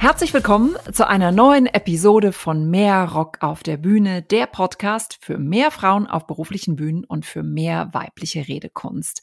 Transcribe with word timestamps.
Herzlich 0.00 0.32
willkommen 0.32 0.76
zu 0.90 1.06
einer 1.06 1.30
neuen 1.30 1.66
Episode 1.66 2.32
von 2.32 2.70
Mehr 2.70 3.04
Rock 3.04 3.36
auf 3.42 3.62
der 3.62 3.76
Bühne, 3.76 4.22
der 4.22 4.46
Podcast 4.46 5.18
für 5.20 5.36
mehr 5.36 5.70
Frauen 5.70 6.06
auf 6.06 6.26
beruflichen 6.26 6.74
Bühnen 6.74 7.04
und 7.04 7.26
für 7.26 7.42
mehr 7.42 7.90
weibliche 7.92 8.48
Redekunst. 8.48 9.20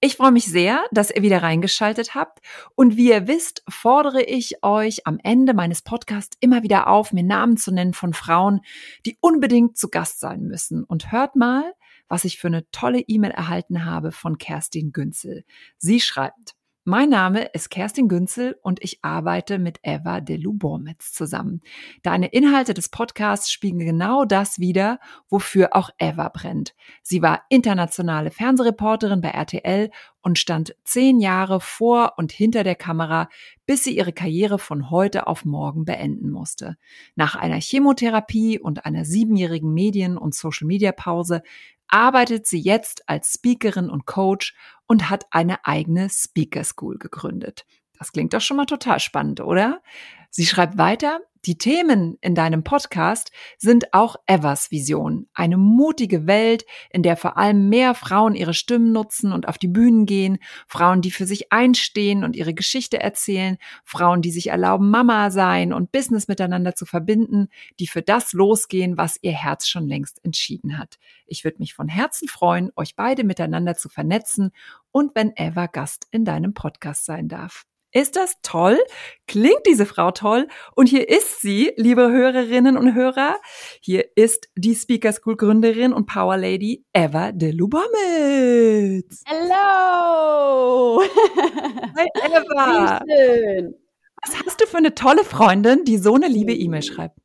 Ich 0.00 0.18
freue 0.18 0.30
mich 0.30 0.44
sehr, 0.44 0.84
dass 0.92 1.10
ihr 1.10 1.22
wieder 1.22 1.42
reingeschaltet 1.42 2.14
habt 2.14 2.40
und 2.74 2.98
wie 2.98 3.08
ihr 3.08 3.26
wisst, 3.26 3.64
fordere 3.70 4.22
ich 4.22 4.62
euch 4.62 5.06
am 5.06 5.18
Ende 5.22 5.54
meines 5.54 5.80
Podcasts 5.80 6.36
immer 6.40 6.62
wieder 6.62 6.88
auf, 6.88 7.14
mir 7.14 7.24
Namen 7.24 7.56
zu 7.56 7.72
nennen 7.72 7.94
von 7.94 8.12
Frauen, 8.12 8.60
die 9.06 9.16
unbedingt 9.22 9.78
zu 9.78 9.88
Gast 9.88 10.20
sein 10.20 10.42
müssen. 10.42 10.84
Und 10.84 11.10
hört 11.10 11.36
mal, 11.36 11.72
was 12.06 12.26
ich 12.26 12.38
für 12.38 12.48
eine 12.48 12.70
tolle 12.70 13.00
E-Mail 13.00 13.30
erhalten 13.30 13.86
habe 13.86 14.12
von 14.12 14.36
Kerstin 14.36 14.92
Günzel. 14.92 15.46
Sie 15.78 16.00
schreibt, 16.00 16.57
mein 16.88 17.10
Name 17.10 17.44
ist 17.52 17.68
Kerstin 17.68 18.08
Günzel 18.08 18.56
und 18.62 18.82
ich 18.82 19.00
arbeite 19.02 19.58
mit 19.58 19.78
Eva 19.82 20.22
de 20.22 20.38
Lubormitz 20.38 21.12
zusammen. 21.12 21.60
Deine 22.02 22.28
Inhalte 22.28 22.72
des 22.72 22.88
Podcasts 22.88 23.50
spiegeln 23.50 23.84
genau 23.84 24.24
das 24.24 24.58
wider, 24.58 24.98
wofür 25.28 25.76
auch 25.76 25.90
Eva 25.98 26.30
brennt. 26.30 26.74
Sie 27.02 27.20
war 27.20 27.42
internationale 27.50 28.30
Fernsehreporterin 28.30 29.20
bei 29.20 29.28
RTL 29.28 29.90
und 30.22 30.38
stand 30.38 30.74
zehn 30.84 31.20
Jahre 31.20 31.60
vor 31.60 32.14
und 32.16 32.32
hinter 32.32 32.64
der 32.64 32.74
Kamera, 32.74 33.28
bis 33.66 33.84
sie 33.84 33.94
ihre 33.94 34.14
Karriere 34.14 34.58
von 34.58 34.90
heute 34.90 35.26
auf 35.26 35.44
morgen 35.44 35.84
beenden 35.84 36.30
musste. 36.30 36.78
Nach 37.16 37.36
einer 37.36 37.60
Chemotherapie 37.60 38.58
und 38.58 38.86
einer 38.86 39.04
siebenjährigen 39.04 39.74
Medien- 39.74 40.16
und 40.16 40.34
Social-Media-Pause 40.34 41.42
arbeitet 41.88 42.46
sie 42.46 42.60
jetzt 42.60 43.08
als 43.08 43.34
Speakerin 43.34 43.90
und 43.90 44.06
Coach 44.06 44.54
und 44.86 45.10
hat 45.10 45.26
eine 45.30 45.64
eigene 45.64 46.08
Speaker 46.10 46.64
School 46.64 46.98
gegründet. 46.98 47.66
Das 47.98 48.12
klingt 48.12 48.32
doch 48.32 48.40
schon 48.40 48.56
mal 48.56 48.66
total 48.66 49.00
spannend, 49.00 49.40
oder? 49.40 49.82
Sie 50.30 50.46
schreibt 50.46 50.78
weiter, 50.78 51.20
die 51.44 51.58
Themen 51.58 52.18
in 52.20 52.34
deinem 52.34 52.64
Podcast 52.64 53.30
sind 53.56 53.94
auch 53.94 54.16
Evers 54.26 54.70
Vision. 54.70 55.28
Eine 55.34 55.56
mutige 55.56 56.26
Welt, 56.26 56.64
in 56.90 57.02
der 57.02 57.16
vor 57.16 57.36
allem 57.36 57.68
mehr 57.68 57.94
Frauen 57.94 58.34
ihre 58.34 58.54
Stimmen 58.54 58.92
nutzen 58.92 59.32
und 59.32 59.48
auf 59.48 59.58
die 59.58 59.68
Bühnen 59.68 60.06
gehen. 60.06 60.38
Frauen, 60.66 61.02
die 61.02 61.10
für 61.10 61.26
sich 61.26 61.52
einstehen 61.52 62.24
und 62.24 62.36
ihre 62.36 62.54
Geschichte 62.54 63.00
erzählen. 63.00 63.58
Frauen, 63.84 64.22
die 64.22 64.30
sich 64.30 64.48
erlauben, 64.48 64.90
Mama 64.90 65.30
sein 65.30 65.72
und 65.72 65.92
Business 65.92 66.28
miteinander 66.28 66.74
zu 66.74 66.86
verbinden. 66.86 67.48
Die 67.78 67.86
für 67.86 68.02
das 68.02 68.32
losgehen, 68.32 68.96
was 68.96 69.18
ihr 69.22 69.32
Herz 69.32 69.68
schon 69.68 69.86
längst 69.86 70.24
entschieden 70.24 70.78
hat. 70.78 70.98
Ich 71.26 71.44
würde 71.44 71.58
mich 71.58 71.74
von 71.74 71.88
Herzen 71.88 72.28
freuen, 72.28 72.70
euch 72.76 72.96
beide 72.96 73.24
miteinander 73.24 73.76
zu 73.76 73.88
vernetzen 73.88 74.50
und 74.90 75.14
wenn 75.14 75.32
Eva 75.36 75.66
Gast 75.66 76.08
in 76.10 76.24
deinem 76.24 76.54
Podcast 76.54 77.04
sein 77.04 77.28
darf. 77.28 77.67
Ist 77.92 78.16
das 78.16 78.34
toll? 78.42 78.78
Klingt 79.26 79.62
diese 79.66 79.86
Frau 79.86 80.10
toll? 80.10 80.46
Und 80.76 80.88
hier 80.88 81.08
ist 81.08 81.40
sie, 81.40 81.72
liebe 81.76 82.10
Hörerinnen 82.10 82.76
und 82.76 82.94
Hörer. 82.94 83.36
Hier 83.80 84.04
ist 84.14 84.50
die 84.56 84.74
Speaker 84.74 85.10
School 85.12 85.36
Gründerin 85.36 85.94
und 85.94 86.04
Power 86.04 86.36
Lady 86.36 86.84
Eva 86.92 87.32
de 87.32 87.50
Lubamitz. 87.50 89.22
Hello! 89.24 91.02
Hi 91.96 92.06
Eva! 92.26 93.00
Wie 93.06 93.10
schön. 93.10 93.74
Was 94.22 94.36
hast 94.44 94.60
du 94.60 94.66
für 94.66 94.76
eine 94.76 94.94
tolle 94.94 95.24
Freundin, 95.24 95.84
die 95.84 95.96
so 95.96 96.14
eine 96.14 96.28
liebe 96.28 96.52
E-Mail 96.52 96.82
schreibt? 96.82 97.18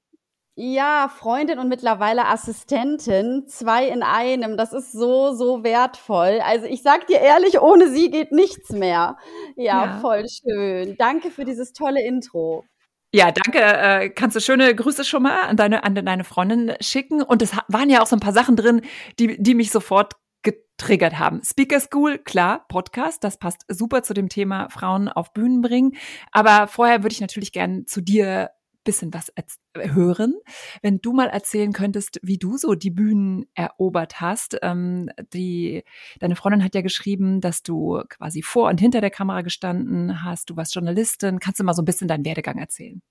Ja, 0.56 1.10
Freundin 1.10 1.58
und 1.58 1.68
mittlerweile 1.68 2.28
Assistentin, 2.28 3.48
zwei 3.48 3.88
in 3.88 4.04
einem. 4.04 4.56
Das 4.56 4.72
ist 4.72 4.92
so, 4.92 5.34
so 5.34 5.64
wertvoll. 5.64 6.42
Also 6.46 6.68
ich 6.68 6.84
sag 6.84 7.08
dir 7.08 7.20
ehrlich, 7.20 7.60
ohne 7.60 7.90
sie 7.90 8.12
geht 8.12 8.32
nichts 8.32 8.70
mehr. 8.70 9.18
Ja, 9.56 9.86
ja. 9.86 9.98
voll 10.00 10.26
schön. 10.30 10.96
Danke 10.98 11.32
für 11.32 11.44
dieses 11.44 11.74
tolle 11.74 12.06
Intro. 12.06 12.66
Ja, 13.12 13.32
danke. 13.32 13.60
Äh, 13.60 14.10
kannst 14.10 14.36
du 14.36 14.42
schöne 14.42 14.76
Grüße 14.76 15.04
schon 15.06 15.24
mal 15.24 15.42
an 15.42 15.58
deine, 15.58 15.84
an 15.84 15.96
deine 15.96 16.24
Freundin 16.24 16.74
schicken? 16.82 17.24
Und 17.24 17.42
es 17.42 17.52
waren 17.68 17.90
ja 17.90 18.04
auch 18.04 18.08
so 18.08 18.16
ein 18.16 18.20
paar 18.20 18.34
Sachen 18.34 18.56
drin, 18.56 18.82
die, 19.20 19.42
die 19.42 19.56
mich 19.56 19.72
sofort 19.72 20.14
getriggert 20.44 21.18
haben. 21.18 21.42
Speaker 21.44 21.80
School, 21.80 22.20
klar, 22.20 22.66
Podcast, 22.68 23.24
das 23.24 23.38
passt 23.38 23.66
super 23.70 24.04
zu 24.04 24.14
dem 24.14 24.30
Thema 24.30 24.70
Frauen 24.70 25.10
auf 25.10 25.34
Bühnen 25.34 25.62
bringen. 25.62 25.94
Aber 26.32 26.68
vorher 26.68 27.02
würde 27.02 27.14
ich 27.14 27.22
natürlich 27.22 27.52
gerne 27.52 27.86
zu 27.86 28.02
dir 28.02 28.52
bisschen 28.84 29.14
was 29.14 29.32
hören. 29.76 30.36
Wenn 30.82 31.00
du 31.00 31.14
mal 31.14 31.30
erzählen 31.30 31.74
könntest, 31.74 32.20
wie 32.22 32.38
du 32.38 32.58
so 32.58 32.76
die 32.76 32.92
Bühnen 32.92 33.46
erobert 33.56 34.22
hast. 34.22 34.58
Ähm, 34.62 35.10
die, 35.34 35.84
deine 36.20 36.36
Freundin 36.36 36.64
hat 36.64 36.76
ja 36.76 36.82
geschrieben, 36.82 37.42
dass 37.42 37.64
du 37.64 38.02
quasi 38.10 38.42
vor 38.42 38.70
und 38.70 38.80
hinter 38.80 39.02
der 39.02 39.12
Kamera 39.12 39.42
gestanden 39.42 40.24
hast. 40.24 40.50
Du 40.50 40.56
warst 40.56 40.76
Journalistin. 40.76 41.40
Kannst 41.40 41.60
du 41.60 41.64
mal 41.64 41.74
so 41.74 41.82
ein 41.82 41.86
bisschen 41.86 42.08
deinen 42.08 42.26
Werdegang 42.26 42.58
erzählen? 42.58 43.02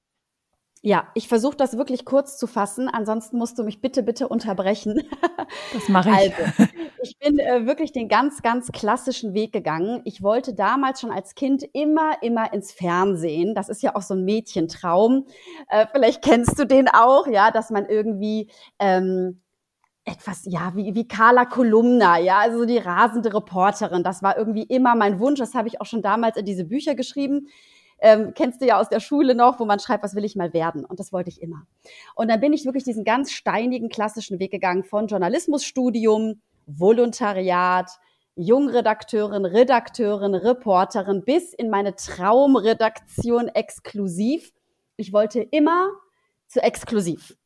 Ja, 0.85 1.07
ich 1.15 1.29
versuche 1.29 1.57
das 1.57 1.79
wirklich 1.79 2.05
kurz 2.05 2.37
zu 2.37 2.49
fassen. 2.49 2.89
Ansonsten 2.89 3.39
musst 3.39 3.57
du 3.57 3.63
mich 3.63 3.81
bitte, 3.81 4.03
bitte 4.03 4.29
unterbrechen. 4.29 5.03
Das 5.75 5.89
mache 5.89 6.09
ich. 6.09 6.35
Also, 6.35 6.73
ich 7.03 7.19
bin 7.19 7.39
äh, 7.39 7.67
wirklich 7.67 7.93
den 7.93 8.09
ganz, 8.09 8.41
ganz 8.41 8.73
klassischen 8.73 9.35
Weg 9.35 9.53
gegangen. 9.53 10.01
Ich 10.05 10.23
wollte 10.23 10.55
damals 10.55 11.01
schon 11.01 11.11
als 11.11 11.35
Kind 11.35 11.63
immer, 11.75 12.23
immer 12.23 12.55
ins 12.55 12.73
Fernsehen. 12.73 13.55
Das 13.55 13.69
ist 13.69 13.83
ja 13.83 13.95
auch 13.95 14.01
so 14.01 14.15
ein 14.15 14.25
Mädchentraum. 14.25 15.27
Äh, 15.69 15.87
vielleicht 15.93 16.23
kennst 16.23 16.59
du 16.59 16.65
den 16.65 16.89
auch, 16.89 17.27
ja, 17.27 17.51
dass 17.51 17.69
man 17.69 17.85
irgendwie 17.87 18.51
ähm, 18.79 19.43
etwas, 20.05 20.43
ja, 20.47 20.73
wie, 20.75 20.95
wie 20.95 21.07
Carla 21.07 21.45
Kolumna, 21.45 22.19
ja, 22.19 22.39
also 22.39 22.65
die 22.65 22.79
rasende 22.79 23.35
Reporterin. 23.35 24.03
Das 24.03 24.23
war 24.23 24.39
irgendwie 24.39 24.65
immer 24.65 24.95
mein 24.95 25.19
Wunsch. 25.19 25.39
Das 25.39 25.55
habe 25.55 25.69
ich 25.69 25.83
auch 25.83 25.87
schon 25.87 26.03
damals 26.03 26.39
in 26.39 26.47
diese 26.47 26.65
Bücher 26.65 26.95
geschrieben 26.95 27.49
ähm, 28.03 28.35
kennst 28.35 28.61
du 28.61 28.67
ja 28.67 28.81
aus 28.81 28.89
der 28.89 28.99
Schule 28.99 29.37
noch, 29.37 29.61
wo 29.61 29.65
man 29.65 29.79
schreibt, 29.79 30.03
was 30.03 30.17
will 30.17 30.25
ich 30.25 30.35
mal 30.35 30.53
werden? 30.53 30.85
Und 30.85 30.99
das 30.99 31.13
wollte 31.13 31.31
ich 31.31 31.41
immer. 31.41 31.67
Und 32.17 32.29
dann 32.29 32.41
bin 32.41 32.53
ich 32.53 32.65
wirklich 32.65 32.83
diesen 32.83 33.05
ganz 33.05 33.31
steinigen 33.31 33.89
klassischen 33.89 34.41
Weg 34.41 34.51
gegangen 34.51 34.83
von 34.83 35.07
Journalismusstudium, 35.07 36.43
Volontariat, 36.67 37.89
Jungredakteurin, 38.35 39.45
Redakteurin, 39.45 40.35
Reporterin 40.35 41.23
bis 41.25 41.55
in 41.55 41.71
meine 41.71 41.95
Traumredaktion 41.95 43.47
exklusiv. 43.49 44.53
Ich 44.97 45.13
wollte 45.13 45.41
immer 45.41 45.91
zu 46.49 46.61
exklusiv. 46.61 47.37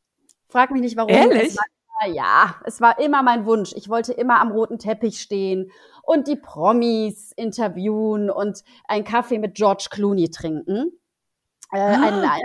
Frag 0.48 0.70
mich 0.70 0.80
nicht 0.80 0.96
warum. 0.96 1.10
Ehrlich? 1.10 1.54
Ja, 2.06 2.56
es 2.64 2.80
war 2.80 2.98
immer 2.98 3.22
mein 3.22 3.46
Wunsch. 3.46 3.72
Ich 3.74 3.88
wollte 3.88 4.12
immer 4.12 4.40
am 4.40 4.52
roten 4.52 4.78
Teppich 4.78 5.20
stehen 5.20 5.70
und 6.02 6.28
die 6.28 6.36
Promis 6.36 7.32
interviewen 7.32 8.30
und 8.30 8.62
einen 8.86 9.04
Kaffee 9.04 9.38
mit 9.38 9.54
George 9.54 9.88
Clooney 9.90 10.30
trinken. 10.30 10.92
Äh, 11.72 11.78
ah. 11.78 12.08
ein, 12.08 12.20
nein. 12.20 12.40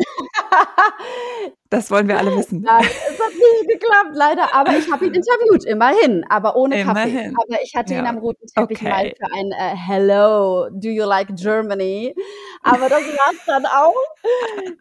das 1.70 1.92
wollen 1.92 2.08
wir 2.08 2.18
alle 2.18 2.36
wissen. 2.36 2.62
Nein, 2.62 2.84
es 2.84 3.20
hat 3.20 3.34
nicht 3.34 3.70
geklappt, 3.70 4.14
leider. 4.14 4.54
Aber 4.56 4.76
ich 4.76 4.92
habe 4.92 5.06
ihn 5.06 5.14
interviewt, 5.14 5.64
immerhin, 5.66 6.26
aber 6.28 6.56
ohne 6.56 6.82
immerhin. 6.82 7.16
Kaffee. 7.16 7.28
Aber 7.28 7.62
ich 7.62 7.76
hatte 7.76 7.94
ja. 7.94 8.00
ihn 8.00 8.08
am 8.08 8.18
roten 8.18 8.48
Teppich 8.48 8.80
okay. 8.80 8.90
mal 8.90 9.14
für 9.16 9.34
ein 9.34 9.52
äh, 9.52 9.76
Hello, 9.76 10.70
do 10.72 10.90
you 10.90 11.06
like 11.06 11.36
Germany? 11.36 12.16
Aber 12.64 12.90
das 12.90 13.02
war 13.02 13.34
es 13.34 13.46
dann 13.46 13.66
auch. 13.68 13.94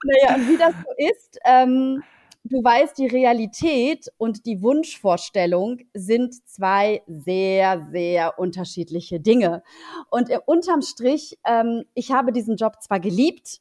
Naja, 0.05 0.37
und 0.37 0.49
wie 0.49 0.57
das 0.57 0.73
so 0.73 0.93
ist, 0.97 1.39
ähm, 1.45 2.03
du 2.51 2.63
weißt, 2.63 2.99
die 2.99 3.07
Realität 3.07 4.13
und 4.19 4.45
die 4.45 4.61
Wunschvorstellung 4.61 5.79
sind 5.95 6.47
zwei 6.49 7.03
sehr, 7.07 7.89
sehr 7.93 8.39
unterschiedliche 8.39 9.21
Dinge. 9.21 9.63
Und 10.11 10.31
unterm 10.47 10.83
Strich, 10.83 11.39
ähm, 11.45 11.85
ich 11.95 12.13
habe 12.13 12.33
diesen 12.33 12.57
Job 12.57 12.83
zwar 12.83 13.01
geliebt, 13.01 13.61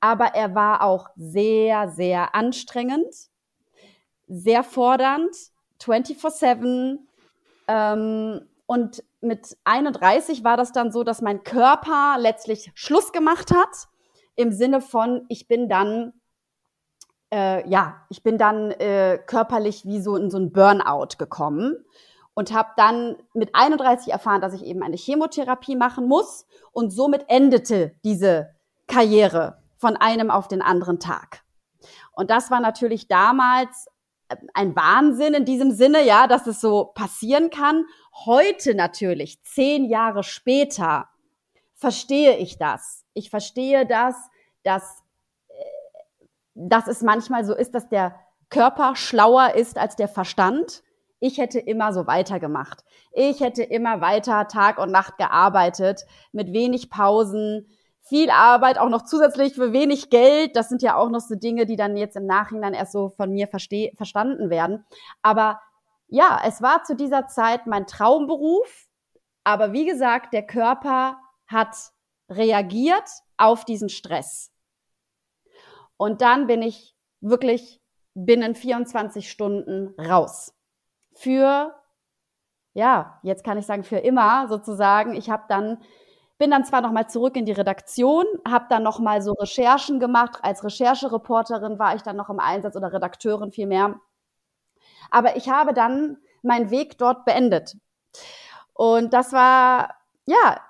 aber 0.00 0.34
er 0.34 0.54
war 0.54 0.82
auch 0.82 1.10
sehr, 1.16 1.90
sehr 1.90 2.34
anstrengend, 2.34 3.14
sehr 4.26 4.64
fordernd, 4.64 5.34
24-7. 5.80 6.98
Ähm, 7.68 8.40
und 8.66 9.04
mit 9.20 9.56
31 9.64 10.44
war 10.44 10.56
das 10.56 10.72
dann 10.72 10.92
so, 10.92 11.04
dass 11.04 11.20
mein 11.20 11.44
Körper 11.44 12.16
letztlich 12.18 12.70
Schluss 12.74 13.12
gemacht 13.12 13.50
hat, 13.54 13.88
im 14.36 14.52
Sinne 14.52 14.80
von, 14.80 15.24
ich 15.28 15.48
bin 15.48 15.68
dann 15.68 16.12
äh, 17.32 17.68
ja, 17.68 18.04
ich 18.08 18.22
bin 18.22 18.38
dann 18.38 18.70
äh, 18.72 19.18
körperlich 19.26 19.84
wie 19.84 20.00
so 20.00 20.16
in 20.16 20.30
so 20.30 20.38
ein 20.38 20.52
Burnout 20.52 21.16
gekommen 21.18 21.76
und 22.34 22.52
habe 22.52 22.70
dann 22.76 23.16
mit 23.34 23.54
31 23.54 24.12
erfahren, 24.12 24.40
dass 24.40 24.54
ich 24.54 24.64
eben 24.64 24.82
eine 24.82 24.96
Chemotherapie 24.96 25.76
machen 25.76 26.06
muss 26.06 26.46
und 26.72 26.90
somit 26.90 27.24
endete 27.28 27.94
diese 28.04 28.54
Karriere 28.86 29.62
von 29.76 29.96
einem 29.96 30.30
auf 30.30 30.48
den 30.48 30.62
anderen 30.62 31.00
Tag. 31.00 31.42
Und 32.12 32.30
das 32.30 32.50
war 32.50 32.60
natürlich 32.60 33.08
damals 33.08 33.86
äh, 34.28 34.36
ein 34.54 34.74
Wahnsinn 34.74 35.34
in 35.34 35.44
diesem 35.44 35.72
Sinne, 35.72 36.04
ja, 36.04 36.26
dass 36.26 36.46
es 36.46 36.60
so 36.60 36.86
passieren 36.94 37.50
kann. 37.50 37.84
Heute 38.24 38.74
natürlich, 38.74 39.42
zehn 39.42 39.84
Jahre 39.84 40.22
später, 40.22 41.08
verstehe 41.74 42.36
ich 42.36 42.58
das. 42.58 43.04
Ich 43.14 43.30
verstehe 43.30 43.86
das, 43.86 44.16
dass 44.64 45.02
dass 46.58 46.88
es 46.88 47.02
manchmal 47.02 47.44
so 47.44 47.54
ist, 47.54 47.74
dass 47.74 47.88
der 47.88 48.14
Körper 48.50 48.96
schlauer 48.96 49.54
ist 49.54 49.78
als 49.78 49.94
der 49.94 50.08
Verstand. 50.08 50.82
Ich 51.20 51.38
hätte 51.38 51.60
immer 51.60 51.92
so 51.92 52.06
weitergemacht. 52.06 52.84
Ich 53.12 53.40
hätte 53.40 53.62
immer 53.62 54.00
weiter 54.00 54.48
Tag 54.48 54.78
und 54.78 54.90
Nacht 54.90 55.18
gearbeitet, 55.18 56.04
mit 56.32 56.52
wenig 56.52 56.90
Pausen, 56.90 57.68
viel 58.00 58.30
Arbeit, 58.30 58.78
auch 58.78 58.88
noch 58.88 59.02
zusätzlich 59.02 59.54
für 59.54 59.72
wenig 59.72 60.10
Geld. 60.10 60.56
Das 60.56 60.68
sind 60.68 60.82
ja 60.82 60.96
auch 60.96 61.10
noch 61.10 61.20
so 61.20 61.34
Dinge, 61.34 61.66
die 61.66 61.76
dann 61.76 61.96
jetzt 61.96 62.16
im 62.16 62.26
Nachhinein 62.26 62.74
erst 62.74 62.92
so 62.92 63.10
von 63.10 63.30
mir 63.32 63.48
verstanden 63.48 64.50
werden. 64.50 64.84
Aber 65.22 65.60
ja, 66.08 66.40
es 66.44 66.62
war 66.62 66.84
zu 66.84 66.96
dieser 66.96 67.26
Zeit 67.28 67.66
mein 67.66 67.86
Traumberuf. 67.86 68.88
Aber 69.44 69.72
wie 69.72 69.86
gesagt, 69.86 70.32
der 70.32 70.46
Körper 70.46 71.18
hat 71.46 71.76
reagiert 72.30 73.08
auf 73.36 73.64
diesen 73.64 73.88
Stress. 73.88 74.50
Und 75.98 76.22
dann 76.22 76.46
bin 76.46 76.62
ich 76.62 76.96
wirklich 77.20 77.82
binnen 78.14 78.54
24 78.54 79.30
Stunden 79.30 79.94
raus. 80.00 80.54
Für, 81.14 81.74
ja, 82.72 83.20
jetzt 83.22 83.44
kann 83.44 83.58
ich 83.58 83.66
sagen, 83.66 83.84
für 83.84 83.98
immer 83.98 84.48
sozusagen. 84.48 85.14
Ich 85.14 85.28
habe 85.28 85.44
dann 85.48 85.78
bin 86.38 86.52
dann 86.52 86.64
zwar 86.64 86.80
noch 86.80 86.92
mal 86.92 87.08
zurück 87.08 87.36
in 87.36 87.44
die 87.44 87.52
Redaktion, 87.52 88.24
habe 88.46 88.66
dann 88.70 88.84
noch 88.84 89.00
mal 89.00 89.20
so 89.20 89.32
Recherchen 89.32 89.98
gemacht. 89.98 90.38
Als 90.42 90.64
Recherchereporterin 90.64 91.78
war 91.80 91.96
ich 91.96 92.02
dann 92.02 92.16
noch 92.16 92.30
im 92.30 92.38
Einsatz 92.38 92.76
oder 92.76 92.92
Redakteurin 92.92 93.50
vielmehr. 93.50 94.00
Aber 95.10 95.36
ich 95.36 95.48
habe 95.48 95.74
dann 95.74 96.18
meinen 96.42 96.70
Weg 96.70 96.96
dort 96.98 97.24
beendet. 97.24 97.76
Und 98.72 99.12
das 99.12 99.32
war, 99.32 99.96
ja, 100.26 100.60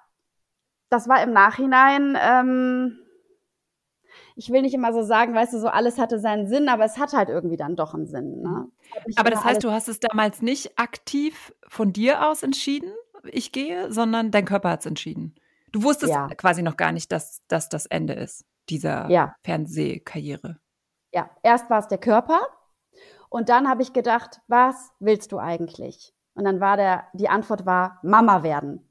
das 0.88 1.06
war 1.06 1.22
im 1.22 1.32
Nachhinein, 1.34 2.16
ähm, 2.18 2.98
ich 4.38 4.50
will 4.52 4.62
nicht 4.62 4.74
immer 4.74 4.92
so 4.92 5.02
sagen, 5.02 5.34
weißt 5.34 5.52
du, 5.52 5.58
so 5.58 5.66
alles 5.66 5.98
hatte 5.98 6.20
seinen 6.20 6.46
Sinn, 6.46 6.68
aber 6.68 6.84
es 6.84 6.96
hat 6.96 7.12
halt 7.12 7.28
irgendwie 7.28 7.56
dann 7.56 7.74
doch 7.74 7.92
einen 7.92 8.06
Sinn. 8.06 8.40
Ne? 8.40 8.68
Aber 9.16 9.30
das 9.30 9.42
heißt, 9.42 9.64
du 9.64 9.72
hast 9.72 9.88
es 9.88 9.98
damals 9.98 10.42
nicht 10.42 10.78
aktiv 10.78 11.52
von 11.66 11.92
dir 11.92 12.24
aus 12.24 12.44
entschieden, 12.44 12.92
ich 13.24 13.50
gehe, 13.50 13.90
sondern 13.92 14.30
dein 14.30 14.44
Körper 14.44 14.70
hat 14.70 14.80
es 14.80 14.86
entschieden. 14.86 15.34
Du 15.72 15.82
wusstest 15.82 16.12
ja. 16.12 16.28
quasi 16.28 16.62
noch 16.62 16.76
gar 16.76 16.92
nicht, 16.92 17.10
dass 17.10 17.42
das 17.48 17.68
das 17.68 17.86
Ende 17.86 18.12
ist 18.12 18.46
dieser 18.68 19.10
ja. 19.10 19.34
Fernsehkarriere. 19.42 20.60
Ja, 21.12 21.28
erst 21.42 21.68
war 21.68 21.80
es 21.80 21.88
der 21.88 21.98
Körper 21.98 22.40
und 23.30 23.48
dann 23.48 23.68
habe 23.68 23.82
ich 23.82 23.92
gedacht, 23.92 24.40
was 24.46 24.92
willst 25.00 25.32
du 25.32 25.40
eigentlich? 25.40 26.14
Und 26.34 26.44
dann 26.44 26.60
war 26.60 26.76
der, 26.76 27.08
die 27.12 27.28
Antwort 27.28 27.66
war 27.66 27.98
Mama 28.04 28.44
werden. 28.44 28.88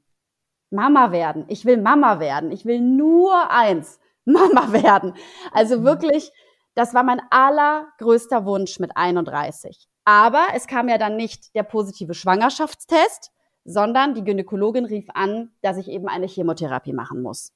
Mama 0.70 1.10
werden. 1.10 1.46
Ich 1.48 1.64
will 1.64 1.80
Mama 1.80 2.20
werden. 2.20 2.52
Ich 2.52 2.66
will 2.66 2.82
nur 2.82 3.50
eins. 3.50 3.98
Mama 4.32 4.72
werden. 4.72 5.14
Also 5.52 5.80
mhm. 5.80 5.84
wirklich, 5.84 6.32
das 6.74 6.94
war 6.94 7.02
mein 7.02 7.20
allergrößter 7.30 8.44
Wunsch 8.44 8.78
mit 8.78 8.96
31. 8.96 9.88
Aber 10.04 10.46
es 10.54 10.66
kam 10.66 10.88
ja 10.88 10.96
dann 10.96 11.16
nicht 11.16 11.54
der 11.54 11.64
positive 11.64 12.14
Schwangerschaftstest, 12.14 13.30
sondern 13.64 14.14
die 14.14 14.24
Gynäkologin 14.24 14.86
rief 14.86 15.08
an, 15.12 15.50
dass 15.60 15.76
ich 15.76 15.88
eben 15.88 16.08
eine 16.08 16.26
Chemotherapie 16.26 16.94
machen 16.94 17.20
muss. 17.20 17.52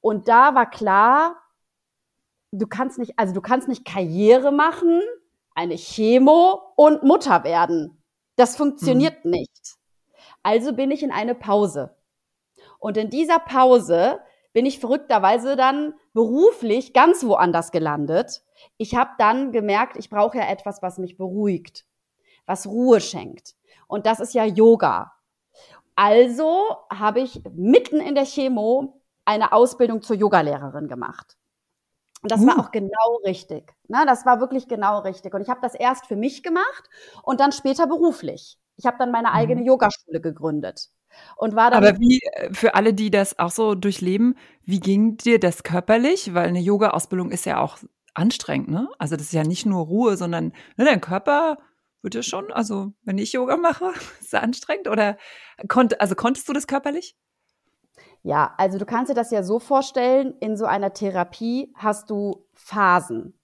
Und 0.00 0.26
da 0.28 0.54
war 0.54 0.68
klar, 0.68 1.36
du 2.50 2.66
kannst 2.66 2.98
nicht, 2.98 3.18
also 3.18 3.32
du 3.32 3.40
kannst 3.40 3.68
nicht 3.68 3.84
Karriere 3.84 4.50
machen, 4.50 5.00
eine 5.54 5.76
Chemo 5.76 6.60
und 6.74 7.02
Mutter 7.02 7.44
werden. 7.44 8.02
Das 8.36 8.56
funktioniert 8.56 9.22
hm. 9.22 9.30
nicht. 9.30 9.76
Also 10.42 10.72
bin 10.72 10.90
ich 10.90 11.02
in 11.02 11.12
eine 11.12 11.34
Pause. 11.34 11.96
Und 12.78 12.96
in 12.96 13.10
dieser 13.10 13.38
Pause 13.38 14.20
bin 14.56 14.64
ich 14.64 14.80
verrückterweise 14.80 15.54
dann 15.54 15.92
beruflich 16.14 16.94
ganz 16.94 17.22
woanders 17.26 17.72
gelandet. 17.72 18.42
Ich 18.78 18.94
habe 18.94 19.10
dann 19.18 19.52
gemerkt, 19.52 19.98
ich 19.98 20.08
brauche 20.08 20.38
ja 20.38 20.48
etwas, 20.48 20.80
was 20.80 20.96
mich 20.96 21.18
beruhigt, 21.18 21.84
was 22.46 22.66
Ruhe 22.66 23.02
schenkt. 23.02 23.54
Und 23.86 24.06
das 24.06 24.18
ist 24.18 24.32
ja 24.32 24.46
Yoga. 24.46 25.12
Also 25.94 26.74
habe 26.90 27.20
ich 27.20 27.42
mitten 27.52 28.00
in 28.00 28.14
der 28.14 28.24
Chemo 28.24 29.02
eine 29.26 29.52
Ausbildung 29.52 30.00
zur 30.00 30.16
Yogalehrerin 30.16 30.88
gemacht. 30.88 31.36
Und 32.22 32.32
das 32.32 32.40
uh. 32.40 32.46
war 32.46 32.58
auch 32.58 32.70
genau 32.70 33.20
richtig. 33.26 33.74
Ne? 33.88 34.04
Das 34.06 34.24
war 34.24 34.40
wirklich 34.40 34.68
genau 34.68 35.00
richtig. 35.00 35.34
Und 35.34 35.42
ich 35.42 35.50
habe 35.50 35.60
das 35.60 35.74
erst 35.74 36.06
für 36.06 36.16
mich 36.16 36.42
gemacht 36.42 36.88
und 37.22 37.40
dann 37.40 37.52
später 37.52 37.86
beruflich. 37.86 38.58
Ich 38.78 38.86
habe 38.86 38.96
dann 38.98 39.10
meine 39.10 39.32
eigene 39.32 39.60
mhm. 39.60 39.66
Yogaschule 39.66 40.22
gegründet. 40.22 40.88
Und 41.36 41.54
war 41.54 41.70
dann 41.70 41.84
Aber 41.84 41.98
wie, 41.98 42.20
äh, 42.32 42.52
für 42.52 42.74
alle, 42.74 42.94
die 42.94 43.10
das 43.10 43.38
auch 43.38 43.50
so 43.50 43.74
durchleben, 43.74 44.36
wie 44.64 44.80
ging 44.80 45.16
dir 45.16 45.40
das 45.40 45.62
körperlich? 45.62 46.34
Weil 46.34 46.48
eine 46.48 46.60
Yoga-Ausbildung 46.60 47.30
ist 47.30 47.46
ja 47.46 47.60
auch 47.60 47.78
anstrengend, 48.14 48.68
ne? 48.68 48.88
Also 48.98 49.16
das 49.16 49.26
ist 49.26 49.32
ja 49.32 49.44
nicht 49.44 49.66
nur 49.66 49.84
Ruhe, 49.86 50.16
sondern 50.16 50.52
ne, 50.76 50.84
dein 50.84 51.00
Körper 51.00 51.58
wird 52.02 52.14
ja 52.14 52.22
schon, 52.22 52.52
also 52.52 52.92
wenn 53.04 53.18
ich 53.18 53.32
Yoga 53.32 53.56
mache, 53.56 53.86
ist 54.20 54.32
es 54.32 54.34
anstrengend 54.34 54.88
oder 54.88 55.16
konnt, 55.68 56.00
also 56.00 56.14
konntest 56.14 56.48
du 56.48 56.52
das 56.52 56.66
körperlich? 56.66 57.16
Ja, 58.22 58.54
also 58.58 58.78
du 58.78 58.86
kannst 58.86 59.10
dir 59.10 59.14
das 59.14 59.30
ja 59.30 59.42
so 59.42 59.58
vorstellen, 59.58 60.34
in 60.40 60.56
so 60.56 60.64
einer 60.64 60.92
Therapie 60.92 61.72
hast 61.76 62.10
du 62.10 62.44
Phasen. 62.54 63.38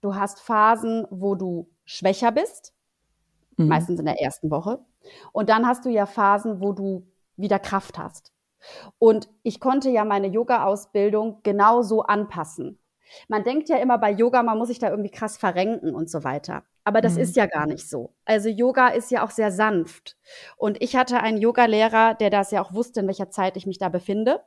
Du 0.00 0.14
hast 0.14 0.40
Phasen, 0.40 1.06
wo 1.10 1.34
du 1.34 1.70
schwächer 1.84 2.30
bist, 2.32 2.74
mhm. 3.56 3.68
meistens 3.68 3.98
in 3.98 4.06
der 4.06 4.20
ersten 4.20 4.50
Woche. 4.50 4.80
Und 5.32 5.48
dann 5.48 5.66
hast 5.66 5.84
du 5.84 5.90
ja 5.90 6.06
Phasen, 6.06 6.60
wo 6.60 6.72
du 6.72 7.06
wieder 7.36 7.58
Kraft 7.58 7.98
hast. 7.98 8.32
Und 8.98 9.28
ich 9.42 9.60
konnte 9.60 9.90
ja 9.90 10.04
meine 10.04 10.26
Yoga-Ausbildung 10.26 11.40
genauso 11.42 12.02
anpassen. 12.02 12.78
Man 13.28 13.44
denkt 13.44 13.68
ja 13.68 13.78
immer 13.78 13.98
bei 13.98 14.10
Yoga, 14.10 14.42
man 14.42 14.58
muss 14.58 14.68
sich 14.68 14.78
da 14.78 14.90
irgendwie 14.90 15.10
krass 15.10 15.38
verrenken 15.38 15.94
und 15.94 16.10
so 16.10 16.24
weiter. 16.24 16.64
Aber 16.84 17.00
das 17.00 17.14
mhm. 17.14 17.20
ist 17.20 17.36
ja 17.36 17.46
gar 17.46 17.66
nicht 17.66 17.88
so. 17.88 18.14
Also 18.24 18.48
Yoga 18.48 18.88
ist 18.88 19.10
ja 19.10 19.24
auch 19.24 19.30
sehr 19.30 19.50
sanft. 19.50 20.16
Und 20.56 20.80
ich 20.82 20.96
hatte 20.96 21.20
einen 21.20 21.38
Yoga-Lehrer, 21.38 22.14
der 22.14 22.30
das 22.30 22.50
ja 22.50 22.62
auch 22.62 22.72
wusste, 22.72 23.00
in 23.00 23.06
welcher 23.06 23.30
Zeit 23.30 23.56
ich 23.56 23.66
mich 23.66 23.78
da 23.78 23.88
befinde. 23.88 24.42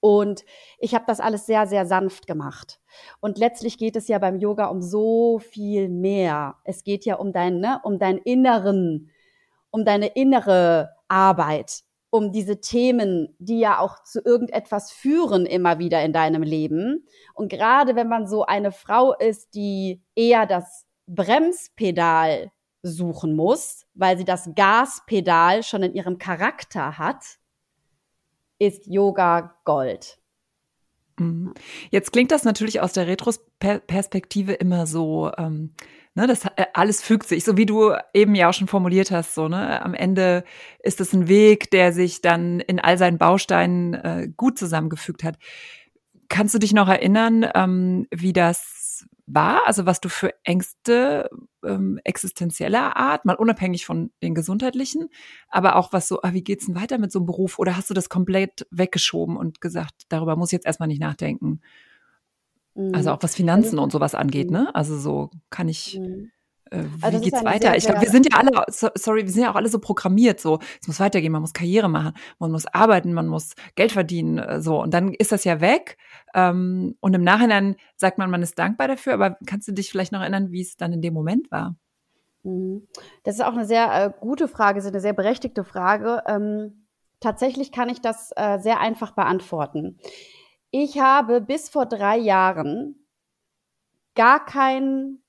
Und 0.00 0.44
ich 0.78 0.94
habe 0.94 1.04
das 1.06 1.20
alles 1.20 1.46
sehr, 1.46 1.66
sehr 1.66 1.86
sanft 1.86 2.26
gemacht. 2.26 2.80
Und 3.20 3.38
letztlich 3.38 3.78
geht 3.78 3.96
es 3.96 4.06
ja 4.08 4.18
beim 4.18 4.38
Yoga 4.38 4.66
um 4.66 4.82
so 4.82 5.38
viel 5.38 5.88
mehr. 5.88 6.56
Es 6.64 6.84
geht 6.84 7.06
ja 7.06 7.16
um 7.16 7.32
dein, 7.32 7.58
ne, 7.58 7.80
um 7.84 7.98
deinen 7.98 8.18
inneren, 8.18 9.10
um 9.74 9.84
deine 9.84 10.06
innere 10.06 10.90
Arbeit 11.08 11.82
um 12.10 12.30
diese 12.30 12.60
Themen, 12.60 13.34
die 13.40 13.58
ja 13.58 13.80
auch 13.80 14.04
zu 14.04 14.20
irgendetwas 14.24 14.92
führen 14.92 15.46
immer 15.46 15.80
wieder 15.80 16.00
in 16.04 16.12
deinem 16.12 16.44
Leben. 16.44 17.08
Und 17.34 17.48
gerade 17.48 17.96
wenn 17.96 18.06
man 18.06 18.28
so 18.28 18.46
eine 18.46 18.70
Frau 18.70 19.14
ist, 19.14 19.56
die 19.56 20.00
eher 20.14 20.46
das 20.46 20.86
Bremspedal 21.08 22.52
suchen 22.84 23.34
muss, 23.34 23.84
weil 23.94 24.16
sie 24.16 24.24
das 24.24 24.48
Gaspedal 24.54 25.64
schon 25.64 25.82
in 25.82 25.94
ihrem 25.94 26.18
Charakter 26.18 26.98
hat, 26.98 27.24
ist 28.60 28.86
Yoga 28.86 29.56
Gold. 29.64 30.20
Mhm. 31.18 31.52
Jetzt 31.90 32.12
klingt 32.12 32.30
das 32.30 32.44
natürlich 32.44 32.80
aus 32.80 32.92
der 32.92 33.08
Retrospektive 33.08 34.52
immer 34.52 34.86
so, 34.86 35.32
ähm, 35.36 35.74
Ne, 36.16 36.28
das 36.28 36.44
äh, 36.44 36.66
alles 36.74 37.02
fügt 37.02 37.26
sich, 37.26 37.42
so 37.44 37.56
wie 37.56 37.66
du 37.66 37.92
eben 38.12 38.36
ja 38.36 38.48
auch 38.48 38.54
schon 38.54 38.68
formuliert 38.68 39.10
hast. 39.10 39.34
So, 39.34 39.48
ne, 39.48 39.82
am 39.82 39.94
Ende 39.94 40.44
ist 40.80 41.00
es 41.00 41.12
ein 41.12 41.26
Weg, 41.26 41.70
der 41.72 41.92
sich 41.92 42.20
dann 42.22 42.60
in 42.60 42.78
all 42.78 42.98
seinen 42.98 43.18
Bausteinen 43.18 43.94
äh, 43.94 44.28
gut 44.36 44.56
zusammengefügt 44.56 45.24
hat. 45.24 45.38
Kannst 46.28 46.54
du 46.54 46.58
dich 46.58 46.72
noch 46.72 46.88
erinnern, 46.88 47.46
ähm, 47.54 48.06
wie 48.12 48.32
das 48.32 49.06
war? 49.26 49.66
Also 49.66 49.86
was 49.86 50.00
du 50.00 50.08
für 50.08 50.32
Ängste 50.44 51.30
ähm, 51.64 51.98
existenzieller 52.04 52.96
Art, 52.96 53.24
mal 53.24 53.34
unabhängig 53.34 53.84
von 53.84 54.12
den 54.22 54.34
gesundheitlichen, 54.36 55.08
aber 55.48 55.74
auch 55.76 55.92
was 55.92 56.06
so, 56.08 56.22
ah, 56.22 56.32
wie 56.32 56.44
geht's 56.44 56.66
denn 56.66 56.76
weiter 56.76 56.98
mit 56.98 57.10
so 57.12 57.18
einem 57.18 57.26
Beruf? 57.26 57.58
Oder 57.58 57.76
hast 57.76 57.90
du 57.90 57.94
das 57.94 58.08
komplett 58.08 58.66
weggeschoben 58.70 59.36
und 59.36 59.60
gesagt, 59.60 60.02
darüber 60.10 60.36
muss 60.36 60.50
ich 60.50 60.54
jetzt 60.58 60.66
erstmal 60.66 60.88
nicht 60.88 61.00
nachdenken? 61.00 61.60
Also 62.92 63.10
mhm. 63.10 63.16
auch 63.16 63.22
was 63.22 63.34
Finanzen 63.34 63.78
und 63.78 63.92
sowas 63.92 64.14
angeht, 64.14 64.50
mhm. 64.50 64.56
ne? 64.56 64.74
Also 64.74 64.98
so 64.98 65.30
kann 65.50 65.68
ich. 65.68 65.98
Mhm. 65.98 66.30
Äh, 66.70 66.84
wie 66.84 67.02
also 67.02 67.20
geht's 67.20 67.44
weiter? 67.44 67.68
Sehr, 67.68 67.76
ich 67.76 67.84
glaube, 67.84 68.00
wir 68.00 68.10
sind 68.10 68.26
ja 68.32 68.38
alle, 68.38 68.50
sorry, 68.68 69.24
wir 69.24 69.30
sind 69.30 69.42
ja 69.42 69.50
auch 69.52 69.56
alle 69.56 69.68
so 69.68 69.78
programmiert, 69.78 70.40
so, 70.40 70.58
es 70.80 70.88
muss 70.88 70.98
weitergehen, 70.98 71.30
man 71.30 71.42
muss 71.42 71.52
Karriere 71.52 71.88
machen, 71.88 72.14
man 72.38 72.50
muss 72.50 72.66
arbeiten, 72.66 73.12
man 73.12 73.28
muss 73.28 73.54
Geld 73.76 73.92
verdienen, 73.92 74.38
äh, 74.38 74.60
so. 74.60 74.82
Und 74.82 74.92
dann 74.92 75.12
ist 75.14 75.30
das 75.30 75.44
ja 75.44 75.60
weg. 75.60 75.98
Ähm, 76.34 76.96
und 77.00 77.14
im 77.14 77.22
Nachhinein 77.22 77.76
sagt 77.96 78.18
man, 78.18 78.30
man 78.30 78.42
ist 78.42 78.58
dankbar 78.58 78.88
dafür, 78.88 79.14
aber 79.14 79.38
kannst 79.46 79.68
du 79.68 79.72
dich 79.72 79.90
vielleicht 79.90 80.12
noch 80.12 80.20
erinnern, 80.20 80.50
wie 80.50 80.62
es 80.62 80.76
dann 80.76 80.92
in 80.92 81.02
dem 81.02 81.14
Moment 81.14 81.50
war? 81.50 81.76
Das 83.22 83.36
ist 83.36 83.44
auch 83.44 83.54
eine 83.54 83.64
sehr 83.64 84.04
äh, 84.04 84.12
gute 84.20 84.48
Frage, 84.48 84.78
ist 84.78 84.86
eine 84.86 85.00
sehr 85.00 85.14
berechtigte 85.14 85.64
Frage. 85.64 86.22
Ähm, 86.26 86.86
tatsächlich 87.20 87.72
kann 87.72 87.88
ich 87.88 88.00
das 88.02 88.32
äh, 88.36 88.58
sehr 88.58 88.80
einfach 88.80 89.12
beantworten. 89.12 89.98
Ich 90.76 90.98
habe 90.98 91.40
bis 91.40 91.68
vor 91.68 91.86
drei 91.86 92.16
Jahren 92.16 93.06
gar 94.16 94.44
keinen 94.44 95.22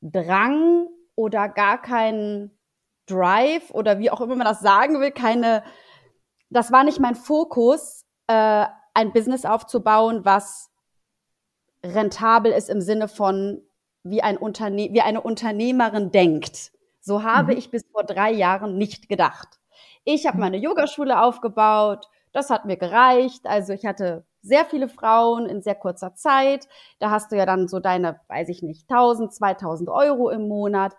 Drang 0.00 0.88
oder 1.14 1.50
gar 1.50 1.82
keinen 1.82 2.58
Drive 3.04 3.70
oder 3.72 3.98
wie 3.98 4.10
auch 4.10 4.22
immer 4.22 4.36
man 4.36 4.46
das 4.46 4.60
sagen 4.60 4.98
will, 5.02 5.10
keine, 5.10 5.62
das 6.48 6.72
war 6.72 6.82
nicht 6.82 6.98
mein 6.98 7.14
Fokus, 7.14 8.06
äh, 8.26 8.64
ein 8.94 9.12
Business 9.12 9.44
aufzubauen, 9.44 10.24
was 10.24 10.70
rentabel 11.84 12.52
ist 12.52 12.70
im 12.70 12.80
Sinne 12.80 13.08
von 13.08 13.60
wie, 14.02 14.22
ein 14.22 14.38
Unterne 14.38 14.94
wie 14.94 15.02
eine 15.02 15.20
Unternehmerin 15.20 16.10
denkt. 16.10 16.72
So 17.02 17.22
habe 17.22 17.52
mhm. 17.52 17.58
ich 17.58 17.70
bis 17.70 17.84
vor 17.92 18.04
drei 18.04 18.32
Jahren 18.32 18.78
nicht 18.78 19.10
gedacht. 19.10 19.60
Ich 20.04 20.26
habe 20.26 20.38
mhm. 20.38 20.40
meine 20.40 20.56
Yogaschule 20.56 21.20
aufgebaut. 21.20 22.08
Das 22.32 22.48
hat 22.48 22.64
mir 22.64 22.78
gereicht. 22.78 23.46
Also 23.46 23.74
ich 23.74 23.84
hatte 23.84 24.24
sehr 24.46 24.64
viele 24.64 24.88
Frauen 24.88 25.46
in 25.46 25.62
sehr 25.62 25.74
kurzer 25.74 26.14
Zeit. 26.14 26.68
Da 26.98 27.10
hast 27.10 27.32
du 27.32 27.36
ja 27.36 27.46
dann 27.46 27.68
so 27.68 27.80
deine, 27.80 28.20
weiß 28.28 28.48
ich 28.48 28.62
nicht, 28.62 28.90
1000, 28.90 29.34
2000 29.34 29.88
Euro 29.90 30.30
im 30.30 30.48
Monat. 30.48 30.96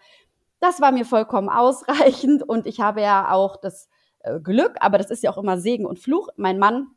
Das 0.60 0.82
war 0.82 0.92
mir 0.92 1.06
vollkommen 1.06 1.50
ausreichend 1.50 2.44
und 2.44 2.68
ich 2.68 2.80
habe 2.80 3.01
ja 3.01 3.32
auch 3.32 3.58
das 3.58 3.89
äh, 4.20 4.39
Glück, 4.39 4.75
aber 4.80 4.98
das 4.98 5.12
ist 5.12 5.24
ja 5.24 5.32
auch 5.32 5.38
immer 5.38 5.60
Segen 5.60 5.86
und 5.86 6.00
Fluch. 6.00 6.30
Mein 6.36 6.60
Mann 6.60 6.88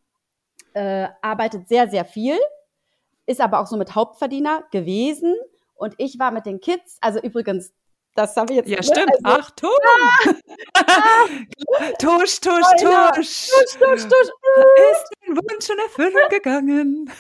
äh, 0.75 1.09
arbeitet 1.23 1.69
sehr, 1.69 1.89
sehr 1.89 2.05
viel, 2.05 2.37
ist 3.27 3.41
aber 3.41 3.61
auch 3.61 3.67
so 3.67 3.77
mit 3.77 3.95
Hauptverdiener 3.95 4.65
gewesen 4.71 5.35
und 5.75 5.95
ich 5.99 6.19
war 6.19 6.31
mit 6.31 6.47
den 6.47 6.61
Kids, 6.61 6.99
also 7.01 7.21
übrigens, 7.21 7.73
das 8.21 8.37
habe 8.37 8.53
ich 8.53 8.59
jetzt. 8.59 8.69
Ja, 8.69 8.83
stimmt. 8.83 9.13
Also, 9.23 9.39
Achtung! 9.41 9.71
Ah, 10.75 10.85
tusch, 11.99 12.41
tusch, 12.41 12.67
tusch. 12.81 13.15
Tusch, 13.15 13.79
tusch, 13.79 14.03
tusch. 14.03 14.31
Ist 14.93 15.11
dein 15.27 15.37
Wunsch 15.37 15.71
in 15.71 15.79
Erfüllung 15.79 16.29
gegangen? 16.29 17.11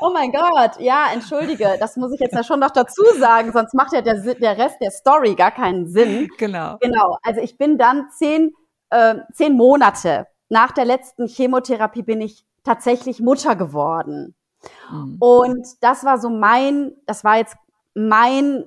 Oh 0.00 0.10
mein 0.10 0.32
Gott, 0.32 0.80
ja, 0.80 1.12
entschuldige, 1.12 1.76
das 1.78 1.96
muss 1.96 2.12
ich 2.12 2.20
jetzt 2.20 2.34
ja 2.34 2.42
schon 2.42 2.60
noch 2.60 2.70
dazu 2.70 3.02
sagen, 3.18 3.52
sonst 3.52 3.74
macht 3.74 3.92
ja 3.92 4.00
der, 4.00 4.16
der 4.34 4.58
Rest 4.58 4.76
der 4.80 4.90
Story 4.90 5.34
gar 5.34 5.52
keinen 5.52 5.86
Sinn. 5.86 6.28
Genau. 6.38 6.76
Genau, 6.80 7.18
also 7.22 7.40
ich 7.40 7.56
bin 7.56 7.78
dann 7.78 8.08
zehn, 8.10 8.52
äh, 8.90 9.16
zehn 9.32 9.56
Monate 9.56 10.26
nach 10.48 10.72
der 10.72 10.84
letzten 10.84 11.28
Chemotherapie 11.28 12.02
bin 12.02 12.20
ich 12.20 12.44
tatsächlich 12.64 13.20
Mutter 13.20 13.56
geworden. 13.56 14.34
Mhm. 14.90 15.16
Und 15.18 15.66
das 15.80 16.04
war 16.04 16.18
so 16.18 16.28
mein, 16.30 16.92
das 17.06 17.24
war 17.24 17.38
jetzt 17.38 17.56
mein 17.94 18.64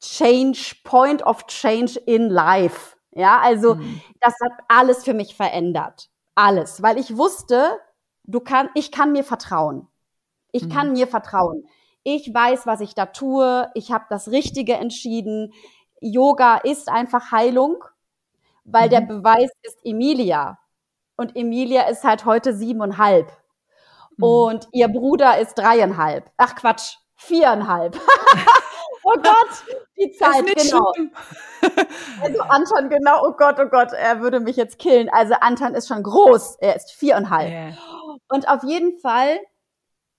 Change, 0.00 0.76
Point 0.84 1.22
of 1.24 1.46
Change 1.46 1.98
in 2.06 2.28
Life. 2.28 2.96
Ja, 3.12 3.40
also 3.40 3.74
mhm. 3.74 4.00
das 4.20 4.34
hat 4.42 4.52
alles 4.68 5.04
für 5.04 5.14
mich 5.14 5.34
verändert. 5.34 6.08
Alles, 6.34 6.82
weil 6.82 6.98
ich 6.98 7.16
wusste, 7.16 7.78
du 8.24 8.40
kann, 8.40 8.70
ich 8.74 8.92
kann 8.92 9.12
mir 9.12 9.24
vertrauen. 9.24 9.88
Ich 10.52 10.64
mhm. 10.64 10.68
kann 10.70 10.92
mir 10.92 11.06
vertrauen. 11.06 11.64
Ich 12.02 12.32
weiß, 12.32 12.66
was 12.66 12.80
ich 12.80 12.94
da 12.94 13.06
tue. 13.06 13.70
Ich 13.74 13.92
habe 13.92 14.06
das 14.08 14.28
Richtige 14.30 14.74
entschieden. 14.74 15.52
Yoga 16.00 16.56
ist 16.56 16.88
einfach 16.88 17.30
Heilung, 17.30 17.84
weil 18.64 18.86
mhm. 18.86 18.90
der 18.90 19.00
Beweis 19.02 19.50
ist 19.62 19.78
Emilia. 19.84 20.58
Und 21.16 21.36
Emilia 21.36 21.82
ist 21.82 22.04
halt 22.04 22.24
heute 22.24 22.54
siebeneinhalb. 22.54 23.30
Mhm. 24.16 24.24
Und 24.24 24.68
ihr 24.72 24.88
Bruder 24.88 25.38
ist 25.38 25.58
dreieinhalb. 25.58 26.30
Ach 26.38 26.54
Quatsch, 26.54 26.96
viereinhalb. 27.16 28.00
oh 29.04 29.14
Gott, 29.14 29.76
die 29.98 30.10
Zeit, 30.18 30.46
genau. 30.46 30.92
also 32.22 32.40
Anton, 32.42 32.88
genau, 32.88 33.26
oh 33.26 33.32
Gott, 33.32 33.56
oh 33.60 33.68
Gott, 33.68 33.92
er 33.92 34.20
würde 34.20 34.40
mich 34.40 34.56
jetzt 34.56 34.78
killen. 34.78 35.08
Also 35.10 35.34
Anton 35.40 35.74
ist 35.74 35.88
schon 35.88 36.02
groß, 36.02 36.56
er 36.60 36.76
ist 36.76 36.92
viereinhalb. 36.92 37.50
Yeah. 37.50 37.72
Und 38.28 38.48
auf 38.48 38.62
jeden 38.64 38.98
Fall 38.98 39.40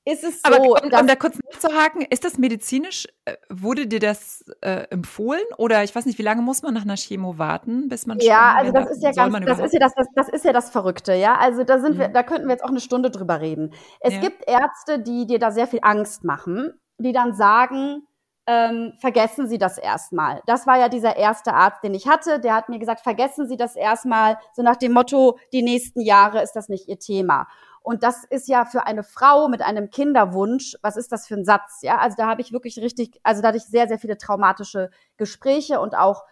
ist 0.04 0.24
es 0.24 0.42
so. 0.42 0.52
Aber 0.52 0.62
um, 0.62 1.00
um 1.00 1.08
da 1.08 1.16
kurz 1.16 1.38
nachzuhaken, 1.52 2.02
ist 2.10 2.24
das 2.24 2.38
medizinisch, 2.38 3.08
äh, 3.26 3.36
wurde 3.50 3.86
dir 3.86 4.00
das 4.00 4.44
äh, 4.62 4.88
empfohlen? 4.90 5.44
Oder 5.58 5.84
ich 5.84 5.96
weiß 5.96 6.06
nicht, 6.06 6.18
wie 6.18 6.24
lange 6.24 6.42
muss 6.42 6.64
man 6.64 6.74
nach 6.74 6.82
einer 6.82 6.96
Chemo 6.96 7.38
warten, 7.38 7.88
bis 7.88 8.08
man 8.08 8.20
Ja, 8.20 8.56
also 8.56 8.72
das 8.72 8.90
ist 8.90 9.04
ja 9.04 9.12
ganz, 9.12 9.46
das 9.46 9.60
ist 9.60 9.74
ja 9.74 9.80
das, 9.80 9.94
das, 9.96 10.08
das, 10.16 10.30
ist 10.30 10.46
ja 10.46 10.54
das 10.54 10.72
Verrückte, 10.72 11.14
ja. 11.14 11.36
Also 11.36 11.64
da 11.64 11.80
sind 11.80 11.96
mhm. 11.96 12.00
wir, 12.00 12.08
da 12.10 12.24
könnten 12.24 12.48
wir 12.48 12.54
jetzt 12.54 12.64
auch 12.64 12.70
eine 12.70 12.80
Stunde 12.80 13.12
drüber 13.12 13.42
reden. 13.42 13.74
Es 14.00 14.16
ja. 14.16 14.22
gibt 14.22 14.48
Ärzte, 14.48 15.00
die 15.00 15.28
dir 15.28 15.38
da 15.38 15.52
sehr 15.52 15.68
viel 15.68 15.80
Angst 15.84 16.24
machen, 16.24 16.74
die 16.98 17.14
dann 17.14 17.36
sagen, 17.36 18.02
ähm, 18.48 18.94
vergessen 19.00 19.48
Sie 19.48 19.58
das 19.58 19.78
erstmal. 19.78 20.42
Das 20.46 20.66
war 20.66 20.78
ja 20.78 20.90
dieser 20.90 21.16
erste 21.16 21.54
Arzt, 21.54 21.84
den 21.84 21.94
ich 21.94 22.08
hatte. 22.08 22.40
Der 22.40 22.56
hat 22.56 22.70
mir 22.70 22.80
gesagt, 22.80 23.02
vergessen 23.02 23.48
Sie 23.48 23.58
das 23.58 23.76
erstmal, 23.76 24.38
so 24.54 24.64
nach 24.64 24.78
dem 24.78 24.94
Motto, 24.94 25.38
die 25.54 25.62
nächsten 25.62 26.02
Jahre 26.02 26.42
ist 26.42 26.54
das 26.54 26.68
nicht 26.68 26.88
Ihr 26.88 27.00
Thema. 27.00 27.48
Und 27.84 28.04
das 28.04 28.24
ist 28.26 28.48
ja 28.48 28.66
für 28.66 28.86
eine 28.86 29.04
Frau 29.04 29.48
mit 29.48 29.62
einem 29.62 29.90
Kinderwunsch, 29.90 30.76
was 30.82 30.98
ist 30.98 31.12
das 31.12 31.28
für 31.28 31.36
ein 31.36 31.46
Satz? 31.46 31.80
Ja, 31.82 31.98
also 31.98 32.16
da 32.16 32.28
habe 32.28 32.42
ich 32.42 32.52
wirklich 32.52 32.78
richtig, 32.78 33.20
also 33.24 33.42
da 33.42 33.50
hatte 33.50 33.58
ich 33.58 33.66
sehr, 33.66 33.88
sehr 33.88 33.98
viele 33.98 34.18
traumatische 34.18 34.92
Gespräche 35.18 35.80
und 35.80 35.96
auch 35.96 36.24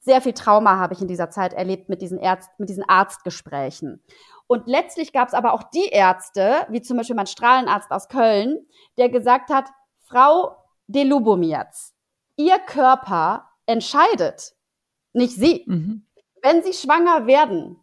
sehr 0.00 0.20
viel 0.20 0.34
Trauma 0.34 0.76
habe 0.76 0.94
ich 0.94 1.02
in 1.02 1.08
dieser 1.08 1.30
Zeit 1.30 1.52
erlebt 1.52 1.88
mit 1.88 2.00
diesen 2.00 2.18
Ärzt, 2.18 2.50
mit 2.58 2.68
diesen 2.68 2.88
Arztgesprächen. 2.88 4.02
Und 4.46 4.68
letztlich 4.68 5.12
gab 5.12 5.28
es 5.28 5.34
aber 5.34 5.52
auch 5.52 5.64
die 5.64 5.88
Ärzte, 5.88 6.66
wie 6.68 6.82
zum 6.82 6.96
Beispiel 6.96 7.16
mein 7.16 7.26
Strahlenarzt 7.26 7.90
aus 7.90 8.08
Köln, 8.08 8.66
der 8.98 9.08
gesagt 9.08 9.50
hat, 9.50 9.68
Frau 10.00 10.56
de 10.86 11.04
Lubomirz, 11.04 11.94
Ihr 12.36 12.58
Körper 12.58 13.48
entscheidet, 13.66 14.54
nicht 15.12 15.36
Sie. 15.36 15.64
Mhm. 15.66 16.06
Wenn 16.42 16.62
Sie 16.62 16.72
schwanger 16.72 17.26
werden, 17.26 17.82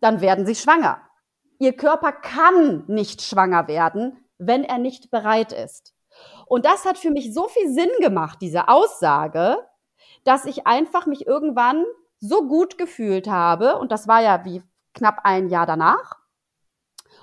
dann 0.00 0.20
werden 0.20 0.46
Sie 0.46 0.54
schwanger. 0.54 1.00
Ihr 1.58 1.74
Körper 1.74 2.12
kann 2.12 2.84
nicht 2.86 3.22
schwanger 3.22 3.68
werden, 3.68 4.24
wenn 4.38 4.64
er 4.64 4.78
nicht 4.78 5.10
bereit 5.10 5.52
ist. 5.52 5.94
Und 6.46 6.64
das 6.64 6.84
hat 6.84 6.98
für 6.98 7.10
mich 7.10 7.32
so 7.32 7.48
viel 7.48 7.72
Sinn 7.72 7.90
gemacht, 8.00 8.38
diese 8.40 8.68
Aussage, 8.68 9.56
dass 10.24 10.44
ich 10.44 10.66
einfach 10.66 11.06
mich 11.06 11.26
irgendwann 11.26 11.84
so 12.20 12.46
gut 12.46 12.78
gefühlt 12.78 13.28
habe. 13.28 13.78
Und 13.78 13.92
das 13.92 14.08
war 14.08 14.22
ja 14.22 14.44
wie 14.44 14.62
knapp 14.92 15.20
ein 15.24 15.48
Jahr 15.48 15.66
danach. 15.66 16.16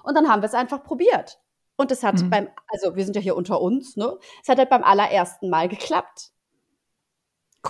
Und 0.04 0.16
dann 0.16 0.30
haben 0.30 0.42
wir 0.42 0.48
es 0.48 0.54
einfach 0.54 0.84
probiert. 0.84 1.40
Und 1.82 1.92
es 1.92 2.04
hat 2.04 2.22
mhm. 2.22 2.30
beim, 2.30 2.48
also 2.68 2.96
wir 2.96 3.04
sind 3.04 3.16
ja 3.16 3.22
hier 3.22 3.36
unter 3.36 3.60
uns, 3.60 3.98
ne? 3.98 4.16
Es 4.44 4.50
hat 4.50 4.60
halt 4.60 4.70
beim 4.70 4.84
allerersten 4.84 5.50
Mal 5.50 5.68
geklappt. 5.68 6.30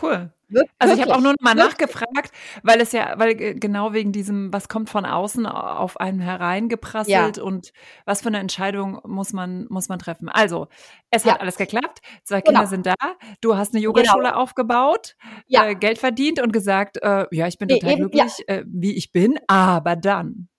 Cool. 0.01 0.33
Wirklich? 0.49 0.69
Also 0.79 0.95
ich 0.95 1.01
habe 1.01 1.15
auch 1.15 1.21
nur 1.21 1.33
mal 1.39 1.55
nachgefragt, 1.55 2.33
weil 2.61 2.81
es 2.81 2.91
ja, 2.91 3.13
weil 3.17 3.35
genau 3.35 3.93
wegen 3.93 4.11
diesem, 4.11 4.51
was 4.51 4.67
kommt 4.67 4.89
von 4.89 5.05
außen 5.05 5.45
auf 5.45 5.97
einen 5.97 6.19
hereingeprasselt 6.19 7.37
ja. 7.37 7.43
und 7.43 7.71
was 8.05 8.21
für 8.21 8.27
eine 8.27 8.39
Entscheidung 8.39 8.99
muss 9.05 9.31
man, 9.31 9.65
muss 9.69 9.87
man 9.87 9.97
treffen. 9.97 10.27
Also, 10.27 10.67
es 11.09 11.23
ja. 11.23 11.33
hat 11.33 11.41
alles 11.41 11.55
geklappt, 11.55 12.01
zwei 12.25 12.41
Kinder 12.41 12.61
genau. 12.61 12.69
sind 12.69 12.85
da, 12.85 12.95
du 13.39 13.55
hast 13.55 13.73
eine 13.73 13.81
Yogaschule 13.81 14.25
genau. 14.25 14.35
aufgebaut, 14.35 15.15
ja. 15.47 15.67
äh, 15.67 15.75
Geld 15.75 15.99
verdient 15.99 16.41
und 16.41 16.51
gesagt, 16.51 16.97
äh, 17.01 17.27
ja, 17.31 17.47
ich 17.47 17.57
bin 17.57 17.69
total 17.69 17.91
Eben, 17.91 18.09
glücklich, 18.09 18.43
äh, 18.47 18.65
wie 18.67 18.97
ich 18.97 19.13
bin, 19.13 19.39
aber 19.47 19.95
dann. 19.95 20.49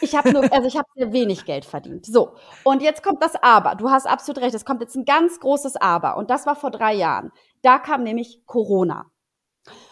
Ich 0.00 0.14
habe 0.14 0.32
nur, 0.32 0.52
also 0.52 0.68
ich 0.68 0.76
habe 0.76 0.88
sehr 0.94 1.12
wenig 1.12 1.44
Geld 1.44 1.64
verdient. 1.64 2.06
So. 2.06 2.34
Und 2.62 2.82
jetzt 2.82 3.02
kommt 3.02 3.22
das 3.22 3.34
Aber. 3.42 3.74
Du 3.74 3.90
hast 3.90 4.06
absolut 4.06 4.42
recht. 4.42 4.54
Es 4.54 4.64
kommt 4.64 4.80
jetzt 4.80 4.96
ein 4.96 5.04
ganz 5.04 5.40
großes 5.40 5.76
Aber. 5.76 6.16
Und 6.16 6.30
das 6.30 6.46
war 6.46 6.56
vor 6.56 6.70
drei 6.70 6.94
Jahren. 6.94 7.32
Da 7.62 7.78
kam 7.78 8.02
nämlich 8.02 8.42
Corona. 8.46 9.06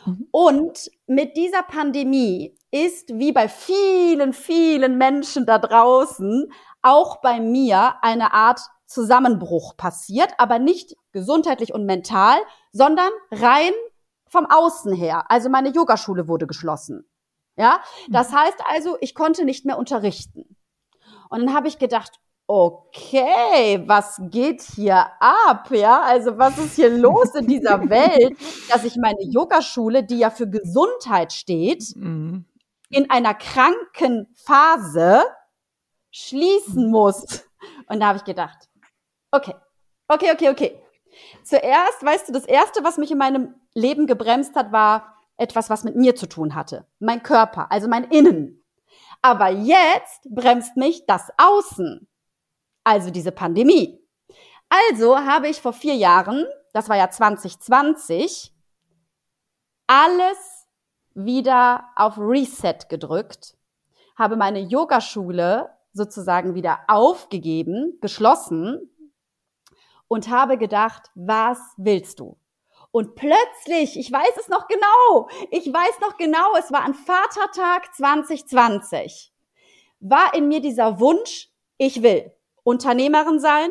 Mhm. 0.04 0.28
Und 0.30 0.90
mit 1.06 1.36
dieser 1.36 1.62
Pandemie 1.62 2.54
ist 2.70 3.10
wie 3.18 3.32
bei 3.32 3.48
vielen, 3.48 4.32
vielen 4.32 4.98
Menschen 4.98 5.46
da 5.46 5.58
draußen 5.58 6.52
auch 6.82 7.20
bei 7.20 7.40
mir 7.40 7.94
eine 8.02 8.32
Art 8.32 8.60
Zusammenbruch 8.86 9.76
passiert, 9.76 10.34
aber 10.38 10.58
nicht 10.58 10.96
gesundheitlich 11.12 11.72
und 11.72 11.86
mental, 11.86 12.36
sondern 12.72 13.10
rein 13.30 13.72
vom 14.26 14.46
Außen 14.46 14.92
her. 14.92 15.30
Also 15.30 15.48
meine 15.48 15.70
Yogaschule 15.70 16.28
wurde 16.28 16.46
geschlossen. 16.46 17.06
Ja, 17.56 17.82
das 18.08 18.30
mhm. 18.30 18.36
heißt 18.36 18.58
also, 18.68 18.96
ich 19.00 19.14
konnte 19.14 19.44
nicht 19.44 19.64
mehr 19.64 19.78
unterrichten. 19.78 20.56
Und 21.28 21.40
dann 21.46 21.54
habe 21.54 21.68
ich 21.68 21.78
gedacht, 21.78 22.12
okay, 22.46 23.82
was 23.86 24.20
geht 24.30 24.62
hier 24.62 25.06
ab? 25.20 25.70
Ja, 25.70 26.02
also 26.02 26.36
was 26.38 26.58
ist 26.58 26.76
hier 26.76 26.90
los 26.90 27.34
in 27.34 27.46
dieser 27.46 27.80
Welt, 27.90 28.36
dass 28.68 28.84
ich 28.84 28.96
meine 28.96 29.22
Yogaschule, 29.22 30.04
die 30.04 30.18
ja 30.18 30.30
für 30.30 30.48
Gesundheit 30.48 31.32
steht, 31.32 31.84
mhm. 31.96 32.44
in 32.90 33.10
einer 33.10 33.34
kranken 33.34 34.28
Phase 34.34 35.24
schließen 36.10 36.90
muss? 36.90 37.44
Und 37.88 38.00
da 38.00 38.08
habe 38.08 38.18
ich 38.18 38.24
gedacht, 38.24 38.68
okay, 39.30 39.54
okay, 40.08 40.32
okay, 40.32 40.50
okay. 40.50 40.78
Zuerst, 41.44 42.02
weißt 42.04 42.28
du, 42.28 42.32
das 42.32 42.44
erste, 42.44 42.84
was 42.84 42.98
mich 42.98 43.10
in 43.10 43.18
meinem 43.18 43.54
Leben 43.74 44.06
gebremst 44.06 44.54
hat, 44.56 44.72
war 44.72 45.11
etwas, 45.36 45.70
was 45.70 45.84
mit 45.84 45.96
mir 45.96 46.14
zu 46.14 46.28
tun 46.28 46.54
hatte. 46.54 46.86
Mein 46.98 47.22
Körper, 47.22 47.70
also 47.70 47.88
mein 47.88 48.04
Innen. 48.04 48.64
Aber 49.22 49.48
jetzt 49.48 50.28
bremst 50.30 50.76
mich 50.76 51.06
das 51.06 51.30
Außen 51.38 52.08
also 52.84 53.10
diese 53.10 53.32
Pandemie. 53.32 53.98
Also 54.68 55.18
habe 55.18 55.48
ich 55.48 55.60
vor 55.60 55.72
vier 55.72 55.94
Jahren, 55.94 56.46
das 56.72 56.88
war 56.88 56.96
ja 56.96 57.10
2020, 57.10 58.52
alles 59.86 60.66
wieder 61.14 61.90
auf 61.96 62.16
Reset 62.16 62.88
gedrückt, 62.88 63.56
habe 64.16 64.36
meine 64.36 64.60
Yogaschule 64.60 65.70
sozusagen 65.92 66.54
wieder 66.54 66.80
aufgegeben, 66.88 67.98
geschlossen 68.00 68.90
und 70.08 70.30
habe 70.30 70.56
gedacht, 70.56 71.10
was 71.14 71.58
willst 71.76 72.20
du? 72.20 72.38
Und 72.92 73.14
plötzlich, 73.14 73.98
ich 73.98 74.12
weiß 74.12 74.36
es 74.38 74.48
noch 74.48 74.68
genau, 74.68 75.28
ich 75.50 75.66
weiß 75.66 76.00
noch 76.02 76.18
genau, 76.18 76.56
es 76.58 76.70
war 76.70 76.82
an 76.82 76.92
Vatertag 76.92 77.94
2020, 77.94 79.32
war 80.00 80.34
in 80.34 80.46
mir 80.48 80.60
dieser 80.60 81.00
Wunsch, 81.00 81.50
ich 81.78 82.02
will. 82.02 82.32
Unternehmerin 82.64 83.40
sein, 83.40 83.70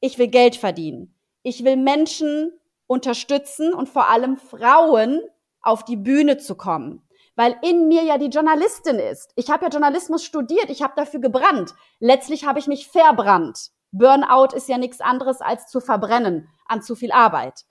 ich 0.00 0.18
will 0.18 0.28
Geld 0.28 0.56
verdienen. 0.56 1.14
Ich 1.42 1.64
will 1.64 1.76
Menschen 1.76 2.50
unterstützen 2.86 3.74
und 3.74 3.88
vor 3.88 4.08
allem 4.08 4.38
Frauen 4.38 5.20
auf 5.60 5.84
die 5.84 5.96
Bühne 5.96 6.38
zu 6.38 6.54
kommen. 6.54 7.02
Weil 7.34 7.56
in 7.62 7.88
mir 7.88 8.04
ja 8.04 8.16
die 8.16 8.30
Journalistin 8.30 8.96
ist. 8.98 9.32
Ich 9.36 9.50
habe 9.50 9.66
ja 9.66 9.70
Journalismus 9.70 10.24
studiert, 10.24 10.70
ich 10.70 10.82
habe 10.82 10.94
dafür 10.96 11.20
gebrannt. 11.20 11.74
Letztlich 12.00 12.46
habe 12.46 12.58
ich 12.58 12.66
mich 12.66 12.88
verbrannt. 12.88 13.70
Burnout 13.92 14.56
ist 14.56 14.68
ja 14.68 14.78
nichts 14.78 15.00
anderes 15.00 15.42
als 15.42 15.68
zu 15.68 15.80
verbrennen 15.80 16.48
an 16.66 16.82
zu 16.82 16.96
viel 16.96 17.12
Arbeit. 17.12 17.64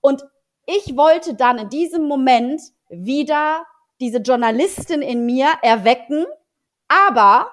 Und 0.00 0.24
ich 0.66 0.96
wollte 0.96 1.34
dann 1.34 1.58
in 1.58 1.68
diesem 1.68 2.06
Moment 2.06 2.60
wieder 2.88 3.66
diese 4.00 4.18
Journalistin 4.18 5.02
in 5.02 5.26
mir 5.26 5.48
erwecken, 5.62 6.26
aber 6.88 7.50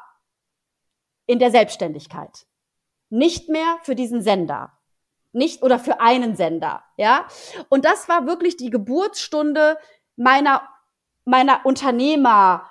in 1.26 1.40
der 1.40 1.52
Selbstständigkeit. 1.52 2.46
Nicht 3.10 3.50
mehr 3.50 3.78
für 3.84 3.96
diesen 3.96 4.22
Sender. 4.22 4.72
Nicht 5.34 5.62
oder 5.62 5.78
für 5.78 6.00
einen 6.00 6.36
Sender, 6.36 6.84
ja? 6.96 7.28
Und 7.70 7.86
das 7.86 8.10
war 8.10 8.26
wirklich 8.26 8.58
die 8.58 8.70
Geburtsstunde 8.70 9.78
meiner 10.16 10.68
meiner 11.26 11.66
Unternehmer 11.66 12.70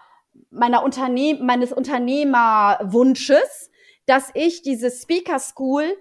meiner 0.50 0.82
Unternehm 0.82 1.44
meines 1.44 1.72
Unternehmerwunsches, 1.72 3.70
dass 4.06 4.30
ich 4.34 4.62
diese 4.62 4.90
Speaker 4.90 5.38
School 5.38 5.96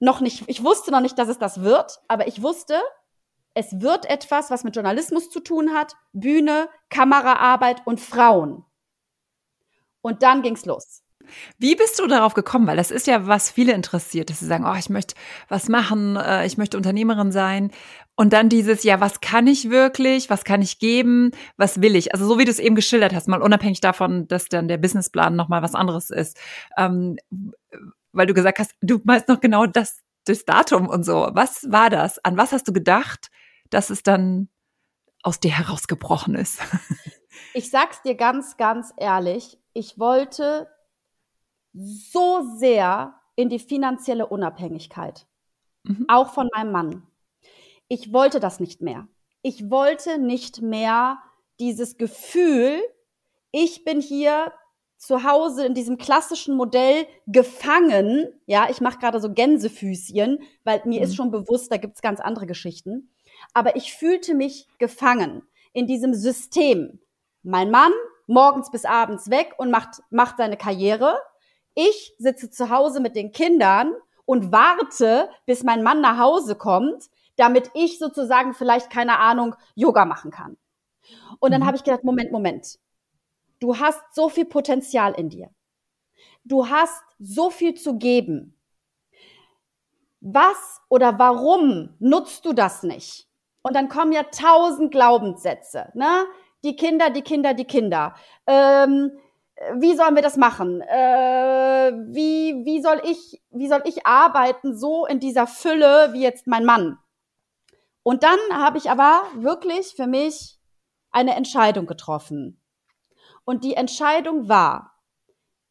noch 0.00 0.20
nicht, 0.20 0.44
ich 0.46 0.64
wusste 0.64 0.90
noch 0.90 1.00
nicht, 1.00 1.18
dass 1.18 1.28
es 1.28 1.38
das 1.38 1.62
wird, 1.62 2.00
aber 2.08 2.26
ich 2.26 2.42
wusste, 2.42 2.80
es 3.54 3.80
wird 3.80 4.08
etwas, 4.08 4.50
was 4.50 4.64
mit 4.64 4.74
Journalismus 4.76 5.30
zu 5.30 5.40
tun 5.40 5.74
hat, 5.74 5.94
Bühne, 6.12 6.68
Kameraarbeit 6.88 7.86
und 7.86 8.00
Frauen. 8.00 8.64
Und 10.02 10.22
dann 10.22 10.42
ging's 10.42 10.64
los. 10.64 11.02
Wie 11.58 11.76
bist 11.76 11.98
du 11.98 12.06
darauf 12.06 12.34
gekommen? 12.34 12.66
Weil 12.66 12.76
das 12.76 12.90
ist 12.90 13.06
ja, 13.06 13.26
was 13.26 13.50
viele 13.50 13.72
interessiert, 13.72 14.30
dass 14.30 14.40
sie 14.40 14.46
sagen, 14.46 14.64
oh, 14.66 14.74
ich 14.76 14.90
möchte 14.90 15.14
was 15.48 15.68
machen, 15.68 16.16
äh, 16.16 16.46
ich 16.46 16.58
möchte 16.58 16.76
Unternehmerin 16.76 17.32
sein. 17.32 17.70
Und 18.16 18.32
dann 18.32 18.48
dieses, 18.48 18.82
ja, 18.82 19.00
was 19.00 19.20
kann 19.20 19.46
ich 19.46 19.70
wirklich, 19.70 20.30
was 20.30 20.44
kann 20.44 20.62
ich 20.62 20.78
geben, 20.78 21.30
was 21.56 21.80
will 21.80 21.96
ich? 21.96 22.12
Also 22.14 22.26
so 22.26 22.38
wie 22.38 22.44
du 22.44 22.50
es 22.50 22.58
eben 22.58 22.74
geschildert 22.74 23.14
hast, 23.14 23.28
mal 23.28 23.42
unabhängig 23.42 23.80
davon, 23.80 24.26
dass 24.28 24.46
dann 24.46 24.68
der 24.68 24.78
Businessplan 24.78 25.36
nochmal 25.36 25.62
was 25.62 25.74
anderes 25.74 26.10
ist. 26.10 26.38
Ähm, 26.76 27.16
weil 28.12 28.26
du 28.26 28.34
gesagt 28.34 28.58
hast, 28.58 28.72
du 28.80 29.00
weißt 29.04 29.28
noch 29.28 29.40
genau 29.40 29.66
das, 29.66 30.00
das 30.24 30.44
Datum 30.44 30.88
und 30.88 31.04
so. 31.04 31.28
Was 31.32 31.70
war 31.70 31.90
das? 31.90 32.22
An 32.24 32.36
was 32.36 32.52
hast 32.52 32.66
du 32.66 32.72
gedacht, 32.72 33.30
dass 33.70 33.90
es 33.90 34.02
dann 34.02 34.48
aus 35.22 35.40
dir 35.40 35.52
herausgebrochen 35.52 36.34
ist? 36.34 36.60
Ich 37.54 37.70
sag's 37.70 38.02
dir 38.02 38.14
ganz, 38.14 38.56
ganz 38.56 38.92
ehrlich. 38.96 39.58
Ich 39.72 39.98
wollte 39.98 40.68
so 41.72 42.44
sehr 42.56 43.14
in 43.36 43.48
die 43.48 43.58
finanzielle 43.58 44.26
Unabhängigkeit. 44.26 45.26
Mhm. 45.84 46.04
Auch 46.08 46.32
von 46.32 46.48
meinem 46.54 46.72
Mann. 46.72 47.06
Ich 47.88 48.12
wollte 48.12 48.40
das 48.40 48.60
nicht 48.60 48.82
mehr. 48.82 49.08
Ich 49.42 49.70
wollte 49.70 50.18
nicht 50.18 50.60
mehr 50.60 51.18
dieses 51.58 51.96
Gefühl, 51.96 52.80
ich 53.52 53.84
bin 53.84 54.00
hier 54.00 54.52
zu 54.96 55.24
Hause 55.24 55.64
in 55.64 55.74
diesem 55.74 55.96
klassischen 55.96 56.56
Modell 56.56 57.06
gefangen. 57.26 58.28
Ja, 58.46 58.68
ich 58.70 58.80
mache 58.80 58.98
gerade 58.98 59.20
so 59.20 59.32
Gänsefüßchen, 59.32 60.40
weil 60.62 60.82
mir 60.84 60.98
mhm. 60.98 61.04
ist 61.04 61.16
schon 61.16 61.30
bewusst, 61.30 61.72
da 61.72 61.78
gibt's 61.78 62.02
ganz 62.02 62.20
andere 62.20 62.46
Geschichten. 62.46 63.10
Aber 63.54 63.76
ich 63.76 63.94
fühlte 63.94 64.34
mich 64.34 64.66
gefangen 64.78 65.42
in 65.72 65.86
diesem 65.86 66.14
System. 66.14 67.00
Mein 67.42 67.70
Mann 67.70 67.92
morgens 68.26 68.70
bis 68.70 68.84
abends 68.84 69.28
weg 69.28 69.54
und 69.58 69.70
macht, 69.70 70.02
macht 70.10 70.36
seine 70.36 70.56
Karriere. 70.56 71.18
Ich 71.74 72.14
sitze 72.18 72.50
zu 72.50 72.70
Hause 72.70 73.00
mit 73.00 73.16
den 73.16 73.32
Kindern 73.32 73.92
und 74.24 74.52
warte, 74.52 75.28
bis 75.46 75.64
mein 75.64 75.82
Mann 75.82 76.00
nach 76.00 76.18
Hause 76.18 76.54
kommt, 76.54 77.10
damit 77.36 77.70
ich 77.74 77.98
sozusagen 77.98 78.54
vielleicht, 78.54 78.90
keine 78.90 79.18
Ahnung, 79.18 79.56
Yoga 79.74 80.04
machen 80.04 80.30
kann. 80.30 80.56
Und 81.40 81.52
dann 81.52 81.62
mhm. 81.62 81.66
habe 81.66 81.76
ich 81.76 81.84
gedacht, 81.84 82.04
Moment, 82.04 82.30
Moment. 82.30 82.78
Du 83.58 83.78
hast 83.78 84.00
so 84.14 84.28
viel 84.28 84.46
Potenzial 84.46 85.12
in 85.14 85.28
dir. 85.28 85.50
Du 86.44 86.68
hast 86.68 87.02
so 87.18 87.50
viel 87.50 87.74
zu 87.74 87.98
geben. 87.98 88.56
Was 90.20 90.80
oder 90.88 91.18
warum 91.18 91.96
nutzt 91.98 92.44
du 92.44 92.52
das 92.52 92.82
nicht? 92.82 93.29
Und 93.62 93.76
dann 93.76 93.88
kommen 93.88 94.12
ja 94.12 94.24
tausend 94.24 94.90
Glaubenssätze, 94.90 95.90
ne? 95.94 96.26
Die 96.64 96.76
Kinder, 96.76 97.10
die 97.10 97.22
Kinder, 97.22 97.54
die 97.54 97.64
Kinder. 97.64 98.14
Ähm, 98.46 99.12
wie 99.76 99.94
sollen 99.94 100.14
wir 100.14 100.22
das 100.22 100.36
machen? 100.36 100.80
Äh, 100.82 101.92
wie, 102.08 102.64
wie, 102.64 102.80
soll 102.82 103.00
ich, 103.04 103.42
wie 103.50 103.68
soll 103.68 103.82
ich 103.84 104.06
arbeiten, 104.06 104.76
so 104.76 105.06
in 105.06 105.20
dieser 105.20 105.46
Fülle 105.46 106.12
wie 106.12 106.22
jetzt 106.22 106.46
mein 106.46 106.64
Mann? 106.64 106.98
Und 108.02 108.22
dann 108.22 108.38
habe 108.52 108.78
ich 108.78 108.90
aber 108.90 109.22
wirklich 109.34 109.94
für 109.94 110.06
mich 110.06 110.58
eine 111.10 111.34
Entscheidung 111.34 111.86
getroffen. 111.86 112.60
Und 113.44 113.64
die 113.64 113.74
Entscheidung 113.74 114.48
war, 114.48 114.94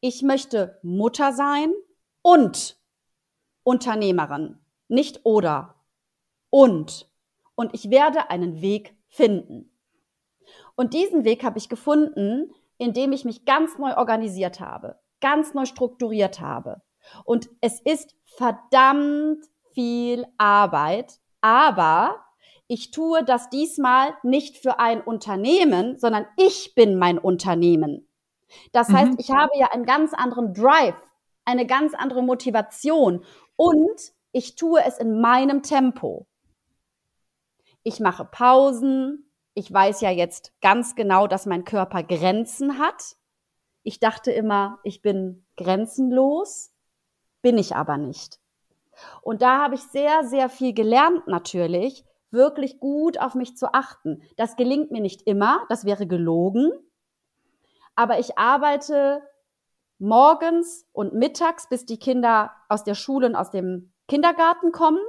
ich 0.01 0.21
möchte 0.21 0.79
Mutter 0.83 1.33
sein 1.33 1.73
und 2.21 2.77
Unternehmerin. 3.63 4.59
Nicht 4.87 5.21
oder. 5.25 5.75
Und. 6.49 7.08
Und 7.59 7.73
ich 7.73 7.89
werde 7.89 8.29
einen 8.29 8.61
Weg 8.61 8.95
finden. 9.09 9.69
Und 10.77 10.93
diesen 10.93 11.25
Weg 11.25 11.43
habe 11.43 11.57
ich 11.57 11.67
gefunden, 11.67 12.53
indem 12.77 13.11
ich 13.11 13.25
mich 13.25 13.43
ganz 13.43 13.77
neu 13.77 13.97
organisiert 13.97 14.61
habe, 14.61 14.97
ganz 15.19 15.53
neu 15.53 15.65
strukturiert 15.65 16.39
habe. 16.39 16.81
Und 17.25 17.49
es 17.59 17.81
ist 17.81 18.15
verdammt 18.37 19.43
viel 19.73 20.25
Arbeit, 20.37 21.19
aber 21.41 22.23
ich 22.67 22.91
tue 22.91 23.25
das 23.25 23.49
diesmal 23.49 24.13
nicht 24.23 24.55
für 24.55 24.79
ein 24.79 25.01
Unternehmen, 25.01 25.99
sondern 25.99 26.27
ich 26.37 26.75
bin 26.75 26.97
mein 26.97 27.17
Unternehmen. 27.17 28.07
Das 28.71 28.87
mhm. 28.87 28.93
heißt, 28.93 29.13
ich 29.17 29.31
habe 29.31 29.51
ja 29.57 29.67
einen 29.73 29.85
ganz 29.85 30.13
anderen 30.13 30.53
Drive, 30.53 30.95
eine 31.43 31.67
ganz 31.67 31.93
andere 31.93 32.23
Motivation 32.23 33.25
und 33.57 34.13
ich 34.31 34.55
tue 34.55 34.81
es 34.85 34.97
in 34.97 35.19
meinem 35.19 35.61
Tempo. 35.61 36.25
Ich 37.83 37.99
mache 37.99 38.25
Pausen, 38.25 39.31
ich 39.53 39.71
weiß 39.71 40.01
ja 40.01 40.09
jetzt 40.09 40.53
ganz 40.61 40.95
genau, 40.95 41.27
dass 41.27 41.45
mein 41.45 41.65
Körper 41.65 42.03
Grenzen 42.03 42.79
hat. 42.79 43.15
Ich 43.83 43.99
dachte 43.99 44.31
immer, 44.31 44.79
ich 44.83 45.01
bin 45.01 45.45
grenzenlos, 45.57 46.71
bin 47.41 47.57
ich 47.57 47.75
aber 47.75 47.97
nicht. 47.97 48.39
Und 49.21 49.41
da 49.41 49.63
habe 49.63 49.75
ich 49.75 49.81
sehr, 49.83 50.23
sehr 50.23 50.49
viel 50.49 50.73
gelernt 50.73 51.27
natürlich, 51.27 52.05
wirklich 52.31 52.79
gut 52.79 53.19
auf 53.19 53.35
mich 53.35 53.57
zu 53.57 53.73
achten. 53.73 54.21
Das 54.37 54.55
gelingt 54.55 54.91
mir 54.91 55.01
nicht 55.01 55.21
immer, 55.23 55.65
das 55.69 55.85
wäre 55.85 56.05
gelogen. 56.05 56.71
Aber 57.95 58.19
ich 58.19 58.37
arbeite 58.37 59.21
morgens 59.97 60.87
und 60.93 61.13
mittags, 61.13 61.67
bis 61.67 61.85
die 61.85 61.99
Kinder 61.99 62.51
aus 62.69 62.83
der 62.83 62.95
Schule 62.95 63.27
und 63.27 63.35
aus 63.35 63.51
dem 63.51 63.91
Kindergarten 64.07 64.71
kommen. 64.71 65.01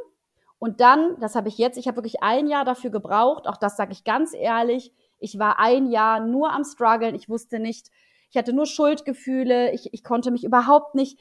Und 0.61 0.81
dann, 0.81 1.19
das 1.21 1.35
habe 1.35 1.49
ich 1.49 1.57
jetzt, 1.57 1.79
ich 1.79 1.89
habe 1.89 1.97
wirklich 1.97 2.23
ein 2.23 2.47
Jahr 2.47 2.67
dafür 2.67 2.91
gebraucht, 2.91 3.49
auch 3.49 3.57
das 3.57 3.79
sage 3.79 3.93
ich 3.93 4.05
ganz 4.05 4.35
ehrlich, 4.35 4.93
ich 5.19 5.39
war 5.39 5.59
ein 5.59 5.87
Jahr 5.87 6.21
nur 6.21 6.53
am 6.53 6.65
struggeln, 6.65 7.15
ich 7.15 7.31
wusste 7.31 7.59
nicht, 7.59 7.91
ich 8.31 8.37
hatte 8.37 8.53
nur 8.53 8.67
Schuldgefühle, 8.67 9.73
ich, 9.73 9.93
ich 9.95 10.05
konnte 10.05 10.31
mich 10.31 10.45
überhaupt 10.45 10.95
nicht, 10.95 11.19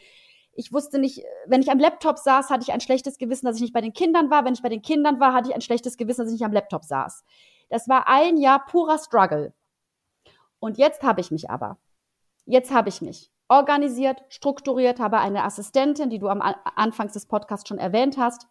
ich 0.52 0.74
wusste 0.74 1.00
nicht, 1.00 1.24
wenn 1.48 1.62
ich 1.62 1.72
am 1.72 1.80
Laptop 1.80 2.18
saß, 2.18 2.50
hatte 2.50 2.64
ich 2.64 2.74
ein 2.74 2.82
schlechtes 2.82 3.18
Gewissen, 3.18 3.46
dass 3.46 3.56
ich 3.56 3.62
nicht 3.62 3.74
bei 3.74 3.80
den 3.80 3.94
Kindern 3.94 4.30
war, 4.30 4.44
wenn 4.44 4.54
ich 4.54 4.62
bei 4.62 4.68
den 4.68 4.82
Kindern 4.82 5.22
war, 5.22 5.34
hatte 5.34 5.48
ich 5.48 5.56
ein 5.56 5.62
schlechtes 5.62 5.96
Gewissen, 5.96 6.26
dass 6.26 6.34
ich 6.34 6.40
nicht 6.40 6.46
am 6.46 6.52
Laptop 6.52 6.84
saß. 6.84 7.24
Das 7.70 7.88
war 7.88 8.10
ein 8.10 8.36
Jahr 8.36 8.66
purer 8.66 8.98
Struggle. 8.98 9.54
Und 10.60 10.78
jetzt 10.78 11.02
habe 11.02 11.22
ich 11.22 11.32
mich 11.32 11.50
aber, 11.50 11.78
jetzt 12.46 12.74
habe 12.74 12.90
ich 12.90 13.02
mich 13.02 13.32
organisiert, 13.48 14.22
strukturiert, 14.28 15.00
habe 15.00 15.20
eine 15.20 15.46
Assistentin, 15.46 16.10
die 16.10 16.20
du 16.20 16.28
am 16.28 16.42
Anfang 16.42 17.08
des 17.08 17.26
Podcasts 17.26 17.70
schon 17.70 17.80
erwähnt 17.80 18.18
hast, 18.18 18.46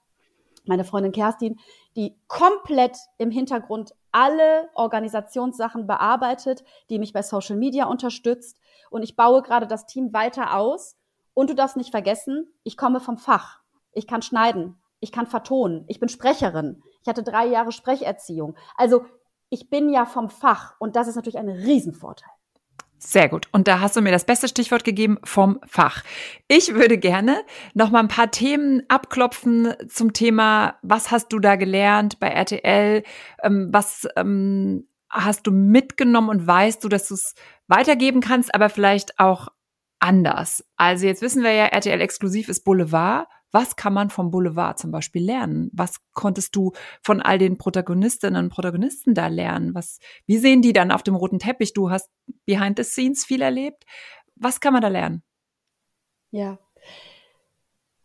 meine 0.68 0.84
Freundin 0.84 1.12
Kerstin, 1.12 1.58
die 1.96 2.16
komplett 2.28 2.96
im 3.18 3.30
Hintergrund 3.30 3.94
alle 4.12 4.68
Organisationssachen 4.74 5.86
bearbeitet, 5.86 6.64
die 6.90 6.98
mich 6.98 7.12
bei 7.12 7.22
Social 7.22 7.56
Media 7.56 7.86
unterstützt. 7.86 8.58
Und 8.90 9.02
ich 9.02 9.16
baue 9.16 9.42
gerade 9.42 9.66
das 9.66 9.86
Team 9.86 10.12
weiter 10.12 10.56
aus. 10.56 10.96
Und 11.34 11.50
du 11.50 11.54
darfst 11.54 11.76
nicht 11.76 11.90
vergessen, 11.90 12.52
ich 12.64 12.76
komme 12.76 13.00
vom 13.00 13.16
Fach. 13.18 13.60
Ich 13.92 14.06
kann 14.06 14.22
schneiden. 14.22 14.80
Ich 15.00 15.12
kann 15.12 15.26
vertonen. 15.26 15.84
Ich 15.86 16.00
bin 16.00 16.08
Sprecherin. 16.08 16.82
Ich 17.02 17.08
hatte 17.08 17.22
drei 17.22 17.46
Jahre 17.46 17.72
Sprecherziehung. 17.72 18.56
Also 18.76 19.04
ich 19.50 19.70
bin 19.70 19.90
ja 19.90 20.06
vom 20.06 20.30
Fach. 20.30 20.74
Und 20.78 20.96
das 20.96 21.08
ist 21.08 21.16
natürlich 21.16 21.38
ein 21.38 21.48
Riesenvorteil. 21.48 22.32
Sehr 22.98 23.28
gut. 23.28 23.46
Und 23.52 23.68
da 23.68 23.80
hast 23.80 23.94
du 23.96 24.00
mir 24.00 24.10
das 24.10 24.24
beste 24.24 24.48
Stichwort 24.48 24.82
gegeben 24.82 25.18
vom 25.22 25.60
Fach. 25.66 26.02
Ich 26.48 26.74
würde 26.74 26.98
gerne 26.98 27.44
noch 27.72 27.90
mal 27.90 28.00
ein 28.00 28.08
paar 28.08 28.30
Themen 28.32 28.82
abklopfen 28.88 29.72
zum 29.88 30.12
Thema, 30.12 30.76
was 30.82 31.12
hast 31.12 31.32
du 31.32 31.38
da 31.38 31.54
gelernt 31.54 32.18
bei 32.18 32.28
RTL? 32.28 33.04
Ähm, 33.42 33.68
was 33.70 34.08
ähm, 34.16 34.88
hast 35.08 35.46
du 35.46 35.52
mitgenommen 35.52 36.28
und 36.28 36.46
weißt 36.46 36.82
du, 36.82 36.88
dass 36.88 37.06
du 37.08 37.14
es 37.14 37.34
weitergeben 37.68 38.20
kannst, 38.20 38.52
aber 38.52 38.68
vielleicht 38.68 39.18
auch 39.20 39.48
anders? 40.00 40.64
Also 40.76 41.06
jetzt 41.06 41.22
wissen 41.22 41.44
wir 41.44 41.52
ja, 41.52 41.66
RTL 41.66 42.00
exklusiv 42.00 42.48
ist 42.48 42.64
Boulevard. 42.64 43.28
Was 43.50 43.76
kann 43.76 43.94
man 43.94 44.10
vom 44.10 44.30
Boulevard 44.30 44.78
zum 44.78 44.90
Beispiel 44.90 45.24
lernen? 45.24 45.70
Was 45.72 45.96
konntest 46.12 46.54
du 46.54 46.72
von 47.02 47.22
all 47.22 47.38
den 47.38 47.58
Protagonistinnen 47.58 48.44
und 48.44 48.50
Protagonisten 48.50 49.14
da 49.14 49.28
lernen? 49.28 49.74
Was, 49.74 49.98
wie 50.26 50.38
sehen 50.38 50.62
die 50.62 50.72
dann 50.72 50.90
auf 50.90 51.02
dem 51.02 51.14
roten 51.14 51.38
Teppich? 51.38 51.72
Du 51.72 51.90
hast 51.90 52.10
behind 52.44 52.78
the 52.78 52.84
scenes 52.84 53.24
viel 53.24 53.42
erlebt. 53.42 53.84
Was 54.36 54.60
kann 54.60 54.72
man 54.72 54.82
da 54.82 54.88
lernen? 54.88 55.22
Ja, 56.30 56.58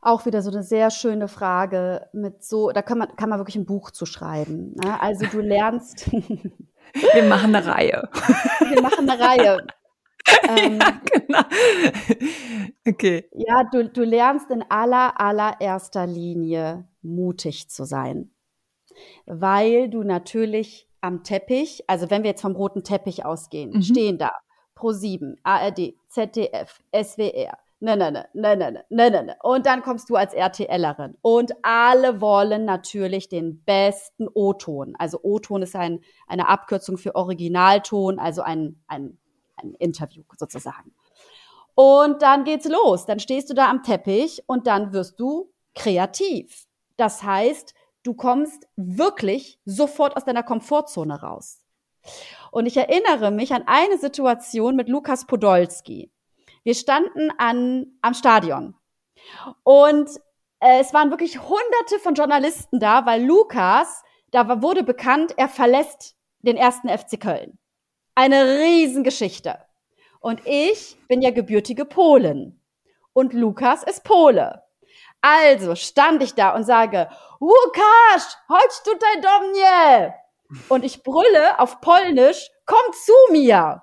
auch 0.04 0.26
wieder 0.26 0.42
so 0.42 0.52
eine 0.52 0.64
sehr 0.64 0.92
schöne 0.92 1.30
Frage 1.30 2.08
mit 2.12 2.44
so, 2.44 2.72
da 2.72 2.82
kann 2.82 2.98
man, 2.98 3.16
kann 3.16 3.30
man 3.30 3.40
wirklich 3.40 3.56
ein 3.56 3.66
Buch 3.66 3.90
zu 3.92 4.06
schreiben. 4.06 4.74
Ne? 4.76 5.02
Also 5.02 5.26
du 5.26 5.40
lernst. 5.40 6.12
Wir 6.12 7.24
machen 7.24 7.56
eine 7.56 7.66
Reihe. 7.66 8.10
Wir 8.70 8.82
machen 8.82 9.10
eine 9.10 9.20
Reihe. 9.20 9.66
ähm, 10.58 10.80
ja, 10.80 11.02
genau. 11.12 11.42
Okay. 12.88 13.30
Ja, 13.34 13.64
du, 13.72 13.90
du 13.90 14.04
lernst 14.04 14.50
in 14.52 14.64
aller, 14.70 15.20
allererster 15.20 16.08
Linie 16.08 16.88
mutig 17.02 17.70
zu 17.70 17.84
sein. 17.86 18.32
Weil 19.26 19.90
du 19.90 20.04
natürlich 20.04 20.88
am 21.02 21.24
Teppich, 21.24 21.84
also 21.88 22.10
wenn 22.10 22.24
wir 22.24 22.32
jetzt 22.32 22.42
vom 22.42 22.56
roten 22.56 22.84
Teppich 22.84 23.26
ausgehen, 23.26 23.72
mhm. 23.72 23.82
stehen 23.82 24.18
da 24.18 24.32
Pro7, 24.76 25.36
ARD, 25.44 25.96
ZDF, 26.08 26.82
SWR, 26.94 27.58
ne, 27.80 27.98
ne, 27.98 28.12
ne, 28.12 28.28
ne, 28.34 28.56
ne, 28.56 28.86
ne, 28.90 29.12
ne, 29.12 29.24
ne. 29.24 29.36
Und 29.44 29.66
dann 29.66 29.82
kommst 29.82 30.10
du 30.10 30.16
als 30.16 30.34
RTLerin. 30.34 31.16
Und 31.22 31.54
alle 31.62 32.22
wollen 32.22 32.66
natürlich 32.66 33.28
den 33.28 33.64
besten 33.64 34.28
O-Ton. 34.34 34.96
Also 34.98 35.20
O-Ton 35.22 35.62
ist 35.62 35.76
ein, 35.76 36.00
eine 36.28 36.48
Abkürzung 36.48 36.98
für 36.98 37.16
Originalton, 37.16 38.20
also 38.20 38.42
ein, 38.42 38.82
ein, 38.88 39.18
ein 39.64 39.76
Interview 39.76 40.24
sozusagen. 40.38 40.94
Und 41.76 42.22
dann 42.22 42.44
geht's 42.44 42.68
los. 42.68 43.06
Dann 43.06 43.20
stehst 43.20 43.50
du 43.50 43.54
da 43.54 43.70
am 43.70 43.84
Teppich 43.84 44.44
und 44.48 44.68
dann 44.68 44.94
wirst 44.94 45.20
du 45.20 45.52
kreativ. 45.74 46.68
Das 46.98 47.24
heißt, 47.24 47.74
du 48.04 48.14
kommst 48.14 48.68
wirklich 48.76 49.60
sofort 49.66 50.16
aus 50.16 50.26
deiner 50.26 50.44
Komfortzone 50.44 51.22
raus. 51.22 51.62
Und 52.52 52.66
ich 52.66 52.78
erinnere 52.78 53.32
mich 53.32 53.54
an 53.54 53.64
eine 53.66 53.98
Situation 53.98 54.76
mit 54.76 54.90
Lukas 54.90 55.26
Podolski. 55.26 56.12
Wir 56.64 56.76
standen 56.76 57.32
an, 57.38 57.88
am 58.02 58.14
Stadion 58.14 58.76
und 59.64 60.10
äh, 60.60 60.80
es 60.80 60.94
waren 60.94 61.10
wirklich 61.10 61.42
hunderte 61.42 62.00
von 62.02 62.14
Journalisten 62.14 62.80
da, 62.80 63.06
weil 63.06 63.24
Lukas, 63.24 64.04
da 64.32 64.62
wurde 64.62 64.84
bekannt, 64.84 65.34
er 65.38 65.50
verlässt 65.50 66.16
den 66.40 66.58
ersten 66.58 66.90
FC 66.90 67.20
Köln. 67.20 67.58
Eine 68.16 68.60
Riesengeschichte. 68.60 69.58
Und 70.20 70.42
ich 70.46 70.98
bin 71.08 71.22
ja 71.22 71.32
gebürtige 71.32 71.86
Polen. 71.86 72.62
Und 73.14 73.34
Lukas 73.34 73.84
ist 73.84 74.04
Pole. 74.04 74.62
Also 75.22 75.76
stand 75.76 76.22
ich 76.22 76.36
da 76.36 76.56
und 76.56 76.64
sage, 76.64 77.10
Łukasz, 77.42 78.38
chodź 78.48 78.84
tutaj 78.86 79.22
do 79.22 79.48
mnie. 79.48 80.14
Und 80.70 80.86
ich 80.86 81.04
brülle 81.04 81.60
auf 81.60 81.82
Polnisch, 81.82 82.52
komm 82.66 82.94
zu 83.06 83.14
mir. 83.32 83.82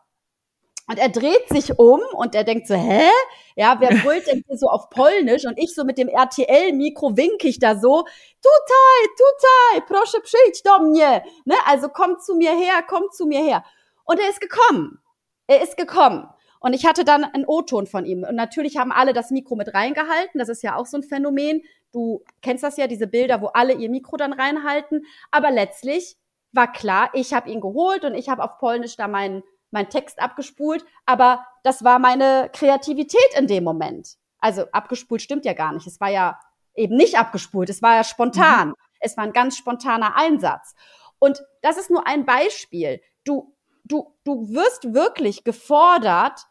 Und 0.88 0.99
er 0.99 1.09
dreht 1.09 1.49
sich 1.49 1.79
um 1.79 2.01
und 2.14 2.35
er 2.35 2.45
denkt 2.45 2.66
so, 2.66 2.75
hä? 2.75 3.11
Ja, 3.57 3.77
wer 3.81 3.90
brüllt 3.90 4.27
denn 4.27 4.45
hier 4.47 4.59
so 4.59 4.66
auf 4.69 4.90
Polnisch? 4.90 5.45
Und 5.45 5.59
ich 5.59 5.75
so 5.75 5.85
mit 5.85 5.99
dem 5.99 6.09
RTL-Mikro 6.09 7.16
wink 7.16 7.45
ich 7.45 7.59
da 7.59 7.75
so, 7.77 8.05
tutaj, 8.43 9.09
tutaj, 9.19 9.83
proszę 9.88 10.21
przyjdź 10.21 10.62
do 10.62 10.79
mnie. 10.79 11.23
Ne? 11.47 11.55
Also 11.66 11.88
komm 11.88 12.16
zu 12.21 12.37
mir 12.37 12.57
her, 12.57 12.85
komm 12.88 13.05
zu 13.12 13.27
mir 13.27 13.45
her. 13.45 13.62
Und 14.11 14.18
er 14.18 14.29
ist 14.29 14.40
gekommen. 14.40 14.99
Er 15.46 15.62
ist 15.62 15.77
gekommen. 15.77 16.29
Und 16.59 16.73
ich 16.73 16.85
hatte 16.85 17.05
dann 17.05 17.23
einen 17.23 17.44
O-Ton 17.46 17.87
von 17.87 18.05
ihm. 18.05 18.25
Und 18.25 18.35
natürlich 18.35 18.77
haben 18.77 18.90
alle 18.90 19.12
das 19.12 19.31
Mikro 19.31 19.55
mit 19.55 19.73
reingehalten. 19.73 20.40
Das 20.40 20.49
ist 20.49 20.64
ja 20.64 20.75
auch 20.75 20.87
so 20.87 20.96
ein 20.96 21.05
Phänomen. 21.05 21.62
Du 21.92 22.25
kennst 22.42 22.64
das 22.64 22.77
ja, 22.77 22.88
diese 22.88 23.07
Bilder, 23.07 23.40
wo 23.40 23.46
alle 23.46 23.73
ihr 23.73 23.88
Mikro 23.88 24.16
dann 24.16 24.33
reinhalten. 24.33 25.07
Aber 25.31 25.53
letztlich 25.53 26.16
war 26.51 26.73
klar, 26.73 27.11
ich 27.12 27.33
habe 27.33 27.51
ihn 27.51 27.61
geholt 27.61 28.05
und 28.05 28.16
ich 28.16 28.29
habe 28.29 28.42
auf 28.42 28.59
Polnisch 28.59 28.96
da 28.96 29.07
meinen 29.07 29.44
mein 29.70 29.88
Text 29.90 30.20
abgespult, 30.20 30.85
aber 31.07 31.46
das 31.62 31.85
war 31.85 32.01
meine 32.01 32.51
Kreativität 32.53 33.38
in 33.38 33.46
dem 33.46 33.62
Moment. 33.62 34.16
Also 34.40 34.62
abgespult 34.73 35.23
stimmt 35.23 35.44
ja 35.44 35.53
gar 35.53 35.73
nicht. 35.73 35.87
Es 35.87 36.01
war 36.01 36.11
ja 36.11 36.40
eben 36.75 36.96
nicht 36.96 37.16
abgespult, 37.16 37.70
es 37.70 37.81
war 37.81 37.94
ja 37.94 38.03
spontan. 38.03 38.70
Mhm. 38.70 38.75
Es 38.99 39.16
war 39.16 39.23
ein 39.23 39.33
ganz 39.33 39.57
spontaner 39.57 40.16
Einsatz. 40.16 40.75
Und 41.20 41.40
das 41.62 41.79
ist 41.79 41.90
nur 41.90 42.09
ein 42.09 42.27
Beispiel. 42.27 43.01
Du, 43.25 43.55
du, 43.90 44.14
du 44.24 44.48
wirst 44.50 44.94
wirklich 44.94 45.44
gefordert 45.44 46.46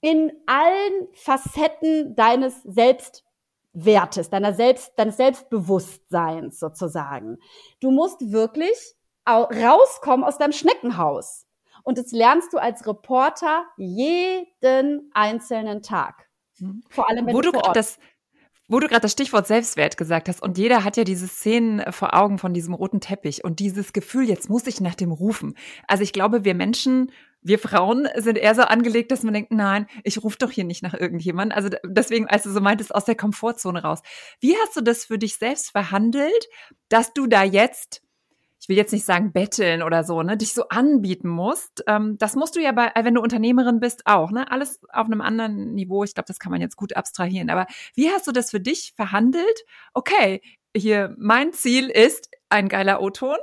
in 0.00 0.32
allen 0.46 1.08
Facetten 1.12 2.14
deines 2.16 2.62
Selbstwertes, 2.62 4.30
deiner 4.30 4.54
Selbst, 4.54 4.92
deines 4.96 5.16
Selbstbewusstseins 5.16 6.58
sozusagen. 6.58 7.38
Du 7.80 7.90
musst 7.90 8.32
wirklich 8.32 8.94
rauskommen 9.28 10.24
aus 10.24 10.38
deinem 10.38 10.52
Schneckenhaus. 10.52 11.46
Und 11.82 11.98
das 11.98 12.12
lernst 12.12 12.52
du 12.52 12.58
als 12.58 12.86
Reporter 12.86 13.64
jeden 13.76 15.10
einzelnen 15.14 15.82
Tag. 15.82 16.28
Mhm. 16.58 16.82
Vor 16.88 17.08
allem, 17.08 17.26
wenn 17.26 17.34
Wo 17.34 17.40
du, 17.40 17.52
du 17.52 17.60
das 17.72 17.98
wo 18.70 18.78
du 18.78 18.86
gerade 18.86 19.02
das 19.02 19.12
Stichwort 19.12 19.48
Selbstwert 19.48 19.96
gesagt 19.96 20.28
hast 20.28 20.40
und 20.40 20.56
jeder 20.56 20.84
hat 20.84 20.96
ja 20.96 21.04
diese 21.04 21.26
Szenen 21.26 21.92
vor 21.92 22.14
Augen 22.14 22.38
von 22.38 22.54
diesem 22.54 22.72
roten 22.72 23.00
Teppich 23.00 23.44
und 23.44 23.58
dieses 23.58 23.92
Gefühl, 23.92 24.28
jetzt 24.28 24.48
muss 24.48 24.66
ich 24.66 24.80
nach 24.80 24.94
dem 24.94 25.10
rufen. 25.10 25.56
Also 25.88 26.04
ich 26.04 26.12
glaube, 26.12 26.44
wir 26.44 26.54
Menschen, 26.54 27.10
wir 27.42 27.58
Frauen 27.58 28.08
sind 28.16 28.38
eher 28.38 28.54
so 28.54 28.62
angelegt, 28.62 29.10
dass 29.10 29.24
man 29.24 29.34
denkt, 29.34 29.50
nein, 29.50 29.86
ich 30.04 30.22
rufe 30.22 30.38
doch 30.38 30.52
hier 30.52 30.64
nicht 30.64 30.84
nach 30.84 30.94
irgendjemand. 30.94 31.52
Also 31.52 31.68
deswegen, 31.84 32.28
als 32.28 32.44
du 32.44 32.50
so 32.50 32.60
meintest, 32.60 32.94
aus 32.94 33.04
der 33.04 33.16
Komfortzone 33.16 33.82
raus. 33.82 34.02
Wie 34.38 34.54
hast 34.62 34.76
du 34.76 34.82
das 34.82 35.04
für 35.04 35.18
dich 35.18 35.36
selbst 35.36 35.72
verhandelt, 35.72 36.48
dass 36.88 37.12
du 37.12 37.26
da 37.26 37.42
jetzt 37.42 38.02
will 38.70 38.76
jetzt 38.76 38.92
nicht 38.92 39.04
sagen 39.04 39.32
betteln 39.32 39.82
oder 39.82 40.04
so, 40.04 40.22
ne, 40.22 40.38
dich 40.38 40.54
so 40.54 40.68
anbieten 40.68 41.28
musst. 41.28 41.84
Ähm, 41.86 42.16
das 42.18 42.36
musst 42.36 42.56
du 42.56 42.60
ja 42.60 42.72
bei, 42.72 42.90
wenn 43.02 43.14
du 43.14 43.20
Unternehmerin 43.20 43.80
bist, 43.80 44.06
auch, 44.06 44.30
ne? 44.30 44.50
Alles 44.50 44.80
auf 44.88 45.06
einem 45.06 45.20
anderen 45.20 45.74
Niveau. 45.74 46.04
Ich 46.04 46.14
glaube, 46.14 46.28
das 46.28 46.38
kann 46.38 46.52
man 46.52 46.62
jetzt 46.62 46.76
gut 46.76 46.96
abstrahieren. 46.96 47.50
Aber 47.50 47.66
wie 47.94 48.10
hast 48.10 48.26
du 48.26 48.32
das 48.32 48.50
für 48.50 48.60
dich 48.60 48.94
verhandelt? 48.96 49.64
Okay, 49.92 50.40
hier, 50.74 51.14
mein 51.18 51.52
Ziel 51.52 51.90
ist 51.90 52.30
ein 52.48 52.68
geiler 52.68 53.02
O-Ton. 53.02 53.36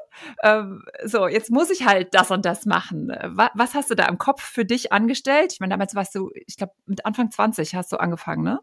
Ähm, 0.44 0.84
so, 1.04 1.28
jetzt 1.28 1.52
muss 1.52 1.70
ich 1.70 1.86
halt 1.86 2.14
das 2.14 2.32
und 2.32 2.46
das 2.46 2.66
machen. 2.66 3.12
Was, 3.24 3.50
was 3.54 3.74
hast 3.74 3.90
du 3.90 3.96
da 3.96 4.06
im 4.08 4.18
Kopf 4.18 4.42
für 4.42 4.66
dich 4.66 4.92
angestellt? 4.92 5.54
Ich 5.54 5.60
meine, 5.60 5.72
damals 5.72 5.94
warst 5.94 6.16
du, 6.16 6.32
ich 6.34 6.58
glaube, 6.58 6.74
mit 6.86 7.06
Anfang 7.06 7.32
20 7.32 7.76
hast 7.76 7.92
du 7.92 7.98
angefangen, 7.98 8.44
ne? 8.44 8.60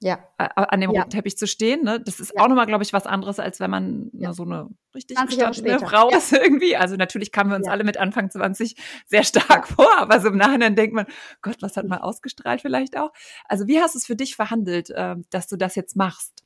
Ja. 0.00 0.18
an 0.36 0.80
dem 0.80 0.90
ja. 0.90 1.00
roten 1.00 1.10
Teppich 1.10 1.36
zu 1.36 1.46
stehen. 1.46 1.84
Ne? 1.84 2.00
Das 2.00 2.20
ist 2.20 2.32
ja. 2.34 2.42
auch 2.42 2.48
nochmal, 2.48 2.66
glaube 2.66 2.82
ich, 2.82 2.92
was 2.92 3.06
anderes, 3.06 3.38
als 3.38 3.60
wenn 3.60 3.70
man 3.70 4.10
ja. 4.14 4.32
so 4.32 4.44
eine 4.44 4.68
richtig 4.94 5.18
gestandene 5.26 5.78
Frau 5.78 6.08
ist 6.10 6.32
irgendwie. 6.32 6.76
Also 6.76 6.96
natürlich 6.96 7.32
kamen 7.32 7.50
wir 7.50 7.56
uns 7.56 7.68
alle 7.68 7.84
mit 7.84 7.98
Anfang 7.98 8.30
20 8.30 8.76
sehr 9.06 9.24
stark 9.24 9.68
vor, 9.68 9.90
aber 9.98 10.20
so 10.20 10.28
im 10.28 10.36
Nachhinein 10.36 10.74
denkt 10.74 10.94
man, 10.94 11.06
Gott, 11.42 11.56
was 11.60 11.76
hat 11.76 11.86
mal 11.86 11.98
ausgestrahlt 11.98 12.62
vielleicht 12.62 12.96
auch. 12.96 13.10
Also 13.44 13.66
wie 13.66 13.80
hast 13.80 13.94
du 13.94 13.98
es 13.98 14.06
für 14.06 14.16
dich 14.16 14.36
verhandelt, 14.36 14.90
äh, 14.90 15.16
dass 15.30 15.46
du 15.48 15.56
das 15.56 15.74
jetzt 15.74 15.96
machst? 15.96 16.44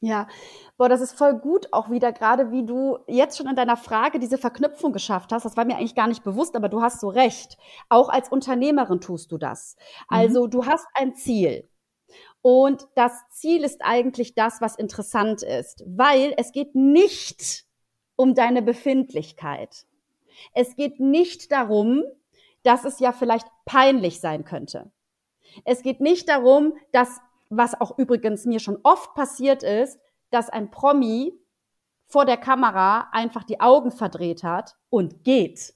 Ja, 0.00 0.28
boah, 0.76 0.90
das 0.90 1.00
ist 1.00 1.16
voll 1.16 1.38
gut 1.38 1.72
auch 1.72 1.90
wieder, 1.90 2.12
gerade 2.12 2.52
wie 2.52 2.66
du 2.66 2.98
jetzt 3.08 3.38
schon 3.38 3.48
in 3.48 3.56
deiner 3.56 3.78
Frage 3.78 4.18
diese 4.18 4.36
Verknüpfung 4.36 4.92
geschafft 4.92 5.32
hast. 5.32 5.44
Das 5.44 5.56
war 5.56 5.64
mir 5.64 5.76
eigentlich 5.76 5.94
gar 5.94 6.06
nicht 6.06 6.22
bewusst, 6.22 6.54
aber 6.54 6.68
du 6.68 6.82
hast 6.82 7.00
so 7.00 7.08
recht. 7.08 7.56
Auch 7.88 8.10
als 8.10 8.28
Unternehmerin 8.28 9.00
tust 9.00 9.32
du 9.32 9.38
das. 9.38 9.76
Mhm. 10.10 10.16
Also 10.16 10.44
mhm. 10.44 10.50
du 10.50 10.66
hast 10.66 10.86
ein 10.94 11.14
Ziel. 11.14 11.68
Und 12.46 12.86
das 12.94 13.12
Ziel 13.30 13.64
ist 13.64 13.80
eigentlich 13.82 14.36
das, 14.36 14.60
was 14.60 14.76
interessant 14.76 15.42
ist, 15.42 15.82
weil 15.84 16.32
es 16.36 16.52
geht 16.52 16.76
nicht 16.76 17.64
um 18.14 18.36
deine 18.36 18.62
Befindlichkeit. 18.62 19.84
Es 20.54 20.76
geht 20.76 21.00
nicht 21.00 21.50
darum, 21.50 22.04
dass 22.62 22.84
es 22.84 23.00
ja 23.00 23.10
vielleicht 23.10 23.48
peinlich 23.64 24.20
sein 24.20 24.44
könnte. 24.44 24.92
Es 25.64 25.82
geht 25.82 26.00
nicht 26.00 26.28
darum, 26.28 26.74
dass, 26.92 27.18
was 27.48 27.80
auch 27.80 27.98
übrigens 27.98 28.44
mir 28.44 28.60
schon 28.60 28.78
oft 28.84 29.12
passiert 29.14 29.64
ist, 29.64 29.98
dass 30.30 30.48
ein 30.48 30.70
Promi 30.70 31.32
vor 32.06 32.26
der 32.26 32.36
Kamera 32.36 33.08
einfach 33.10 33.42
die 33.42 33.58
Augen 33.58 33.90
verdreht 33.90 34.44
hat 34.44 34.76
und 34.88 35.24
geht. 35.24 35.74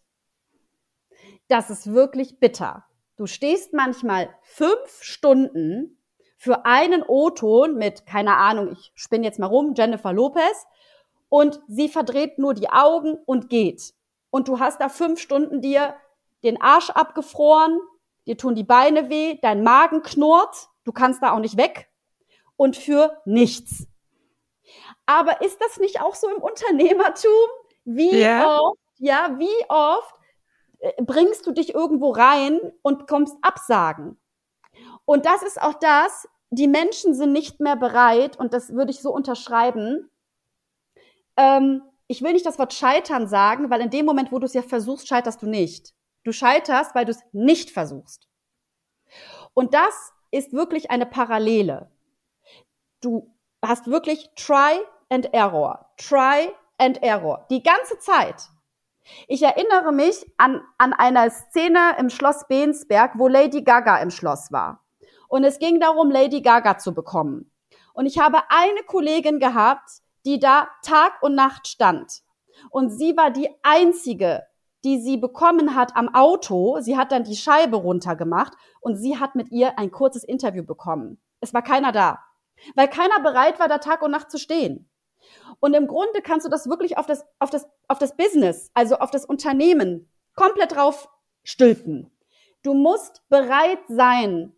Das 1.48 1.68
ist 1.68 1.92
wirklich 1.92 2.38
bitter. 2.38 2.84
Du 3.16 3.26
stehst 3.26 3.72
manchmal 3.72 4.32
fünf 4.42 5.02
Stunden 5.02 5.96
für 6.40 6.64
einen 6.64 7.02
O-Ton 7.02 7.76
mit, 7.76 8.06
keine 8.06 8.38
Ahnung, 8.38 8.72
ich 8.72 8.92
spinne 8.94 9.26
jetzt 9.26 9.38
mal 9.38 9.46
rum, 9.46 9.74
Jennifer 9.76 10.10
Lopez, 10.10 10.66
und 11.28 11.60
sie 11.68 11.90
verdreht 11.90 12.38
nur 12.38 12.54
die 12.54 12.70
Augen 12.70 13.18
und 13.26 13.50
geht. 13.50 13.92
Und 14.30 14.48
du 14.48 14.58
hast 14.58 14.80
da 14.80 14.88
fünf 14.88 15.20
Stunden 15.20 15.60
dir 15.60 15.94
den 16.42 16.58
Arsch 16.58 16.88
abgefroren, 16.88 17.78
dir 18.26 18.38
tun 18.38 18.54
die 18.54 18.64
Beine 18.64 19.10
weh, 19.10 19.38
dein 19.42 19.62
Magen 19.62 20.02
knurrt, 20.02 20.70
du 20.84 20.92
kannst 20.92 21.22
da 21.22 21.32
auch 21.32 21.40
nicht 21.40 21.58
weg 21.58 21.90
und 22.56 22.74
für 22.74 23.18
nichts. 23.26 23.86
Aber 25.04 25.42
ist 25.42 25.60
das 25.60 25.76
nicht 25.76 26.00
auch 26.00 26.14
so 26.14 26.30
im 26.30 26.40
Unternehmertum? 26.40 27.50
Wie 27.84 28.14
yeah. 28.14 28.60
oft, 28.60 28.78
ja, 28.96 29.36
wie 29.36 29.64
oft 29.68 30.14
äh, 30.78 31.02
bringst 31.02 31.46
du 31.46 31.52
dich 31.52 31.74
irgendwo 31.74 32.12
rein 32.12 32.58
und 32.80 33.00
bekommst 33.00 33.36
Absagen? 33.42 34.18
Und 35.10 35.26
das 35.26 35.42
ist 35.42 35.60
auch 35.60 35.74
das, 35.74 36.28
die 36.50 36.68
Menschen 36.68 37.14
sind 37.14 37.32
nicht 37.32 37.58
mehr 37.58 37.74
bereit, 37.74 38.38
und 38.38 38.54
das 38.54 38.72
würde 38.72 38.92
ich 38.92 39.02
so 39.02 39.12
unterschreiben, 39.12 40.08
ähm, 41.36 41.82
ich 42.06 42.22
will 42.22 42.32
nicht 42.32 42.46
das 42.46 42.60
Wort 42.60 42.72
scheitern 42.72 43.26
sagen, 43.26 43.70
weil 43.70 43.80
in 43.80 43.90
dem 43.90 44.06
Moment, 44.06 44.30
wo 44.30 44.38
du 44.38 44.46
es 44.46 44.54
ja 44.54 44.62
versuchst, 44.62 45.08
scheiterst 45.08 45.42
du 45.42 45.48
nicht. 45.48 45.94
Du 46.22 46.30
scheiterst, 46.30 46.94
weil 46.94 47.06
du 47.06 47.10
es 47.10 47.24
nicht 47.32 47.72
versuchst. 47.72 48.28
Und 49.52 49.74
das 49.74 50.12
ist 50.30 50.52
wirklich 50.52 50.92
eine 50.92 51.06
Parallele. 51.06 51.90
Du 53.00 53.34
hast 53.64 53.88
wirklich 53.88 54.30
Try 54.36 54.78
and 55.08 55.34
Error, 55.34 55.90
Try 55.96 56.52
and 56.78 57.02
Error, 57.02 57.48
die 57.50 57.64
ganze 57.64 57.98
Zeit. 57.98 58.48
Ich 59.26 59.42
erinnere 59.42 59.90
mich 59.90 60.24
an, 60.36 60.62
an 60.78 60.92
einer 60.92 61.30
Szene 61.30 61.96
im 61.98 62.10
Schloss 62.10 62.46
Bensberg, 62.46 63.18
wo 63.18 63.26
Lady 63.26 63.62
Gaga 63.62 63.96
im 63.98 64.12
Schloss 64.12 64.52
war. 64.52 64.84
Und 65.30 65.44
es 65.44 65.60
ging 65.60 65.78
darum, 65.78 66.10
Lady 66.10 66.42
Gaga 66.42 66.76
zu 66.76 66.92
bekommen. 66.92 67.52
Und 67.94 68.06
ich 68.06 68.18
habe 68.18 68.38
eine 68.48 68.82
Kollegin 68.84 69.38
gehabt, 69.38 69.88
die 70.26 70.40
da 70.40 70.68
Tag 70.82 71.22
und 71.22 71.36
Nacht 71.36 71.68
stand. 71.68 72.22
Und 72.68 72.90
sie 72.90 73.16
war 73.16 73.30
die 73.30 73.48
einzige, 73.62 74.42
die 74.82 75.00
sie 75.00 75.18
bekommen 75.18 75.76
hat 75.76 75.94
am 75.94 76.12
Auto. 76.12 76.80
Sie 76.80 76.96
hat 76.96 77.12
dann 77.12 77.22
die 77.22 77.36
Scheibe 77.36 77.76
runtergemacht 77.76 78.54
und 78.80 78.96
sie 78.96 79.18
hat 79.18 79.36
mit 79.36 79.52
ihr 79.52 79.78
ein 79.78 79.92
kurzes 79.92 80.24
Interview 80.24 80.64
bekommen. 80.64 81.22
Es 81.40 81.54
war 81.54 81.62
keiner 81.62 81.92
da, 81.92 82.18
weil 82.74 82.88
keiner 82.88 83.20
bereit 83.20 83.60
war, 83.60 83.68
da 83.68 83.78
Tag 83.78 84.02
und 84.02 84.10
Nacht 84.10 84.32
zu 84.32 84.38
stehen. 84.38 84.90
Und 85.60 85.74
im 85.74 85.86
Grunde 85.86 86.22
kannst 86.22 86.44
du 86.44 86.50
das 86.50 86.68
wirklich 86.68 86.98
auf 86.98 87.06
das, 87.06 87.24
auf 87.38 87.50
das, 87.50 87.68
auf 87.86 87.98
das 87.98 88.16
Business, 88.16 88.72
also 88.74 88.96
auf 88.96 89.12
das 89.12 89.24
Unternehmen 89.24 90.10
komplett 90.34 90.74
drauf 90.74 91.08
stülpen. 91.44 92.10
Du 92.62 92.74
musst 92.74 93.22
bereit 93.28 93.78
sein, 93.86 94.56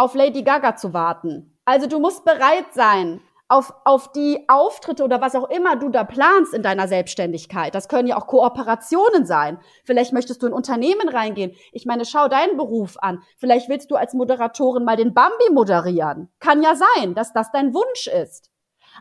auf 0.00 0.14
Lady 0.14 0.42
Gaga 0.42 0.76
zu 0.76 0.94
warten. 0.94 1.58
Also 1.66 1.86
du 1.86 2.00
musst 2.00 2.24
bereit 2.24 2.72
sein, 2.72 3.20
auf, 3.48 3.74
auf 3.84 4.12
die 4.12 4.48
Auftritte 4.48 5.04
oder 5.04 5.20
was 5.20 5.34
auch 5.34 5.50
immer 5.50 5.76
du 5.76 5.90
da 5.90 6.04
planst 6.04 6.54
in 6.54 6.62
deiner 6.62 6.88
Selbstständigkeit. 6.88 7.74
Das 7.74 7.88
können 7.88 8.08
ja 8.08 8.16
auch 8.16 8.26
Kooperationen 8.26 9.26
sein. 9.26 9.58
Vielleicht 9.84 10.14
möchtest 10.14 10.42
du 10.42 10.46
in 10.46 10.54
Unternehmen 10.54 11.08
reingehen. 11.10 11.52
Ich 11.72 11.84
meine, 11.84 12.06
schau 12.06 12.28
deinen 12.28 12.56
Beruf 12.56 12.96
an. 12.98 13.22
Vielleicht 13.36 13.68
willst 13.68 13.90
du 13.90 13.96
als 13.96 14.14
Moderatorin 14.14 14.84
mal 14.84 14.96
den 14.96 15.12
Bambi 15.12 15.50
moderieren. 15.52 16.30
Kann 16.38 16.62
ja 16.62 16.76
sein, 16.76 17.14
dass 17.14 17.34
das 17.34 17.52
dein 17.52 17.74
Wunsch 17.74 18.06
ist. 18.06 18.50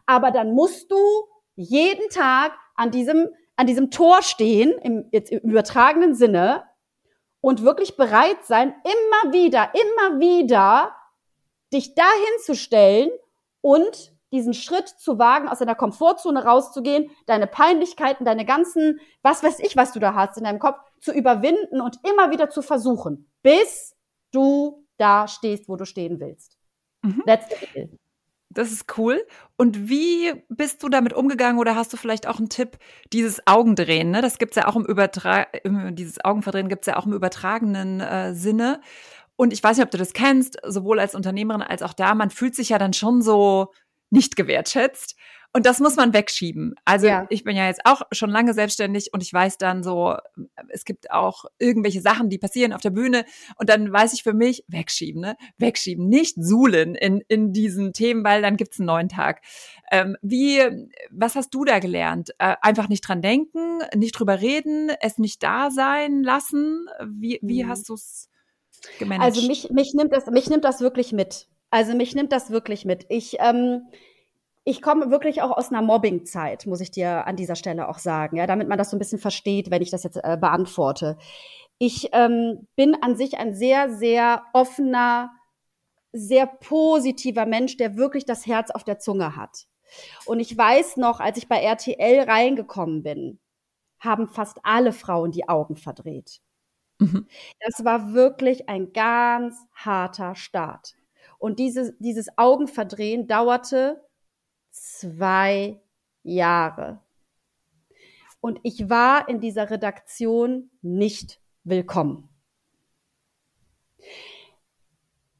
Aber 0.06 0.32
dann 0.32 0.54
musst 0.54 0.92
du 0.92 0.98
jeden 1.56 2.10
Tag 2.10 2.52
an 2.76 2.92
diesem, 2.92 3.30
an 3.56 3.68
diesem 3.68 3.90
Tor 3.90 4.22
stehen, 4.22 4.74
im, 4.82 5.08
jetzt 5.12 5.32
im 5.32 5.50
übertragenen 5.50 6.14
Sinne, 6.14 6.64
und 7.42 7.64
wirklich 7.64 7.96
bereit 7.98 8.44
sein, 8.46 8.74
immer 8.84 9.34
wieder, 9.34 9.72
immer 9.74 10.20
wieder 10.20 10.96
dich 11.74 11.96
dahin 11.96 12.40
zu 12.44 12.56
stellen 12.56 13.10
und 13.62 14.14
diesen 14.32 14.54
Schritt 14.54 14.88
zu 14.88 15.18
wagen, 15.18 15.48
aus 15.48 15.60
deiner 15.60 15.76
Komfortzone 15.76 16.44
rauszugehen, 16.44 17.10
deine 17.26 17.48
Peinlichkeiten, 17.48 18.26
deine 18.26 18.46
ganzen, 18.46 19.00
was 19.22 19.44
weiß 19.44 19.60
ich, 19.60 19.76
was 19.76 19.92
du 19.92 20.00
da 20.00 20.14
hast 20.14 20.38
in 20.38 20.44
deinem 20.44 20.60
Kopf, 20.60 20.80
zu 21.02 21.12
überwinden 21.12 21.82
und 21.82 22.00
immer 22.08 22.30
wieder 22.30 22.50
zu 22.50 22.62
versuchen, 22.62 23.32
bis 23.42 23.96
du 24.32 24.86
da 24.98 25.28
stehst, 25.28 25.68
wo 25.68 25.76
du 25.78 25.86
stehen 25.86 26.20
willst. 26.20 26.58
Mhm. 27.02 27.24
That's 27.26 27.48
the 27.50 27.90
Das 28.52 28.72
ist 28.72 28.98
cool. 28.98 29.24
Und 29.58 29.90
wie 29.90 30.34
bist 30.50 30.82
du 30.82 30.90
damit 30.90 31.14
umgegangen 31.14 31.60
oder 31.60 31.76
hast 31.76 31.94
du 31.94 31.98
vielleicht 31.98 32.28
auch 32.28 32.40
einen 32.40 32.50
Tipp, 32.50 32.78
dieses 33.14 33.46
Augendrehen, 33.46 34.10
ne? 34.10 34.22
Das 34.22 34.40
gibt's 34.40 34.56
ja 34.56 34.68
auch 34.68 34.76
im 34.76 34.86
Übertrag, 34.86 35.62
dieses 35.92 36.24
Augenverdrehen 36.24 36.68
gibt's 36.68 36.88
ja 36.88 36.98
auch 36.98 37.06
im 37.06 37.14
übertragenen 37.14 38.02
äh, 38.02 38.34
Sinne. 38.34 38.82
Und 39.36 39.54
ich 39.54 39.64
weiß 39.64 39.78
nicht, 39.78 39.86
ob 39.86 39.92
du 39.92 39.98
das 39.98 40.14
kennst, 40.14 40.58
sowohl 40.66 41.00
als 41.00 41.16
Unternehmerin 41.16 41.62
als 41.62 41.84
auch 41.84 41.94
da, 41.94 42.16
man 42.16 42.32
fühlt 42.32 42.56
sich 42.56 42.70
ja 42.70 42.80
dann 42.80 42.94
schon 42.94 43.22
so 43.22 43.72
nicht 44.10 44.36
gewertschätzt. 44.36 45.16
Und 45.52 45.66
das 45.66 45.80
muss 45.80 45.96
man 45.96 46.14
wegschieben. 46.14 46.76
Also 46.86 47.08
ja. 47.08 47.26
ich 47.30 47.44
bin 47.44 47.56
ja 47.56 47.66
jetzt 47.66 47.82
auch 47.84 48.04
schon 48.12 48.30
lange 48.30 48.54
selbstständig 48.54 49.10
und 49.14 49.24
ich 49.24 49.34
weiß 49.34 49.58
dann 49.58 49.82
so, 49.82 50.16
es 50.68 50.86
gibt 50.86 51.10
auch 51.10 51.46
irgendwelche 51.58 52.02
Sachen, 52.02 52.30
die 52.30 52.38
passieren 52.38 52.72
auf 52.72 52.82
der 52.82 52.92
Bühne 52.92 53.26
und 53.58 53.68
dann 53.68 53.92
weiß 53.92 54.14
ich 54.14 54.22
für 54.22 54.34
mich, 54.34 54.64
wegschieben, 54.68 55.22
ne? 55.22 55.36
Wegschieben, 55.58 56.08
nicht 56.08 56.36
suhlen 56.38 56.94
in, 56.94 57.24
in 57.28 57.52
diesen 57.52 57.94
Themen, 57.94 58.24
weil 58.24 58.44
dann 58.44 58.58
gibt's 58.58 58.80
einen 58.80 58.88
neuen 58.88 59.10
Tag. 59.10 59.42
Ähm, 59.92 60.18
wie, 60.22 60.60
was 61.10 61.36
hast 61.36 61.50
du 61.50 61.66
da 61.66 61.80
gelernt? 61.80 62.30
Äh, 62.38 62.56
einfach 62.62 62.88
nicht 62.88 63.02
dran 63.02 63.24
denken, 63.24 63.80
nicht 63.96 64.12
drüber 64.12 64.42
reden, 64.42 64.92
es 65.02 65.18
nicht 65.18 65.42
da 65.42 65.72
sein 65.72 66.22
lassen. 66.22 66.86
Wie, 67.08 67.40
wie 67.42 67.64
mhm. 67.64 67.70
hast 67.70 67.90
du's 67.90 68.30
gemanagt? 69.00 69.36
Also 69.36 69.48
mich, 69.48 69.72
mich 69.72 69.94
nimmt 69.96 70.14
das, 70.14 70.28
mich 70.28 70.48
nimmt 70.48 70.64
das 70.64 70.80
wirklich 70.80 71.12
mit. 71.12 71.48
Also 71.72 71.96
mich 71.96 72.14
nimmt 72.14 72.32
das 72.32 72.52
wirklich 72.52 72.86
mit. 72.86 73.06
Ich, 73.10 73.38
ähm, 73.40 73.82
ich 74.64 74.82
komme 74.82 75.10
wirklich 75.10 75.42
auch 75.42 75.56
aus 75.56 75.70
einer 75.70 75.82
Mobbing-Zeit, 75.82 76.66
muss 76.66 76.82
ich 76.82 76.92
dir 76.92 77.26
an 77.26 77.36
dieser 77.36 77.56
Stelle 77.56 77.88
auch 77.88 77.98
sagen, 77.98 78.38
ja, 78.38 78.46
damit 78.46 78.68
man 78.68 78.78
das 78.78 78.90
so 78.90 78.96
ein 78.96 79.00
bisschen 79.00 79.20
versteht, 79.20 79.72
wenn 79.72 79.82
ich 79.82 79.92
das 79.92 80.04
jetzt 80.04 80.18
äh, 80.18 80.38
beantworte. 80.40 81.18
Ich 81.78 82.10
ähm, 82.12 82.68
bin 82.76 83.02
an 83.02 83.16
sich 83.16 83.38
ein 83.38 83.56
sehr, 83.56 83.90
sehr 83.90 84.44
offener, 84.54 85.32
sehr 86.12 86.46
positiver 86.46 87.46
Mensch, 87.46 87.78
der 87.78 87.96
wirklich 87.96 88.26
das 88.26 88.46
Herz 88.46 88.70
auf 88.72 88.84
der 88.84 89.00
Zunge 89.00 89.36
hat. 89.36 89.68
Und 90.26 90.40
ich 90.40 90.56
weiß 90.56 90.98
noch, 90.98 91.20
als 91.20 91.38
ich 91.38 91.48
bei 91.48 91.62
RTL 91.62 92.30
reingekommen 92.30 93.02
bin, 93.02 93.40
haben 94.00 94.28
fast 94.28 94.60
alle 94.64 94.94
Frauen 94.94 95.32
die 95.32 95.48
Augen 95.48 95.78
verdreht. 95.78 96.42
Mhm. 97.00 97.28
Das 97.60 97.84
war 97.86 98.14
wirklich 98.14 98.70
ein 98.70 98.94
ganz 98.94 99.58
harter 99.74 100.36
Start. 100.36 100.96
Und 101.38 101.60
diese, 101.60 101.94
dieses 102.00 102.38
Augenverdrehen 102.38 103.28
dauerte 103.28 104.06
zwei 104.82 105.82
Jahre. 106.24 107.02
Und 108.42 108.60
ich 108.64 108.90
war 108.90 109.28
in 109.28 109.40
dieser 109.40 109.70
Redaktion 109.70 110.72
nicht 110.82 111.42
willkommen. 111.64 112.30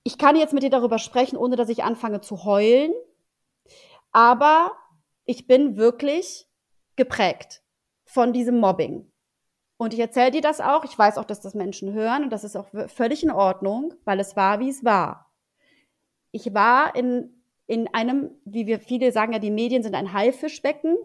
Ich 0.04 0.18
kann 0.18 0.36
jetzt 0.36 0.54
mit 0.54 0.64
dir 0.64 0.70
darüber 0.70 1.00
sprechen, 1.00 1.38
ohne 1.38 1.56
dass 1.56 1.70
ich 1.70 1.84
anfange 1.84 2.22
zu 2.22 2.44
heulen, 2.44 2.94
aber 4.12 4.72
ich 5.26 5.48
bin 5.48 5.78
wirklich 5.78 6.48
geprägt 6.96 7.64
von 8.06 8.34
diesem 8.34 8.60
Mobbing. 8.60 9.12
Und 9.78 9.94
ich 9.94 10.00
erzähle 10.00 10.32
dir 10.32 10.42
das 10.42 10.60
auch. 10.60 10.84
Ich 10.84 10.98
weiß 10.98 11.18
auch, 11.18 11.26
dass 11.26 11.40
das 11.40 11.54
Menschen 11.54 11.94
hören 11.94 12.24
und 12.24 12.32
das 12.32 12.44
ist 12.44 12.58
auch 12.58 12.68
völlig 12.88 13.24
in 13.24 13.32
Ordnung, 13.32 13.94
weil 14.04 14.20
es 14.20 14.36
war, 14.36 14.60
wie 14.60 14.70
es 14.70 14.84
war 14.84 15.30
ich 16.32 16.54
war 16.54 16.96
in, 16.96 17.39
in 17.70 17.88
einem, 17.94 18.32
wie 18.46 18.66
wir 18.66 18.80
viele 18.80 19.12
sagen 19.12 19.32
ja, 19.32 19.38
die 19.38 19.52
Medien 19.52 19.84
sind 19.84 19.94
ein 19.94 20.12
Haifischbecken. 20.12 20.98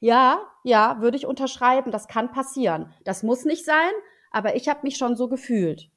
Ja, 0.00 0.46
ja, 0.64 1.00
würde 1.00 1.16
ich 1.16 1.24
unterschreiben. 1.24 1.90
Das 1.90 2.08
kann 2.08 2.30
passieren. 2.30 2.92
Das 3.04 3.22
muss 3.22 3.46
nicht 3.46 3.64
sein, 3.64 3.92
aber 4.30 4.54
ich 4.54 4.68
habe 4.68 4.80
mich 4.82 4.98
schon 4.98 5.16
so 5.16 5.28
gefühlt. 5.28 5.90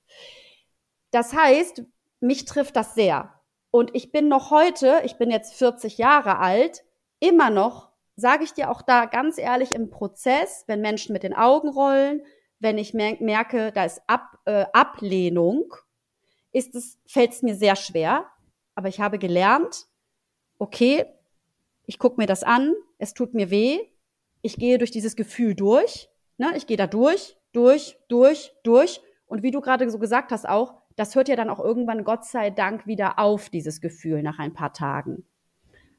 Das 1.12 1.34
heißt, 1.34 1.84
mich 2.22 2.46
trifft 2.46 2.78
das 2.78 2.96
sehr. 2.96 3.34
Und 3.70 3.94
ich 3.96 4.14
bin 4.14 4.30
noch 4.30 4.50
heute, 4.50 5.02
ich 5.04 5.18
bin 5.18 5.30
jetzt 5.30 5.54
40 5.56 5.98
Jahre 5.98 6.40
alt, 6.40 6.86
immer 7.20 7.50
noch, 7.50 7.92
sage 8.16 8.46
ich 8.46 8.54
dir 8.54 8.72
auch 8.72 8.82
da 8.82 9.08
ganz 9.08 9.38
ehrlich, 9.38 9.74
im 9.74 9.90
Prozess, 9.90 10.64
wenn 10.68 10.80
Menschen 10.80 11.12
mit 11.12 11.24
den 11.24 11.36
Augen 11.36 11.68
rollen, 11.68 12.22
wenn 12.60 12.78
ich 12.78 12.94
merke, 12.94 13.74
da 13.74 13.84
ist 13.84 14.02
Ab, 14.08 14.38
äh, 14.46 14.68
Ablehnung, 14.72 15.74
ist 16.54 16.76
es, 16.76 16.98
fällt 17.06 17.34
es 17.34 17.42
mir 17.42 17.56
sehr 17.56 17.76
schwer. 17.76 18.26
Aber 18.80 18.88
ich 18.88 19.02
habe 19.02 19.20
gelernt, 19.20 19.88
okay, 20.58 21.06
ich 21.86 22.00
gucke 22.00 22.16
mir 22.16 22.28
das 22.28 22.44
an, 22.44 22.74
es 22.98 23.14
tut 23.14 23.34
mir 23.34 23.50
weh, 23.50 23.78
ich 24.42 24.56
gehe 24.56 24.78
durch 24.78 24.90
dieses 24.90 25.18
Gefühl 25.18 25.54
durch, 25.54 26.08
ne? 26.38 26.54
ich 26.56 26.66
gehe 26.66 26.78
da 26.78 26.88
durch, 26.88 27.36
durch, 27.52 27.98
durch, 28.08 28.54
durch. 28.64 29.02
Und 29.28 29.44
wie 29.44 29.52
du 29.52 29.60
gerade 29.60 29.90
so 29.90 30.00
gesagt 30.00 30.32
hast 30.32 30.48
auch, 30.48 30.76
das 30.96 31.14
hört 31.14 31.28
ja 31.28 31.36
dann 31.36 31.50
auch 31.50 31.60
irgendwann, 31.60 32.06
Gott 32.06 32.24
sei 32.24 32.52
Dank, 32.52 32.88
wieder 32.88 33.20
auf, 33.20 33.50
dieses 33.50 33.82
Gefühl 33.82 34.24
nach 34.24 34.40
ein 34.40 34.54
paar 34.54 34.72
Tagen. 34.72 35.26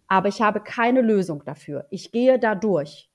Aber 0.06 0.28
ich 0.28 0.40
habe 0.40 0.62
keine 0.62 1.02
Lösung 1.02 1.44
dafür. 1.44 1.86
Ich 1.90 2.12
gehe 2.12 2.38
da 2.38 2.54
durch. 2.54 3.10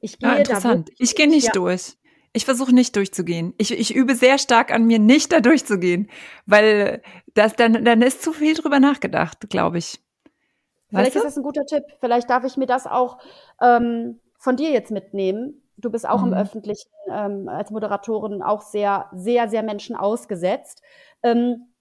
Ich 0.00 0.18
gehe 0.18 0.30
ah, 0.30 0.36
interessant. 0.36 0.88
Da 0.88 0.94
ich 0.98 1.14
gehe 1.14 1.28
nicht 1.28 1.48
ja. 1.48 1.52
durch. 1.52 1.98
Ich 2.34 2.44
versuche 2.46 2.74
nicht 2.74 2.96
durchzugehen. 2.96 3.52
Ich, 3.58 3.72
ich 3.72 3.94
übe 3.94 4.14
sehr 4.14 4.38
stark 4.38 4.72
an 4.72 4.86
mir, 4.86 4.98
nicht 4.98 5.32
da 5.32 5.40
durchzugehen, 5.40 6.08
weil 6.46 7.02
das 7.34 7.54
dann, 7.56 7.84
dann 7.84 8.00
ist 8.00 8.22
zu 8.22 8.32
viel 8.32 8.54
drüber 8.54 8.80
nachgedacht, 8.80 9.50
glaube 9.50 9.78
ich. 9.78 10.00
Weißt 10.90 11.12
Vielleicht 11.12 11.14
du? 11.14 11.18
ist 11.18 11.24
das 11.24 11.36
ein 11.36 11.42
guter 11.42 11.66
Tipp. 11.66 11.84
Vielleicht 12.00 12.30
darf 12.30 12.44
ich 12.44 12.56
mir 12.56 12.66
das 12.66 12.86
auch 12.86 13.18
ähm, 13.60 14.20
von 14.38 14.56
dir 14.56 14.70
jetzt 14.70 14.90
mitnehmen. 14.90 15.62
Du 15.76 15.90
bist 15.90 16.08
auch 16.08 16.22
mhm. 16.22 16.32
im 16.32 16.38
Öffentlichen 16.38 16.90
ähm, 17.10 17.48
als 17.48 17.70
Moderatorin 17.70 18.42
auch 18.42 18.62
sehr, 18.62 19.08
sehr, 19.12 19.48
sehr 19.48 19.62
Menschen 19.62 19.96
ausgesetzt. 19.96 20.82
Ähm, 21.22 21.72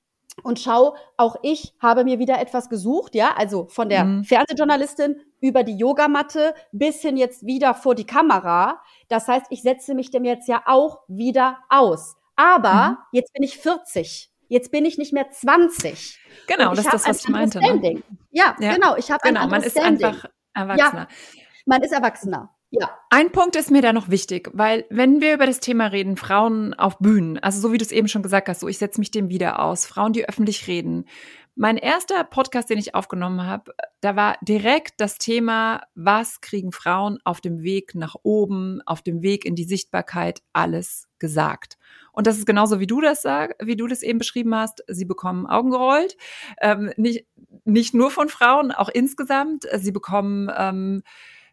und 0.43 0.59
schau, 0.59 0.95
auch 1.17 1.35
ich 1.43 1.73
habe 1.79 2.03
mir 2.03 2.19
wieder 2.19 2.39
etwas 2.39 2.69
gesucht, 2.69 3.15
ja, 3.15 3.33
also 3.35 3.67
von 3.67 3.89
der 3.89 4.05
mhm. 4.05 4.23
Fernsehjournalistin 4.23 5.17
über 5.41 5.63
die 5.63 5.75
Yogamatte 5.75 6.55
bis 6.71 7.01
hin 7.01 7.17
jetzt 7.17 7.45
wieder 7.45 7.73
vor 7.73 7.95
die 7.95 8.05
Kamera. 8.05 8.81
Das 9.09 9.27
heißt, 9.27 9.47
ich 9.49 9.61
setze 9.61 9.93
mich 9.95 10.11
dem 10.11 10.23
jetzt 10.23 10.47
ja 10.47 10.63
auch 10.65 10.99
wieder 11.07 11.57
aus. 11.67 12.15
Aber 12.35 12.91
mhm. 12.91 12.97
jetzt 13.11 13.33
bin 13.33 13.43
ich 13.43 13.57
40. 13.57 14.31
Jetzt 14.47 14.71
bin 14.71 14.85
ich 14.85 14.97
nicht 14.97 15.13
mehr 15.13 15.29
20. 15.29 16.19
Genau, 16.47 16.69
das 16.71 16.85
ist 16.85 16.93
das, 16.93 17.07
was 17.07 17.19
ich 17.23 17.29
meinte. 17.29 17.59
Ne? 17.59 18.03
Ja, 18.31 18.55
ja, 18.59 18.73
genau. 18.73 18.95
Ich 18.97 19.09
habe 19.11 19.21
genau, 19.23 19.43
ein 19.43 19.49
man 19.49 19.63
ist 19.63 19.79
einfach 19.79 20.25
erwachsener. 20.53 21.07
Ja, 21.09 21.43
man 21.65 21.81
ist 21.81 21.91
erwachsener. 21.91 22.55
Ja. 22.71 22.89
Ein 23.09 23.31
Punkt 23.31 23.57
ist 23.57 23.69
mir 23.69 23.81
da 23.81 23.91
noch 23.91 24.09
wichtig, 24.09 24.49
weil 24.53 24.85
wenn 24.89 25.19
wir 25.19 25.33
über 25.33 25.45
das 25.45 25.59
Thema 25.59 25.87
reden, 25.87 26.15
Frauen 26.15 26.73
auf 26.73 26.99
Bühnen, 26.99 27.37
also 27.39 27.59
so 27.59 27.73
wie 27.73 27.77
du 27.77 27.83
es 27.83 27.91
eben 27.91 28.07
schon 28.07 28.23
gesagt 28.23 28.47
hast, 28.47 28.61
so 28.61 28.67
ich 28.69 28.77
setze 28.77 29.01
mich 29.01 29.11
dem 29.11 29.29
wieder 29.29 29.61
aus, 29.61 29.85
Frauen, 29.85 30.13
die 30.13 30.27
öffentlich 30.27 30.67
reden. 30.67 31.05
Mein 31.55 31.77
erster 31.77 32.23
Podcast, 32.23 32.69
den 32.69 32.77
ich 32.77 32.95
aufgenommen 32.95 33.45
habe, 33.45 33.73
da 33.99 34.15
war 34.15 34.37
direkt 34.41 35.01
das 35.01 35.17
Thema, 35.17 35.81
was 35.95 36.39
kriegen 36.39 36.71
Frauen 36.71 37.19
auf 37.25 37.41
dem 37.41 37.61
Weg 37.61 37.93
nach 37.93 38.15
oben, 38.23 38.81
auf 38.85 39.01
dem 39.01 39.21
Weg 39.21 39.45
in 39.45 39.55
die 39.55 39.65
Sichtbarkeit, 39.65 40.41
alles 40.53 41.09
gesagt. 41.19 41.77
Und 42.13 42.25
das 42.25 42.37
ist 42.37 42.45
genauso, 42.45 42.79
wie 42.79 42.87
du 42.87 43.01
das 43.01 43.21
sag, 43.21 43.55
wie 43.61 43.75
du 43.75 43.87
das 43.87 44.01
eben 44.01 44.19
beschrieben 44.19 44.55
hast. 44.55 44.83
Sie 44.87 45.05
bekommen 45.05 45.45
Augen 45.45 45.71
gerollt, 45.71 46.15
ähm, 46.61 46.91
nicht 46.95 47.25
nicht 47.65 47.93
nur 47.93 48.11
von 48.11 48.29
Frauen, 48.29 48.71
auch 48.71 48.89
insgesamt. 48.89 49.67
Sie 49.77 49.91
bekommen 49.91 50.49
ähm, 50.55 51.03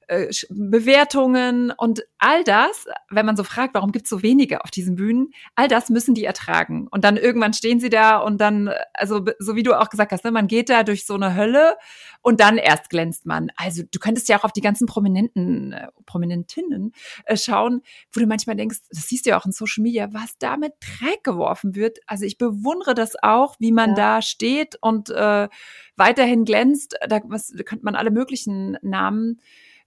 äh, 0.09 0.29
Bewertungen 0.51 1.71
und 1.77 2.03
all 2.19 2.43
das, 2.43 2.87
wenn 3.11 3.27
man 3.27 3.37
so 3.37 3.45
fragt, 3.45 3.75
warum 3.75 3.93
gibt 3.93 4.07
es 4.07 4.11
so 4.11 4.23
wenige 4.23 4.65
auf 4.65 4.71
diesen 4.71 4.97
Bühnen, 4.97 5.33
all 5.55 5.69
das 5.69 5.91
müssen 5.91 6.15
die 6.15 6.25
ertragen. 6.25 6.89
Und 6.91 7.05
dann 7.05 7.17
irgendwann 7.17 7.53
stehen 7.53 7.79
sie 7.79 7.91
da 7.91 8.19
und 8.19 8.41
dann, 8.41 8.71
also 8.95 9.25
so 9.39 9.55
wie 9.55 9.63
du 9.63 9.79
auch 9.79 9.91
gesagt 9.91 10.13
hast, 10.13 10.25
ne, 10.25 10.31
man 10.31 10.47
geht 10.47 10.71
da 10.71 10.83
durch 10.83 11.07
so 11.07 11.15
eine 11.15 11.35
Hölle 11.35 11.77
und 12.23 12.41
dann 12.41 12.59
erst 12.59 12.91
glänzt 12.91 13.27
man. 13.27 13.51
Also 13.57 13.83
du 13.83 13.99
könntest 13.99 14.29
ja 14.29 14.39
auch 14.39 14.45
auf 14.45 14.53
die 14.53 14.61
ganzen 14.61 14.87
Prominenten, 14.87 15.73
äh, 15.73 15.89
Prominentinnen 16.07 16.93
äh, 17.27 17.37
schauen, 17.37 17.83
wo 18.13 18.21
du 18.21 18.27
manchmal 18.27 18.57
denkst, 18.57 18.79
das 18.91 19.09
siehst 19.09 19.27
du 19.27 19.31
ja 19.31 19.39
auch 19.39 19.47
in 19.47 19.53
Social 19.53 19.83
Media, 19.83 20.09
was 20.13 20.39
da 20.39 20.57
mit 20.57 20.73
Dreck 20.81 21.23
geworfen 21.23 21.75
wird. 21.75 21.99
Also 22.07 22.25
ich 22.25 22.39
bewundere 22.39 22.95
das 22.95 23.15
auch, 23.23 23.57
wie 23.59 23.73
man 23.73 23.91
ja. 23.91 23.97
da 23.97 24.23
steht 24.23 24.77
und 24.81 25.11
äh, 25.11 25.49
weiterhin 25.97 26.45
glänzt. 26.45 26.97
Da, 27.09 27.21
was, 27.25 27.49
da 27.49 27.63
könnte 27.63 27.85
man 27.85 27.95
alle 27.95 28.11
möglichen 28.11 28.79
Namen 28.83 29.41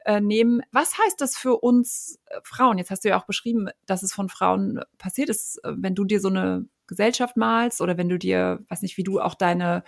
äh, 0.06 0.22
nehmen. 0.22 0.62
Was 0.72 0.98
heißt 0.98 1.20
das 1.20 1.38
für 1.38 1.58
uns 1.58 2.20
äh, 2.26 2.40
Frauen? 2.44 2.78
Jetzt 2.78 2.92
hast 2.92 3.04
du 3.04 3.10
ja 3.10 3.20
auch 3.20 3.26
beschrieben, 3.26 3.70
dass 3.86 4.04
es 4.04 4.14
von 4.14 4.30
Frauen 4.30 4.82
passiert 4.98 5.30
ist, 5.30 5.58
äh, 5.64 5.74
wenn 5.76 5.96
du 5.96 6.06
dir 6.06 6.20
so 6.20 6.30
eine 6.30 6.66
Gesellschaft 6.88 7.38
malst 7.38 7.82
oder 7.82 7.98
wenn 7.98 8.10
du 8.10 8.20
dir, 8.20 8.60
weiß 8.70 8.82
nicht, 8.82 8.98
wie 8.98 9.04
du 9.04 9.22
auch 9.22 9.34
deine, 9.34 9.84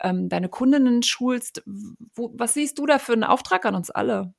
ähm, 0.00 0.28
deine 0.28 0.48
Kundinnen 0.48 1.02
schulst. 1.02 1.62
Wo, 2.14 2.30
was 2.34 2.54
siehst 2.54 2.78
du 2.78 2.86
da 2.86 2.98
für 2.98 3.14
einen 3.14 3.24
Auftrag 3.24 3.64
an 3.64 3.74
uns 3.74 3.90
alle? 3.90 4.34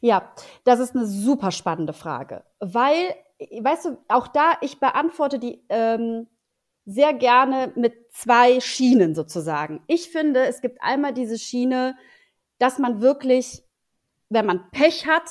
Ja, 0.00 0.34
das 0.64 0.80
ist 0.80 0.94
eine 0.94 1.06
super 1.06 1.50
spannende 1.50 1.92
Frage, 1.92 2.44
weil, 2.58 3.14
weißt 3.38 3.86
du, 3.86 3.98
auch 4.08 4.26
da, 4.26 4.58
ich 4.60 4.80
beantworte 4.80 5.38
die 5.38 5.64
ähm, 5.68 6.26
sehr 6.84 7.14
gerne 7.14 7.72
mit 7.76 7.94
zwei 8.12 8.60
Schienen 8.60 9.14
sozusagen. 9.14 9.82
Ich 9.86 10.10
finde, 10.10 10.46
es 10.46 10.60
gibt 10.60 10.82
einmal 10.82 11.14
diese 11.14 11.38
Schiene, 11.38 11.96
dass 12.58 12.78
man 12.78 13.00
wirklich 13.00 13.62
wenn 14.32 14.46
man 14.46 14.70
Pech 14.70 15.06
hat, 15.06 15.28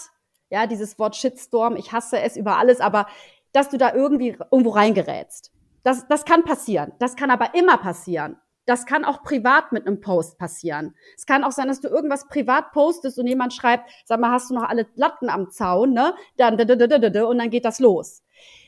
ja, 0.50 0.68
dieses 0.68 1.00
Wort 1.00 1.16
Shitstorm, 1.16 1.76
ich 1.76 1.92
hasse 1.92 2.20
es 2.20 2.36
über 2.36 2.58
alles, 2.58 2.82
aber 2.82 3.08
dass 3.54 3.70
du 3.70 3.78
da 3.78 3.94
irgendwie 3.94 4.38
irgendwo 4.52 4.72
reingerätst. 4.72 5.52
Das, 5.84 6.08
das 6.08 6.26
kann 6.26 6.44
passieren. 6.44 6.94
Das 7.00 7.16
kann 7.16 7.32
aber 7.32 7.56
immer 7.56 7.78
passieren. 7.78 8.38
Das 8.66 8.86
kann 8.86 9.06
auch 9.06 9.24
privat 9.24 9.72
mit 9.72 9.88
einem 9.88 10.02
Post 10.02 10.38
passieren. 10.38 10.96
Es 11.18 11.26
kann 11.26 11.44
auch 11.44 11.52
sein, 11.52 11.68
dass 11.68 11.82
du 11.82 11.88
irgendwas 11.88 12.28
privat 12.28 12.72
postest 12.72 13.18
und 13.18 13.28
jemand 13.28 13.54
schreibt, 13.54 13.90
sag 14.06 14.20
mal, 14.20 14.32
hast 14.32 14.52
du 14.52 14.54
noch 14.54 14.64
alle 14.64 14.88
Latten 14.96 15.30
am 15.30 15.50
Zaun, 15.50 15.94
ne? 15.94 16.14
Dann, 16.38 16.60
und 16.60 17.38
dann 17.38 17.50
geht 17.50 17.66
das 17.66 17.80
los. 17.80 18.24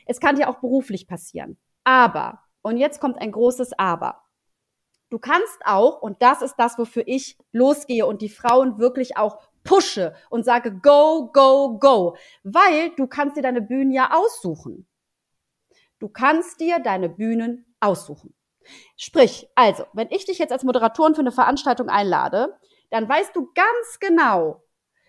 Es 0.06 0.20
kann 0.20 0.36
dir 0.36 0.48
auch 0.48 0.58
beruflich 0.58 1.06
passieren. 1.06 1.56
Aber, 1.84 2.40
und 2.62 2.76
jetzt 2.76 3.00
kommt 3.00 3.20
ein 3.20 3.30
großes 3.30 3.78
Aber. 3.78 4.22
Du 5.10 5.18
kannst 5.20 5.60
auch, 5.64 6.02
und 6.02 6.20
das 6.22 6.42
ist 6.42 6.56
das, 6.56 6.76
wofür 6.76 7.04
ich 7.06 7.38
losgehe 7.52 8.04
und 8.04 8.20
die 8.20 8.28
Frauen 8.28 8.78
wirklich 8.78 9.16
auch 9.16 9.38
pushe 9.64 10.14
und 10.30 10.44
sage 10.44 10.78
go, 10.80 11.30
go, 11.32 11.78
go, 11.78 12.16
weil 12.44 12.90
du 12.90 13.06
kannst 13.06 13.36
dir 13.36 13.42
deine 13.42 13.62
Bühnen 13.62 13.90
ja 13.90 14.12
aussuchen. 14.12 14.86
Du 15.98 16.08
kannst 16.08 16.60
dir 16.60 16.78
deine 16.78 17.08
Bühnen 17.08 17.74
aussuchen. 17.80 18.34
Sprich, 18.96 19.48
also, 19.54 19.84
wenn 19.92 20.10
ich 20.10 20.26
dich 20.26 20.38
jetzt 20.38 20.52
als 20.52 20.64
Moderatorin 20.64 21.14
für 21.14 21.20
eine 21.20 21.32
Veranstaltung 21.32 21.88
einlade, 21.88 22.58
dann 22.90 23.08
weißt 23.08 23.34
du 23.34 23.50
ganz 23.54 23.98
genau, 24.00 24.62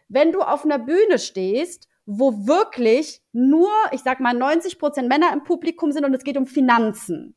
wenn 0.07 0.31
du 0.31 0.41
auf 0.41 0.65
einer 0.65 0.79
Bühne 0.79 1.19
stehst, 1.19 1.87
wo 2.05 2.47
wirklich 2.47 3.21
nur, 3.31 3.71
ich 3.91 4.01
sag 4.01 4.19
mal, 4.19 4.33
90 4.33 4.77
Prozent 4.77 5.09
Männer 5.09 5.33
im 5.33 5.43
Publikum 5.43 5.91
sind 5.91 6.05
und 6.05 6.13
es 6.13 6.23
geht 6.23 6.37
um 6.37 6.47
Finanzen. 6.47 7.35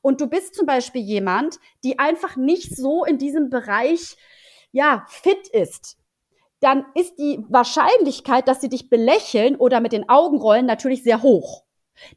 Und 0.00 0.20
du 0.20 0.26
bist 0.26 0.54
zum 0.54 0.66
Beispiel 0.66 1.02
jemand, 1.02 1.58
die 1.84 1.98
einfach 1.98 2.36
nicht 2.36 2.74
so 2.74 3.04
in 3.04 3.18
diesem 3.18 3.50
Bereich, 3.50 4.16
ja, 4.72 5.04
fit 5.08 5.48
ist 5.48 5.98
dann 6.60 6.86
ist 6.94 7.18
die 7.18 7.44
Wahrscheinlichkeit, 7.48 8.48
dass 8.48 8.60
sie 8.60 8.68
dich 8.68 8.88
belächeln 8.88 9.56
oder 9.56 9.80
mit 9.80 9.92
den 9.92 10.08
Augen 10.08 10.38
rollen, 10.38 10.66
natürlich 10.66 11.02
sehr 11.02 11.22
hoch. 11.22 11.64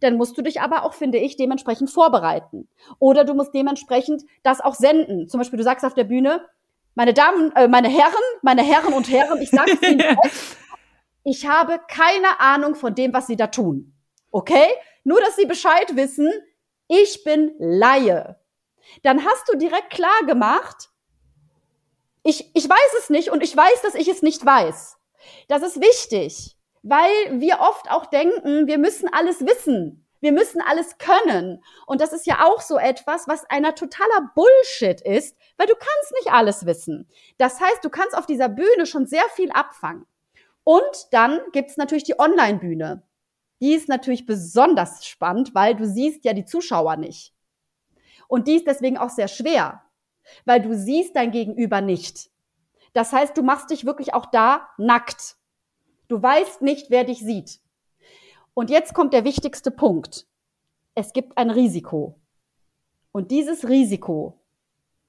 Dann 0.01 0.17
musst 0.17 0.37
du 0.37 0.41
dich 0.41 0.61
aber 0.61 0.83
auch, 0.83 0.93
finde 0.93 1.17
ich, 1.17 1.37
dementsprechend 1.37 1.89
vorbereiten. 1.89 2.67
Oder 2.99 3.23
du 3.23 3.33
musst 3.33 3.53
dementsprechend 3.53 4.23
das 4.43 4.61
auch 4.61 4.75
senden. 4.75 5.27
Zum 5.27 5.39
Beispiel, 5.39 5.57
du 5.57 5.63
sagst 5.63 5.85
auf 5.85 5.93
der 5.93 6.03
Bühne, 6.03 6.45
meine 6.95 7.13
Damen, 7.13 7.53
äh, 7.55 7.67
meine 7.67 7.87
Herren, 7.87 8.13
meine 8.41 8.63
Herren 8.63 8.93
und 8.93 9.09
Herren, 9.09 9.41
ich 9.41 9.49
sage 9.49 9.71
es 9.71 9.81
Ihnen 9.89 9.99
jetzt, 9.99 10.57
ich 11.23 11.47
habe 11.47 11.79
keine 11.87 12.39
Ahnung 12.39 12.75
von 12.75 12.95
dem, 12.95 13.13
was 13.13 13.27
Sie 13.27 13.35
da 13.35 13.47
tun. 13.47 13.93
Okay? 14.31 14.67
Nur, 15.03 15.19
dass 15.21 15.35
Sie 15.35 15.45
Bescheid 15.45 15.95
wissen, 15.95 16.29
ich 16.87 17.23
bin 17.23 17.53
Laie. 17.59 18.37
Dann 19.03 19.23
hast 19.23 19.47
du 19.47 19.57
direkt 19.57 19.91
klar 19.91 20.25
gemacht, 20.25 20.89
ich, 22.23 22.49
ich 22.53 22.69
weiß 22.69 22.93
es 22.99 23.09
nicht 23.09 23.31
und 23.31 23.43
ich 23.43 23.55
weiß, 23.55 23.81
dass 23.83 23.95
ich 23.95 24.07
es 24.07 24.21
nicht 24.21 24.45
weiß. 24.45 24.97
Das 25.47 25.63
ist 25.63 25.81
wichtig, 25.81 26.57
weil 26.81 27.39
wir 27.39 27.59
oft 27.59 27.89
auch 27.91 28.05
denken, 28.05 28.67
wir 28.67 28.77
müssen 28.77 29.09
alles 29.11 29.41
wissen. 29.45 30.05
Wir 30.21 30.33
müssen 30.33 30.61
alles 30.61 30.97
können. 30.97 31.63
Und 31.85 32.01
das 32.01 32.11
ist 32.11 32.27
ja 32.27 32.45
auch 32.45 32.61
so 32.61 32.77
etwas, 32.77 33.27
was 33.27 33.45
einer 33.49 33.73
totaler 33.75 34.31
Bullshit 34.35 34.99
ist, 35.01 35.37
weil 35.57 35.67
du 35.67 35.75
kannst 35.75 36.13
nicht 36.17 36.33
alles 36.33 36.65
wissen. 36.65 37.07
Das 37.37 37.61
heißt, 37.61 37.83
du 37.83 37.89
kannst 37.89 38.17
auf 38.17 38.25
dieser 38.25 38.49
Bühne 38.49 38.85
schon 38.85 39.05
sehr 39.05 39.23
viel 39.35 39.49
abfangen. 39.51 40.05
Und 40.65 41.07
dann 41.11 41.39
gibt's 41.53 41.77
natürlich 41.77 42.03
die 42.03 42.19
Online-Bühne. 42.19 43.03
Die 43.61 43.73
ist 43.73 43.87
natürlich 43.87 44.25
besonders 44.25 45.05
spannend, 45.05 45.55
weil 45.55 45.75
du 45.75 45.85
siehst 45.85 46.25
ja 46.25 46.33
die 46.33 46.45
Zuschauer 46.45 46.97
nicht. 46.97 47.33
Und 48.27 48.47
die 48.47 48.55
ist 48.55 48.67
deswegen 48.67 48.97
auch 48.97 49.09
sehr 49.09 49.27
schwer 49.27 49.83
weil 50.45 50.61
du 50.61 50.75
siehst 50.75 51.15
dein 51.15 51.31
Gegenüber 51.31 51.81
nicht. 51.81 52.29
Das 52.93 53.13
heißt, 53.13 53.37
du 53.37 53.43
machst 53.43 53.69
dich 53.69 53.85
wirklich 53.85 54.13
auch 54.13 54.25
da 54.25 54.69
nackt. 54.77 55.35
Du 56.07 56.21
weißt 56.21 56.61
nicht, 56.61 56.89
wer 56.89 57.03
dich 57.03 57.19
sieht. 57.19 57.59
Und 58.53 58.69
jetzt 58.69 58.93
kommt 58.93 59.13
der 59.13 59.25
wichtigste 59.25 59.71
Punkt. 59.71 60.25
Es 60.95 61.13
gibt 61.13 61.37
ein 61.37 61.49
Risiko. 61.49 62.19
Und 63.11 63.31
dieses 63.31 63.67
Risiko 63.67 64.41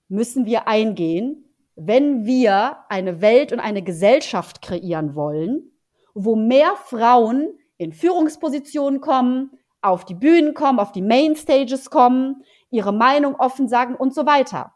müssen 0.09 0.44
wir 0.44 0.68
eingehen, 0.68 1.44
wenn 1.76 2.26
wir 2.26 2.78
eine 2.88 3.20
Welt 3.20 3.52
und 3.52 3.61
eine 3.61 3.83
Gesellschaft 3.83 4.61
kreieren 4.61 5.14
wollen, 5.14 5.72
wo 6.14 6.37
mehr 6.37 6.74
Frauen 6.76 7.48
in 7.78 7.92
Führungspositionen 7.92 9.00
kommen, 9.00 9.52
auf 9.80 10.04
die 10.04 10.14
Bühnen 10.14 10.52
kommen, 10.52 10.78
auf 10.78 10.92
die 10.92 11.02
Mainstages 11.02 11.88
kommen, 11.88 12.44
ihre 12.70 12.92
Meinung 12.92 13.35
offen 13.37 13.68
sagen 13.68 13.94
und 13.94 14.14
so 14.14 14.26
weiter. 14.26 14.74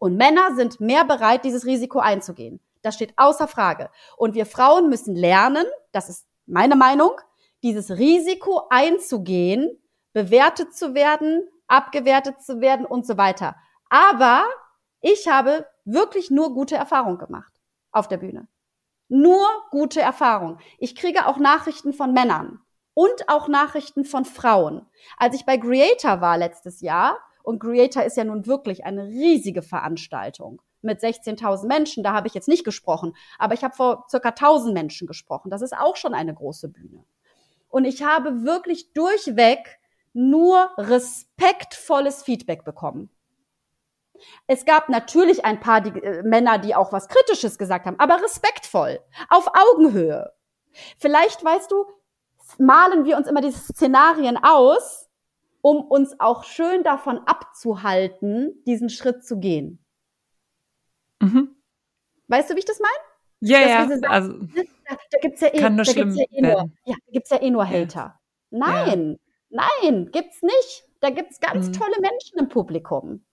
Und 0.00 0.16
Männer 0.16 0.54
sind 0.56 0.80
mehr 0.80 1.04
bereit, 1.04 1.44
dieses 1.44 1.66
Risiko 1.66 1.98
einzugehen. 1.98 2.58
Das 2.80 2.94
steht 2.94 3.12
außer 3.18 3.46
Frage. 3.46 3.90
Und 4.16 4.34
wir 4.34 4.46
Frauen 4.46 4.88
müssen 4.88 5.14
lernen, 5.14 5.66
das 5.92 6.08
ist 6.08 6.26
meine 6.46 6.74
Meinung, 6.74 7.12
dieses 7.62 7.90
Risiko 7.90 8.62
einzugehen, 8.70 9.78
bewertet 10.14 10.74
zu 10.74 10.94
werden, 10.94 11.46
abgewertet 11.66 12.42
zu 12.42 12.62
werden 12.62 12.86
und 12.86 13.06
so 13.06 13.18
weiter. 13.18 13.56
Aber 13.90 14.44
ich 15.02 15.28
habe 15.28 15.66
wirklich 15.84 16.30
nur 16.30 16.54
gute 16.54 16.76
Erfahrungen 16.76 17.18
gemacht 17.18 17.52
auf 17.92 18.08
der 18.08 18.16
Bühne. 18.16 18.48
Nur 19.08 19.46
gute 19.70 20.00
Erfahrungen. 20.00 20.58
Ich 20.78 20.96
kriege 20.96 21.26
auch 21.26 21.36
Nachrichten 21.36 21.92
von 21.92 22.14
Männern 22.14 22.60
und 22.94 23.28
auch 23.28 23.48
Nachrichten 23.48 24.06
von 24.06 24.24
Frauen. 24.24 24.86
Als 25.18 25.34
ich 25.34 25.44
bei 25.44 25.58
Creator 25.58 26.22
war 26.22 26.38
letztes 26.38 26.80
Jahr, 26.80 27.18
und 27.42 27.58
Creator 27.58 28.02
ist 28.02 28.16
ja 28.16 28.24
nun 28.24 28.46
wirklich 28.46 28.84
eine 28.84 29.06
riesige 29.06 29.62
Veranstaltung 29.62 30.62
mit 30.82 31.00
16.000 31.00 31.66
Menschen. 31.66 32.02
Da 32.02 32.12
habe 32.12 32.28
ich 32.28 32.34
jetzt 32.34 32.48
nicht 32.48 32.64
gesprochen, 32.64 33.14
aber 33.38 33.54
ich 33.54 33.64
habe 33.64 33.74
vor 33.74 34.06
circa 34.08 34.30
1.000 34.30 34.72
Menschen 34.72 35.06
gesprochen. 35.06 35.50
Das 35.50 35.62
ist 35.62 35.76
auch 35.76 35.96
schon 35.96 36.14
eine 36.14 36.34
große 36.34 36.68
Bühne. 36.68 37.04
Und 37.68 37.84
ich 37.84 38.02
habe 38.02 38.44
wirklich 38.44 38.92
durchweg 38.92 39.78
nur 40.12 40.70
respektvolles 40.76 42.22
Feedback 42.22 42.64
bekommen. 42.64 43.10
Es 44.46 44.64
gab 44.64 44.88
natürlich 44.88 45.44
ein 45.44 45.60
paar 45.60 45.80
die, 45.80 45.98
äh, 45.98 46.22
Männer, 46.22 46.58
die 46.58 46.74
auch 46.74 46.92
was 46.92 47.08
Kritisches 47.08 47.58
gesagt 47.58 47.86
haben, 47.86 47.98
aber 47.98 48.22
respektvoll, 48.22 49.00
auf 49.28 49.48
Augenhöhe. 49.54 50.32
Vielleicht 50.98 51.44
weißt 51.44 51.70
du, 51.70 51.86
malen 52.58 53.04
wir 53.04 53.16
uns 53.16 53.28
immer 53.28 53.40
diese 53.40 53.60
Szenarien 53.60 54.36
aus, 54.36 55.09
um 55.62 55.84
uns 55.84 56.18
auch 56.18 56.44
schön 56.44 56.82
davon 56.82 57.18
abzuhalten, 57.26 58.62
diesen 58.66 58.90
Schritt 58.90 59.24
zu 59.24 59.38
gehen. 59.38 59.84
Mhm. 61.20 61.56
Weißt 62.28 62.50
du, 62.50 62.54
wie 62.54 62.60
ich 62.60 62.64
das 62.64 62.80
meine? 62.80 63.10
Ja, 63.40 63.60
ja. 63.60 63.88
Sagen, 63.88 64.04
also, 64.06 64.32
da, 64.32 64.96
da 65.10 65.18
gibt's 65.20 65.40
ja 65.40 65.48
eh, 65.48 65.60
da 65.60 65.68
gibt's 65.70 65.94
ja 65.94 66.24
eh 66.30 66.40
nur, 66.40 66.70
ja, 66.84 66.94
gibt's 67.10 67.30
ja 67.30 67.40
eh 67.40 67.50
nur 67.50 67.68
Hater. 67.68 68.20
Nein, 68.50 69.18
ja. 69.50 69.62
nein, 69.82 70.10
gibt's 70.12 70.42
nicht. 70.42 70.84
Da 71.00 71.10
gibt's 71.10 71.40
ganz 71.40 71.68
mhm. 71.68 71.72
tolle 71.72 71.96
Menschen 72.00 72.38
im 72.38 72.48
Publikum. 72.48 73.24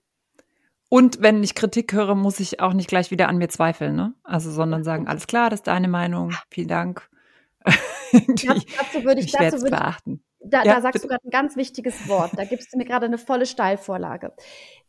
Und 0.89 1.21
wenn 1.21 1.43
ich 1.43 1.53
Kritik 1.53 1.91
höre, 1.91 2.15
muss 2.15 2.39
ich 2.39 2.61
auch 2.61 2.71
nicht 2.71 2.87
gleich 2.87 3.11
wieder 3.11 3.27
an 3.27 3.37
mir 3.37 3.49
zweifeln, 3.49 3.95
ne? 3.95 4.13
Also, 4.23 4.51
sondern 4.51 4.85
sagen, 4.85 5.07
alles 5.07 5.27
klar, 5.27 5.49
das 5.49 5.59
ist 5.59 5.67
deine 5.67 5.89
Meinung, 5.89 6.33
vielen 6.49 6.69
Dank. 6.69 7.09
dazu 7.65 9.03
würde 9.03 9.19
ich, 9.19 9.27
ich 9.27 9.31
dazu 9.33 9.57
würde 9.57 9.71
beachten. 9.71 10.23
Da, 10.49 10.63
ja, 10.63 10.75
da 10.75 10.81
sagst 10.81 11.03
du 11.03 11.07
gerade 11.07 11.25
ein 11.25 11.31
ganz 11.31 11.55
wichtiges 11.55 12.07
Wort. 12.07 12.31
Da 12.35 12.45
gibst 12.45 12.73
du 12.73 12.77
mir 12.77 12.85
gerade 12.85 13.05
eine 13.05 13.17
volle 13.17 13.45
Steilvorlage. 13.45 14.33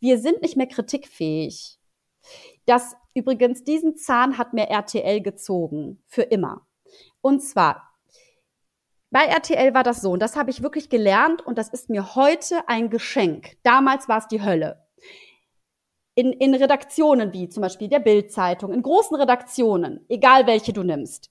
Wir 0.00 0.18
sind 0.18 0.42
nicht 0.42 0.56
mehr 0.56 0.66
kritikfähig. 0.66 1.78
Das 2.66 2.94
übrigens, 3.14 3.64
diesen 3.64 3.96
Zahn 3.96 4.38
hat 4.38 4.52
mir 4.52 4.68
RTL 4.68 5.20
gezogen. 5.20 6.02
Für 6.06 6.22
immer. 6.22 6.66
Und 7.20 7.40
zwar, 7.40 7.94
bei 9.11 9.24
RTL 9.24 9.74
war 9.74 9.82
das 9.82 10.02
so, 10.02 10.12
und 10.12 10.20
das 10.20 10.36
habe 10.36 10.50
ich 10.50 10.62
wirklich 10.62 10.90
gelernt, 10.90 11.44
und 11.44 11.59
das 11.59 11.68
ist 11.68 11.88
mir 11.88 12.14
heute 12.14 12.68
ein 12.68 12.90
Geschenk. 12.90 13.56
Damals 13.62 14.09
war 14.09 14.18
es 14.18 14.28
die 14.28 14.42
Hölle 14.42 14.88
in, 16.18 16.32
in 16.32 16.52
Redaktionen 16.52 17.32
wie 17.32 17.48
zum 17.48 17.61
Beispiel 17.61 17.86
der 17.86 18.00
Bildzeitung, 18.00 18.72
in 18.72 18.82
großen 18.82 19.16
Redaktionen, 19.16 20.04
egal 20.09 20.48
welche 20.48 20.72
du 20.72 20.82
nimmst, 20.82 21.30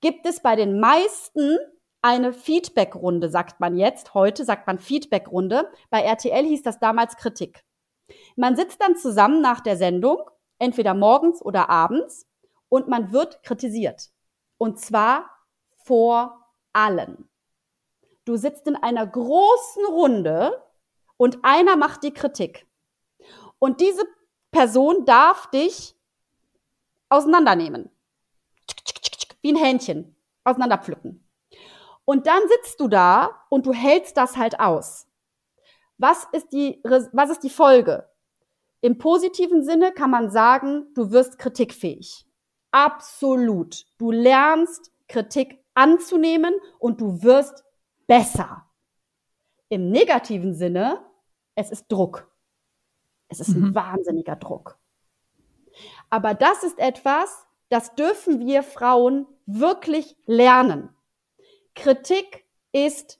gibt 0.00 0.24
es 0.24 0.40
bei 0.40 0.56
den 0.56 0.80
meisten 0.80 1.58
eine 2.02 2.32
Feedbackrunde, 2.32 3.30
sagt 3.30 3.60
man 3.60 3.76
jetzt. 3.76 4.12
Heute 4.14 4.44
sagt 4.44 4.66
man 4.66 4.78
Feedbackrunde. 4.78 5.70
Bei 5.88 6.02
RTL 6.02 6.44
hieß 6.44 6.62
das 6.62 6.78
damals 6.78 7.16
Kritik. 7.16 7.64
Man 8.36 8.56
sitzt 8.56 8.80
dann 8.82 8.96
zusammen 8.96 9.40
nach 9.40 9.60
der 9.60 9.76
Sendung, 9.76 10.18
entweder 10.58 10.94
morgens 10.94 11.40
oder 11.40 11.70
abends, 11.70 12.26
und 12.68 12.88
man 12.88 13.12
wird 13.12 13.42
kritisiert. 13.42 14.10
Und 14.58 14.80
zwar 14.80 15.30
vor 15.84 16.46
allen. 16.72 17.28
Du 18.24 18.36
sitzt 18.36 18.66
in 18.66 18.76
einer 18.76 19.06
großen 19.06 19.84
Runde 19.86 20.62
und 21.16 21.38
einer 21.42 21.76
macht 21.76 22.02
die 22.02 22.12
Kritik. 22.12 22.66
Und 23.58 23.80
diese 23.80 24.04
Person 24.50 25.04
darf 25.04 25.50
dich 25.50 25.94
auseinandernehmen. 27.08 27.90
Wie 29.42 29.52
ein 29.52 29.56
Hähnchen. 29.56 30.16
Auseinanderpflücken. 30.44 31.22
Und 32.04 32.26
dann 32.26 32.42
sitzt 32.48 32.80
du 32.80 32.88
da 32.88 33.44
und 33.48 33.66
du 33.66 33.72
hältst 33.72 34.16
das 34.16 34.36
halt 34.36 34.58
aus. 34.60 35.06
Was 35.98 36.26
ist 36.32 36.52
die, 36.52 36.80
was 36.84 37.30
ist 37.30 37.44
die 37.44 37.50
Folge? 37.50 38.08
Im 38.80 38.98
positiven 38.98 39.62
Sinne 39.62 39.92
kann 39.92 40.10
man 40.10 40.30
sagen, 40.30 40.92
du 40.94 41.12
wirst 41.12 41.38
kritikfähig. 41.38 42.26
Absolut. 42.72 43.84
Du 43.98 44.10
lernst 44.10 44.90
Kritik 45.06 45.64
anzunehmen 45.74 46.54
und 46.78 47.00
du 47.00 47.22
wirst 47.22 47.64
besser. 48.06 48.66
Im 49.68 49.90
negativen 49.90 50.54
Sinne, 50.54 51.04
es 51.54 51.70
ist 51.70 51.86
Druck. 51.90 52.28
Es 53.28 53.40
ist 53.40 53.56
mhm. 53.56 53.66
ein 53.66 53.74
wahnsinniger 53.74 54.36
Druck. 54.36 54.78
Aber 56.10 56.34
das 56.34 56.64
ist 56.64 56.78
etwas, 56.78 57.46
das 57.68 57.94
dürfen 57.94 58.40
wir 58.40 58.62
Frauen 58.62 59.26
wirklich 59.46 60.16
lernen. 60.26 60.90
Kritik 61.74 62.44
ist 62.72 63.18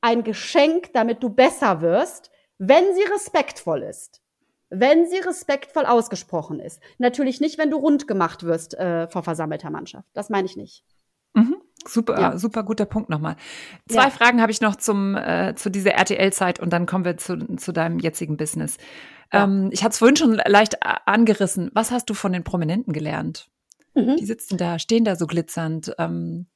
ein 0.00 0.24
Geschenk, 0.24 0.92
damit 0.92 1.22
du 1.22 1.30
besser 1.30 1.80
wirst, 1.80 2.30
wenn 2.58 2.94
sie 2.94 3.02
respektvoll 3.02 3.82
ist. 3.82 4.22
Wenn 4.70 5.08
sie 5.08 5.18
respektvoll 5.18 5.84
ausgesprochen 5.84 6.60
ist. 6.60 6.80
Natürlich 6.98 7.40
nicht, 7.40 7.58
wenn 7.58 7.70
du 7.70 7.78
rund 7.78 8.06
gemacht 8.06 8.44
wirst 8.44 8.74
äh, 8.74 9.08
vor 9.08 9.22
versammelter 9.22 9.70
Mannschaft. 9.70 10.08
Das 10.12 10.30
meine 10.30 10.46
ich 10.46 10.56
nicht. 10.56 10.84
Mhm. 11.34 11.56
Super, 11.86 12.20
ja. 12.20 12.38
super 12.38 12.62
guter 12.62 12.84
Punkt 12.84 13.08
nochmal. 13.08 13.36
Zwei 13.88 14.04
ja. 14.04 14.10
Fragen 14.10 14.42
habe 14.42 14.52
ich 14.52 14.60
noch 14.60 14.76
zum, 14.76 15.16
äh, 15.16 15.54
zu 15.56 15.70
dieser 15.70 15.92
RTL-Zeit 15.92 16.60
und 16.60 16.72
dann 16.72 16.86
kommen 16.86 17.04
wir 17.04 17.16
zu, 17.16 17.56
zu 17.56 17.72
deinem 17.72 17.98
jetzigen 17.98 18.36
Business. 18.36 18.76
Ja. 19.32 19.44
Ähm, 19.44 19.70
ich 19.72 19.82
hatte 19.82 19.92
es 19.92 19.98
vorhin 19.98 20.16
schon 20.16 20.34
leicht 20.34 20.78
angerissen. 20.82 21.70
Was 21.72 21.90
hast 21.90 22.10
du 22.10 22.14
von 22.14 22.32
den 22.32 22.44
Prominenten 22.44 22.92
gelernt? 22.92 23.48
Mhm. 23.94 24.16
Die 24.16 24.26
sitzen 24.26 24.58
da, 24.58 24.78
stehen 24.78 25.04
da 25.04 25.16
so 25.16 25.26
glitzernd. 25.26 25.94
Ähm, 25.98 26.46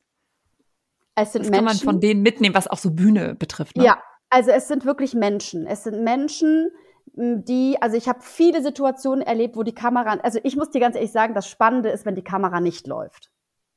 es 1.14 1.32
sind 1.32 1.42
was 1.42 1.50
Menschen, 1.50 1.66
kann 1.66 1.76
man 1.76 1.76
von 1.76 2.00
denen 2.00 2.22
mitnehmen, 2.22 2.54
was 2.54 2.66
auch 2.66 2.78
so 2.78 2.90
Bühne 2.90 3.34
betrifft? 3.34 3.76
Ne? 3.76 3.84
Ja, 3.84 4.02
also 4.30 4.50
es 4.50 4.68
sind 4.68 4.84
wirklich 4.84 5.14
Menschen. 5.14 5.66
Es 5.66 5.84
sind 5.84 6.02
Menschen, 6.02 6.70
die, 7.16 7.76
also 7.80 7.96
ich 7.96 8.08
habe 8.08 8.20
viele 8.22 8.62
Situationen 8.62 9.22
erlebt, 9.22 9.56
wo 9.56 9.62
die 9.62 9.74
Kamera, 9.74 10.18
also 10.22 10.40
ich 10.42 10.56
muss 10.56 10.70
dir 10.70 10.80
ganz 10.80 10.96
ehrlich 10.96 11.12
sagen, 11.12 11.34
das 11.34 11.48
Spannende 11.48 11.90
ist, 11.90 12.04
wenn 12.04 12.14
die 12.14 12.24
Kamera 12.24 12.60
nicht 12.60 12.86
läuft. 12.86 13.30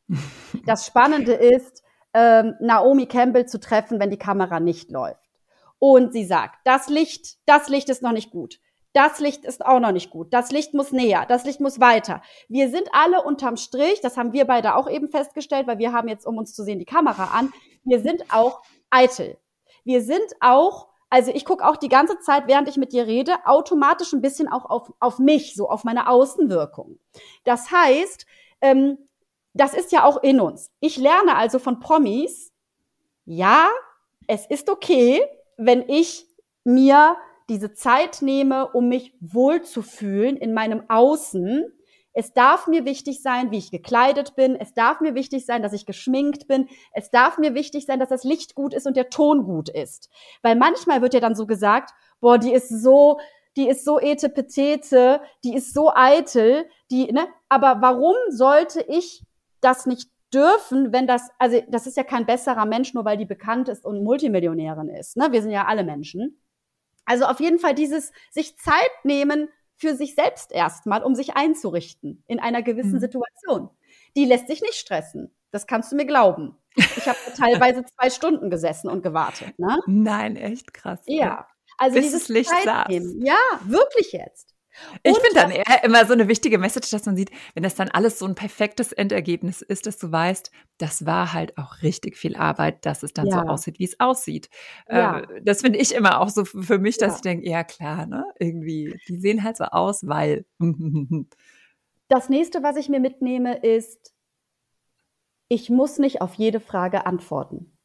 Das 0.66 0.86
Spannende 0.86 1.34
ist, 1.34 1.84
ähm, 2.14 2.56
Naomi 2.60 3.06
Campbell 3.06 3.46
zu 3.46 3.60
treffen, 3.60 4.00
wenn 4.00 4.10
die 4.10 4.18
Kamera 4.18 4.60
nicht 4.60 4.92
läuft. 4.92 5.30
Und 5.80 6.14
sie 6.14 6.26
sagt, 6.26 6.56
das 6.64 6.90
Licht, 6.90 7.38
das 7.46 7.70
Licht 7.70 7.90
ist 7.90 8.02
noch 8.02 8.12
nicht 8.12 8.32
gut. 8.32 8.60
Das 8.98 9.20
Licht 9.20 9.46
ist 9.46 9.64
auch 9.64 9.80
noch 9.80 9.92
nicht 9.92 10.10
gut. 10.10 10.34
Das 10.34 10.50
Licht 10.50 10.74
muss 10.74 10.92
näher. 10.92 11.28
Das 11.28 11.46
Licht 11.46 11.62
muss 11.62 11.80
weiter. 11.80 12.24
Wir 12.50 12.68
sind 12.72 12.90
alle 12.94 13.22
unterm 13.22 13.56
Strich. 13.56 14.02
Das 14.02 14.18
haben 14.18 14.34
wir 14.34 14.46
beide 14.46 14.74
auch 14.74 14.90
eben 14.90 15.08
festgestellt, 15.08 15.68
weil 15.68 15.78
wir 15.78 15.94
haben 15.94 16.08
jetzt, 16.08 16.26
um 16.26 16.36
uns 16.36 16.56
zu 16.56 16.64
sehen, 16.64 16.80
die 16.80 16.86
Kamera 16.86 17.26
an. 17.26 17.54
Wir 17.84 18.00
sind 18.00 18.24
auch 18.34 18.64
eitel. 18.90 19.38
Wir 19.84 20.02
sind 20.02 20.26
auch, 20.40 20.88
also 21.12 21.32
ich 21.32 21.46
gucke 21.46 21.64
auch 21.64 21.78
die 21.78 21.90
ganze 21.90 22.18
Zeit, 22.22 22.48
während 22.48 22.70
ich 22.70 22.78
mit 22.78 22.92
dir 22.92 23.06
rede, 23.06 23.36
automatisch 23.46 24.14
ein 24.14 24.22
bisschen 24.22 24.48
auch 24.48 24.66
auf, 24.66 24.92
auf 25.00 25.20
mich, 25.20 25.54
so 25.54 25.70
auf 25.70 25.84
meine 25.84 26.10
Außenwirkung. 26.10 26.98
Das 27.44 27.70
heißt, 27.70 28.26
ähm, 28.62 28.98
das 29.54 29.76
ist 29.76 29.92
ja 29.92 30.06
auch 30.06 30.24
in 30.24 30.42
uns. 30.42 30.72
Ich 30.80 30.98
lerne 30.98 31.36
also 31.36 31.60
von 31.60 31.80
Promis, 31.80 32.52
ja, 33.26 33.70
es 34.26 34.48
ist 34.48 34.72
okay, 34.72 35.22
wenn 35.56 35.88
ich 35.88 36.26
mir 36.64 37.16
diese 37.50 37.74
Zeit 37.74 38.22
nehme, 38.22 38.68
um 38.72 38.90
mich 38.90 39.16
wohlzufühlen 39.20 40.38
in 40.38 40.54
meinem 40.54 40.84
Außen. 40.90 41.66
Es 42.14 42.34
darf 42.34 42.68
mir 42.68 42.84
wichtig 42.84 43.22
sein, 43.22 43.52
wie 43.52 43.60
ich 43.60 43.72
gekleidet 43.72 44.36
bin. 44.36 44.56
Es 44.56 44.74
darf 44.74 45.02
mir 45.02 45.14
wichtig 45.14 45.46
sein, 45.46 45.62
dass 45.62 45.74
ich 45.74 45.86
geschminkt 45.86 46.48
bin. 46.48 46.68
Es 46.94 47.12
darf 47.12 47.38
mir 47.38 47.54
wichtig 47.54 47.86
sein, 47.86 48.00
dass 48.00 48.10
das 48.10 48.24
Licht 48.24 48.56
gut 48.56 48.74
ist 48.74 48.88
und 48.88 48.98
der 48.98 49.10
Ton 49.10 49.44
gut 49.44 49.70
ist. 49.70 50.10
Weil 50.42 50.56
manchmal 50.56 51.02
wird 51.02 51.14
ja 51.14 51.20
dann 51.20 51.36
so 51.36 51.46
gesagt, 51.46 51.92
boah, 52.20 52.38
die 52.38 52.54
ist 52.54 52.70
so, 52.70 53.20
die 53.56 53.70
ist 53.70 53.86
so 53.86 54.00
etepetete, 54.00 55.22
die 55.44 55.56
ist 55.56 55.74
so 55.74 55.92
eitel, 55.94 56.66
die, 56.90 57.12
ne? 57.12 57.28
Aber 57.50 57.82
warum 57.82 58.16
sollte 58.30 58.82
ich 58.82 59.24
das 59.62 59.86
nicht 59.86 60.10
dürfen, 60.34 60.92
wenn 60.92 61.08
das, 61.08 61.30
also 61.40 61.62
das 61.70 61.88
ist 61.88 61.98
ja 61.98 62.04
kein 62.04 62.26
besserer 62.26 62.66
Mensch, 62.66 62.94
nur 62.94 63.06
weil 63.06 63.18
die 63.18 63.26
bekannt 63.26 63.70
ist 63.70 63.86
und 63.86 64.04
Multimillionärin 64.04 64.90
ist. 64.90 65.18
Ne? 65.18 65.28
Wir 65.32 65.42
sind 65.42 65.52
ja 65.52 65.66
alle 65.66 65.84
Menschen. 65.84 66.42
Also 67.08 67.26
auf 67.26 67.40
jeden 67.40 67.58
Fall 67.58 67.74
dieses 67.74 68.12
sich 68.30 68.58
Zeit 68.58 68.92
nehmen 69.04 69.50
für 69.78 69.96
sich 69.96 70.14
selbst 70.14 70.52
erstmal, 70.52 71.04
um 71.04 71.16
sich 71.16 71.36
einzurichten 71.36 72.24
in 72.28 72.40
einer 72.40 72.62
gewissen 72.62 72.96
mhm. 72.96 73.00
Situation. 73.00 73.70
Die 74.16 74.26
lässt 74.26 74.48
sich 74.48 74.62
nicht 74.62 74.76
stressen. 74.76 75.34
Das 75.52 75.66
kannst 75.68 75.92
du 75.92 75.96
mir 75.96 76.06
glauben. 76.06 76.58
Ich 76.76 77.08
habe 77.08 77.18
teilweise 77.38 77.86
zwei 77.86 78.10
Stunden 78.10 78.50
gesessen 78.50 78.90
und 78.90 79.04
gewartet. 79.04 79.58
Ne? 79.58 79.80
Nein, 79.88 80.36
echt 80.36 80.74
krass. 80.74 81.00
Ja. 81.06 81.48
Also 81.78 81.96
Bis 81.96 82.06
dieses 82.06 82.28
Licht 82.28 82.50
Zeit 82.50 82.64
saß. 82.66 82.88
Nehmen. 82.90 83.26
Ja, 83.26 83.38
wirklich 83.64 84.12
jetzt. 84.12 84.57
Ich 85.04 85.18
finde 85.18 85.36
dann 85.36 85.52
eher 85.52 85.84
immer 85.84 86.06
so 86.06 86.14
eine 86.14 86.28
wichtige 86.28 86.58
Message, 86.58 86.90
dass 86.92 87.06
man 87.06 87.16
sieht, 87.16 87.32
wenn 87.54 87.64
das 87.64 87.76
dann 87.76 87.90
alles 87.90 88.20
so 88.20 88.26
ein 88.26 88.36
perfektes 88.36 88.92
Endergebnis 88.92 89.62
ist, 89.62 89.86
dass 89.86 89.98
du 89.98 90.12
weißt, 90.12 90.52
das 90.78 91.06
war 91.06 91.34
halt 91.34 91.58
auch 91.58 91.82
richtig 91.82 92.18
viel 92.18 92.36
Arbeit, 92.36 92.86
dass 92.86 93.04
es 93.04 93.14
dann 93.14 93.28
ja. 93.28 93.34
so 93.34 93.40
aussieht, 93.48 93.80
wie 93.80 93.86
es 93.86 94.00
aussieht. 94.00 94.50
Ja. 94.90 95.20
Äh, 95.20 95.42
das 95.44 95.62
finde 95.62 95.80
ich 95.80 95.94
immer 95.94 96.22
auch 96.22 96.30
so 96.30 96.46
für 96.46 96.80
mich, 96.80 96.98
dass 96.98 97.14
ja. 97.14 97.16
ich 97.16 97.22
denke, 97.22 97.50
ja 97.50 97.64
klar, 97.64 98.06
ne? 98.06 98.26
Irgendwie, 98.40 99.00
die 99.08 99.18
sehen 99.18 99.44
halt 99.44 99.58
so 99.58 99.66
aus, 99.66 100.08
weil. 100.08 100.46
das 102.08 102.30
nächste, 102.30 102.64
was 102.64 102.78
ich 102.78 102.90
mir 102.90 103.00
mitnehme, 103.00 103.58
ist, 103.58 104.14
ich 105.50 105.70
muss 105.70 105.98
nicht 105.98 106.22
auf 106.22 106.34
jede 106.36 106.60
Frage 106.60 107.06
antworten. 107.06 107.77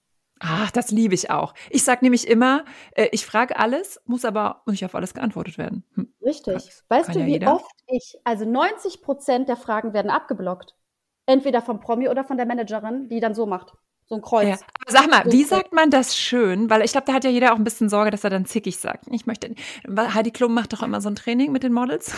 Ach, 0.45 0.73
das 0.73 0.91
liebe 0.91 1.15
ich 1.15 1.31
auch. 1.31 1.55
Ich 1.71 1.85
sage 1.85 2.05
nämlich 2.05 2.27
immer, 2.27 2.65
äh, 2.93 3.09
ich 3.13 3.25
frage 3.25 3.57
alles, 3.57 4.01
muss 4.07 4.25
aber 4.25 4.63
nicht 4.67 4.85
auf 4.85 4.95
alles 4.97 5.15
geantwortet 5.15 5.57
werden. 5.57 5.85
Hm. 5.95 6.13
Richtig. 6.21 6.55
Das 6.55 6.85
weißt 6.89 7.15
du, 7.15 7.21
ja 7.21 7.27
wie 7.27 7.33
jeder. 7.33 7.55
oft 7.55 7.71
ich, 7.87 8.17
also 8.25 8.45
90 8.45 9.03
Prozent 9.03 9.49
der 9.49 9.57
Fragen 9.57 9.93
werden 9.93 10.11
abgeblockt. 10.11 10.75
Entweder 11.27 11.63
vom 11.63 11.79
Promi 11.79 12.09
oder 12.09 12.25
von 12.25 12.37
der 12.37 12.47
Managerin, 12.47 13.09
die 13.09 13.21
dann 13.21 13.35
so 13.35 13.47
macht. 13.47 13.75
So 14.07 14.17
ein 14.17 14.23
Kreuz. 14.23 14.49
Ja. 14.49 14.67
Aber 14.81 14.91
sag 14.91 15.09
mal, 15.09 15.33
wie 15.33 15.45
sagt 15.45 15.73
man 15.73 15.91
das 15.91 16.17
schön? 16.17 16.69
Weil 16.69 16.83
ich 16.83 16.91
glaube, 16.91 17.07
da 17.07 17.13
hat 17.13 17.23
ja 17.23 17.31
jeder 17.31 17.53
auch 17.53 17.57
ein 17.57 17.65
bisschen 17.65 17.89
Sorge, 17.89 18.11
dass 18.11 18.25
er 18.25 18.31
dann 18.31 18.45
zickig 18.45 18.79
sagt. 18.79 19.05
Ich 19.11 19.27
möchte, 19.27 19.55
Heidi 19.97 20.33
Klum 20.33 20.55
macht 20.55 20.73
doch 20.73 20.83
immer 20.83 21.01
so 21.01 21.09
ein 21.09 21.15
Training 21.15 21.53
mit 21.53 21.63
den 21.63 21.73
Models. 21.73 22.13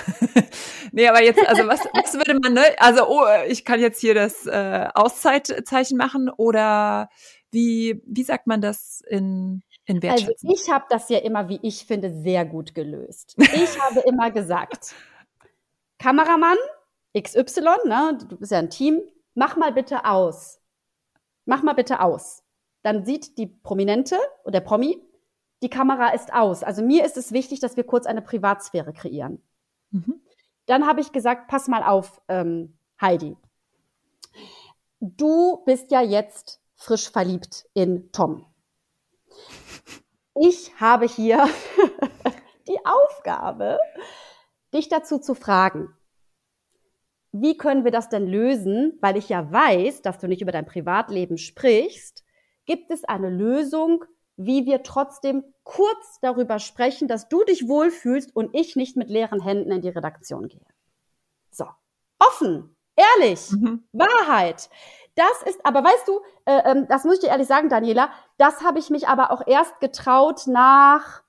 nee, 0.92 1.06
aber 1.06 1.22
jetzt, 1.22 1.46
also 1.46 1.66
was, 1.68 1.80
was 1.92 2.14
würde 2.14 2.40
man, 2.42 2.54
ne? 2.54 2.64
Also, 2.78 3.06
oh, 3.06 3.26
ich 3.46 3.66
kann 3.66 3.80
jetzt 3.80 4.00
hier 4.00 4.14
das 4.14 4.46
äh, 4.46 4.88
Auszeitzeichen 4.94 5.98
machen 5.98 6.30
oder 6.30 7.10
wie, 7.54 8.02
wie 8.04 8.24
sagt 8.24 8.46
man 8.46 8.60
das 8.60 9.02
in 9.08 9.62
in 9.86 10.02
Also 10.08 10.32
ich 10.42 10.70
habe 10.70 10.86
das 10.88 11.08
ja 11.10 11.18
immer, 11.18 11.48
wie 11.48 11.58
ich 11.62 11.84
finde, 11.84 12.12
sehr 12.12 12.44
gut 12.44 12.74
gelöst. 12.74 13.36
Ich 13.38 13.78
habe 13.80 14.00
immer 14.00 14.30
gesagt, 14.30 14.94
Kameramann 15.98 16.56
XY, 17.16 17.60
ne, 17.84 18.18
du 18.28 18.36
bist 18.36 18.52
ja 18.52 18.58
ein 18.58 18.70
Team, 18.70 19.02
mach 19.34 19.56
mal 19.56 19.72
bitte 19.72 20.04
aus. 20.04 20.60
Mach 21.44 21.62
mal 21.62 21.74
bitte 21.74 22.00
aus. 22.00 22.42
Dann 22.82 23.04
sieht 23.04 23.36
die 23.36 23.46
Prominente 23.46 24.16
oder 24.44 24.52
der 24.52 24.60
Promi, 24.60 25.02
die 25.62 25.68
Kamera 25.68 26.10
ist 26.10 26.32
aus. 26.32 26.62
Also 26.62 26.82
mir 26.82 27.04
ist 27.04 27.16
es 27.16 27.32
wichtig, 27.32 27.60
dass 27.60 27.76
wir 27.76 27.84
kurz 27.84 28.06
eine 28.06 28.22
Privatsphäre 28.22 28.92
kreieren. 28.92 29.42
Mhm. 29.90 30.20
Dann 30.66 30.86
habe 30.86 31.02
ich 31.02 31.12
gesagt, 31.12 31.48
pass 31.48 31.68
mal 31.68 31.82
auf, 31.82 32.20
ähm, 32.28 32.76
Heidi. 33.00 33.36
Du 35.00 35.62
bist 35.66 35.90
ja 35.90 36.00
jetzt 36.00 36.63
frisch 36.84 37.10
verliebt 37.10 37.66
in 37.74 38.12
Tom. 38.12 38.46
Ich 40.34 40.78
habe 40.80 41.06
hier 41.06 41.48
die 42.68 42.78
Aufgabe, 42.84 43.78
dich 44.72 44.88
dazu 44.88 45.18
zu 45.18 45.34
fragen, 45.34 45.96
wie 47.32 47.56
können 47.56 47.84
wir 47.84 47.90
das 47.90 48.08
denn 48.08 48.26
lösen? 48.26 48.96
Weil 49.00 49.16
ich 49.16 49.28
ja 49.28 49.50
weiß, 49.50 50.02
dass 50.02 50.18
du 50.18 50.28
nicht 50.28 50.42
über 50.42 50.52
dein 50.52 50.66
Privatleben 50.66 51.36
sprichst. 51.36 52.22
Gibt 52.64 52.90
es 52.92 53.04
eine 53.04 53.28
Lösung, 53.28 54.04
wie 54.36 54.66
wir 54.66 54.82
trotzdem 54.82 55.44
kurz 55.64 56.20
darüber 56.20 56.58
sprechen, 56.58 57.08
dass 57.08 57.28
du 57.28 57.42
dich 57.44 57.66
wohlfühlst 57.66 58.34
und 58.36 58.54
ich 58.54 58.76
nicht 58.76 58.96
mit 58.96 59.08
leeren 59.10 59.40
Händen 59.40 59.72
in 59.72 59.82
die 59.82 59.88
Redaktion 59.88 60.48
gehe? 60.48 60.66
So. 61.50 61.66
Offen, 62.20 62.76
ehrlich, 62.94 63.50
mhm. 63.50 63.84
Wahrheit. 63.92 64.70
Das 65.16 65.42
ist, 65.46 65.64
aber 65.64 65.84
weißt 65.84 66.08
du, 66.08 66.20
äh, 66.44 66.72
äh, 66.72 66.86
das 66.88 67.04
muss 67.04 67.14
ich 67.14 67.20
dir 67.20 67.28
ehrlich 67.28 67.46
sagen, 67.46 67.68
Daniela, 67.68 68.10
das 68.36 68.62
habe 68.62 68.78
ich 68.78 68.90
mich 68.90 69.06
aber 69.06 69.30
auch 69.30 69.46
erst 69.46 69.78
getraut 69.80 70.46
nach 70.46 71.22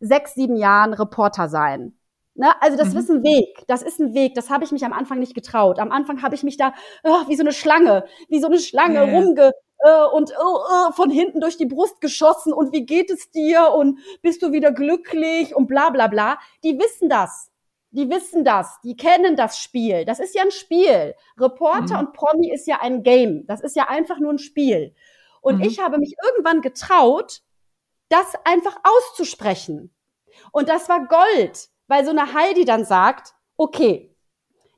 sechs, 0.00 0.34
sieben 0.34 0.56
Jahren 0.56 0.94
Reporter 0.94 1.48
sein. 1.48 1.96
Ne? 2.34 2.48
Also 2.60 2.76
das 2.76 2.92
mhm. 2.92 2.98
ist 2.98 3.10
ein 3.10 3.22
Weg, 3.22 3.64
das 3.68 3.82
ist 3.82 4.00
ein 4.00 4.14
Weg, 4.14 4.34
das 4.34 4.50
habe 4.50 4.64
ich 4.64 4.72
mich 4.72 4.84
am 4.84 4.92
Anfang 4.92 5.18
nicht 5.18 5.34
getraut. 5.34 5.78
Am 5.78 5.92
Anfang 5.92 6.22
habe 6.22 6.34
ich 6.34 6.42
mich 6.42 6.56
da 6.56 6.74
oh, 7.04 7.28
wie 7.28 7.36
so 7.36 7.42
eine 7.42 7.52
Schlange, 7.52 8.04
wie 8.28 8.40
so 8.40 8.46
eine 8.46 8.58
Schlange 8.58 8.94
ja. 8.94 9.02
rumge 9.04 9.52
äh, 9.78 10.04
und 10.12 10.30
äh, 10.30 10.92
von 10.92 11.10
hinten 11.10 11.40
durch 11.40 11.56
die 11.56 11.66
Brust 11.66 12.00
geschossen 12.00 12.52
und 12.52 12.72
wie 12.72 12.86
geht 12.86 13.10
es 13.10 13.30
dir 13.30 13.72
und 13.72 13.98
bist 14.22 14.42
du 14.42 14.52
wieder 14.52 14.72
glücklich 14.72 15.54
und 15.54 15.66
bla 15.66 15.90
bla 15.90 16.06
bla. 16.06 16.38
Die 16.64 16.78
wissen 16.78 17.08
das 17.08 17.50
die 17.90 18.08
wissen 18.08 18.44
das, 18.44 18.80
die 18.82 18.96
kennen 18.96 19.36
das 19.36 19.58
Spiel. 19.58 20.04
Das 20.04 20.20
ist 20.20 20.34
ja 20.34 20.42
ein 20.42 20.50
Spiel. 20.50 21.14
Reporter 21.38 21.94
mhm. 21.94 22.06
und 22.06 22.12
Promi 22.12 22.52
ist 22.52 22.66
ja 22.66 22.80
ein 22.80 23.02
Game. 23.02 23.46
Das 23.46 23.60
ist 23.60 23.76
ja 23.76 23.88
einfach 23.88 24.18
nur 24.18 24.32
ein 24.32 24.38
Spiel. 24.38 24.94
Und 25.40 25.58
mhm. 25.58 25.64
ich 25.64 25.80
habe 25.80 25.98
mich 25.98 26.14
irgendwann 26.24 26.60
getraut, 26.60 27.42
das 28.08 28.34
einfach 28.44 28.76
auszusprechen. 28.82 29.94
Und 30.52 30.68
das 30.68 30.88
war 30.88 31.06
Gold, 31.06 31.68
weil 31.88 32.04
so 32.04 32.10
eine 32.10 32.34
Heidi 32.34 32.64
dann 32.64 32.84
sagt, 32.84 33.34
okay, 33.56 34.14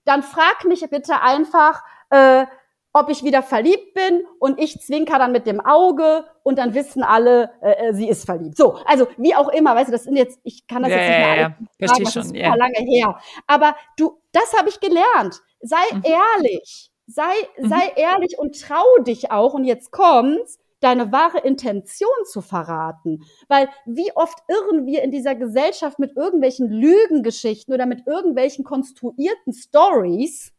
dann 0.04 0.22
frag 0.22 0.64
mich 0.64 0.88
bitte 0.90 1.20
einfach, 1.20 1.82
äh, 2.10 2.46
ob 2.92 3.08
ich 3.08 3.24
wieder 3.24 3.42
verliebt 3.42 3.94
bin 3.94 4.24
und 4.38 4.60
ich 4.60 4.80
zwinker 4.80 5.18
dann 5.18 5.32
mit 5.32 5.46
dem 5.46 5.60
Auge 5.60 6.24
und 6.42 6.58
dann 6.58 6.74
wissen 6.74 7.02
alle, 7.02 7.50
äh, 7.62 7.88
äh, 7.88 7.94
sie 7.94 8.08
ist 8.08 8.26
verliebt. 8.26 8.56
So, 8.56 8.74
also 8.84 9.06
wie 9.16 9.34
auch 9.34 9.48
immer, 9.48 9.74
weißt 9.74 9.88
du, 9.88 9.92
das 9.92 10.04
sind 10.04 10.16
jetzt, 10.16 10.40
ich 10.44 10.66
kann 10.66 10.82
das 10.82 10.92
ja, 10.92 10.98
jetzt 10.98 11.08
nicht 11.08 11.18
mehr 11.18 11.28
ja, 11.28 11.36
ja. 11.36 11.88
sagen, 11.88 12.04
das 12.04 12.16
ist 12.16 12.36
ja. 12.36 12.54
lange 12.54 12.78
her. 12.78 13.18
Aber 13.46 13.76
du, 13.96 14.18
das 14.32 14.52
habe 14.58 14.68
ich 14.68 14.80
gelernt. 14.80 15.40
Sei 15.60 15.82
mhm. 15.92 16.02
ehrlich, 16.04 16.90
sei, 17.06 17.32
mhm. 17.58 17.68
sei 17.68 17.92
ehrlich 17.96 18.38
und 18.38 18.60
trau 18.60 18.84
dich 19.04 19.30
auch. 19.30 19.54
Und 19.54 19.64
jetzt 19.64 19.90
kommt's, 19.90 20.58
deine 20.80 21.12
wahre 21.12 21.38
Intention 21.38 22.10
zu 22.24 22.42
verraten. 22.42 23.22
Weil 23.48 23.68
wie 23.86 24.10
oft 24.14 24.38
irren 24.48 24.84
wir 24.84 25.02
in 25.02 25.10
dieser 25.10 25.34
Gesellschaft 25.34 25.98
mit 25.98 26.16
irgendwelchen 26.16 26.68
Lügengeschichten 26.68 27.72
oder 27.72 27.86
mit 27.86 28.06
irgendwelchen 28.06 28.64
konstruierten 28.64 29.52
Stories 29.52 30.52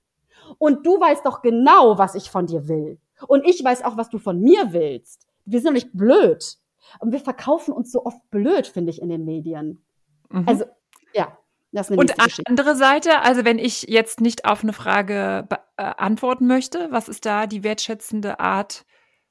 und 0.57 0.85
du 0.85 0.99
weißt 0.99 1.25
doch 1.25 1.41
genau, 1.41 1.97
was 1.97 2.15
ich 2.15 2.29
von 2.29 2.45
dir 2.45 2.67
will. 2.67 2.99
Und 3.27 3.45
ich 3.45 3.63
weiß 3.63 3.83
auch, 3.83 3.97
was 3.97 4.09
du 4.09 4.19
von 4.19 4.39
mir 4.39 4.73
willst. 4.73 5.27
Wir 5.45 5.59
sind 5.59 5.67
doch 5.67 5.73
nicht 5.73 5.93
blöd. 5.93 6.57
Und 6.99 7.11
wir 7.11 7.19
verkaufen 7.19 7.73
uns 7.73 7.91
so 7.91 8.05
oft 8.05 8.19
blöd, 8.29 8.67
finde 8.67 8.91
ich, 8.91 9.01
in 9.01 9.09
den 9.09 9.25
Medien. 9.25 9.83
Mhm. 10.29 10.47
Also, 10.47 10.65
ja. 11.13 11.37
Das 11.71 11.89
ist 11.89 11.97
Und 11.97 12.13
andere 12.47 12.75
Seite, 12.75 13.21
also 13.21 13.45
wenn 13.45 13.57
ich 13.57 13.83
jetzt 13.89 14.21
nicht 14.21 14.45
auf 14.45 14.61
eine 14.61 14.73
Frage 14.73 15.47
äh, 15.75 15.83
antworten 15.83 16.45
möchte, 16.45 16.91
was 16.91 17.09
ist 17.09 17.25
da 17.25 17.47
die 17.47 17.63
wertschätzende 17.63 18.39
Art, 18.39 18.85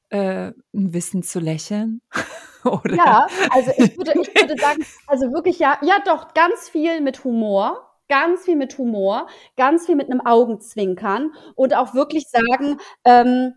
äh, 0.09 0.51
ein 0.75 0.93
Wissen 0.93 1.23
zu 1.23 1.39
lächeln? 1.39 2.03
Oder? 2.65 2.97
Ja, 2.97 3.27
also 3.51 3.71
ich 3.77 3.97
würde, 3.97 4.13
ich 4.21 4.35
würde 4.35 4.61
sagen, 4.61 4.85
also 5.07 5.33
wirklich 5.33 5.61
ja, 5.61 5.79
ja 5.83 5.99
doch, 6.05 6.35
ganz 6.35 6.69
viel 6.69 7.01
mit 7.01 7.23
Humor 7.23 7.92
ganz 8.13 8.45
viel 8.45 8.57
mit 8.57 8.77
Humor, 8.77 9.27
ganz 9.57 9.87
viel 9.87 9.97
mit 9.97 10.11
einem 10.11 10.21
Augenzwinkern 10.21 11.33
und 11.55 11.75
auch 11.75 11.95
wirklich 11.95 12.29
sagen, 12.29 12.77
ähm, 13.07 13.55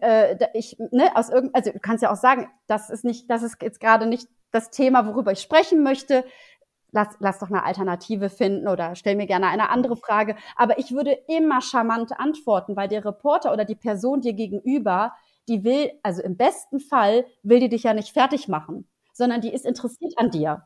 äh, 0.00 0.36
ich, 0.54 0.76
ne, 0.92 1.10
aus 1.16 1.28
irgend, 1.28 1.52
also 1.52 1.72
du 1.72 1.80
kannst 1.80 2.04
ja 2.04 2.12
auch 2.12 2.16
sagen, 2.16 2.48
das 2.68 2.88
ist 2.88 3.04
nicht, 3.04 3.28
das 3.28 3.42
ist 3.42 3.60
jetzt 3.60 3.80
gerade 3.80 4.06
nicht 4.06 4.28
das 4.52 4.70
Thema, 4.70 5.08
worüber 5.08 5.32
ich 5.32 5.40
sprechen 5.40 5.82
möchte. 5.82 6.24
Lass, 6.92 7.16
lass 7.18 7.40
doch 7.40 7.48
eine 7.48 7.64
Alternative 7.64 8.28
finden 8.28 8.68
oder 8.68 8.94
stell 8.94 9.16
mir 9.16 9.26
gerne 9.26 9.48
eine 9.48 9.70
andere 9.70 9.96
Frage. 9.96 10.36
Aber 10.54 10.78
ich 10.78 10.92
würde 10.92 11.18
immer 11.26 11.60
charmant 11.62 12.12
antworten, 12.20 12.76
weil 12.76 12.86
der 12.86 13.04
Reporter 13.04 13.52
oder 13.52 13.64
die 13.64 13.74
Person 13.74 14.20
dir 14.20 14.34
gegenüber, 14.34 15.14
die 15.48 15.64
will, 15.64 15.90
also 16.04 16.22
im 16.22 16.36
besten 16.36 16.78
Fall 16.78 17.24
will 17.42 17.58
die 17.58 17.70
dich 17.70 17.82
ja 17.82 17.92
nicht 17.92 18.12
fertig 18.12 18.46
machen, 18.46 18.88
sondern 19.12 19.40
die 19.40 19.52
ist 19.52 19.66
interessiert 19.66 20.12
an 20.16 20.30
dir. 20.30 20.62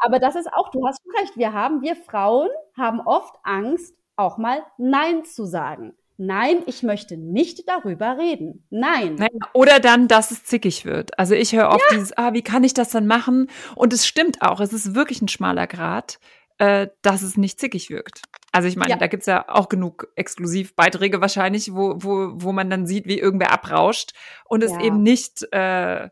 Aber 0.00 0.18
das 0.18 0.34
ist 0.34 0.52
auch, 0.52 0.70
du 0.70 0.86
hast 0.86 1.00
recht, 1.20 1.36
wir 1.36 1.52
haben, 1.52 1.82
wir 1.82 1.96
Frauen 1.96 2.48
haben 2.76 3.00
oft 3.00 3.34
Angst, 3.42 3.94
auch 4.16 4.38
mal 4.38 4.62
Nein 4.76 5.24
zu 5.24 5.44
sagen. 5.44 5.94
Nein, 6.20 6.64
ich 6.66 6.82
möchte 6.82 7.16
nicht 7.16 7.68
darüber 7.68 8.18
reden. 8.18 8.66
Nein. 8.70 9.24
Oder 9.54 9.78
dann, 9.78 10.08
dass 10.08 10.32
es 10.32 10.42
zickig 10.42 10.84
wird. 10.84 11.16
Also 11.16 11.34
ich 11.34 11.52
höre 11.52 11.68
oft 11.68 11.84
ja. 11.90 11.96
dieses, 11.96 12.18
ah, 12.18 12.32
wie 12.32 12.42
kann 12.42 12.64
ich 12.64 12.74
das 12.74 12.90
dann 12.90 13.06
machen? 13.06 13.48
Und 13.76 13.92
es 13.92 14.04
stimmt 14.04 14.42
auch, 14.42 14.58
es 14.58 14.72
ist 14.72 14.96
wirklich 14.96 15.22
ein 15.22 15.28
schmaler 15.28 15.68
Grad, 15.68 16.18
äh, 16.58 16.88
dass 17.02 17.22
es 17.22 17.36
nicht 17.36 17.60
zickig 17.60 17.88
wirkt. 17.88 18.22
Also 18.50 18.66
ich 18.66 18.74
meine, 18.74 18.90
ja. 18.90 18.96
da 18.96 19.06
gibt's 19.06 19.26
ja 19.26 19.48
auch 19.48 19.68
genug 19.68 20.08
Exklusivbeiträge 20.16 21.20
wahrscheinlich, 21.20 21.72
wo, 21.72 21.94
wo, 21.98 22.32
wo 22.34 22.50
man 22.50 22.68
dann 22.68 22.86
sieht, 22.86 23.06
wie 23.06 23.20
irgendwer 23.20 23.52
abrauscht 23.52 24.12
und 24.46 24.64
es 24.64 24.72
ja. 24.72 24.80
eben 24.80 25.02
nicht 25.02 25.46
äh, 25.52 26.08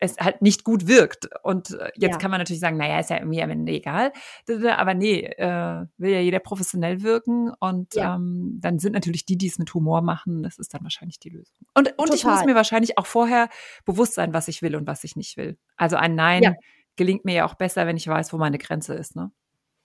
es 0.00 0.16
halt 0.18 0.42
nicht 0.42 0.64
gut 0.64 0.86
wirkt. 0.86 1.28
Und 1.42 1.70
äh, 1.70 1.90
jetzt 1.96 2.14
ja. 2.14 2.18
kann 2.18 2.30
man 2.30 2.38
natürlich 2.38 2.60
sagen, 2.60 2.76
naja, 2.76 3.00
ist 3.00 3.10
ja 3.10 3.16
irgendwie 3.16 3.42
am 3.42 3.50
Ende 3.50 3.72
egal. 3.72 4.12
Aber 4.76 4.94
nee, 4.94 5.24
äh, 5.24 5.86
will 5.96 6.10
ja 6.10 6.20
jeder 6.20 6.38
professionell 6.38 7.02
wirken. 7.02 7.52
Und 7.58 7.94
ja. 7.94 8.14
ähm, 8.14 8.58
dann 8.60 8.78
sind 8.78 8.92
natürlich 8.92 9.24
die, 9.24 9.36
die 9.36 9.48
es 9.48 9.58
mit 9.58 9.72
Humor 9.74 10.02
machen, 10.02 10.42
das 10.42 10.58
ist 10.58 10.74
dann 10.74 10.82
wahrscheinlich 10.82 11.18
die 11.18 11.30
Lösung. 11.30 11.56
Und, 11.74 11.94
und 11.98 12.14
ich 12.14 12.24
muss 12.24 12.44
mir 12.44 12.54
wahrscheinlich 12.54 12.98
auch 12.98 13.06
vorher 13.06 13.48
bewusst 13.84 14.14
sein, 14.14 14.32
was 14.32 14.48
ich 14.48 14.62
will 14.62 14.76
und 14.76 14.86
was 14.86 15.04
ich 15.04 15.16
nicht 15.16 15.36
will. 15.36 15.58
Also 15.76 15.96
ein 15.96 16.14
Nein 16.14 16.42
ja. 16.42 16.54
gelingt 16.96 17.24
mir 17.24 17.34
ja 17.34 17.44
auch 17.44 17.54
besser, 17.54 17.86
wenn 17.86 17.96
ich 17.96 18.06
weiß, 18.06 18.32
wo 18.32 18.38
meine 18.38 18.58
Grenze 18.58 18.94
ist. 18.94 19.16
Ne? 19.16 19.32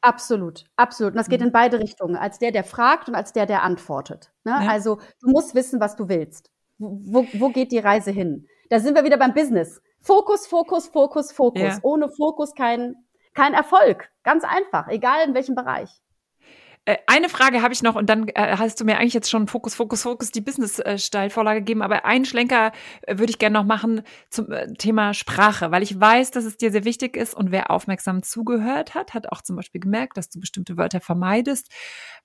Absolut, 0.01 0.65
absolut. 0.75 1.13
Und 1.13 1.17
das 1.17 1.29
geht 1.29 1.39
mhm. 1.39 1.47
in 1.47 1.51
beide 1.53 1.79
Richtungen, 1.79 2.17
als 2.17 2.37
der, 2.37 2.51
der 2.51 2.63
fragt 2.63 3.07
und 3.07 3.15
als 3.15 3.33
der, 3.33 3.45
der 3.45 3.63
antwortet. 3.63 4.31
Ne? 4.43 4.53
Also 4.69 4.99
du 5.21 5.29
musst 5.31 5.55
wissen, 5.55 5.79
was 5.79 5.95
du 5.95 6.09
willst. 6.09 6.51
Wo, 6.77 7.25
wo 7.33 7.49
geht 7.49 7.71
die 7.71 7.79
Reise 7.79 8.11
hin? 8.11 8.47
Da 8.69 8.79
sind 8.79 8.95
wir 8.95 9.03
wieder 9.05 9.17
beim 9.17 9.33
Business. 9.33 9.81
Fokus, 10.03 10.47
Fokus, 10.47 10.87
Fokus, 10.89 11.31
Fokus. 11.31 11.61
Ja. 11.61 11.79
Ohne 11.81 12.09
Fokus 12.09 12.53
kein, 12.53 12.95
kein 13.33 13.53
Erfolg. 13.53 14.09
Ganz 14.23 14.43
einfach, 14.43 14.89
egal 14.89 15.27
in 15.27 15.33
welchem 15.33 15.55
Bereich. 15.55 16.02
Äh, 16.85 16.97
eine 17.07 17.29
Frage 17.29 17.61
habe 17.61 17.73
ich 17.73 17.81
noch 17.81 17.95
und 17.95 18.09
dann 18.09 18.27
äh, 18.29 18.57
hast 18.57 18.79
du 18.79 18.85
mir 18.85 18.97
eigentlich 18.97 19.13
jetzt 19.13 19.29
schon 19.29 19.47
Fokus, 19.47 19.75
Fokus, 19.75 20.01
Fokus 20.01 20.31
die 20.31 20.41
Business-Steilvorlage 20.41 21.61
gegeben, 21.61 21.81
aber 21.81 22.03
einen 22.03 22.25
Schlenker 22.25 22.73
äh, 23.03 23.17
würde 23.17 23.31
ich 23.31 23.39
gerne 23.39 23.57
noch 23.57 23.65
machen 23.65 24.01
zum 24.29 24.47
Thema 24.77 25.13
Sprache, 25.13 25.71
weil 25.71 25.81
ich 25.81 25.99
weiß, 25.99 26.31
dass 26.31 26.43
es 26.43 26.57
dir 26.57 26.71
sehr 26.71 26.83
wichtig 26.83 27.15
ist 27.15 27.33
und 27.33 27.51
wer 27.51 27.71
aufmerksam 27.71 28.21
zugehört 28.21 28.95
hat, 28.95 29.13
hat 29.13 29.31
auch 29.31 29.41
zum 29.41 29.55
Beispiel 29.55 29.79
gemerkt, 29.79 30.17
dass 30.17 30.29
du 30.29 30.41
bestimmte 30.41 30.75
Wörter 30.75 30.99
vermeidest. 30.99 31.71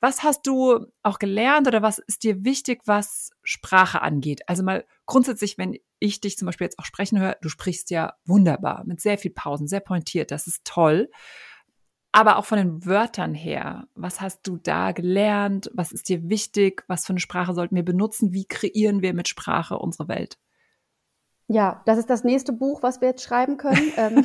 Was 0.01 0.25
hast 0.25 0.47
du 0.47 0.87
auch 1.03 1.21
gelernt 1.21 1.69
oder 1.69 1.83
was 1.83 1.99
ist 1.99 2.25
dir 2.25 2.45
wichtig, 2.45 2.83
was 2.87 3.31
Sprache 3.45 4.03
angeht? 4.03 4.41
Also 4.49 4.65
mal 4.65 4.85
grundsätzlich, 5.07 5.57
wenn 5.59 5.79
ich 6.01 6.21
dich 6.21 6.37
zum 6.37 6.47
Beispiel 6.47 6.65
jetzt 6.65 6.79
auch 6.79 6.85
sprechen 6.85 7.21
höre, 7.21 7.37
du 7.41 7.49
sprichst 7.49 7.91
ja 7.91 8.15
wunderbar, 8.25 8.85
mit 8.87 9.01
sehr 9.01 9.19
viel 9.19 9.33
Pausen, 9.33 9.69
sehr 9.69 9.81
pointiert, 9.81 10.33
das 10.33 10.47
ist 10.49 10.65
toll. 10.65 11.11
Aber 12.19 12.37
auch 12.37 12.47
von 12.47 12.59
den 12.59 12.85
Wörtern 12.85 13.33
her, 13.33 13.87
was 13.95 14.21
hast 14.21 14.45
du 14.45 14.57
da 14.57 14.91
gelernt? 14.91 15.71
Was 15.73 15.93
ist 15.93 16.09
dir 16.09 16.29
wichtig? 16.29 16.83
Was 16.89 17.07
für 17.07 17.13
eine 17.13 17.21
Sprache 17.21 17.55
sollten 17.55 17.77
wir 17.77 17.85
benutzen? 17.85 18.33
Wie 18.33 18.45
kreieren 18.45 19.03
wir 19.03 19.15
mit 19.15 19.29
Sprache 19.29 19.79
unsere 19.79 20.09
Welt? 20.09 20.37
Ja, 21.47 21.81
das 21.87 21.97
ist 21.97 22.11
das 22.11 22.25
nächste 22.25 22.53
Buch, 22.53 22.83
was 22.83 23.01
wir 23.01 23.11
jetzt 23.11 23.23
schreiben 23.23 23.57
können. 23.57 23.93
Ähm, 23.97 24.19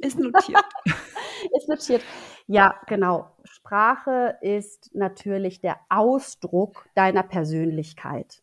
ist 0.00 0.18
notiert. 0.18 0.64
ist 1.54 1.68
notiert. 1.68 2.02
Ja, 2.46 2.80
genau. 2.86 3.36
Sprache 3.44 4.38
ist 4.40 4.94
natürlich 4.94 5.60
der 5.60 5.80
Ausdruck 5.90 6.88
deiner 6.94 7.24
Persönlichkeit. 7.24 8.42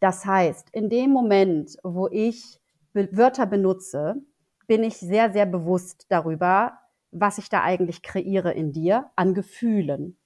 Das 0.00 0.26
heißt, 0.26 0.68
in 0.72 0.90
dem 0.90 1.12
Moment, 1.12 1.78
wo 1.82 2.08
ich 2.08 2.60
Wörter 2.92 3.46
benutze, 3.46 4.16
bin 4.66 4.84
ich 4.84 4.98
sehr, 4.98 5.32
sehr 5.32 5.46
bewusst 5.46 6.04
darüber, 6.10 6.78
was 7.20 7.38
ich 7.38 7.48
da 7.48 7.62
eigentlich 7.62 8.02
kreiere 8.02 8.52
in 8.52 8.72
dir 8.72 9.10
an 9.16 9.34
Gefühlen. 9.34 10.16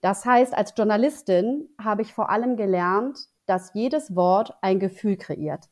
Das 0.00 0.24
heißt, 0.24 0.54
als 0.54 0.74
Journalistin 0.76 1.68
habe 1.82 2.02
ich 2.02 2.12
vor 2.12 2.30
allem 2.30 2.56
gelernt, 2.56 3.18
dass 3.46 3.74
jedes 3.74 4.14
Wort 4.14 4.54
ein 4.60 4.78
Gefühl 4.78 5.16
kreiert. 5.16 5.68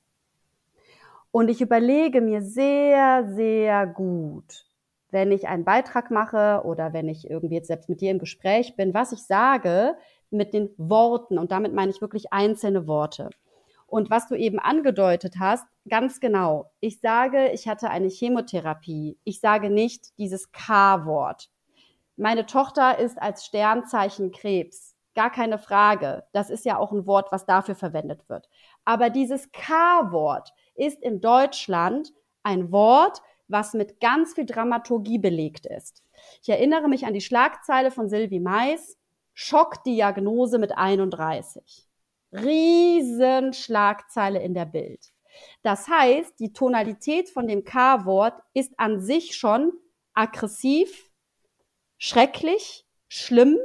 Und 1.30 1.48
ich 1.48 1.60
überlege 1.60 2.20
mir 2.20 2.42
sehr, 2.42 3.26
sehr 3.34 3.86
gut, 3.86 4.66
wenn 5.10 5.32
ich 5.32 5.48
einen 5.48 5.64
Beitrag 5.64 6.10
mache 6.10 6.62
oder 6.64 6.92
wenn 6.92 7.08
ich 7.08 7.28
irgendwie 7.28 7.56
jetzt 7.56 7.66
selbst 7.66 7.88
mit 7.88 8.00
dir 8.00 8.10
im 8.12 8.20
Gespräch 8.20 8.76
bin, 8.76 8.94
was 8.94 9.12
ich 9.12 9.24
sage 9.24 9.96
mit 10.30 10.54
den 10.54 10.70
Worten. 10.76 11.38
Und 11.38 11.50
damit 11.52 11.72
meine 11.74 11.90
ich 11.90 12.00
wirklich 12.00 12.32
einzelne 12.32 12.86
Worte. 12.86 13.30
Und 13.94 14.10
was 14.10 14.26
du 14.26 14.34
eben 14.34 14.58
angedeutet 14.58 15.36
hast, 15.38 15.64
ganz 15.88 16.18
genau. 16.18 16.72
Ich 16.80 16.98
sage, 16.98 17.52
ich 17.52 17.68
hatte 17.68 17.90
eine 17.90 18.08
Chemotherapie. 18.08 19.20
Ich 19.22 19.38
sage 19.38 19.70
nicht 19.70 20.18
dieses 20.18 20.50
K-Wort. 20.50 21.48
Meine 22.16 22.44
Tochter 22.44 22.98
ist 22.98 23.22
als 23.22 23.46
Sternzeichen 23.46 24.32
Krebs. 24.32 24.96
Gar 25.14 25.30
keine 25.30 25.58
Frage. 25.58 26.24
Das 26.32 26.50
ist 26.50 26.64
ja 26.64 26.76
auch 26.76 26.90
ein 26.90 27.06
Wort, 27.06 27.30
was 27.30 27.46
dafür 27.46 27.76
verwendet 27.76 28.28
wird. 28.28 28.48
Aber 28.84 29.10
dieses 29.10 29.52
K-Wort 29.52 30.52
ist 30.74 31.00
in 31.00 31.20
Deutschland 31.20 32.12
ein 32.42 32.72
Wort, 32.72 33.22
was 33.46 33.74
mit 33.74 34.00
ganz 34.00 34.34
viel 34.34 34.46
Dramaturgie 34.46 35.18
belegt 35.18 35.66
ist. 35.66 36.02
Ich 36.42 36.48
erinnere 36.48 36.88
mich 36.88 37.06
an 37.06 37.14
die 37.14 37.20
Schlagzeile 37.20 37.92
von 37.92 38.08
Sylvie 38.08 38.40
Mais, 38.40 38.98
Schockdiagnose 39.34 40.58
mit 40.58 40.76
31. 40.76 41.86
Riesenschlagzeile 42.34 44.42
in 44.42 44.54
der 44.54 44.66
Bild. 44.66 45.14
Das 45.62 45.88
heißt, 45.88 46.38
die 46.38 46.52
Tonalität 46.52 47.30
von 47.30 47.46
dem 47.46 47.64
K-Wort 47.64 48.40
ist 48.52 48.72
an 48.78 49.00
sich 49.00 49.36
schon 49.36 49.72
aggressiv, 50.12 51.10
schrecklich, 51.98 52.86
schlimm. 53.08 53.58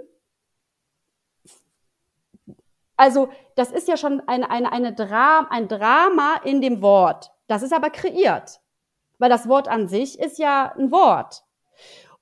Also 2.96 3.30
das 3.56 3.72
ist 3.72 3.88
ja 3.88 3.98
schon 3.98 4.22
eine, 4.28 4.50
eine, 4.50 4.72
eine 4.72 4.94
Dra 4.94 5.48
ein 5.50 5.68
Drama 5.68 6.42
in 6.44 6.62
dem 6.62 6.82
Wort. 6.82 7.32
Das 7.48 7.64
ist 7.64 7.74
aber 7.74 7.90
kreiert, 7.90 8.62
weil 9.18 9.30
das 9.30 9.48
Wort 9.48 9.68
an 9.68 9.88
sich 9.88 10.20
ist 10.20 10.38
ja 10.38 10.74
ein 10.78 10.92
Wort. 10.92 11.44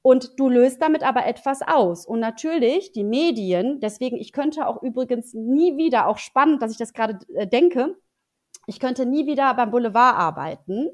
Und 0.07 0.39
du 0.39 0.47
löst 0.47 0.81
damit 0.81 1.03
aber 1.03 1.25
etwas 1.25 1.61
aus. 1.61 2.05
Und 2.05 2.21
natürlich 2.21 2.93
die 2.93 3.03
Medien, 3.03 3.81
deswegen, 3.81 4.15
ich 4.15 4.31
könnte 4.31 4.65
auch 4.65 4.81
übrigens 4.81 5.33
nie 5.33 5.75
wieder, 5.75 6.07
auch 6.07 6.17
spannend, 6.17 6.61
dass 6.61 6.71
ich 6.71 6.77
das 6.77 6.93
gerade 6.93 7.19
äh, 7.35 7.45
denke, 7.45 7.93
ich 8.67 8.79
könnte 8.79 9.05
nie 9.05 9.27
wieder 9.27 9.53
beim 9.55 9.69
Boulevard 9.69 10.15
arbeiten. 10.17 10.87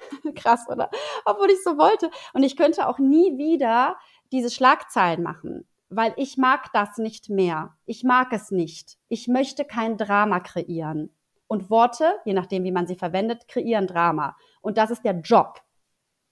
Krass, 0.34 0.66
oder? 0.68 0.90
Obwohl 1.24 1.52
ich 1.52 1.62
so 1.62 1.78
wollte. 1.78 2.10
Und 2.32 2.42
ich 2.42 2.56
könnte 2.56 2.88
auch 2.88 2.98
nie 2.98 3.38
wieder 3.38 3.96
diese 4.32 4.50
Schlagzeilen 4.50 5.22
machen, 5.22 5.64
weil 5.88 6.12
ich 6.16 6.36
mag 6.36 6.72
das 6.72 6.98
nicht 6.98 7.30
mehr. 7.30 7.76
Ich 7.84 8.02
mag 8.02 8.32
es 8.32 8.50
nicht. 8.50 8.98
Ich 9.06 9.28
möchte 9.28 9.64
kein 9.64 9.96
Drama 9.96 10.40
kreieren. 10.40 11.14
Und 11.46 11.70
Worte, 11.70 12.18
je 12.24 12.34
nachdem, 12.34 12.64
wie 12.64 12.72
man 12.72 12.88
sie 12.88 12.96
verwendet, 12.96 13.46
kreieren 13.46 13.86
Drama. 13.86 14.36
Und 14.62 14.78
das 14.78 14.90
ist 14.90 15.04
der 15.04 15.20
Job. 15.20 15.62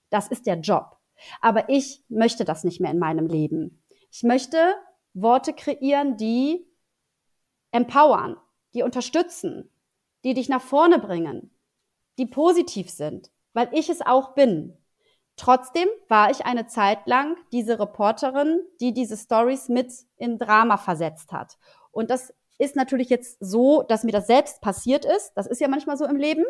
Das 0.09 0.27
ist 0.27 0.45
der 0.45 0.59
Job. 0.59 0.97
Aber 1.41 1.69
ich 1.69 2.03
möchte 2.09 2.45
das 2.45 2.63
nicht 2.63 2.81
mehr 2.81 2.91
in 2.91 2.99
meinem 2.99 3.27
Leben. 3.27 3.83
Ich 4.11 4.23
möchte 4.23 4.57
Worte 5.13 5.53
kreieren, 5.53 6.17
die 6.17 6.67
empowern, 7.71 8.37
die 8.73 8.83
unterstützen, 8.83 9.69
die 10.23 10.33
dich 10.33 10.49
nach 10.49 10.61
vorne 10.61 10.99
bringen, 10.99 11.51
die 12.17 12.25
positiv 12.25 12.89
sind, 12.89 13.31
weil 13.53 13.69
ich 13.71 13.89
es 13.89 14.01
auch 14.01 14.33
bin. 14.33 14.77
Trotzdem 15.37 15.87
war 16.07 16.29
ich 16.29 16.45
eine 16.45 16.67
Zeit 16.67 17.07
lang 17.07 17.37
diese 17.51 17.79
Reporterin, 17.79 18.61
die 18.79 18.93
diese 18.93 19.17
Stories 19.17 19.69
mit 19.69 19.91
in 20.17 20.37
Drama 20.37 20.77
versetzt 20.77 21.31
hat. 21.31 21.57
Und 21.91 22.09
das 22.09 22.33
ist 22.59 22.75
natürlich 22.75 23.09
jetzt 23.09 23.37
so, 23.39 23.81
dass 23.81 24.03
mir 24.03 24.11
das 24.11 24.27
selbst 24.27 24.61
passiert 24.61 25.03
ist. 25.03 25.31
Das 25.35 25.47
ist 25.47 25.59
ja 25.59 25.67
manchmal 25.67 25.97
so 25.97 26.05
im 26.05 26.17
Leben. 26.17 26.45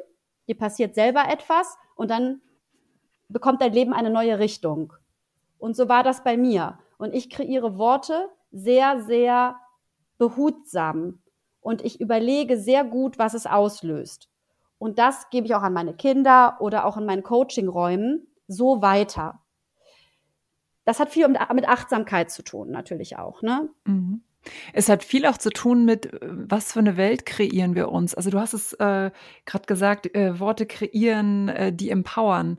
Dir 0.47 0.57
passiert 0.57 0.95
selber 0.95 1.29
etwas 1.29 1.77
und 1.95 2.11
dann 2.11 2.41
bekommt 3.31 3.61
dein 3.61 3.73
Leben 3.73 3.93
eine 3.93 4.09
neue 4.09 4.39
Richtung. 4.39 4.93
Und 5.57 5.75
so 5.75 5.89
war 5.89 6.03
das 6.03 6.23
bei 6.23 6.37
mir. 6.37 6.79
Und 6.97 7.13
ich 7.13 7.29
kreiere 7.29 7.77
Worte 7.77 8.29
sehr, 8.51 9.01
sehr 9.03 9.55
behutsam. 10.17 11.19
Und 11.61 11.83
ich 11.83 12.01
überlege 12.01 12.57
sehr 12.57 12.83
gut, 12.83 13.19
was 13.19 13.33
es 13.33 13.45
auslöst. 13.45 14.29
Und 14.77 14.97
das 14.97 15.29
gebe 15.29 15.45
ich 15.45 15.53
auch 15.53 15.61
an 15.61 15.73
meine 15.73 15.93
Kinder 15.93 16.57
oder 16.59 16.85
auch 16.85 16.97
in 16.97 17.05
meinen 17.05 17.23
Coaching-Räumen 17.23 18.27
so 18.47 18.81
weiter. 18.81 19.41
Das 20.85 20.99
hat 20.99 21.09
viel 21.09 21.27
mit 21.27 21.67
Achtsamkeit 21.67 22.31
zu 22.31 22.43
tun, 22.43 22.71
natürlich 22.71 23.17
auch. 23.17 23.43
Ne? 23.43 23.69
Mhm. 23.85 24.23
Es 24.73 24.89
hat 24.89 25.03
viel 25.03 25.27
auch 25.27 25.37
zu 25.37 25.51
tun 25.51 25.85
mit, 25.85 26.09
was 26.21 26.73
für 26.73 26.79
eine 26.79 26.97
Welt 26.97 27.25
kreieren 27.25 27.75
wir 27.75 27.89
uns. 27.89 28.15
Also 28.15 28.31
du 28.31 28.39
hast 28.39 28.53
es 28.53 28.73
äh, 28.73 29.11
gerade 29.45 29.65
gesagt, 29.67 30.15
äh, 30.15 30.39
Worte 30.39 30.65
kreieren, 30.65 31.49
äh, 31.49 31.71
die 31.71 31.91
empowern. 31.91 32.57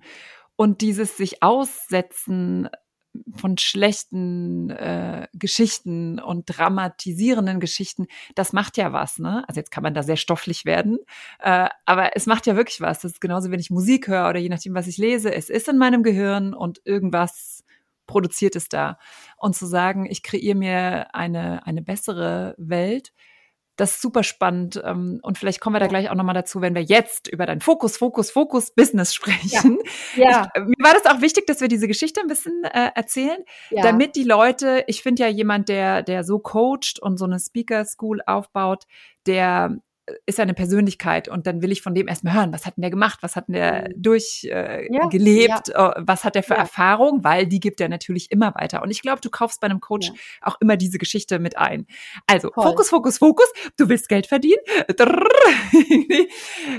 Und 0.57 0.81
dieses 0.81 1.17
sich 1.17 1.43
aussetzen 1.43 2.69
von 3.35 3.59
schlechten 3.59 4.71
äh, 4.71 5.29
Geschichten 5.35 6.19
und 6.19 6.45
dramatisierenden 6.47 7.61
Geschichten, 7.61 8.07
das 8.35 8.53
macht 8.53 8.77
ja 8.79 8.93
was, 8.93 9.19
ne? 9.19 9.45
Also 9.49 9.61
jetzt 9.61 9.71
kann 9.71 9.83
man 9.83 9.95
da 9.95 10.03
sehr 10.03 10.17
stofflich 10.17 10.65
werden, 10.65 10.99
äh, 11.39 11.69
aber 11.85 12.17
es 12.17 12.27
macht 12.27 12.47
ja 12.47 12.57
wirklich 12.57 12.81
was. 12.81 13.01
Das 13.01 13.13
ist 13.13 13.21
genauso, 13.21 13.51
wenn 13.51 13.61
ich 13.61 13.71
Musik 13.71 14.09
höre 14.09 14.31
oder 14.31 14.39
je 14.39 14.49
nachdem, 14.49 14.75
was 14.75 14.87
ich 14.87 14.97
lese, 14.97 15.33
es 15.33 15.51
ist 15.51 15.69
in 15.69 15.79
meinem 15.79 16.03
Gehirn 16.03 16.55
und 16.55 16.81
irgendwas 16.85 17.65
produziert 18.07 18.57
es 18.57 18.69
da. 18.69 18.99
Und 19.37 19.55
zu 19.55 19.67
sagen, 19.67 20.07
ich 20.07 20.23
kreiere 20.23 20.57
mir 20.57 21.15
eine, 21.15 21.67
eine 21.67 21.83
bessere 21.83 22.55
Welt, 22.59 23.13
das 23.77 23.93
ist 23.93 24.03
super 24.03 24.23
spannend. 24.23 24.81
Ähm, 24.85 25.21
und 25.23 25.39
vielleicht 25.39 25.61
kommen 25.61 25.75
wir 25.75 25.81
da 25.81 25.87
gleich 25.87 26.11
auch 26.11 26.15
nochmal 26.15 26.35
dazu, 26.35 26.61
wenn 26.61 26.75
wir 26.75 26.83
jetzt 26.83 27.29
über 27.29 27.47
dein 27.47 27.61
Fokus, 27.61 27.97
Fokus, 27.97 28.31
Fokus 28.31 28.75
Business 28.75 29.15
sprechen. 29.15 29.79
Ja. 30.17 30.31
ja. 30.31 30.49
Ich, 30.55 30.63
mir 30.63 30.85
war 30.85 30.95
das 30.95 31.07
auch 31.07 31.21
wichtig, 31.21 31.47
dass 31.47 31.61
wir 31.61 31.69
diese 31.69 31.89
Geschichte 31.89 32.21
ein 32.21 32.29
bisschen 32.29 32.65
äh, 32.65 32.91
erzählen, 32.95 33.39
ja. 33.71 33.83
damit 33.83 34.17
die 34.17 34.25
Leute, 34.25 34.85
ich 34.87 35.03
finde 35.03 35.23
ja 35.23 35.29
jemand, 35.29 35.69
der, 35.69 36.03
der 36.03 36.25
so 36.25 36.39
coacht 36.39 36.99
und 37.01 37.19
so 37.19 37.25
eine 37.25 37.39
Speaker 37.39 37.85
School 37.85 38.21
aufbaut, 38.27 38.85
der 39.27 39.77
ist 40.27 40.41
eine 40.41 40.55
Persönlichkeit 40.55 41.29
und 41.29 41.47
dann 41.47 41.63
will 41.63 41.71
ich 41.71 41.81
von 41.81 41.95
dem 41.95 42.09
erstmal 42.09 42.35
hören, 42.35 42.53
was 42.53 42.67
hat 42.67 42.77
denn 42.77 42.83
der 42.83 42.91
gemacht, 42.91 43.21
was 43.23 43.37
hat 43.37 43.47
denn 43.47 43.55
der 43.55 43.89
mhm. 43.89 44.03
durchgelebt, 44.03 45.69
äh, 45.69 45.73
ja, 45.73 45.95
ja. 45.95 45.95
was 45.99 46.25
hat 46.25 46.35
der 46.35 46.43
für 46.43 46.55
ja. 46.55 46.61
Erfahrung, 46.61 47.23
weil 47.23 47.47
die 47.47 47.61
gibt 47.61 47.81
er 47.81 47.89
natürlich 47.89 48.31
immer 48.33 48.53
weiter. 48.57 48.83
Und 48.83 48.91
ich 48.91 49.01
glaube, 49.01 49.21
du 49.21 49.31
kaufst 49.31 49.61
bei 49.61 49.67
einem 49.67 49.81
Coach 49.81 50.11
auch 50.41 50.57
immer 50.61 50.77
diese 50.77 50.99
Geschichte 50.99 51.39
mit 51.39 51.57
ein. 51.57 51.87
Also 52.27 52.51
Voll. 52.53 52.65
Fokus, 52.65 52.89
Fokus, 52.89 53.19
Fokus, 53.19 53.53
du 53.77 53.89
willst 53.89 54.09
Geld 54.09 54.27
verdienen 54.27 54.63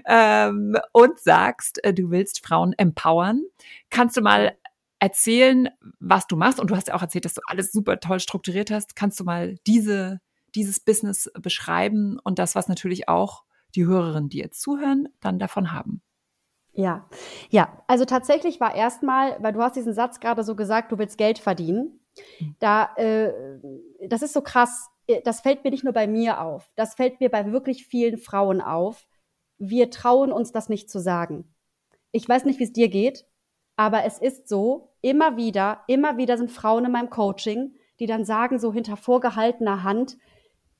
ähm, 0.06 0.78
und 0.92 1.20
sagst, 1.20 1.84
äh, 1.84 1.94
du 1.94 2.12
willst 2.12 2.46
Frauen 2.46 2.74
empowern. 2.74 3.42
Kannst 3.90 4.18
du 4.18 4.22
mal 4.22 4.58
erzählen, 5.00 5.70
was 6.00 6.28
du 6.28 6.36
machst? 6.36 6.60
Und 6.60 6.70
du 6.70 6.76
hast 6.76 6.90
ja 6.90 6.96
auch 6.96 7.02
erzählt, 7.02 7.26
dass 7.26 7.36
du 7.36 7.42
alles 7.48 7.72
super 7.72 8.00
toll 8.00 8.20
strukturiert 8.20 8.70
hast. 8.70 8.96
Kannst 8.96 9.20
du 9.20 9.24
mal 9.24 9.56
diese 9.66 10.20
dieses 10.56 10.80
Business 10.80 11.32
beschreiben 11.40 12.20
und 12.24 12.40
das, 12.40 12.56
was 12.56 12.68
natürlich 12.68 13.10
auch 13.10 13.44
die 13.76 13.86
Hörerinnen, 13.86 14.30
die 14.30 14.40
jetzt 14.40 14.62
zuhören, 14.62 15.10
dann 15.20 15.40
davon 15.40 15.72
haben. 15.72 16.02
Ja, 16.74 17.08
ja, 17.50 17.84
also 17.88 18.06
tatsächlich 18.06 18.60
war 18.60 18.74
erstmal, 18.74 19.42
weil 19.42 19.54
du 19.54 19.62
hast 19.62 19.76
diesen 19.76 19.94
Satz 19.94 20.20
gerade 20.20 20.44
so 20.44 20.56
gesagt, 20.56 20.92
du 20.92 20.98
willst 20.98 21.18
Geld 21.18 21.38
verdienen. 21.38 22.00
Mhm. 22.40 22.56
Da, 22.60 22.96
äh, 22.96 23.32
das 24.08 24.24
ist 24.24 24.34
so 24.34 24.42
krass. 24.42 24.90
Äh, 25.08 25.22
das 25.22 25.42
fällt 25.42 25.64
mir 25.64 25.70
nicht 25.70 25.84
nur 25.84 25.94
bei 25.94 26.08
mir 26.08 26.42
auf. 26.42 26.72
Das 26.76 26.96
fällt 26.96 27.20
mir 27.20 27.30
bei 27.30 27.52
wirklich 27.52 27.86
vielen 27.86 28.18
Frauen 28.18 28.60
auf. 28.60 29.06
Wir 29.60 29.92
trauen 29.92 30.32
uns 30.32 30.52
das 30.52 30.68
nicht 30.68 30.90
zu 30.90 31.00
sagen. 31.00 31.54
Ich 32.12 32.28
weiß 32.28 32.46
nicht, 32.46 32.60
wie 32.60 32.64
es 32.64 32.74
dir 32.74 32.90
geht, 32.90 33.28
aber 33.76 34.04
es 34.06 34.18
ist 34.20 34.48
so, 34.48 34.96
immer 35.02 35.38
wieder, 35.38 35.84
immer 35.88 36.18
wieder 36.18 36.38
sind 36.38 36.52
Frauen 36.52 36.86
in 36.86 36.92
meinem 36.92 37.10
Coaching, 37.10 37.76
die 38.00 38.06
dann 38.08 38.26
sagen, 38.26 38.60
so 38.60 38.74
hinter 38.74 38.98
vorgehaltener 38.98 39.84
Hand, 39.84 40.18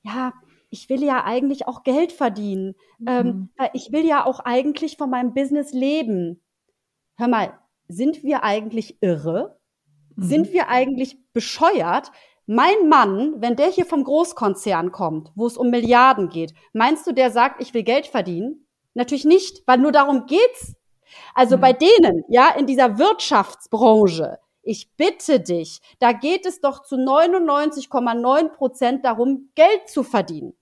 ja, 0.04 0.32
ich 0.70 0.88
will 0.88 1.02
ja 1.02 1.24
eigentlich 1.24 1.66
auch 1.66 1.82
Geld 1.82 2.12
verdienen. 2.12 2.74
Ähm, 3.06 3.26
mhm. 3.26 3.48
Ähm, 3.58 3.68
ich 3.72 3.92
will 3.92 4.06
ja 4.06 4.24
auch 4.26 4.40
eigentlich 4.40 4.96
von 4.96 5.10
meinem 5.10 5.34
Business 5.34 5.72
leben. 5.72 6.40
Hör 7.16 7.28
mal, 7.28 7.58
sind 7.88 8.22
wir 8.22 8.44
eigentlich 8.44 8.98
irre? 9.00 9.58
Mhm. 10.16 10.22
Sind 10.22 10.52
wir 10.52 10.68
eigentlich 10.68 11.18
bescheuert? 11.32 12.10
Mein 12.46 12.88
Mann, 12.88 13.40
wenn 13.40 13.56
der 13.56 13.68
hier 13.68 13.86
vom 13.86 14.04
Großkonzern 14.04 14.92
kommt, 14.92 15.32
wo 15.34 15.46
es 15.46 15.56
um 15.56 15.70
Milliarden 15.70 16.28
geht, 16.28 16.52
meinst 16.72 17.06
du, 17.06 17.12
der 17.12 17.30
sagt, 17.30 17.62
ich 17.62 17.72
will 17.72 17.84
Geld 17.84 18.06
verdienen? 18.06 18.66
Natürlich 18.92 19.24
nicht, 19.24 19.62
weil 19.66 19.78
nur 19.78 19.92
darum 19.92 20.26
geht's. 20.26 20.76
Also 21.34 21.56
mhm. 21.56 21.60
bei 21.60 21.72
denen, 21.72 22.24
ja, 22.28 22.50
in 22.58 22.66
dieser 22.66 22.98
Wirtschaftsbranche, 22.98 24.38
ich 24.64 24.96
bitte 24.96 25.40
dich, 25.40 25.80
da 25.98 26.12
geht 26.12 26.46
es 26.46 26.60
doch 26.60 26.82
zu 26.82 26.96
99,9 26.96 28.48
Prozent 28.50 29.04
darum, 29.04 29.50
Geld 29.54 29.88
zu 29.88 30.02
verdienen. 30.02 30.56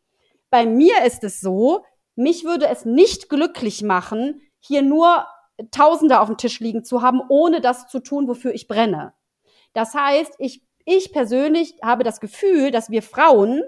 Bei 0.50 0.66
mir 0.66 1.04
ist 1.04 1.24
es 1.24 1.40
so, 1.40 1.84
mich 2.14 2.44
würde 2.44 2.68
es 2.68 2.84
nicht 2.84 3.28
glücklich 3.28 3.82
machen, 3.82 4.42
hier 4.58 4.82
nur 4.82 5.26
Tausende 5.70 6.20
auf 6.20 6.28
dem 6.28 6.38
Tisch 6.38 6.60
liegen 6.60 6.84
zu 6.84 7.02
haben, 7.02 7.20
ohne 7.28 7.60
das 7.60 7.88
zu 7.88 8.00
tun, 8.00 8.26
wofür 8.26 8.52
ich 8.52 8.68
brenne. 8.68 9.14
Das 9.74 9.94
heißt, 9.94 10.34
ich, 10.38 10.66
ich 10.84 11.12
persönlich 11.12 11.76
habe 11.82 12.04
das 12.04 12.20
Gefühl, 12.20 12.70
dass 12.70 12.90
wir 12.90 13.02
Frauen 13.02 13.62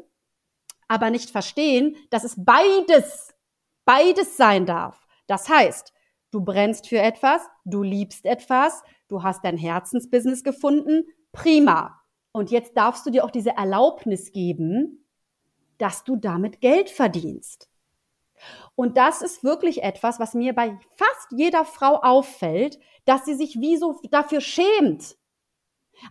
aber 0.89 1.11
nicht 1.11 1.31
verstehen, 1.31 1.97
dass 2.11 2.25
es 2.25 2.35
beides, 2.37 3.35
beides 3.85 4.37
sein 4.37 4.67
darf. 4.67 5.07
Das 5.27 5.49
heißt, 5.49 5.93
du 6.31 6.43
brennst 6.43 6.89
für 6.89 6.99
etwas, 6.99 7.43
du 7.65 7.83
liebst 7.83 8.27
etwas, 8.27 8.83
du 9.09 9.23
hast 9.23 9.45
dein 9.45 9.57
Herzensbusiness 9.57 10.45
gefunden, 10.45 11.05
prima. 11.33 12.01
Und 12.33 12.51
jetzt 12.51 12.77
darfst 12.77 13.07
du 13.07 13.11
dir 13.11 13.25
auch 13.25 13.31
diese 13.31 13.57
Erlaubnis 13.57 14.33
geben, 14.33 15.05
dass 15.79 16.05
du 16.05 16.17
damit 16.17 16.61
Geld 16.61 16.91
verdienst. 16.91 17.69
Und 18.75 18.97
das 18.97 19.23
ist 19.23 19.45
wirklich 19.45 19.83
etwas, 19.83 20.19
was 20.19 20.35
mir 20.35 20.55
bei 20.55 20.79
fast 20.97 21.29
jeder 21.31 21.65
Frau 21.65 22.01
auffällt, 22.03 22.79
dass 23.05 23.25
sie 23.25 23.35
sich 23.35 23.61
wie 23.61 23.77
so 23.77 24.01
dafür 24.11 24.41
schämt. 24.41 25.17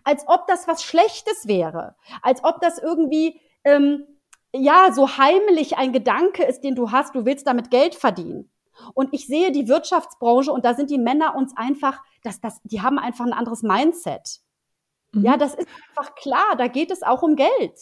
Als 0.02 0.26
ob 0.26 0.46
das 0.46 0.66
was 0.66 0.82
Schlechtes 0.82 1.46
wäre. 1.46 1.94
Als 2.22 2.42
ob 2.42 2.60
das 2.60 2.78
irgendwie, 2.78 3.40
ähm, 3.64 4.06
ja, 4.52 4.92
so 4.92 5.18
heimlich 5.18 5.76
ein 5.76 5.92
Gedanke 5.92 6.44
ist, 6.44 6.62
den 6.62 6.74
du 6.74 6.90
hast, 6.90 7.14
du 7.14 7.24
willst 7.26 7.46
damit 7.46 7.70
Geld 7.70 7.94
verdienen. 7.94 8.50
Und 8.94 9.12
ich 9.12 9.26
sehe 9.26 9.52
die 9.52 9.68
Wirtschaftsbranche 9.68 10.52
und 10.52 10.64
da 10.64 10.74
sind 10.74 10.90
die 10.90 10.98
Männer 10.98 11.34
uns 11.36 11.56
einfach, 11.56 12.00
das, 12.22 12.40
das, 12.40 12.60
die 12.64 12.82
haben 12.82 12.98
einfach 12.98 13.24
ein 13.24 13.32
anderes 13.32 13.62
Mindset. 13.62 14.40
Mhm. 15.12 15.24
Ja, 15.24 15.36
das 15.36 15.54
ist 15.54 15.68
einfach 15.88 16.14
klar, 16.14 16.56
da 16.56 16.66
geht 16.68 16.90
es 16.90 17.02
auch 17.02 17.22
um 17.22 17.36
Geld. 17.36 17.78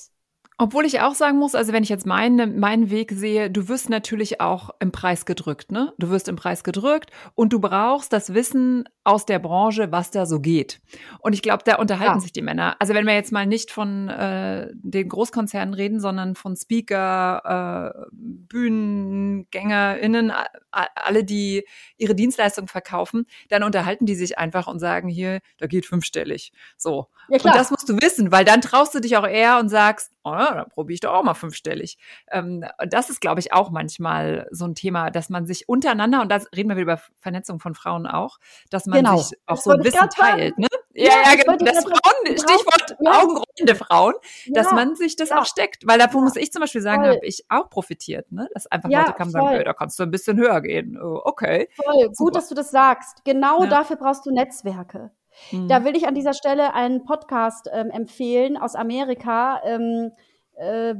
Obwohl 0.58 0.84
ich 0.84 1.00
auch 1.00 1.14
sagen 1.14 1.38
muss, 1.38 1.54
also 1.54 1.72
wenn 1.72 1.82
ich 1.82 1.88
jetzt 1.88 2.06
meinen, 2.06 2.60
meinen 2.60 2.90
Weg 2.90 3.12
sehe, 3.12 3.50
du 3.50 3.68
wirst 3.68 3.88
natürlich 3.88 4.40
auch 4.40 4.70
im 4.80 4.92
Preis 4.92 5.24
gedrückt, 5.24 5.72
ne? 5.72 5.92
Du 5.98 6.10
wirst 6.10 6.28
im 6.28 6.36
Preis 6.36 6.62
gedrückt 6.62 7.10
und 7.34 7.52
du 7.52 7.58
brauchst 7.58 8.12
das 8.12 8.34
Wissen 8.34 8.84
aus 9.04 9.26
der 9.26 9.40
Branche, 9.40 9.90
was 9.90 10.10
da 10.10 10.26
so 10.26 10.40
geht. 10.40 10.80
Und 11.18 11.32
ich 11.32 11.42
glaube, 11.42 11.64
da 11.64 11.76
unterhalten 11.76 12.16
ja. 12.16 12.20
sich 12.20 12.32
die 12.32 12.42
Männer. 12.42 12.76
Also 12.78 12.94
wenn 12.94 13.06
wir 13.06 13.14
jetzt 13.14 13.32
mal 13.32 13.46
nicht 13.46 13.72
von 13.72 14.08
äh, 14.08 14.68
den 14.74 15.08
Großkonzernen 15.08 15.74
reden, 15.74 15.98
sondern 15.98 16.36
von 16.36 16.54
Speaker, 16.54 17.94
äh, 18.04 18.08
BühnengängerInnen, 18.12 20.32
alle, 20.70 21.24
die 21.24 21.64
ihre 21.96 22.14
Dienstleistung 22.14 22.68
verkaufen, 22.68 23.26
dann 23.48 23.64
unterhalten 23.64 24.06
die 24.06 24.14
sich 24.14 24.38
einfach 24.38 24.68
und 24.68 24.78
sagen 24.78 25.08
hier, 25.08 25.40
da 25.58 25.66
geht 25.66 25.86
fünfstellig. 25.86 26.52
So. 26.76 27.08
Ja, 27.28 27.42
und 27.42 27.54
das 27.54 27.70
musst 27.70 27.88
du 27.88 28.00
wissen, 28.00 28.30
weil 28.30 28.44
dann 28.44 28.60
traust 28.60 28.94
du 28.94 29.00
dich 29.00 29.16
auch 29.16 29.26
eher 29.26 29.58
und 29.58 29.68
sagst, 29.68 30.12
oh, 30.22 30.41
dann 30.46 30.68
probiere 30.68 30.94
ich 30.94 31.00
doch 31.00 31.12
auch 31.12 31.22
mal 31.22 31.34
fünfstellig. 31.34 31.98
Ähm, 32.30 32.64
das 32.88 33.10
ist, 33.10 33.20
glaube 33.20 33.40
ich, 33.40 33.52
auch 33.52 33.70
manchmal 33.70 34.48
so 34.50 34.64
ein 34.64 34.74
Thema, 34.74 35.10
dass 35.10 35.28
man 35.28 35.46
sich 35.46 35.68
untereinander, 35.68 36.22
und 36.22 36.30
da 36.30 36.40
reden 36.54 36.68
wir 36.68 36.76
wieder 36.76 36.94
über 36.94 37.00
Vernetzung 37.20 37.60
von 37.60 37.74
Frauen 37.74 38.06
auch, 38.06 38.38
dass 38.70 38.86
man 38.86 39.04
genau. 39.04 39.18
sich 39.18 39.38
auch 39.46 39.56
das 39.56 39.64
so 39.64 39.70
ein 39.70 39.84
Wissen 39.84 40.08
teilt. 40.10 40.58
Ne? 40.58 40.68
Ja, 40.94 41.06
ja, 41.06 41.32
ja 41.32 41.42
genau. 41.42 41.56
Das 41.56 41.84
Frauen, 41.84 42.26
Stichwort 42.26 42.96
ja. 43.00 43.20
augenrollende 43.20 43.74
Frauen, 43.74 44.14
dass 44.48 44.66
ja. 44.66 44.74
man 44.74 44.94
sich 44.94 45.16
das 45.16 45.30
ja. 45.30 45.40
auch 45.40 45.46
steckt. 45.46 45.86
Weil 45.86 45.98
davon 45.98 46.24
muss 46.24 46.36
ich 46.36 46.52
zum 46.52 46.60
Beispiel 46.60 46.82
sagen, 46.82 47.06
habe 47.06 47.20
ich 47.22 47.44
auch 47.48 47.70
profitiert, 47.70 48.30
ne? 48.30 48.48
Dass 48.54 48.66
einfach 48.66 48.90
Leute 48.90 49.12
kamen 49.12 49.28
und 49.28 49.32
sagen, 49.32 49.64
da 49.64 49.72
kannst 49.72 49.98
du 49.98 50.02
ein 50.02 50.10
bisschen 50.10 50.38
höher 50.38 50.60
gehen. 50.60 50.98
Oh, 51.00 51.20
okay. 51.24 51.68
Voll. 51.74 52.10
Gut, 52.16 52.36
dass 52.36 52.48
du 52.48 52.54
das 52.54 52.70
sagst. 52.70 53.24
Genau 53.24 53.64
dafür 53.66 53.96
brauchst 53.96 54.26
du 54.26 54.30
Netzwerke. 54.30 55.10
Mhm. 55.50 55.68
Da 55.68 55.84
will 55.84 55.96
ich 55.96 56.06
an 56.06 56.14
dieser 56.14 56.34
Stelle 56.34 56.74
einen 56.74 57.04
Podcast 57.04 57.68
ähm, 57.72 57.90
empfehlen 57.90 58.56
aus 58.56 58.74
Amerika, 58.74 59.60
ähm, 59.64 60.12
äh, 60.56 60.94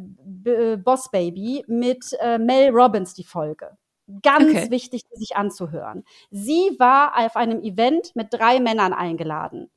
Boss 0.76 1.11
Baby, 1.11 1.64
mit 1.66 2.16
äh, 2.20 2.38
Mel 2.38 2.70
Robbins 2.70 3.14
die 3.14 3.24
Folge. 3.24 3.76
Ganz 4.22 4.50
okay. 4.50 4.70
wichtig, 4.70 5.03
sich 5.12 5.36
anzuhören. 5.36 6.05
Sie 6.30 6.76
war 6.78 7.16
auf 7.18 7.36
einem 7.36 7.62
Event 7.62 8.14
mit 8.16 8.28
drei 8.30 8.61
Männern 8.61 8.92
eingeladen. 8.92 9.70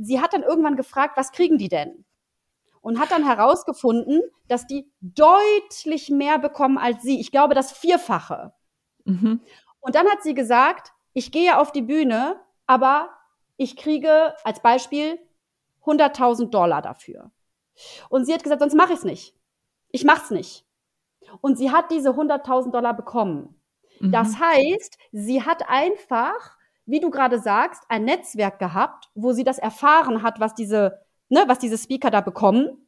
Sie 0.00 0.20
hat 0.20 0.32
dann 0.32 0.42
irgendwann 0.42 0.76
gefragt, 0.76 1.16
was 1.16 1.32
kriegen 1.32 1.58
die 1.58 1.68
denn? 1.68 2.04
Und 2.80 2.98
hat 2.98 3.10
dann 3.10 3.24
herausgefunden, 3.24 4.22
dass 4.48 4.66
die 4.66 4.90
deutlich 5.00 6.10
mehr 6.10 6.38
bekommen 6.38 6.78
als 6.78 7.02
sie. 7.02 7.20
Ich 7.20 7.30
glaube, 7.30 7.54
das 7.54 7.72
Vierfache. 7.72 8.52
Mhm. 9.04 9.40
Und 9.80 9.94
dann 9.94 10.08
hat 10.08 10.22
sie 10.22 10.34
gesagt, 10.34 10.92
ich 11.12 11.30
gehe 11.30 11.58
auf 11.58 11.72
die 11.72 11.82
Bühne, 11.82 12.40
aber 12.66 13.10
ich 13.56 13.76
kriege 13.76 14.34
als 14.44 14.60
Beispiel 14.60 15.18
100.000 15.84 16.50
Dollar 16.50 16.82
dafür. 16.82 17.30
Und 18.08 18.24
sie 18.24 18.34
hat 18.34 18.42
gesagt, 18.42 18.60
sonst 18.60 18.74
mache 18.74 18.92
ich 18.92 18.98
es 18.98 19.04
nicht. 19.04 19.34
Ich 19.90 20.04
mache 20.04 20.22
es 20.24 20.30
nicht. 20.30 20.66
Und 21.40 21.58
sie 21.58 21.70
hat 21.70 21.90
diese 21.90 22.10
100.000 22.10 22.70
Dollar 22.70 22.94
bekommen. 22.94 23.60
Mhm. 24.00 24.12
Das 24.12 24.38
heißt, 24.38 24.98
sie 25.12 25.42
hat 25.42 25.68
einfach, 25.68 26.56
wie 26.86 27.00
du 27.00 27.10
gerade 27.10 27.38
sagst, 27.38 27.84
ein 27.88 28.04
Netzwerk 28.04 28.58
gehabt, 28.58 29.08
wo 29.14 29.32
sie 29.32 29.44
das 29.44 29.58
erfahren 29.58 30.22
hat, 30.22 30.40
was 30.40 30.54
diese, 30.54 31.00
ne, 31.28 31.44
was 31.46 31.58
diese 31.58 31.78
Speaker 31.78 32.10
da 32.10 32.20
bekommen 32.20 32.86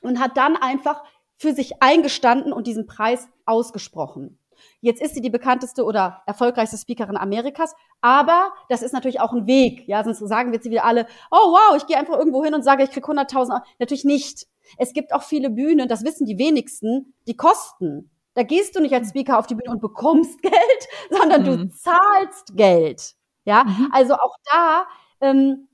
und 0.00 0.20
hat 0.20 0.36
dann 0.36 0.56
einfach 0.56 1.02
für 1.36 1.54
sich 1.54 1.82
eingestanden 1.82 2.52
und 2.52 2.66
diesen 2.66 2.86
Preis 2.86 3.28
ausgesprochen. 3.46 4.38
Jetzt 4.80 5.00
ist 5.00 5.14
sie 5.14 5.20
die 5.20 5.30
bekannteste 5.30 5.84
oder 5.84 6.22
erfolgreichste 6.26 6.76
Speakerin 6.76 7.16
Amerikas, 7.16 7.74
aber 8.00 8.52
das 8.68 8.82
ist 8.82 8.92
natürlich 8.92 9.20
auch 9.20 9.32
ein 9.32 9.46
Weg. 9.46 9.86
Ja, 9.86 10.02
sonst 10.04 10.18
sagen 10.18 10.50
wir 10.50 10.56
jetzt 10.56 10.70
wieder 10.70 10.84
alle, 10.84 11.06
oh 11.30 11.52
wow, 11.52 11.76
ich 11.76 11.86
gehe 11.86 11.96
einfach 11.96 12.18
irgendwo 12.18 12.44
hin 12.44 12.54
und 12.54 12.62
sage, 12.62 12.82
ich 12.82 12.90
krieg 12.90 13.04
100.000. 13.04 13.62
Natürlich 13.78 14.04
nicht. 14.04 14.46
Es 14.78 14.92
gibt 14.92 15.12
auch 15.12 15.22
viele 15.22 15.50
Bühnen, 15.50 15.88
das 15.88 16.04
wissen 16.04 16.26
die 16.26 16.38
wenigsten, 16.38 17.14
die 17.26 17.36
kosten. 17.36 18.10
Da 18.34 18.42
gehst 18.42 18.74
du 18.74 18.80
nicht 18.80 18.94
als 18.94 19.10
Speaker 19.10 19.38
auf 19.38 19.46
die 19.46 19.54
Bühne 19.54 19.70
und 19.70 19.80
bekommst 19.80 20.40
Geld, 20.42 20.88
sondern 21.10 21.42
mhm. 21.42 21.46
du 21.46 21.68
zahlst 21.70 22.56
Geld. 22.56 23.14
Ja, 23.44 23.64
mhm. 23.64 23.88
also 23.92 24.14
auch 24.14 24.36
da, 24.50 24.86
ähm, 25.20 25.68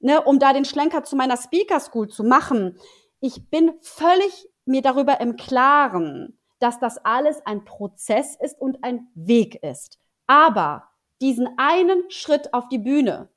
ne, 0.00 0.20
um 0.22 0.38
da 0.38 0.52
den 0.52 0.64
Schlenker 0.64 1.04
zu 1.04 1.16
meiner 1.16 1.36
Speaker 1.36 1.80
School 1.80 2.08
zu 2.08 2.24
machen, 2.24 2.78
ich 3.20 3.48
bin 3.48 3.72
völlig 3.80 4.48
mir 4.64 4.82
darüber 4.82 5.20
im 5.20 5.36
Klaren, 5.36 6.38
dass 6.62 6.78
das 6.78 7.04
alles 7.04 7.44
ein 7.44 7.64
Prozess 7.64 8.36
ist 8.36 8.60
und 8.60 8.84
ein 8.84 9.08
Weg 9.14 9.56
ist. 9.64 9.98
Aber 10.28 10.88
diesen 11.20 11.48
einen 11.58 12.08
Schritt 12.08 12.54
auf 12.54 12.68
die 12.68 12.78
Bühne, 12.78 13.28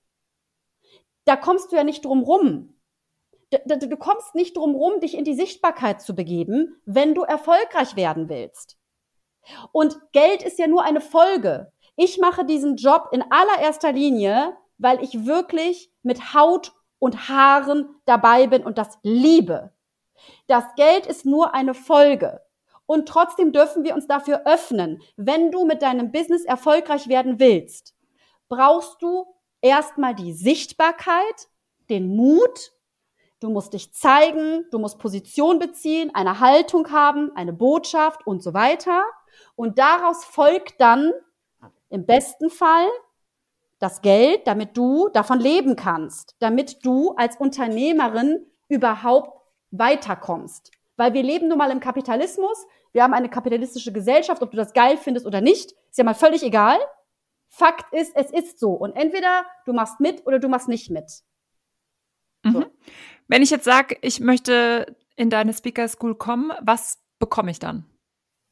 da 1.26 1.36
kommst 1.36 1.72
du 1.72 1.76
ja 1.76 1.84
nicht 1.84 2.06
drum 2.06 2.22
rum. 2.22 2.76
Du, 3.50 3.78
du, 3.80 3.98
kommst 3.98 4.36
nicht 4.36 4.56
drum 4.56 4.76
rum, 4.76 5.00
dich 5.00 5.18
in 5.18 5.24
die 5.24 5.34
Sichtbarkeit 5.34 6.02
zu 6.02 6.14
begeben, 6.14 6.80
wenn 6.86 7.16
du 7.16 7.24
erfolgreich 7.24 7.96
werden 7.96 8.30
willst. 8.30 8.78
Und 9.72 10.00
Geld 10.12 10.44
ist 10.44 10.60
ja 10.60 10.68
nur 10.68 10.84
eine 10.84 11.02
Folge. 11.02 11.72
Ich 11.96 12.20
mache 12.20 12.46
diesen 12.46 12.76
Job 12.76 13.10
in 13.12 13.24
allererster 13.32 13.92
Linie, 13.92 14.56
weil 14.78 15.02
ich 15.04 15.26
wirklich 15.26 15.92
mit 16.04 16.36
Haut 16.36 16.74
und 17.00 17.28
Haaren 17.28 17.96
dabei 18.06 18.46
bin 18.48 18.64
und 18.64 18.78
das 18.78 19.00
liebe. 19.02 19.72
Das 20.48 20.64
Geld 20.76 21.08
ist 21.08 21.26
nur 21.26 21.56
eine 21.56 21.74
Folge. 21.74 22.45
Und 22.86 23.08
trotzdem 23.08 23.52
dürfen 23.52 23.84
wir 23.84 23.96
uns 23.96 24.08
dafür 24.08 24.46
öffnen. 24.46 25.02
Wenn 25.18 25.52
du 25.52 25.66
mit 25.66 25.82
deinem 25.82 26.12
Business 26.12 26.46
erfolgreich 26.46 27.08
werden 27.08 27.40
willst, 27.40 27.96
brauchst 28.48 29.02
du 29.02 29.26
erstmal 29.62 30.14
die 30.14 30.34
Sichtbarkeit, 30.34 31.50
den 31.90 32.16
Mut. 32.16 32.74
Du 33.40 33.50
musst 33.50 33.74
dich 33.74 33.94
zeigen, 33.94 34.66
du 34.72 34.80
musst 34.80 35.00
Position 35.00 35.60
beziehen, 35.60 36.12
eine 36.14 36.40
Haltung 36.40 36.92
haben, 36.92 37.36
eine 37.36 37.54
Botschaft 37.54 38.26
und 38.26 38.44
so 38.44 38.54
weiter. 38.54 39.04
Und 39.56 39.78
daraus 39.80 40.24
folgt 40.24 40.80
dann 40.80 41.12
im 41.90 42.06
besten 42.06 42.50
Fall 42.50 42.88
das 43.80 44.02
Geld, 44.02 44.48
damit 44.48 44.78
du 44.78 45.10
davon 45.10 45.40
leben 45.40 45.76
kannst, 45.76 46.36
damit 46.40 46.86
du 46.86 47.12
als 47.16 47.38
Unternehmerin 47.38 48.46
überhaupt 48.68 49.42
weiterkommst. 49.72 50.72
Weil 50.98 51.14
wir 51.14 51.24
leben 51.24 51.48
nun 51.48 51.58
mal 51.58 51.72
im 51.72 51.80
Kapitalismus. 51.80 52.66
Wir 52.94 53.04
haben 53.04 53.14
eine 53.14 53.30
kapitalistische 53.30 53.92
Gesellschaft, 53.92 54.42
ob 54.42 54.52
du 54.52 54.58
das 54.58 54.74
geil 54.74 54.98
findest 54.98 55.26
oder 55.26 55.42
nicht, 55.42 55.72
ist 55.72 55.98
ja 55.98 56.04
mal 56.04 56.16
völlig 56.16 56.44
egal. 56.44 56.78
Fakt 57.50 57.94
ist, 57.94 58.16
es 58.16 58.32
ist 58.32 58.60
so. 58.60 58.72
Und 58.72 58.96
entweder 58.96 59.46
du 59.66 59.74
machst 59.74 60.00
mit 60.00 60.26
oder 60.26 60.40
du 60.40 60.48
machst 60.48 60.68
nicht 60.68 60.90
mit. 60.90 61.10
So. 62.44 62.60
Mhm. 62.60 62.66
Wenn 63.28 63.42
ich 63.42 63.50
jetzt 63.50 63.66
sage, 63.66 63.98
ich 64.02 64.20
möchte 64.20 64.96
in 65.16 65.30
deine 65.30 65.54
Speaker 65.54 65.88
School 65.88 66.16
kommen, 66.16 66.52
was 66.62 67.00
bekomme 67.20 67.52
ich 67.52 67.60
dann? 67.60 67.86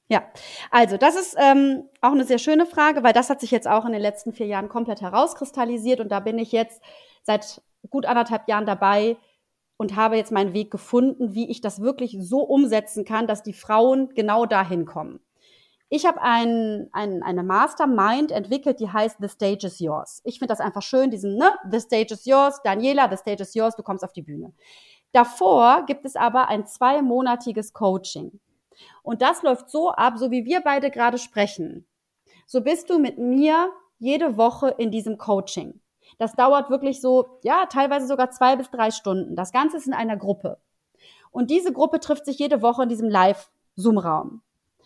Ja, 0.09 0.23
also 0.69 0.97
das 0.97 1.15
ist 1.15 1.35
ähm, 1.39 1.89
auch 2.01 2.11
eine 2.11 2.25
sehr 2.25 2.37
schöne 2.37 2.65
Frage, 2.65 3.03
weil 3.03 3.13
das 3.13 3.29
hat 3.29 3.39
sich 3.39 3.51
jetzt 3.51 3.67
auch 3.67 3.85
in 3.85 3.93
den 3.93 4.01
letzten 4.01 4.33
vier 4.33 4.45
Jahren 4.47 4.69
komplett 4.69 5.01
herauskristallisiert 5.01 5.99
und 5.99 6.09
da 6.09 6.19
bin 6.19 6.37
ich 6.37 6.51
jetzt 6.51 6.81
seit 7.23 7.61
gut 7.89 8.05
anderthalb 8.05 8.47
Jahren 8.47 8.65
dabei, 8.65 9.17
und 9.83 9.97
habe 9.97 10.15
jetzt 10.15 10.31
meinen 10.31 10.53
Weg 10.53 10.71
gefunden, 10.71 11.35
wie 11.35 11.51
ich 11.51 11.59
das 11.59 11.81
wirklich 11.81 12.15
so 12.21 12.39
umsetzen 12.39 13.03
kann, 13.03 13.27
dass 13.27 13.43
die 13.43 13.51
Frauen 13.51 14.07
genau 14.15 14.45
dahin 14.45 14.85
kommen. 14.85 15.19
Ich 15.89 16.05
habe 16.05 16.21
ein, 16.21 16.87
ein, 16.93 17.21
eine 17.21 17.43
Mastermind 17.43 18.31
entwickelt, 18.31 18.79
die 18.79 18.89
heißt 18.89 19.17
The 19.19 19.27
Stage 19.27 19.67
is 19.67 19.79
Yours. 19.79 20.21
Ich 20.23 20.39
finde 20.39 20.53
das 20.53 20.61
einfach 20.61 20.81
schön, 20.81 21.11
diesen, 21.11 21.35
ne, 21.35 21.51
The 21.69 21.81
Stage 21.81 22.13
is 22.13 22.23
Yours, 22.23 22.61
Daniela, 22.63 23.09
The 23.11 23.17
Stage 23.17 23.43
is 23.43 23.53
Yours, 23.55 23.75
du 23.75 23.83
kommst 23.83 24.05
auf 24.05 24.13
die 24.13 24.21
Bühne. 24.21 24.53
Davor 25.11 25.83
gibt 25.85 26.05
es 26.05 26.15
aber 26.15 26.47
ein 26.47 26.65
zweimonatiges 26.65 27.73
Coaching. 27.73 28.39
Und 29.01 29.21
das 29.21 29.43
läuft 29.43 29.69
so 29.69 29.91
ab, 29.91 30.13
so 30.15 30.31
wie 30.31 30.45
wir 30.45 30.61
beide 30.61 30.91
gerade 30.91 31.17
sprechen. 31.17 31.85
so 32.47 32.61
bist 32.61 32.89
du 32.89 32.99
mit 32.99 33.17
mir 33.17 33.69
jede 33.99 34.37
Woche 34.37 34.73
in 34.77 34.91
diesem 34.91 35.17
Coaching. 35.17 35.81
Das 36.17 36.33
dauert 36.33 36.69
wirklich 36.69 37.01
so, 37.01 37.39
ja, 37.43 37.65
teilweise 37.65 38.07
sogar 38.07 38.31
zwei 38.31 38.55
bis 38.55 38.69
drei 38.69 38.91
Stunden. 38.91 39.35
Das 39.35 39.51
Ganze 39.51 39.77
ist 39.77 39.87
in 39.87 39.93
einer 39.93 40.17
Gruppe. 40.17 40.59
Und 41.31 41.49
diese 41.49 41.73
Gruppe 41.73 41.99
trifft 41.99 42.25
sich 42.25 42.37
jede 42.39 42.61
Woche 42.61 42.83
in 42.83 42.89
diesem 42.89 43.09
Live-Zoom-Raum. 43.09 44.41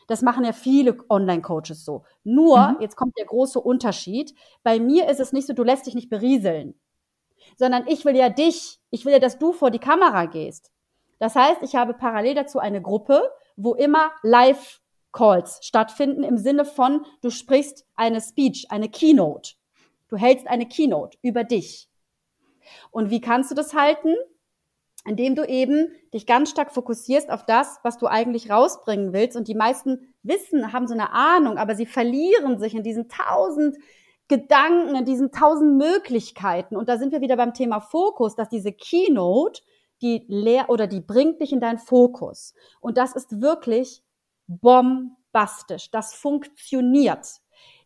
Das 0.07 0.21
machen 0.21 0.45
ja 0.45 0.53
viele 0.53 0.97
Online-Coaches 1.09 1.83
so. 1.83 2.03
Nur, 2.23 2.69
mhm. 2.69 2.77
jetzt 2.79 2.95
kommt 2.95 3.17
der 3.17 3.25
große 3.25 3.59
Unterschied. 3.59 4.33
Bei 4.63 4.79
mir 4.79 5.09
ist 5.09 5.19
es 5.19 5.33
nicht 5.33 5.45
so, 5.45 5.53
du 5.53 5.63
lässt 5.63 5.85
dich 5.85 5.95
nicht 5.95 6.09
berieseln, 6.09 6.79
sondern 7.57 7.85
ich 7.87 8.05
will 8.05 8.15
ja 8.15 8.29
dich, 8.29 8.79
ich 8.89 9.05
will 9.05 9.13
ja, 9.13 9.19
dass 9.19 9.37
du 9.37 9.51
vor 9.51 9.69
die 9.69 9.79
Kamera 9.79 10.25
gehst. 10.25 10.71
Das 11.19 11.35
heißt, 11.35 11.61
ich 11.61 11.75
habe 11.75 11.93
parallel 11.93 12.35
dazu 12.35 12.59
eine 12.59 12.81
Gruppe, 12.81 13.21
wo 13.57 13.73
immer 13.73 14.11
Live-Calls 14.23 15.59
stattfinden 15.63 16.23
im 16.23 16.37
Sinne 16.37 16.63
von, 16.63 17.05
du 17.21 17.29
sprichst 17.29 17.85
eine 17.95 18.21
Speech, 18.21 18.67
eine 18.69 18.87
Keynote. 18.87 19.56
Du 20.07 20.17
hältst 20.17 20.47
eine 20.47 20.67
Keynote 20.67 21.17
über 21.21 21.43
dich. 21.43 21.89
Und 22.91 23.09
wie 23.09 23.21
kannst 23.21 23.51
du 23.51 23.55
das 23.55 23.73
halten? 23.73 24.15
indem 25.07 25.35
du 25.35 25.47
eben 25.47 25.89
dich 26.13 26.27
ganz 26.27 26.49
stark 26.49 26.73
fokussierst 26.73 27.29
auf 27.29 27.45
das, 27.45 27.79
was 27.81 27.97
du 27.97 28.07
eigentlich 28.07 28.51
rausbringen 28.51 29.13
willst. 29.13 29.37
Und 29.37 29.47
die 29.47 29.55
meisten 29.55 30.13
wissen, 30.21 30.73
haben 30.73 30.87
so 30.87 30.93
eine 30.93 31.13
Ahnung, 31.13 31.57
aber 31.57 31.75
sie 31.75 31.85
verlieren 31.85 32.59
sich 32.59 32.75
in 32.75 32.83
diesen 32.83 33.07
tausend 33.07 33.77
Gedanken, 34.27 34.95
in 34.95 35.05
diesen 35.05 35.31
tausend 35.31 35.77
Möglichkeiten. 35.77 36.75
Und 36.75 36.89
da 36.89 36.97
sind 36.97 37.13
wir 37.13 37.21
wieder 37.21 37.37
beim 37.37 37.53
Thema 37.53 37.79
Fokus, 37.79 38.35
dass 38.35 38.49
diese 38.49 38.73
Keynote, 38.73 39.61
die 40.01 40.25
lehr 40.27 40.69
oder 40.69 40.85
die 40.85 40.99
bringt 40.99 41.41
dich 41.41 41.53
in 41.53 41.61
deinen 41.61 41.79
Fokus. 41.79 42.53
Und 42.81 42.97
das 42.97 43.15
ist 43.15 43.41
wirklich 43.41 44.03
bombastisch. 44.47 45.89
Das 45.89 46.13
funktioniert. 46.13 47.25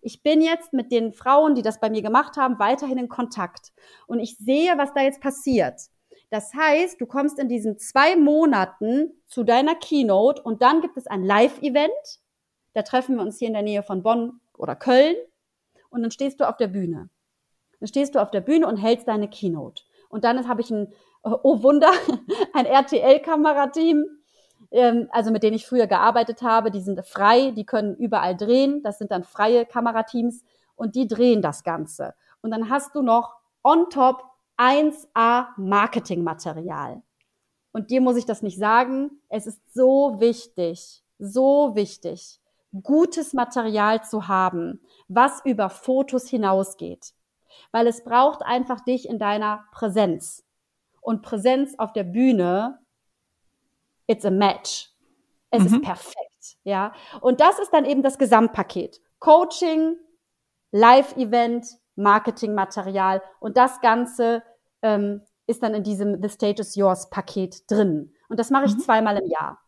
Ich 0.02 0.24
bin 0.24 0.41
jetzt 0.41 0.74
mit 0.74 0.91
den 0.91 1.14
Frauen, 1.14 1.56
die 1.56 1.62
das 1.62 1.80
bei 1.80 1.89
mir 1.89 2.02
gemacht 2.02 2.38
haben, 2.38 2.60
weiterhin 2.60 2.97
in 2.97 3.10
Kontakt. 3.10 3.72
Und 4.08 4.20
ich 4.20 4.38
sehe, 4.38 4.78
was 4.78 4.93
da 4.93 5.02
jetzt 5.02 5.22
passiert. 5.22 5.80
Das 6.32 6.54
heißt, 6.54 6.99
du 6.99 7.06
kommst 7.06 7.38
in 7.39 7.49
diesen 7.49 7.78
zwei 7.78 8.16
Monaten 8.16 9.12
zu 9.28 9.43
deiner 9.43 9.76
Keynote 9.76 10.41
und 10.41 10.62
dann 10.62 10.82
gibt 10.82 10.97
es 10.97 11.06
ein 11.06 11.24
Live-Event. 11.24 12.20
Da 12.74 12.84
treffen 12.84 13.16
wir 13.18 13.22
uns 13.22 13.38
hier 13.38 13.49
in 13.49 13.54
der 13.54 13.64
Nähe 13.64 13.84
von 13.84 14.02
Bonn 14.02 14.39
oder 14.58 14.76
Köln 14.76 15.16
und 15.89 16.02
dann 16.02 16.12
stehst 16.12 16.39
du 16.39 16.47
auf 16.47 16.58
der 16.58 16.70
Bühne. 16.70 17.10
Dann 17.80 17.88
stehst 17.88 18.16
du 18.16 18.20
auf 18.20 18.32
der 18.32 18.41
Bühne 18.41 18.68
und 18.68 18.78
hältst 18.78 19.08
deine 19.08 19.30
Keynote. 19.30 19.84
Und 20.08 20.24
dann 20.24 20.47
habe 20.47 20.62
ich 20.62 20.72
ein, 20.72 20.93
oh 21.24 21.64
Wunder, 21.64 21.91
ein 22.54 22.66
RTL-Kamerateam, 22.66 24.06
ähm, 24.72 25.08
also 25.12 25.32
mit 25.32 25.44
denen 25.44 25.56
ich 25.56 25.66
früher 25.66 25.88
gearbeitet 25.88 26.42
habe. 26.42 26.72
Die 26.72 26.82
sind 26.82 27.06
frei, 27.06 27.52
die 27.52 27.66
können 27.66 27.96
überall 27.96 28.36
drehen. 28.36 28.82
Das 28.84 28.98
sind 28.98 29.12
dann 29.12 29.24
freie 29.24 29.66
Kamerateams 29.66 30.44
und 30.76 30.96
die 30.96 31.08
drehen 31.08 31.42
das 31.42 31.64
Ganze. 31.64 32.16
Und 32.42 32.52
dann 32.52 32.70
hast 32.70 32.96
du 32.96 33.02
noch 33.02 33.36
on 33.64 33.90
top 33.90 34.24
1A 34.58 35.48
Marketingmaterial. 35.58 37.02
Und 37.72 37.90
dir 37.90 38.02
muss 38.02 38.18
ich 38.18 38.26
das 38.26 38.42
nicht 38.42 38.58
sagen. 38.58 39.12
Es 39.30 39.48
ist 39.48 39.62
so 39.74 40.20
wichtig, 40.20 41.04
so 41.20 41.76
wichtig, 41.76 42.40
gutes 42.84 43.34
Material 43.34 44.04
zu 44.04 44.28
haben, 44.28 44.82
was 45.08 45.44
über 45.46 45.70
Fotos 45.70 46.28
hinausgeht. 46.28 47.14
Weil 47.72 47.88
es 47.88 48.04
braucht 48.04 48.44
einfach 48.44 48.82
dich 48.82 49.08
in 49.08 49.20
deiner 49.20 49.66
Präsenz. 49.72 50.44
Und 51.02 51.22
Präsenz 51.22 51.76
auf 51.78 51.94
der 51.94 52.04
Bühne, 52.04 52.81
it's 54.12 54.26
a 54.26 54.32
match. 54.32 54.89
Es 55.49 55.64
mhm. 55.64 55.76
ist 55.76 55.82
perfekt, 55.82 56.57
ja. 56.64 56.93
Und 57.22 57.39
das 57.39 57.59
ist 57.59 57.72
dann 57.72 57.86
eben 57.86 58.03
das 58.03 58.18
Gesamtpaket. 58.18 59.01
Coaching, 59.20 59.97
Live-Event, 60.72 61.68
Marketingmaterial 61.95 63.22
und 63.39 63.57
das 63.57 63.82
Ganze 63.82 64.43
ähm, 64.82 65.22
ist 65.47 65.62
dann 65.62 65.74
in 65.74 65.84
diesem 65.84 66.22
The 66.22 66.30
Stage 66.30 66.62
is 66.62 66.76
Yours 66.76 67.09
Paket 67.09 67.70
drin. 67.70 68.14
Und 68.30 68.39
das 68.39 68.49
mache 68.49 68.66
ich 68.66 68.76
mhm. 68.76 68.80
zweimal 68.80 69.18
im 69.18 69.30
Jahr. 69.30 69.59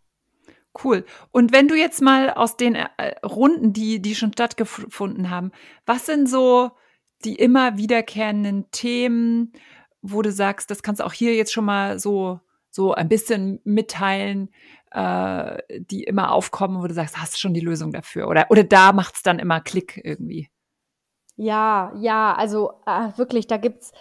Cool. 0.83 1.05
Und 1.31 1.51
wenn 1.51 1.67
du 1.67 1.75
jetzt 1.75 2.01
mal 2.01 2.31
aus 2.31 2.57
den 2.57 2.75
äh, 2.75 2.87
Runden, 3.23 3.73
die, 3.73 4.01
die 4.01 4.15
schon 4.15 4.33
stattgefunden 4.33 5.29
haben, 5.29 5.51
was 5.85 6.05
sind 6.05 6.27
so 6.27 6.71
die 7.25 7.35
immer 7.35 7.77
wiederkehrenden 7.77 8.69
Themen, 8.71 9.53
wo 10.01 10.21
du 10.21 10.31
sagst, 10.31 10.71
das 10.71 10.83
kannst 10.83 10.99
du 10.99 11.05
auch 11.05 11.13
hier 11.13 11.35
jetzt 11.35 11.53
schon 11.53 11.65
mal 11.65 11.99
so, 11.99 12.39
so 12.73 12.93
ein 12.93 13.07
bisschen 13.07 13.59
mitteilen, 13.63 14.49
äh, 14.91 15.61
die 15.69 16.03
immer 16.03 16.31
aufkommen, 16.31 16.81
wo 16.81 16.87
du 16.87 16.93
sagst, 16.93 17.17
hast 17.17 17.39
schon 17.39 17.53
die 17.53 17.59
Lösung 17.59 17.91
dafür? 17.91 18.27
Oder, 18.27 18.47
oder 18.49 18.63
da 18.63 18.93
macht 18.93 19.15
es 19.15 19.21
dann 19.21 19.37
immer 19.37 19.61
Klick 19.61 20.01
irgendwie? 20.03 20.49
Ja, 21.35 21.93
ja, 21.95 22.33
also 22.33 22.81
äh, 22.87 23.09
wirklich, 23.15 23.45
da 23.45 23.57
gibt's 23.57 23.91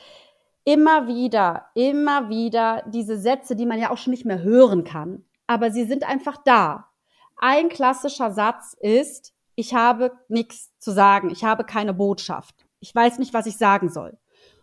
immer 0.64 1.06
wieder, 1.06 1.66
immer 1.74 2.30
wieder 2.30 2.82
diese 2.86 3.18
Sätze, 3.18 3.56
die 3.56 3.66
man 3.66 3.78
ja 3.78 3.90
auch 3.90 3.98
schon 3.98 4.12
nicht 4.12 4.24
mehr 4.24 4.42
hören 4.42 4.84
kann. 4.84 5.24
Aber 5.46 5.70
sie 5.70 5.84
sind 5.84 6.04
einfach 6.08 6.38
da. 6.42 6.88
Ein 7.36 7.68
klassischer 7.68 8.30
Satz 8.30 8.74
ist, 8.80 9.34
ich 9.54 9.74
habe 9.74 10.12
nichts 10.28 10.70
zu 10.78 10.92
sagen, 10.92 11.28
ich 11.30 11.44
habe 11.44 11.64
keine 11.64 11.92
Botschaft. 11.92 12.64
Ich 12.80 12.94
weiß 12.94 13.18
nicht, 13.18 13.34
was 13.34 13.46
ich 13.46 13.58
sagen 13.58 13.90
soll. 13.90 14.16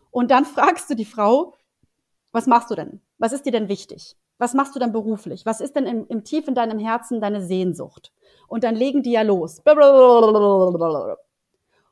Und 0.10 0.32
dann 0.32 0.46
fragst 0.56 0.90
du 0.90 0.96
die 0.96 1.06
Frau, 1.06 1.54
was 2.32 2.48
machst 2.48 2.72
du 2.72 2.76
denn? 2.76 3.02
Was 3.20 3.34
ist 3.34 3.46
dir 3.46 3.52
denn 3.52 3.68
wichtig? 3.68 4.16
Was 4.40 4.54
machst 4.54 4.74
du 4.76 4.80
denn 4.80 4.94
beruflich? 4.94 5.46
Was 5.46 5.62
ist 5.62 5.76
denn 5.76 5.86
im, 5.86 6.08
im 6.08 6.24
Tief 6.24 6.48
in 6.48 6.56
deinem 6.56 6.80
Herzen 6.80 7.22
deine 7.22 7.46
Sehnsucht? 7.46 8.12
Und 8.48 8.64
dann 8.64 8.76
legen 8.76 9.04
die 9.04 9.12
ja 9.12 9.22
los. 9.22 9.62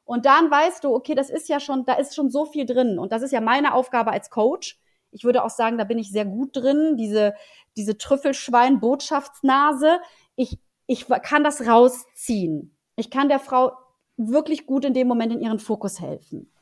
Und 0.06 0.26
dann 0.26 0.50
weißt 0.50 0.86
du, 0.86 0.96
okay, 0.96 1.16
das 1.16 1.30
ist 1.30 1.50
ja 1.50 1.60
schon, 1.60 1.84
da 1.84 1.96
ist 1.96 2.16
schon 2.16 2.30
so 2.30 2.46
viel 2.46 2.66
drin. 2.66 2.98
Und 2.98 3.12
das 3.12 3.22
ist 3.22 3.34
ja 3.34 3.42
meine 3.42 3.74
Aufgabe 3.74 4.12
als 4.12 4.30
Coach. 4.30 4.80
Ich 5.12 5.26
würde 5.26 5.44
auch 5.44 5.50
sagen, 5.50 5.78
da 5.78 5.84
bin 5.84 6.00
ich 6.00 6.10
sehr 6.12 6.24
gut 6.24 6.56
drin, 6.56 6.96
diese, 6.96 7.34
diese 7.76 7.98
Trüffelschwein-Botschaftsnase. 7.98 10.00
Ich, 10.38 10.58
ich 10.86 11.08
kann 11.24 11.44
das 11.44 11.68
rausziehen. 11.68 12.74
Ich 12.96 13.12
kann 13.12 13.28
der 13.28 13.40
Frau 13.40 13.74
wirklich 14.16 14.66
gut 14.66 14.86
in 14.86 14.94
dem 14.94 15.10
Moment 15.10 15.34
in 15.34 15.42
ihren 15.42 15.60
Fokus 15.60 16.00
helfen. 16.00 16.54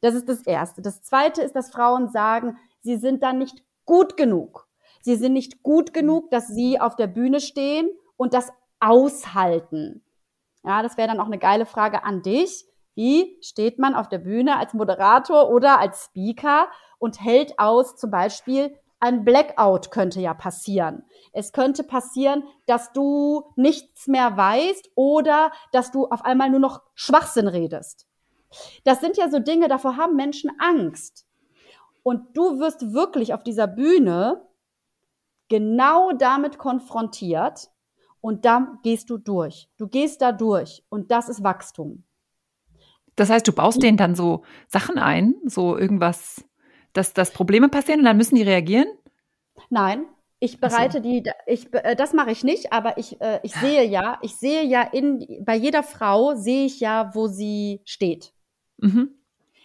Das 0.00 0.14
ist 0.14 0.28
das 0.28 0.42
Erste. 0.42 0.80
Das 0.80 1.02
Zweite 1.02 1.42
ist, 1.42 1.56
dass 1.56 1.70
Frauen 1.70 2.08
sagen, 2.08 2.56
sie 2.80 2.96
sind 2.96 3.24
dann 3.24 3.38
nicht 3.38 3.64
gut 3.84 4.16
genug. 4.16 4.68
Sie 5.00 5.16
sind 5.16 5.32
nicht 5.32 5.62
gut 5.62 5.92
genug, 5.92 6.30
dass 6.30 6.48
sie 6.48 6.80
auf 6.80 6.96
der 6.96 7.08
Bühne 7.08 7.40
stehen 7.40 7.90
und 8.16 8.34
das 8.34 8.52
aushalten. 8.80 10.04
Ja, 10.64 10.82
das 10.82 10.96
wäre 10.96 11.08
dann 11.08 11.20
auch 11.20 11.26
eine 11.26 11.38
geile 11.38 11.66
Frage 11.66 12.04
an 12.04 12.22
dich. 12.22 12.64
Wie 12.94 13.38
steht 13.40 13.78
man 13.78 13.94
auf 13.94 14.08
der 14.08 14.18
Bühne 14.18 14.58
als 14.58 14.74
Moderator 14.74 15.50
oder 15.50 15.80
als 15.80 16.04
Speaker 16.04 16.68
und 16.98 17.20
hält 17.20 17.58
aus, 17.58 17.96
zum 17.96 18.10
Beispiel 18.10 18.76
ein 19.00 19.24
Blackout 19.24 19.90
könnte 19.90 20.20
ja 20.20 20.32
passieren. 20.32 21.02
Es 21.32 21.52
könnte 21.52 21.82
passieren, 21.82 22.44
dass 22.66 22.92
du 22.92 23.42
nichts 23.56 24.06
mehr 24.06 24.36
weißt 24.36 24.90
oder 24.94 25.50
dass 25.72 25.90
du 25.90 26.06
auf 26.06 26.24
einmal 26.24 26.50
nur 26.50 26.60
noch 26.60 26.82
Schwachsinn 26.94 27.48
redest. 27.48 28.06
Das 28.84 29.00
sind 29.00 29.16
ja 29.16 29.28
so 29.28 29.40
Dinge, 29.40 29.66
davor 29.66 29.96
haben 29.96 30.14
Menschen 30.14 30.52
Angst. 30.60 31.26
Und 32.02 32.36
du 32.36 32.58
wirst 32.58 32.92
wirklich 32.92 33.32
auf 33.34 33.42
dieser 33.42 33.66
Bühne 33.66 34.46
genau 35.48 36.12
damit 36.12 36.58
konfrontiert 36.58 37.70
und 38.20 38.44
dann 38.44 38.78
gehst 38.82 39.10
du 39.10 39.18
durch. 39.18 39.68
Du 39.76 39.88
gehst 39.88 40.22
da 40.22 40.32
durch 40.32 40.84
und 40.88 41.10
das 41.10 41.28
ist 41.28 41.42
Wachstum. 41.42 42.04
Das 43.16 43.28
heißt, 43.28 43.46
du 43.46 43.52
baust 43.52 43.82
denen 43.82 43.98
dann 43.98 44.14
so 44.14 44.42
Sachen 44.68 44.98
ein, 44.98 45.34
so 45.44 45.76
irgendwas, 45.76 46.44
dass, 46.94 47.12
dass 47.12 47.32
Probleme 47.32 47.68
passieren 47.68 48.00
und 48.00 48.06
dann 48.06 48.16
müssen 48.16 48.36
die 48.36 48.42
reagieren? 48.42 48.88
Nein, 49.68 50.06
ich 50.40 50.58
bereite 50.60 50.98
so. 50.98 51.02
die, 51.02 51.22
ich, 51.46 51.72
äh, 51.72 51.94
das 51.94 52.14
mache 52.14 52.30
ich 52.30 52.42
nicht, 52.42 52.72
aber 52.72 52.96
ich, 52.98 53.20
äh, 53.20 53.40
ich 53.42 53.54
sehe 53.54 53.84
ja, 53.84 54.18
ich 54.22 54.36
sehe 54.36 54.64
ja 54.64 54.82
in, 54.82 55.44
bei 55.44 55.54
jeder 55.54 55.82
Frau 55.82 56.34
sehe 56.34 56.64
ich 56.64 56.80
ja, 56.80 57.14
wo 57.14 57.26
sie 57.26 57.80
steht. 57.84 58.32
Mhm. 58.78 59.10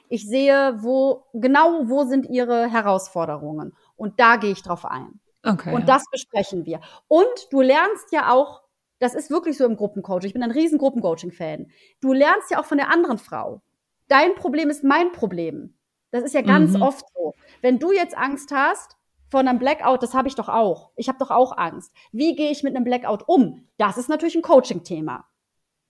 Ich 0.10 0.28
sehe, 0.28 0.78
wo, 0.82 1.26
genau 1.34 1.88
wo 1.88 2.04
sind 2.04 2.30
ihre 2.30 2.72
Herausforderungen. 2.72 3.76
Und 3.96 4.20
da 4.20 4.38
gehe 4.38 4.52
ich 4.52 4.64
drauf 4.64 4.86
ein. 4.86 5.20
Okay. 5.44 5.74
Und 5.74 5.88
das 5.88 6.04
besprechen 6.12 6.66
wir. 6.66 6.82
Und 7.08 7.48
du 7.52 7.62
lernst 7.62 8.12
ja 8.12 8.32
auch 8.32 8.68
das 9.00 9.14
ist 9.14 9.30
wirklich 9.30 9.58
so 9.58 9.66
im 9.66 9.78
Gruppencoaching. 9.78 10.28
Ich 10.28 10.34
bin 10.34 10.44
ein 10.44 10.52
riesen 10.52 10.80
Gruppencoaching-Fan. 10.80 11.68
Du 12.02 12.14
lernst 12.14 12.52
ja 12.52 12.60
auch 12.60 12.66
von 12.66 12.78
der 12.78 12.92
anderen 12.92 13.18
Frau. 13.18 13.62
Dein 14.08 14.36
Problem 14.36 14.70
ist 14.70 14.84
mein 14.84 15.12
Problem. 15.12 15.76
Das 16.12 16.24
ist 16.24 16.34
ja 16.34 16.42
ganz 16.42 16.74
mhm. 16.74 16.82
oft 16.82 17.06
so. 17.14 17.34
Wenn 17.62 17.80
du 17.80 17.92
jetzt 17.92 18.18
Angst 18.18 18.52
hast 18.52 18.96
vor 19.30 19.42
einem 19.42 19.60
Blackout, 19.60 20.02
das 20.02 20.14
habe 20.14 20.28
ich 20.28 20.36
doch 20.36 20.50
auch. 20.50 20.92
Ich 20.96 21.10
habe 21.10 21.20
doch 21.20 21.32
auch 21.32 21.58
Angst. 21.58 21.92
Wie 22.12 22.36
gehe 22.36 22.50
ich 22.50 22.64
mit 22.64 22.76
einem 22.76 22.86
Blackout 22.86 23.28
um? 23.28 23.68
Das 23.78 23.98
ist 23.98 24.10
natürlich 24.10 24.36
ein 24.36 24.42
Coaching-Thema. 24.42 25.26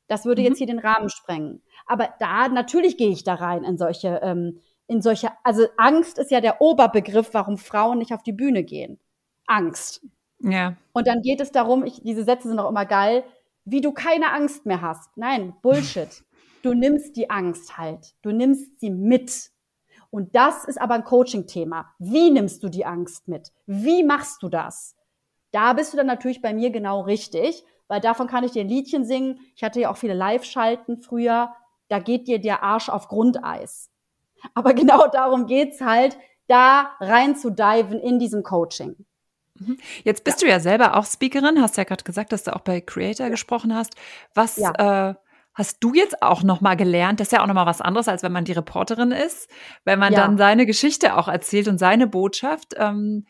Das 0.07 0.25
würde 0.25 0.41
mhm. 0.41 0.47
jetzt 0.47 0.57
hier 0.57 0.67
den 0.67 0.79
Rahmen 0.79 1.09
sprengen. 1.09 1.61
Aber 1.85 2.09
da 2.19 2.47
natürlich 2.47 2.97
gehe 2.97 3.09
ich 3.09 3.23
da 3.23 3.35
rein 3.35 3.63
in 3.63 3.77
solche, 3.77 4.19
ähm, 4.23 4.59
in 4.87 5.01
solche. 5.01 5.29
Also 5.43 5.65
Angst 5.77 6.17
ist 6.17 6.31
ja 6.31 6.41
der 6.41 6.61
Oberbegriff, 6.61 7.33
warum 7.33 7.57
Frauen 7.57 7.97
nicht 7.99 8.13
auf 8.13 8.23
die 8.23 8.33
Bühne 8.33 8.63
gehen. 8.63 8.99
Angst. 9.45 10.05
Ja. 10.39 10.75
Und 10.93 11.07
dann 11.07 11.21
geht 11.21 11.41
es 11.41 11.51
darum, 11.51 11.85
ich, 11.85 12.01
diese 12.03 12.23
Sätze 12.23 12.47
sind 12.47 12.59
auch 12.59 12.69
immer 12.69 12.85
geil, 12.85 13.23
wie 13.65 13.81
du 13.81 13.91
keine 13.91 14.31
Angst 14.31 14.65
mehr 14.65 14.81
hast. 14.81 15.15
Nein, 15.17 15.53
Bullshit. 15.61 16.09
Du 16.09 16.23
Du 16.63 16.73
nimmst 16.73 17.15
die 17.15 17.29
Angst 17.29 17.77
halt. 17.77 18.15
Du 18.23 18.31
nimmst 18.31 18.81
sie 18.81 18.89
mit. 18.89 19.51
Und 20.09 20.35
das 20.35 20.65
ist 20.65 20.81
aber 20.81 20.95
ein 20.95 21.03
Coaching-Thema. 21.05 21.93
Wie 21.99 22.29
nimmst 22.29 22.61
du 22.61 22.67
die 22.67 22.85
Angst 22.85 23.29
mit? 23.29 23.53
Wie 23.67 24.03
machst 24.03 24.43
du 24.43 24.49
das? 24.49 24.97
Da 25.51 25.71
bist 25.73 25.93
du 25.93 25.97
dann 25.97 26.07
natürlich 26.07 26.41
bei 26.41 26.53
mir 26.53 26.69
genau 26.69 27.01
richtig, 27.01 27.63
weil 27.87 28.01
davon 28.01 28.27
kann 28.27 28.43
ich 28.43 28.51
dir 28.51 28.61
ein 28.61 28.69
Liedchen 28.69 29.05
singen. 29.05 29.39
Ich 29.55 29.63
hatte 29.63 29.79
ja 29.79 29.91
auch 29.91 29.97
viele 29.97 30.13
Live-Schalten 30.13 30.97
früher. 30.97 31.53
Da 31.87 31.99
geht 31.99 32.27
dir 32.27 32.39
der 32.39 32.63
Arsch 32.63 32.89
auf 32.89 33.07
Grundeis. 33.07 33.89
Aber 34.53 34.73
genau 34.75 35.07
darum 35.07 35.45
geht's 35.45 35.81
halt, 35.81 36.17
da 36.47 36.91
rein 36.99 37.35
zu 37.35 37.49
diven 37.49 37.99
in 37.99 38.19
diesem 38.19 38.43
Coaching. 38.43 38.95
Mhm. 39.55 39.77
Jetzt 40.03 40.23
bist 40.23 40.41
ja. 40.41 40.47
du 40.47 40.51
ja 40.53 40.59
selber 40.59 40.95
auch 40.95 41.05
Speakerin, 41.05 41.61
hast 41.61 41.77
ja 41.77 41.83
gerade 41.83 42.03
gesagt, 42.03 42.31
dass 42.31 42.43
du 42.43 42.55
auch 42.55 42.61
bei 42.61 42.81
Creator 42.81 43.25
ja. 43.25 43.29
gesprochen 43.29 43.73
hast. 43.73 43.95
Was 44.33 44.57
ja. 44.57 45.09
äh, 45.09 45.15
hast 45.53 45.77
du 45.83 45.93
jetzt 45.93 46.21
auch 46.21 46.43
noch 46.43 46.61
mal 46.61 46.75
gelernt? 46.75 47.19
Das 47.19 47.27
ist 47.27 47.31
ja 47.31 47.41
auch 47.41 47.47
noch 47.47 47.55
mal 47.55 47.65
was 47.65 47.81
anderes, 47.81 48.07
als 48.07 48.23
wenn 48.23 48.31
man 48.31 48.45
die 48.45 48.53
Reporterin 48.53 49.11
ist, 49.11 49.49
wenn 49.83 49.99
man 49.99 50.13
dann 50.13 50.37
seine 50.37 50.65
Geschichte 50.65 51.17
auch 51.17 51.27
erzählt 51.27 51.67
und 51.67 51.79
seine 51.79 52.07
Botschaft. 52.07 52.75
Ähm, 52.77 53.25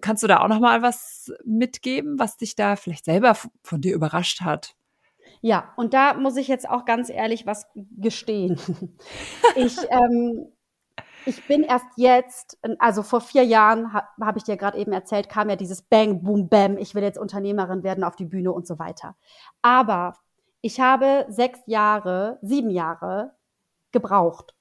kannst 0.00 0.22
du 0.22 0.26
da 0.26 0.40
auch 0.40 0.48
noch 0.48 0.60
mal 0.60 0.82
was 0.82 1.32
mitgeben, 1.44 2.18
was 2.18 2.36
dich 2.36 2.56
da 2.56 2.76
vielleicht 2.76 3.04
selber 3.04 3.36
von 3.62 3.80
dir 3.80 3.94
überrascht 3.94 4.40
hat? 4.40 4.74
Ja, 5.40 5.72
und 5.76 5.94
da 5.94 6.14
muss 6.14 6.36
ich 6.36 6.48
jetzt 6.48 6.68
auch 6.68 6.84
ganz 6.84 7.10
ehrlich 7.10 7.46
was 7.46 7.66
gestehen. 7.74 8.58
ich 9.56 9.76
ähm, 9.90 10.52
ich 11.26 11.44
bin 11.48 11.64
erst 11.64 11.86
jetzt, 11.96 12.56
also 12.78 13.02
vor 13.02 13.20
vier 13.20 13.42
Jahren, 13.42 13.92
habe 13.92 14.06
hab 14.20 14.36
ich 14.36 14.44
dir 14.44 14.56
gerade 14.56 14.78
eben 14.78 14.92
erzählt, 14.92 15.28
kam 15.28 15.50
ja 15.50 15.56
dieses 15.56 15.82
Bang, 15.82 16.22
Boom, 16.22 16.48
Bam, 16.48 16.78
ich 16.78 16.94
will 16.94 17.02
jetzt 17.02 17.18
Unternehmerin 17.18 17.82
werden 17.82 18.04
auf 18.04 18.14
die 18.14 18.24
Bühne 18.24 18.52
und 18.52 18.64
so 18.64 18.78
weiter. 18.78 19.16
Aber 19.60 20.14
ich 20.60 20.80
habe 20.80 21.26
sechs 21.28 21.58
Jahre, 21.66 22.38
sieben 22.42 22.70
Jahre 22.70 23.32
gebraucht. 23.90 24.54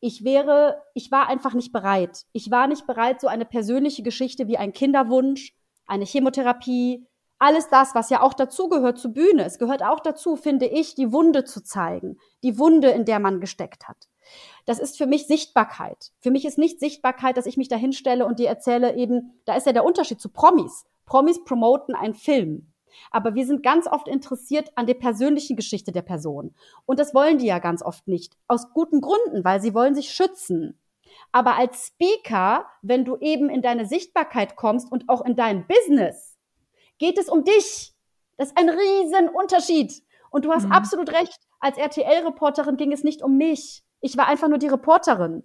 Ich 0.00 0.24
wäre, 0.24 0.82
ich 0.94 1.10
war 1.10 1.28
einfach 1.28 1.54
nicht 1.54 1.72
bereit. 1.72 2.24
Ich 2.32 2.50
war 2.50 2.66
nicht 2.66 2.86
bereit, 2.86 3.20
so 3.20 3.28
eine 3.28 3.44
persönliche 3.44 4.02
Geschichte 4.02 4.48
wie 4.48 4.56
ein 4.56 4.72
Kinderwunsch, 4.72 5.54
eine 5.86 6.04
Chemotherapie, 6.04 7.06
alles 7.38 7.68
das, 7.68 7.94
was 7.94 8.10
ja 8.10 8.22
auch 8.22 8.34
dazugehört 8.34 8.98
zur 8.98 9.12
Bühne. 9.12 9.44
Es 9.44 9.58
gehört 9.58 9.82
auch 9.82 10.00
dazu, 10.00 10.36
finde 10.36 10.66
ich, 10.66 10.94
die 10.94 11.12
Wunde 11.12 11.44
zu 11.44 11.62
zeigen. 11.62 12.18
Die 12.42 12.58
Wunde, 12.58 12.90
in 12.90 13.04
der 13.04 13.18
man 13.18 13.40
gesteckt 13.40 13.88
hat 13.88 14.10
das 14.66 14.78
ist 14.78 14.98
für 14.98 15.06
mich 15.06 15.26
Sichtbarkeit. 15.26 16.12
Für 16.20 16.30
mich 16.30 16.44
ist 16.44 16.58
nicht 16.58 16.80
Sichtbarkeit, 16.80 17.36
dass 17.36 17.46
ich 17.46 17.56
mich 17.56 17.68
da 17.68 17.76
hinstelle 17.76 18.26
und 18.26 18.38
dir 18.38 18.48
erzähle 18.48 18.94
eben, 18.96 19.40
da 19.44 19.56
ist 19.56 19.66
ja 19.66 19.72
der 19.72 19.84
Unterschied 19.84 20.20
zu 20.20 20.28
Promis. 20.28 20.84
Promis 21.06 21.42
promoten 21.44 21.94
einen 21.94 22.14
Film. 22.14 22.69
Aber 23.10 23.34
wir 23.34 23.46
sind 23.46 23.62
ganz 23.62 23.86
oft 23.86 24.08
interessiert 24.08 24.70
an 24.74 24.86
der 24.86 24.94
persönlichen 24.94 25.56
Geschichte 25.56 25.92
der 25.92 26.02
Person. 26.02 26.54
Und 26.86 26.98
das 26.98 27.14
wollen 27.14 27.38
die 27.38 27.46
ja 27.46 27.58
ganz 27.58 27.82
oft 27.82 28.08
nicht. 28.08 28.36
Aus 28.48 28.72
guten 28.72 29.00
Gründen, 29.00 29.44
weil 29.44 29.60
sie 29.60 29.74
wollen 29.74 29.94
sich 29.94 30.10
schützen. 30.10 30.78
Aber 31.32 31.56
als 31.56 31.88
Speaker, 31.88 32.66
wenn 32.82 33.04
du 33.04 33.16
eben 33.18 33.48
in 33.48 33.62
deine 33.62 33.86
Sichtbarkeit 33.86 34.56
kommst 34.56 34.90
und 34.90 35.08
auch 35.08 35.24
in 35.24 35.36
dein 35.36 35.66
Business, 35.66 36.38
geht 36.98 37.18
es 37.18 37.28
um 37.28 37.44
dich. 37.44 37.94
Das 38.36 38.48
ist 38.48 38.58
ein 38.58 38.68
riesen 38.68 39.28
Unterschied. 39.28 40.02
Und 40.30 40.44
du 40.44 40.52
hast 40.52 40.66
mhm. 40.66 40.72
absolut 40.72 41.12
recht. 41.12 41.38
Als 41.58 41.76
RTL-Reporterin 41.76 42.76
ging 42.76 42.92
es 42.92 43.04
nicht 43.04 43.22
um 43.22 43.36
mich. 43.36 43.84
Ich 44.00 44.16
war 44.16 44.28
einfach 44.28 44.48
nur 44.48 44.58
die 44.58 44.68
Reporterin. 44.68 45.42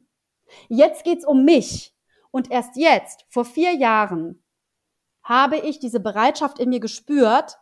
Jetzt 0.70 1.04
geht's 1.04 1.26
um 1.26 1.44
mich. 1.44 1.94
Und 2.32 2.52
erst 2.52 2.76
jetzt, 2.76 3.26
vor 3.30 3.46
vier 3.46 3.74
Jahren, 3.74 4.44
habe 5.26 5.58
ich 5.58 5.80
diese 5.80 6.00
Bereitschaft 6.00 6.60
in 6.60 6.70
mir 6.70 6.80
gespürt, 6.80 7.58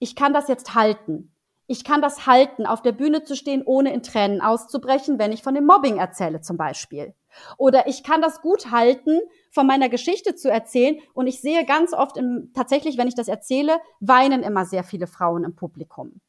ich 0.00 0.16
kann 0.16 0.32
das 0.32 0.48
jetzt 0.48 0.74
halten. 0.74 1.32
Ich 1.68 1.84
kann 1.84 2.02
das 2.02 2.26
halten, 2.26 2.66
auf 2.66 2.82
der 2.82 2.90
Bühne 2.90 3.22
zu 3.22 3.36
stehen, 3.36 3.62
ohne 3.64 3.94
in 3.94 4.02
Tränen 4.02 4.40
auszubrechen, 4.40 5.20
wenn 5.20 5.30
ich 5.30 5.44
von 5.44 5.54
dem 5.54 5.64
Mobbing 5.64 5.98
erzähle 5.98 6.40
zum 6.40 6.56
Beispiel. 6.56 7.14
Oder 7.56 7.86
ich 7.86 8.02
kann 8.02 8.20
das 8.20 8.42
gut 8.42 8.72
halten, 8.72 9.20
von 9.52 9.68
meiner 9.68 9.88
Geschichte 9.88 10.34
zu 10.34 10.50
erzählen. 10.50 10.98
Und 11.14 11.28
ich 11.28 11.40
sehe 11.40 11.64
ganz 11.64 11.94
oft 11.94 12.16
im, 12.16 12.50
tatsächlich, 12.52 12.98
wenn 12.98 13.06
ich 13.06 13.14
das 13.14 13.28
erzähle, 13.28 13.78
weinen 14.00 14.42
immer 14.42 14.66
sehr 14.66 14.82
viele 14.82 15.06
Frauen 15.06 15.44
im 15.44 15.54
Publikum 15.54 16.20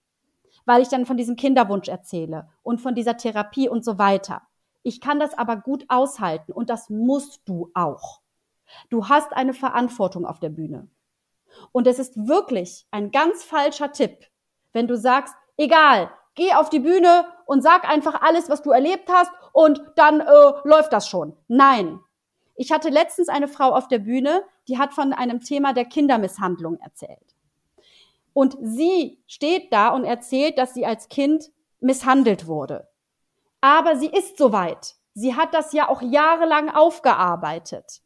weil 0.66 0.82
ich 0.82 0.88
dann 0.88 1.06
von 1.06 1.18
diesem 1.18 1.36
Kinderwunsch 1.36 1.88
erzähle 1.88 2.50
und 2.62 2.82
von 2.82 2.96
dieser 2.96 3.18
Therapie 3.18 3.70
und 3.70 3.84
so 3.84 3.98
weiter. 3.98 4.42
Ich 4.82 5.02
kann 5.02 5.20
das 5.20 5.38
aber 5.38 5.58
gut 5.58 5.86
aushalten 5.88 6.52
und 6.52 6.70
das 6.70 6.90
musst 6.90 7.42
du 7.46 7.70
auch. 7.74 8.23
Du 8.90 9.10
hast 9.10 9.34
eine 9.34 9.54
Verantwortung 9.54 10.26
auf 10.26 10.40
der 10.40 10.50
Bühne. 10.50 10.88
Und 11.72 11.88
es 11.88 12.00
ist 12.00 12.28
wirklich 12.28 12.86
ein 12.92 13.12
ganz 13.12 13.44
falscher 13.44 13.92
Tipp, 13.92 14.26
wenn 14.72 14.88
du 14.88 14.98
sagst, 14.98 15.36
egal, 15.58 16.12
geh 16.36 16.54
auf 16.54 16.70
die 16.70 16.80
Bühne 16.80 17.26
und 17.46 17.62
sag 17.62 17.88
einfach 17.88 18.22
alles, 18.22 18.50
was 18.50 18.62
du 18.62 18.72
erlebt 18.72 19.10
hast 19.12 19.32
und 19.52 19.82
dann 19.96 20.20
äh, 20.20 20.52
läuft 20.64 20.94
das 20.94 21.08
schon. 21.08 21.36
Nein. 21.48 22.00
Ich 22.56 22.72
hatte 22.72 22.90
letztens 22.90 23.30
eine 23.30 23.48
Frau 23.48 23.72
auf 23.72 23.88
der 23.88 24.00
Bühne, 24.00 24.44
die 24.68 24.78
hat 24.78 24.94
von 24.94 25.12
einem 25.12 25.42
Thema 25.42 25.74
der 25.74 25.86
Kindermisshandlung 25.86 26.78
erzählt. 26.80 27.36
Und 28.34 28.58
sie 28.62 29.24
steht 29.28 29.74
da 29.74 29.90
und 29.90 30.06
erzählt, 30.06 30.58
dass 30.58 30.74
sie 30.74 30.86
als 30.86 31.10
Kind 31.10 31.52
misshandelt 31.80 32.48
wurde. 32.48 32.88
Aber 33.62 33.96
sie 33.96 34.08
ist 34.08 34.38
soweit. 34.38 34.96
Sie 35.14 35.36
hat 35.36 35.54
das 35.54 35.74
ja 35.74 35.90
auch 35.90 36.02
jahrelang 36.02 36.70
aufgearbeitet. 36.70 38.03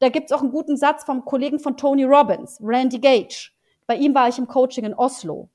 Da 0.00 0.08
gibt's 0.08 0.32
auch 0.32 0.40
einen 0.40 0.50
guten 0.50 0.76
Satz 0.76 1.04
vom 1.04 1.24
Kollegen 1.24 1.60
von 1.60 1.76
Tony 1.76 2.04
Robbins, 2.04 2.58
Randy 2.62 2.98
Gage. 2.98 3.50
Bei 3.86 3.96
ihm 3.96 4.14
war 4.14 4.28
ich 4.28 4.38
im 4.38 4.48
Coaching 4.48 4.84
in 4.84 4.94
Oslo. 4.94 5.48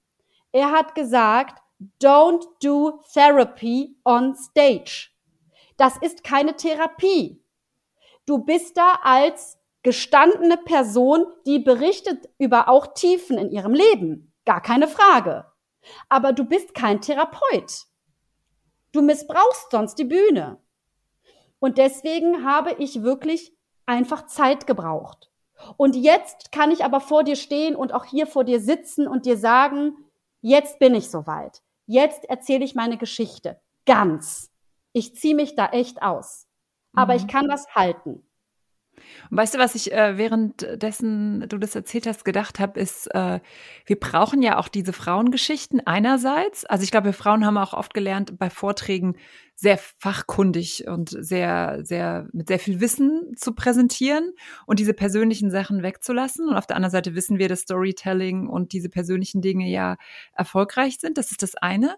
Er 0.51 0.71
hat 0.71 0.95
gesagt, 0.95 1.61
don't 2.01 2.45
do 2.63 3.01
therapy 3.11 3.97
on 4.05 4.35
stage. 4.35 5.09
Das 5.77 5.97
ist 5.97 6.23
keine 6.23 6.55
Therapie. 6.55 7.41
Du 8.25 8.37
bist 8.37 8.77
da 8.77 8.99
als 9.03 9.57
gestandene 9.83 10.57
Person, 10.57 11.25
die 11.45 11.59
berichtet 11.59 12.29
über 12.37 12.69
auch 12.69 12.93
Tiefen 12.93 13.37
in 13.37 13.51
ihrem 13.51 13.73
Leben. 13.73 14.31
Gar 14.45 14.61
keine 14.61 14.87
Frage. 14.87 15.45
Aber 16.07 16.33
du 16.33 16.45
bist 16.45 16.73
kein 16.73 17.01
Therapeut. 17.01 17.85
Du 18.91 19.01
missbrauchst 19.01 19.71
sonst 19.71 19.95
die 19.95 20.05
Bühne. 20.05 20.59
Und 21.59 21.77
deswegen 21.77 22.45
habe 22.45 22.73
ich 22.79 23.03
wirklich 23.03 23.55
einfach 23.85 24.25
Zeit 24.27 24.67
gebraucht. 24.67 25.29
Und 25.77 25.95
jetzt 25.95 26.51
kann 26.51 26.71
ich 26.71 26.83
aber 26.83 26.99
vor 26.99 27.23
dir 27.23 27.35
stehen 27.35 27.75
und 27.75 27.93
auch 27.93 28.05
hier 28.05 28.27
vor 28.27 28.43
dir 28.43 28.59
sitzen 28.59 29.07
und 29.07 29.25
dir 29.25 29.37
sagen, 29.37 29.95
jetzt 30.41 30.79
bin 30.79 30.95
ich 30.95 31.09
soweit. 31.09 31.61
Jetzt 31.85 32.25
erzähle 32.25 32.65
ich 32.65 32.75
meine 32.75 32.97
Geschichte. 32.97 33.59
Ganz. 33.85 34.51
Ich 34.93 35.15
ziehe 35.15 35.35
mich 35.35 35.55
da 35.55 35.67
echt 35.67 36.01
aus. 36.01 36.47
Aber 36.93 37.13
mhm. 37.13 37.19
ich 37.19 37.27
kann 37.27 37.47
das 37.47 37.73
halten. 37.75 38.27
Und 39.29 39.37
weißt 39.37 39.55
du, 39.55 39.57
was 39.57 39.75
ich 39.75 39.91
äh, 39.91 40.17
währenddessen 40.17 41.47
du 41.47 41.57
das 41.57 41.75
erzählt 41.75 42.07
hast, 42.07 42.25
gedacht 42.25 42.59
habe, 42.59 42.79
ist, 42.79 43.07
äh, 43.13 43.39
wir 43.85 43.99
brauchen 43.99 44.41
ja 44.41 44.57
auch 44.57 44.67
diese 44.67 44.93
Frauengeschichten 44.93 45.85
einerseits. 45.85 46.65
Also 46.65 46.83
ich 46.83 46.91
glaube, 46.91 47.07
wir 47.07 47.13
Frauen 47.13 47.45
haben 47.45 47.57
auch 47.57 47.73
oft 47.73 47.93
gelernt, 47.93 48.37
bei 48.37 48.49
Vorträgen 48.49 49.15
sehr 49.55 49.77
fachkundig 49.77 50.85
und 50.87 51.09
sehr, 51.09 51.79
sehr, 51.83 52.27
mit 52.33 52.49
sehr 52.49 52.59
viel 52.59 52.81
Wissen 52.81 53.35
zu 53.37 53.53
präsentieren 53.53 54.33
und 54.65 54.79
diese 54.79 54.93
persönlichen 54.93 55.49
Sachen 55.49 55.81
wegzulassen. 55.81 56.49
Und 56.49 56.57
auf 56.57 56.67
der 56.67 56.75
anderen 56.75 56.91
Seite 56.91 57.15
wissen 57.15 57.39
wir, 57.39 57.47
dass 57.47 57.61
Storytelling 57.61 58.47
und 58.47 58.73
diese 58.73 58.89
persönlichen 58.89 59.41
Dinge 59.41 59.69
ja 59.69 59.95
erfolgreich 60.33 60.97
sind. 60.99 61.17
Das 61.17 61.31
ist 61.31 61.41
das 61.41 61.55
eine. 61.55 61.95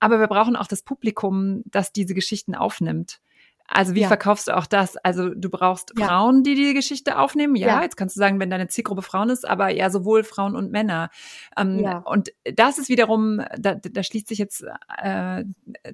Aber 0.00 0.18
wir 0.18 0.26
brauchen 0.26 0.56
auch 0.56 0.66
das 0.66 0.82
Publikum, 0.82 1.62
das 1.66 1.92
diese 1.92 2.14
Geschichten 2.14 2.54
aufnimmt. 2.54 3.20
Also 3.66 3.94
wie 3.94 4.02
ja. 4.02 4.08
verkaufst 4.08 4.48
du 4.48 4.56
auch 4.56 4.66
das? 4.66 4.96
Also 4.98 5.30
du 5.30 5.48
brauchst 5.48 5.92
ja. 5.98 6.06
Frauen, 6.06 6.42
die 6.42 6.54
die 6.54 6.74
Geschichte 6.74 7.18
aufnehmen. 7.18 7.56
Ja, 7.56 7.68
ja, 7.68 7.82
jetzt 7.82 7.96
kannst 7.96 8.14
du 8.14 8.18
sagen, 8.18 8.38
wenn 8.38 8.50
deine 8.50 8.68
Zielgruppe 8.68 9.02
Frauen 9.02 9.30
ist, 9.30 9.48
aber 9.48 9.70
ja 9.70 9.88
sowohl 9.88 10.22
Frauen 10.22 10.54
und 10.54 10.70
Männer. 10.70 11.10
Ähm. 11.56 12.02
Und 12.04 12.30
das 12.44 12.78
ist 12.78 12.88
wiederum, 12.88 13.42
da, 13.58 13.74
da 13.74 14.02
schließt 14.02 14.28
sich 14.28 14.38
jetzt, 14.38 14.62
äh, 14.62 15.44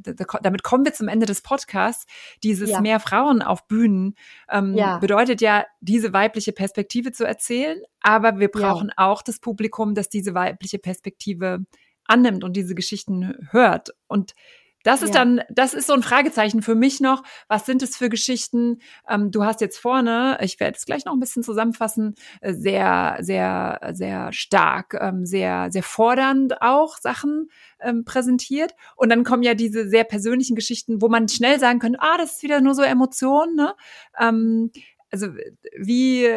da, 0.00 0.24
damit 0.42 0.62
kommen 0.64 0.84
wir 0.84 0.92
zum 0.92 1.08
Ende 1.08 1.26
des 1.26 1.42
Podcasts. 1.42 2.06
Dieses 2.42 2.80
mehr 2.80 2.98
Frauen 2.98 3.40
auf 3.40 3.68
Bühnen 3.68 4.14
ähm, 4.50 4.76
bedeutet 5.00 5.40
ja, 5.40 5.64
diese 5.80 6.12
weibliche 6.12 6.52
Perspektive 6.52 7.12
zu 7.12 7.24
erzählen, 7.24 7.80
aber 8.00 8.38
wir 8.38 8.48
brauchen 8.48 8.90
auch 8.96 9.22
das 9.22 9.38
Publikum, 9.38 9.94
das 9.94 10.08
diese 10.08 10.34
weibliche 10.34 10.78
Perspektive 10.78 11.64
annimmt 12.10 12.42
und 12.44 12.56
diese 12.56 12.74
Geschichten 12.74 13.48
hört. 13.50 13.90
Und 14.08 14.34
das 14.82 15.02
ist 15.02 15.14
ja. 15.14 15.24
dann, 15.24 15.42
das 15.50 15.74
ist 15.74 15.86
so 15.86 15.92
ein 15.92 16.02
Fragezeichen 16.02 16.62
für 16.62 16.74
mich 16.74 17.00
noch. 17.00 17.22
Was 17.48 17.66
sind 17.66 17.82
es 17.82 17.96
für 17.96 18.08
Geschichten? 18.08 18.80
Ähm, 19.08 19.30
du 19.30 19.44
hast 19.44 19.60
jetzt 19.60 19.78
vorne, 19.78 20.38
ich 20.40 20.58
werde 20.58 20.76
es 20.76 20.86
gleich 20.86 21.04
noch 21.04 21.12
ein 21.12 21.20
bisschen 21.20 21.42
zusammenfassen, 21.42 22.14
äh, 22.40 22.54
sehr, 22.54 23.18
sehr, 23.20 23.90
sehr 23.92 24.32
stark, 24.32 24.96
ähm, 24.98 25.26
sehr, 25.26 25.68
sehr 25.70 25.82
fordernd 25.82 26.62
auch 26.62 26.96
Sachen 26.96 27.50
ähm, 27.80 28.04
präsentiert. 28.04 28.74
Und 28.96 29.10
dann 29.10 29.24
kommen 29.24 29.42
ja 29.42 29.54
diese 29.54 29.88
sehr 29.88 30.04
persönlichen 30.04 30.56
Geschichten, 30.56 31.02
wo 31.02 31.08
man 31.08 31.28
schnell 31.28 31.58
sagen 31.58 31.78
könnte, 31.78 31.98
ah, 32.00 32.16
das 32.16 32.36
ist 32.36 32.42
wieder 32.42 32.60
nur 32.60 32.74
so 32.74 32.82
Emotionen. 32.82 33.56
Ne? 33.56 33.74
Ähm, 34.18 34.70
also 35.10 35.28
wie 35.76 36.28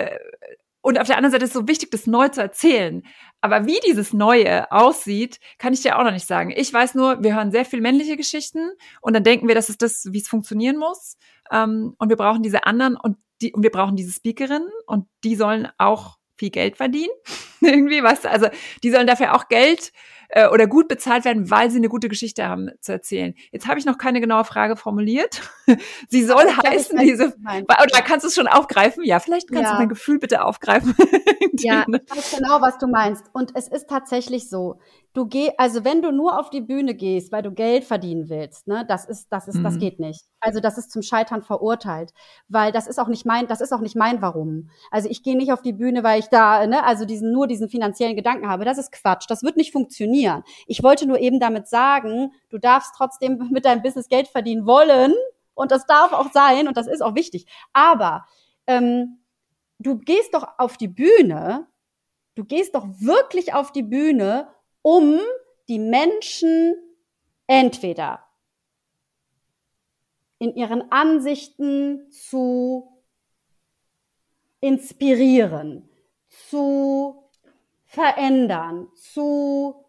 und 0.84 1.00
auf 1.00 1.08
der 1.08 1.16
anderen 1.16 1.32
Seite 1.32 1.46
ist 1.46 1.52
es 1.52 1.60
so 1.62 1.68
wichtig, 1.68 1.92
das 1.92 2.08
neu 2.08 2.28
zu 2.28 2.42
erzählen. 2.42 3.04
Aber 3.40 3.66
wie 3.66 3.80
dieses 3.88 4.12
Neue 4.12 4.70
aussieht, 4.70 5.40
kann 5.58 5.72
ich 5.72 5.82
dir 5.82 5.98
auch 5.98 6.04
noch 6.04 6.12
nicht 6.12 6.28
sagen. 6.28 6.54
Ich 6.54 6.74
weiß 6.74 6.94
nur, 6.94 7.24
wir 7.24 7.36
hören 7.36 7.54
sehr 7.54 7.64
viel 7.64 7.80
männliche 7.80 8.18
Geschichten 8.18 8.70
und 9.00 9.14
dann 9.14 9.24
denken 9.24 9.48
wir, 9.48 9.56
das 9.56 9.70
ist 9.70 9.82
das, 9.82 10.10
wie 10.12 10.20
es 10.20 10.28
funktionieren 10.28 10.78
muss. 10.78 11.18
Ähm, 11.50 11.96
und 11.98 12.10
wir 12.10 12.18
brauchen 12.18 12.44
diese 12.44 12.66
anderen 12.66 12.98
und 12.98 13.16
die, 13.42 13.54
und 13.54 13.64
wir 13.64 13.72
brauchen 13.72 13.96
diese 13.96 14.12
Speakerinnen 14.12 14.70
und 14.86 15.08
die 15.24 15.38
sollen 15.38 15.70
auch 15.78 16.18
viel 16.36 16.50
Geld 16.50 16.76
verdienen. 16.76 17.14
Irgendwie, 17.62 18.04
weißt 18.04 18.26
du, 18.26 18.30
also 18.30 18.50
die 18.84 18.92
sollen 18.92 19.08
dafür 19.08 19.36
auch 19.36 19.48
Geld 19.48 19.94
äh, 20.30 20.48
oder 20.48 20.68
gut 20.68 20.88
bezahlt 20.88 21.26
werden, 21.26 21.50
weil 21.50 21.70
sie 21.70 21.78
eine 21.78 21.90
gute 21.90 22.10
Geschichte 22.10 22.48
haben 22.48 22.70
zu 22.82 22.92
erzählen. 22.92 23.34
Jetzt 23.52 23.68
habe 23.68 23.80
ich 23.80 23.86
noch 23.86 23.98
keine 23.98 24.22
genaue 24.22 24.46
Frage 24.46 24.76
formuliert. 24.76 25.42
sie 26.10 26.24
soll 26.24 26.48
Aber 26.48 26.70
heißen, 26.70 26.98
diese, 27.00 27.36
oder 27.36 28.02
kannst 28.02 28.24
du 28.24 28.28
es 28.28 28.36
schon 28.36 28.48
aufgreifen? 28.48 29.04
Ja, 29.04 29.20
vielleicht 29.20 29.50
kannst 29.50 29.70
ja. 29.70 29.74
du 29.74 29.80
mein 29.80 29.90
Gefühl 29.90 30.20
bitte 30.20 30.44
aufgreifen. 30.44 30.96
ja, 31.60 31.86
ich 31.88 32.16
weiß 32.16 32.36
genau, 32.38 32.62
was 32.62 32.78
du 32.78 32.88
meinst. 32.88 33.26
Und 33.34 33.52
es 33.56 33.68
ist 33.68 33.90
tatsächlich 33.90 34.50
so. 34.50 34.80
Du 35.16 35.28
geh, 35.28 35.52
also 35.60 35.86
wenn 35.86 36.02
du 36.02 36.12
nur 36.12 36.40
auf 36.40 36.50
die 36.50 36.62
Bühne 36.62 36.96
gehst, 36.96 37.32
weil 37.32 37.44
du 37.44 37.52
Geld 37.52 37.84
verdienen 37.84 38.30
willst, 38.30 38.68
ne, 38.68 38.84
das 38.88 39.06
ist, 39.06 39.28
das 39.30 39.48
ist, 39.48 39.58
mhm. 39.58 39.64
das 39.64 39.78
geht 39.78 40.00
nicht. 40.00 40.26
Also 40.40 40.60
das 40.60 40.80
ist 40.80 40.92
zum 40.92 41.04
Scheitern 41.04 41.44
verurteilt, 41.44 42.14
weil 42.48 42.72
das 42.72 42.88
ist 42.88 43.00
auch 43.00 43.08
nicht 43.08 43.24
mein, 43.24 43.46
das 43.46 43.62
ist 43.62 43.72
auch 43.74 43.80
nicht 43.80 43.96
mein 43.96 44.24
Warum. 44.24 44.70
Also 44.90 45.08
ich 45.10 45.22
gehe 45.22 45.38
nicht 45.38 45.54
auf 45.54 45.62
die 45.62 45.74
Bühne, 45.74 46.04
weil 46.04 46.20
ich 46.20 46.30
da, 46.30 46.66
ne, 46.66 46.84
also 46.84 47.06
diesen 47.06 47.32
nur 47.32 47.46
diesen 47.46 47.70
finanziellen 47.70 48.16
Gedanken 48.16 48.50
habe. 48.50 48.66
Das 48.66 48.80
ist 48.80 48.92
Quatsch. 48.92 49.26
Das 49.30 49.44
wird 49.44 49.56
nicht 49.56 49.72
funktionieren. 49.72 50.23
Ich 50.68 50.84
wollte 50.84 51.06
nur 51.06 51.20
eben 51.20 51.40
damit 51.40 51.68
sagen, 51.68 52.32
du 52.50 52.58
darfst 52.58 52.94
trotzdem 52.96 53.50
mit 53.52 53.66
deinem 53.66 53.82
Business 53.82 54.08
Geld 54.08 54.28
verdienen 54.28 54.66
wollen 54.66 55.14
und 55.54 55.72
das 55.72 55.86
darf 55.86 56.14
auch 56.14 56.32
sein 56.32 56.68
und 56.68 56.78
das 56.78 56.88
ist 56.88 57.02
auch 57.02 57.16
wichtig. 57.16 57.46
Aber 57.74 58.26
ähm, 58.68 59.20
du 59.80 59.98
gehst 59.98 60.34
doch 60.34 60.48
auf 60.58 60.78
die 60.78 60.88
Bühne, 60.88 61.68
du 62.36 62.46
gehst 62.46 62.76
doch 62.76 62.86
wirklich 63.00 63.54
auf 63.54 63.72
die 63.72 63.84
Bühne, 63.84 64.48
um 64.82 65.20
die 65.68 65.80
Menschen 65.80 66.76
entweder 67.48 68.24
in 70.40 70.56
ihren 70.56 70.92
Ansichten 70.92 72.12
zu 72.12 73.02
inspirieren, 74.60 75.90
zu 76.50 77.30
verändern, 77.86 78.88
zu 78.96 79.83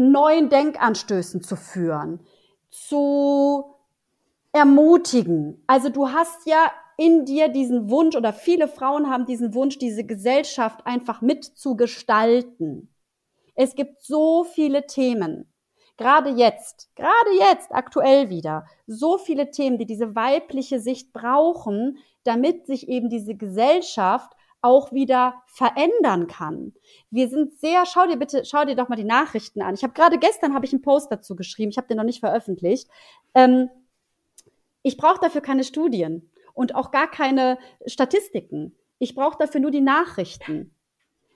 neuen 0.00 0.48
Denkanstößen 0.48 1.42
zu 1.42 1.56
führen, 1.56 2.20
zu 2.70 3.76
ermutigen. 4.52 5.62
Also 5.66 5.88
du 5.88 6.08
hast 6.08 6.46
ja 6.46 6.70
in 6.96 7.24
dir 7.24 7.48
diesen 7.48 7.88
Wunsch 7.88 8.16
oder 8.16 8.32
viele 8.32 8.68
Frauen 8.68 9.08
haben 9.08 9.24
diesen 9.26 9.54
Wunsch, 9.54 9.78
diese 9.78 10.04
Gesellschaft 10.04 10.86
einfach 10.86 11.22
mitzugestalten. 11.22 12.92
Es 13.54 13.74
gibt 13.74 14.02
so 14.02 14.44
viele 14.44 14.86
Themen. 14.86 15.50
Gerade 15.96 16.30
jetzt, 16.30 16.90
gerade 16.96 17.30
jetzt, 17.38 17.72
aktuell 17.72 18.30
wieder, 18.30 18.64
so 18.86 19.18
viele 19.18 19.50
Themen, 19.50 19.76
die 19.78 19.86
diese 19.86 20.14
weibliche 20.14 20.80
Sicht 20.80 21.12
brauchen, 21.12 21.98
damit 22.24 22.66
sich 22.66 22.88
eben 22.88 23.10
diese 23.10 23.34
Gesellschaft 23.34 24.32
auch 24.62 24.92
wieder 24.92 25.42
verändern 25.46 26.26
kann. 26.26 26.74
Wir 27.10 27.28
sind 27.28 27.58
sehr, 27.58 27.86
schau 27.86 28.06
dir 28.06 28.16
bitte, 28.16 28.44
schau 28.44 28.64
dir 28.64 28.76
doch 28.76 28.88
mal 28.88 28.96
die 28.96 29.04
Nachrichten 29.04 29.62
an. 29.62 29.74
Ich 29.74 29.82
habe 29.82 29.94
gerade 29.94 30.18
gestern 30.18 30.54
habe 30.54 30.66
ich 30.66 30.72
einen 30.72 30.82
Post 30.82 31.10
dazu 31.10 31.36
geschrieben, 31.36 31.70
ich 31.70 31.78
habe 31.78 31.88
den 31.88 31.96
noch 31.96 32.04
nicht 32.04 32.20
veröffentlicht. 32.20 32.88
Ähm, 33.34 33.70
ich 34.82 34.96
brauche 34.96 35.20
dafür 35.20 35.40
keine 35.40 35.64
Studien 35.64 36.30
und 36.54 36.74
auch 36.74 36.90
gar 36.90 37.10
keine 37.10 37.58
Statistiken. 37.86 38.76
Ich 38.98 39.14
brauche 39.14 39.38
dafür 39.38 39.60
nur 39.60 39.70
die 39.70 39.80
Nachrichten. 39.80 40.74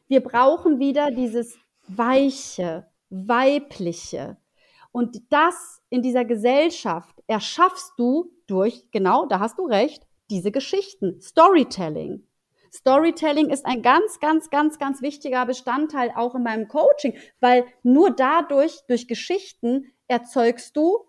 Wir 0.06 0.22
brauchen 0.22 0.78
wieder 0.78 1.10
dieses 1.10 1.56
weiche, 1.88 2.86
weibliche. 3.08 4.36
Und 4.92 5.22
das 5.30 5.82
in 5.90 6.02
dieser 6.02 6.24
Gesellschaft 6.24 7.22
erschaffst 7.26 7.92
du 7.96 8.30
durch, 8.46 8.90
genau, 8.90 9.26
da 9.26 9.40
hast 9.40 9.58
du 9.58 9.66
recht, 9.66 10.06
diese 10.30 10.52
Geschichten, 10.52 11.20
Storytelling. 11.20 12.26
Storytelling 12.74 13.50
ist 13.50 13.66
ein 13.66 13.82
ganz, 13.82 14.18
ganz, 14.18 14.50
ganz, 14.50 14.80
ganz 14.80 15.00
wichtiger 15.00 15.46
Bestandteil 15.46 16.12
auch 16.16 16.34
in 16.34 16.42
meinem 16.42 16.66
Coaching, 16.66 17.16
weil 17.38 17.64
nur 17.84 18.10
dadurch, 18.10 18.80
durch 18.88 19.06
Geschichten, 19.06 19.92
erzeugst 20.08 20.76
du 20.76 21.04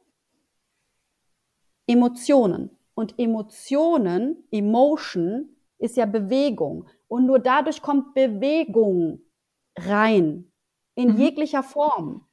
Emotionen. 1.88 2.70
Und 2.93 3.18
Emotionen, 3.18 4.47
Emotion, 4.51 5.55
ist 5.80 5.97
ja 5.97 6.05
Bewegung. 6.05 6.88
Und 7.07 7.26
nur 7.26 7.39
dadurch 7.39 7.82
kommt 7.82 8.13
Bewegung 8.13 9.22
rein 9.76 10.51
in 10.93 11.13
mhm. 11.13 11.18
jeglicher 11.18 11.63
Form. 11.63 12.28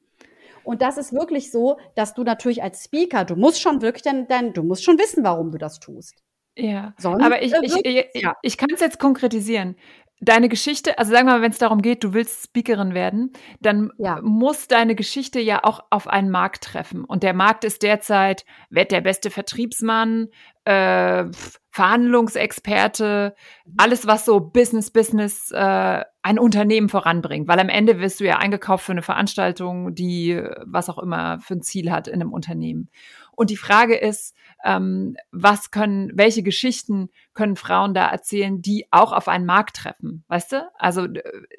Und 0.62 0.82
das 0.82 0.98
ist 0.98 1.12
wirklich 1.12 1.50
so, 1.50 1.78
dass 1.96 2.14
du 2.14 2.22
natürlich 2.22 2.62
als 2.62 2.84
Speaker, 2.84 3.24
du 3.24 3.34
musst 3.34 3.60
schon 3.60 3.82
wirklich 3.82 4.02
dann, 4.02 4.28
dann 4.28 4.52
du 4.52 4.62
musst 4.62 4.84
schon 4.84 4.98
wissen, 4.98 5.24
warum 5.24 5.50
du 5.50 5.58
das 5.58 5.80
tust. 5.80 6.22
Ja, 6.56 6.92
Sonst 6.98 7.24
aber 7.24 7.42
ich, 7.42 7.52
ich, 7.62 7.84
ich, 7.84 8.22
ja. 8.22 8.36
ich 8.42 8.58
kann 8.58 8.68
es 8.72 8.80
jetzt 8.80 8.98
konkretisieren. 8.98 9.76
Deine 10.20 10.48
Geschichte, 10.48 10.98
also 10.98 11.10
sagen 11.10 11.26
wir 11.26 11.32
mal, 11.32 11.42
wenn 11.42 11.50
es 11.50 11.58
darum 11.58 11.82
geht, 11.82 12.04
du 12.04 12.12
willst 12.12 12.44
Speakerin 12.44 12.94
werden, 12.94 13.32
dann 13.60 13.90
ja. 13.98 14.20
muss 14.22 14.68
deine 14.68 14.94
Geschichte 14.94 15.40
ja 15.40 15.64
auch 15.64 15.80
auf 15.90 16.06
einen 16.06 16.30
Markt 16.30 16.62
treffen. 16.62 17.04
Und 17.04 17.24
der 17.24 17.34
Markt 17.34 17.64
ist 17.64 17.82
derzeit, 17.82 18.44
wer 18.70 18.84
der 18.84 19.00
beste 19.00 19.30
Vertriebsmann, 19.30 20.28
äh, 20.64 21.24
Verhandlungsexperte, 21.70 23.34
alles, 23.76 24.06
was 24.06 24.24
so 24.24 24.38
Business, 24.38 24.92
Business, 24.92 25.50
äh, 25.50 26.04
ein 26.22 26.38
Unternehmen 26.38 26.88
voranbringt. 26.88 27.48
Weil 27.48 27.58
am 27.58 27.68
Ende 27.68 27.98
wirst 27.98 28.20
du 28.20 28.24
ja 28.24 28.36
eingekauft 28.38 28.84
für 28.84 28.92
eine 28.92 29.02
Veranstaltung, 29.02 29.92
die 29.94 30.40
was 30.66 30.88
auch 30.88 30.98
immer 30.98 31.40
für 31.40 31.54
ein 31.54 31.62
Ziel 31.62 31.90
hat 31.90 32.06
in 32.06 32.20
einem 32.20 32.32
Unternehmen. 32.32 32.90
Und 33.34 33.50
die 33.50 33.56
Frage 33.56 33.96
ist, 33.96 34.34
ähm, 34.64 35.16
was 35.30 35.70
können, 35.70 36.12
welche 36.14 36.42
Geschichten 36.42 37.10
können 37.34 37.56
Frauen 37.56 37.94
da 37.94 38.06
erzählen, 38.06 38.60
die 38.60 38.86
auch 38.90 39.12
auf 39.12 39.26
einen 39.26 39.46
Markt 39.46 39.76
treffen, 39.76 40.24
weißt 40.28 40.52
du? 40.52 40.70
Also 40.78 41.08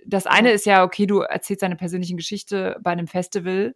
das 0.06 0.28
eine 0.28 0.52
ist 0.52 0.66
ja, 0.66 0.84
okay, 0.84 1.08
du 1.08 1.20
erzählst 1.20 1.64
deine 1.64 1.76
persönliche 1.76 2.16
Geschichte 2.16 2.78
bei 2.82 2.92
einem 2.92 3.08
Festival, 3.08 3.76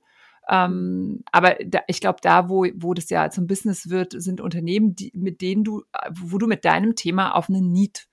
ähm, 0.50 1.24
aber 1.32 1.56
da, 1.66 1.82
ich 1.88 2.00
glaube, 2.00 2.20
da, 2.22 2.50
wo, 2.50 2.66
wo 2.76 2.94
das 2.94 3.10
ja 3.10 3.30
zum 3.30 3.48
Business 3.48 3.90
wird, 3.90 4.14
sind 4.14 4.40
Unternehmen, 4.40 4.96
die, 4.96 5.12
mit 5.14 5.42
denen 5.42 5.64
du, 5.64 5.84
wo 6.12 6.38
du 6.38 6.48
mit 6.48 6.64
deinem 6.64 6.96
Thema 6.96 7.36
auf 7.36 7.50
einen 7.50 7.72
Need 7.72 8.08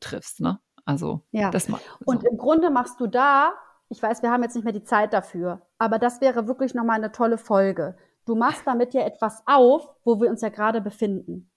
triffst, 0.00 0.40
ne? 0.40 0.60
Also, 0.84 1.22
ja. 1.30 1.50
das 1.50 1.68
mal. 1.68 1.80
So. 2.00 2.04
Und 2.06 2.24
im 2.24 2.36
Grunde 2.36 2.70
machst 2.70 3.00
du 3.00 3.06
da, 3.06 3.54
ich 3.88 4.02
weiß, 4.02 4.22
wir 4.22 4.30
haben 4.30 4.42
jetzt 4.42 4.54
nicht 4.54 4.64
mehr 4.64 4.72
die 4.72 4.82
Zeit 4.82 5.12
dafür, 5.12 5.62
aber 5.78 5.98
das 5.98 6.20
wäre 6.20 6.46
wirklich 6.46 6.74
nochmal 6.74 6.96
eine 6.96 7.12
tolle 7.12 7.38
Folge. 7.38 7.96
Du 8.24 8.34
machst 8.34 8.62
damit 8.66 8.94
ja 8.94 9.02
etwas 9.02 9.42
auf, 9.46 9.88
wo 10.04 10.20
wir 10.20 10.30
uns 10.30 10.40
ja 10.42 10.48
gerade 10.48 10.80
befinden. 10.80 11.50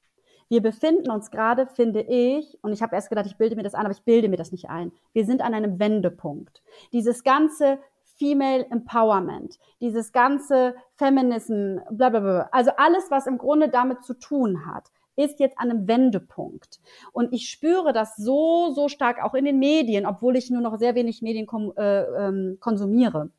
Wir 0.48 0.62
befinden 0.62 1.10
uns 1.10 1.32
gerade, 1.32 1.66
finde 1.66 2.02
ich, 2.02 2.58
und 2.62 2.72
ich 2.72 2.82
habe 2.84 2.96
erst 2.96 3.10
gedacht, 3.10 3.26
ich 3.26 3.38
bilde 3.38 3.56
mir 3.56 3.64
das 3.64 3.74
ein, 3.74 3.86
aber 3.86 3.96
ich 3.96 4.04
bilde 4.04 4.30
mir 4.30 4.38
das 4.38 4.52
nicht 4.52 4.70
ein. 4.70 4.92
Wir 5.14 5.26
sind 5.26 5.42
an 5.42 5.54
einem 5.56 5.80
Wendepunkt. 5.80 6.62
Dieses 6.94 7.24
ganze 7.24 7.80
Female 8.18 8.66
Empowerment, 8.70 9.60
dieses 9.82 10.12
ganze 10.12 10.76
Feminism, 10.96 11.80
bla 11.92 12.10
bla 12.10 12.20
bla, 12.20 12.50
also 12.52 12.72
alles, 12.78 13.12
was 13.12 13.28
im 13.28 13.38
Grunde 13.38 13.70
damit 13.70 14.04
zu 14.04 14.14
tun 14.14 14.66
hat, 14.66 14.92
ist 15.18 15.40
jetzt 15.40 15.58
an 15.58 15.72
einem 15.72 15.88
Wendepunkt. 15.88 16.80
Und 17.12 17.34
ich 17.34 17.50
spüre 17.50 17.94
das 17.94 18.16
so, 18.16 18.72
so 18.72 18.88
stark 18.88 19.24
auch 19.24 19.34
in 19.34 19.46
den 19.46 19.60
Medien, 19.60 20.06
obwohl 20.06 20.36
ich 20.36 20.50
nur 20.50 20.62
noch 20.62 20.78
sehr 20.78 20.96
wenig 20.96 21.22
Medien 21.22 21.48
äh, 21.78 22.02
ähm, 22.04 22.58
konsumiere. 22.60 23.32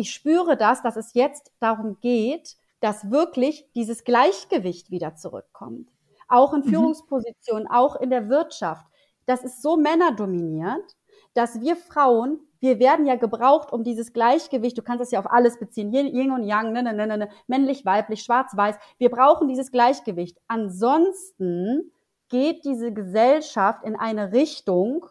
Ich 0.00 0.14
spüre 0.14 0.56
das, 0.56 0.80
dass 0.80 0.96
es 0.96 1.12
jetzt 1.12 1.52
darum 1.60 1.98
geht, 2.00 2.56
dass 2.80 3.10
wirklich 3.10 3.70
dieses 3.74 4.02
Gleichgewicht 4.04 4.90
wieder 4.90 5.14
zurückkommt. 5.14 5.90
Auch 6.26 6.54
in 6.54 6.60
mhm. 6.60 6.70
Führungspositionen, 6.70 7.64
mhm. 7.64 7.70
auch 7.70 7.96
in 7.96 8.08
der 8.08 8.30
Wirtschaft. 8.30 8.86
Das 9.26 9.44
ist 9.44 9.60
so 9.60 9.76
männerdominiert, 9.76 10.96
dass 11.34 11.60
wir 11.60 11.76
Frauen, 11.76 12.40
wir 12.60 12.78
werden 12.78 13.04
ja 13.04 13.16
gebraucht, 13.16 13.74
um 13.74 13.84
dieses 13.84 14.14
Gleichgewicht, 14.14 14.78
du 14.78 14.82
kannst 14.82 15.02
das 15.02 15.10
ja 15.10 15.18
auf 15.18 15.30
alles 15.30 15.58
beziehen, 15.58 15.92
Yin 15.92 16.30
und 16.30 16.44
Yang, 16.44 16.72
ne, 16.72 16.82
ne, 16.82 16.94
ne, 16.94 17.18
ne, 17.18 17.28
männlich, 17.46 17.84
weiblich, 17.84 18.22
schwarz, 18.22 18.56
weiß. 18.56 18.76
Wir 18.96 19.10
brauchen 19.10 19.48
dieses 19.48 19.70
Gleichgewicht. 19.70 20.38
Ansonsten 20.48 21.92
geht 22.30 22.64
diese 22.64 22.90
Gesellschaft 22.90 23.84
in 23.84 23.96
eine 23.96 24.32
Richtung, 24.32 25.04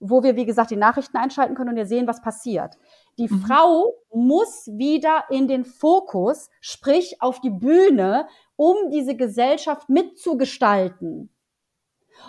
wo 0.00 0.22
wir, 0.22 0.36
wie 0.36 0.44
gesagt, 0.44 0.70
die 0.70 0.76
Nachrichten 0.76 1.16
einschalten 1.16 1.54
können 1.54 1.70
und 1.70 1.76
wir 1.76 1.86
sehen, 1.86 2.06
was 2.06 2.20
passiert. 2.20 2.76
Die 3.18 3.28
mhm. 3.28 3.40
Frau 3.40 3.94
muss 4.12 4.66
wieder 4.66 5.24
in 5.30 5.48
den 5.48 5.64
Fokus, 5.64 6.50
sprich 6.60 7.20
auf 7.20 7.40
die 7.40 7.50
Bühne, 7.50 8.28
um 8.56 8.90
diese 8.90 9.16
Gesellschaft 9.16 9.88
mitzugestalten. 9.88 11.30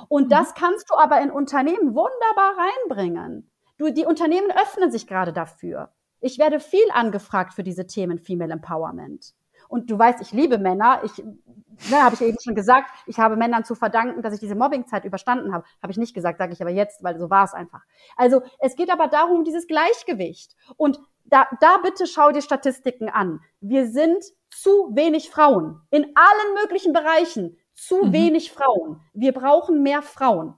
Und 0.10 0.26
mhm. 0.26 0.30
das 0.30 0.54
kannst 0.54 0.90
du 0.90 0.96
aber 0.96 1.22
in 1.22 1.32
Unternehmen 1.32 1.96
wunderbar 1.96 2.56
reinbringen. 2.58 3.52
Du, 3.78 3.92
die 3.92 4.06
Unternehmen 4.06 4.52
öffnen 4.52 4.92
sich 4.92 5.08
gerade 5.08 5.34
dafür. 5.34 5.94
Ich 6.22 6.40
werde 6.40 6.60
viel 6.60 6.90
angefragt 6.94 7.54
für 7.54 7.64
diese 7.64 7.88
Themen 7.88 8.18
Female 8.20 8.54
Empowerment. 8.54 9.34
Und 9.68 9.90
du 9.90 9.98
weißt, 9.98 10.22
ich 10.22 10.32
liebe 10.32 10.58
Männer. 10.58 11.02
Ich, 11.04 11.18
ne, 11.18 12.04
habe 12.04 12.16
ich 12.16 12.22
eben 12.22 12.38
schon 12.42 12.56
gesagt, 12.56 12.90
ich 13.06 13.20
habe 13.20 13.36
Männern 13.36 13.66
zu 13.66 13.76
verdanken, 13.76 14.22
dass 14.22 14.34
ich 14.34 14.40
diese 14.40 14.56
Mobbingzeit 14.56 15.06
überstanden 15.06 15.54
habe. 15.54 15.66
Habe 15.82 15.92
ich 15.92 15.98
nicht 15.98 16.14
gesagt, 16.14 16.40
sage 16.40 16.54
ich 16.54 16.62
aber 16.62 16.72
jetzt, 16.72 17.04
weil 17.04 17.18
so 17.20 17.30
war 17.30 17.44
es 17.44 17.54
einfach. 17.54 17.82
Also 18.16 18.42
es 18.60 18.76
geht 18.76 18.92
aber 18.92 19.08
darum, 19.08 19.44
dieses 19.44 19.68
Gleichgewicht. 19.68 20.56
Und 20.78 21.00
da, 21.26 21.48
da 21.60 21.78
bitte 21.78 22.08
schau 22.08 22.32
dir 22.32 22.42
Statistiken 22.42 23.10
an. 23.10 23.42
Wir 23.60 23.88
sind 23.88 24.24
zu 24.50 24.92
wenig 24.94 25.30
Frauen 25.30 25.82
in 25.90 26.04
allen 26.16 26.54
möglichen 26.62 26.94
Bereichen. 26.94 27.58
Zu 27.74 28.06
mhm. 28.06 28.14
wenig 28.14 28.52
Frauen. 28.52 29.02
Wir 29.14 29.34
brauchen 29.34 29.84
mehr 29.84 30.02
Frauen. 30.02 30.56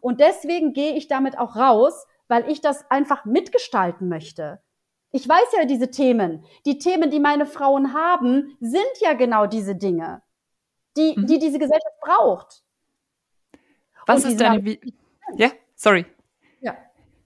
Und 0.00 0.20
deswegen 0.20 0.72
gehe 0.72 0.94
ich 0.94 1.08
damit 1.08 1.38
auch 1.38 1.56
raus, 1.56 2.06
weil 2.26 2.48
ich 2.50 2.60
das 2.60 2.90
einfach 2.90 3.24
mitgestalten 3.24 4.08
möchte. 4.08 4.60
Ich 5.10 5.28
weiß 5.28 5.52
ja 5.56 5.64
diese 5.64 5.90
Themen. 5.90 6.44
Die 6.66 6.78
Themen, 6.78 7.10
die 7.10 7.20
meine 7.20 7.46
Frauen 7.46 7.94
haben, 7.94 8.56
sind 8.60 8.82
ja 9.00 9.14
genau 9.14 9.46
diese 9.46 9.74
Dinge, 9.74 10.22
die, 10.96 11.14
mhm. 11.16 11.26
die 11.26 11.38
diese 11.38 11.58
Gesellschaft 11.58 12.00
braucht. 12.00 12.62
Was 14.06 14.24
ist 14.24 14.40
deine, 14.40 14.64
Vi 14.64 14.80
ja, 15.36 15.50
sorry. 15.74 16.06
Ja, 16.60 16.76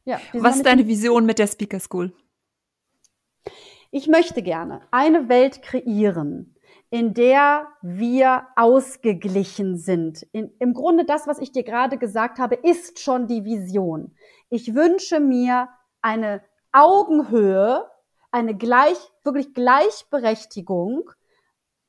ja. 0.05 0.21
Was 0.33 0.57
ist 0.57 0.67
deine 0.67 0.87
Vision 0.87 1.25
mit 1.27 1.39
der 1.39 1.47
Speaker 1.47 1.81
School? 1.81 2.13
Ich 3.91 4.09
möchte 4.09 4.43
gerne 4.43 4.81
eine 4.91 5.29
Welt 5.29 5.63
kreieren, 5.63 6.57
in 6.91 7.15
der 7.15 7.69
wir 7.83 8.49
ausgeglichen 8.57 9.77
sind. 9.77 10.27
In, 10.33 10.51
Im 10.59 10.73
Grunde 10.75 11.05
das, 11.05 11.27
was 11.27 11.39
ich 11.39 11.53
dir 11.53 11.63
gerade 11.63 11.99
gesagt 11.99 12.39
habe, 12.39 12.55
ist 12.55 13.01
schon 13.01 13.27
die 13.27 13.45
Vision. 13.45 14.17
Ich 14.51 14.75
wünsche 14.75 15.21
mir 15.21 15.69
eine 16.01 16.43
Augenhöhe, 16.73 17.89
eine 18.31 18.57
gleich, 18.57 18.99
wirklich 19.25 19.55
Gleichberechtigung 19.55 21.11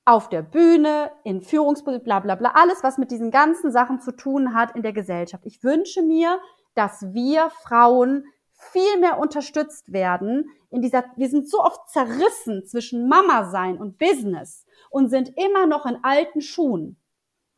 auf 0.05 0.29
der 0.29 0.41
Bühne, 0.41 1.11
in 1.23 1.41
Führungspositionen, 1.41 2.03
bla 2.03 2.19
bla 2.19 2.35
bla, 2.35 2.51
alles, 2.55 2.83
was 2.83 2.97
mit 2.97 3.11
diesen 3.11 3.31
ganzen 3.31 3.71
Sachen 3.71 4.01
zu 4.01 4.11
tun 4.11 4.53
hat 4.53 4.75
in 4.75 4.81
der 4.81 4.93
Gesellschaft. 4.93 5.45
Ich 5.45 5.63
wünsche 5.63 6.01
mir, 6.01 6.39
dass 6.75 7.13
wir 7.13 7.49
Frauen 7.63 8.25
viel 8.71 8.99
mehr 8.99 9.19
unterstützt 9.19 9.91
werden 9.91 10.49
in 10.69 10.81
dieser, 10.81 11.05
wir 11.15 11.29
sind 11.29 11.49
so 11.49 11.59
oft 11.59 11.89
zerrissen 11.89 12.65
zwischen 12.65 13.07
Mama 13.07 13.49
sein 13.49 13.77
und 13.77 13.97
Business 13.97 14.65
und 14.89 15.09
sind 15.09 15.37
immer 15.37 15.65
noch 15.67 15.85
in 15.85 15.99
alten 16.03 16.41
Schuhen. 16.41 16.97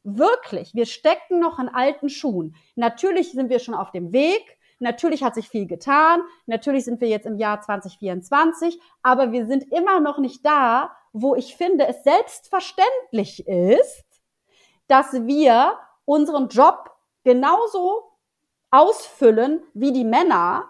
Wirklich, 0.03 0.75
wir 0.75 0.85
stecken 0.85 1.39
noch 1.39 1.57
in 1.57 1.69
alten 1.69 2.09
Schuhen. 2.09 2.55
Natürlich 2.75 3.31
sind 3.31 3.49
wir 3.49 3.59
schon 3.59 3.73
auf 3.73 3.91
dem 3.91 4.11
Weg, 4.11 4.57
Natürlich 4.79 5.23
hat 5.23 5.35
sich 5.35 5.47
viel 5.47 5.67
getan. 5.67 6.21
Natürlich 6.47 6.85
sind 6.85 6.99
wir 7.01 7.07
jetzt 7.07 7.25
im 7.25 7.37
Jahr 7.37 7.61
2024, 7.61 8.79
aber 9.01 9.31
wir 9.31 9.45
sind 9.45 9.71
immer 9.71 9.99
noch 9.99 10.17
nicht 10.17 10.45
da, 10.45 10.95
wo 11.13 11.35
ich 11.35 11.55
finde, 11.55 11.87
es 11.87 12.03
selbstverständlich 12.03 13.47
ist, 13.47 14.05
dass 14.87 15.13
wir 15.13 15.79
unseren 16.03 16.49
Job 16.49 16.91
genauso 17.23 18.11
ausfüllen 18.69 19.63
wie 19.73 19.93
die 19.93 20.03
Männer. 20.03 20.69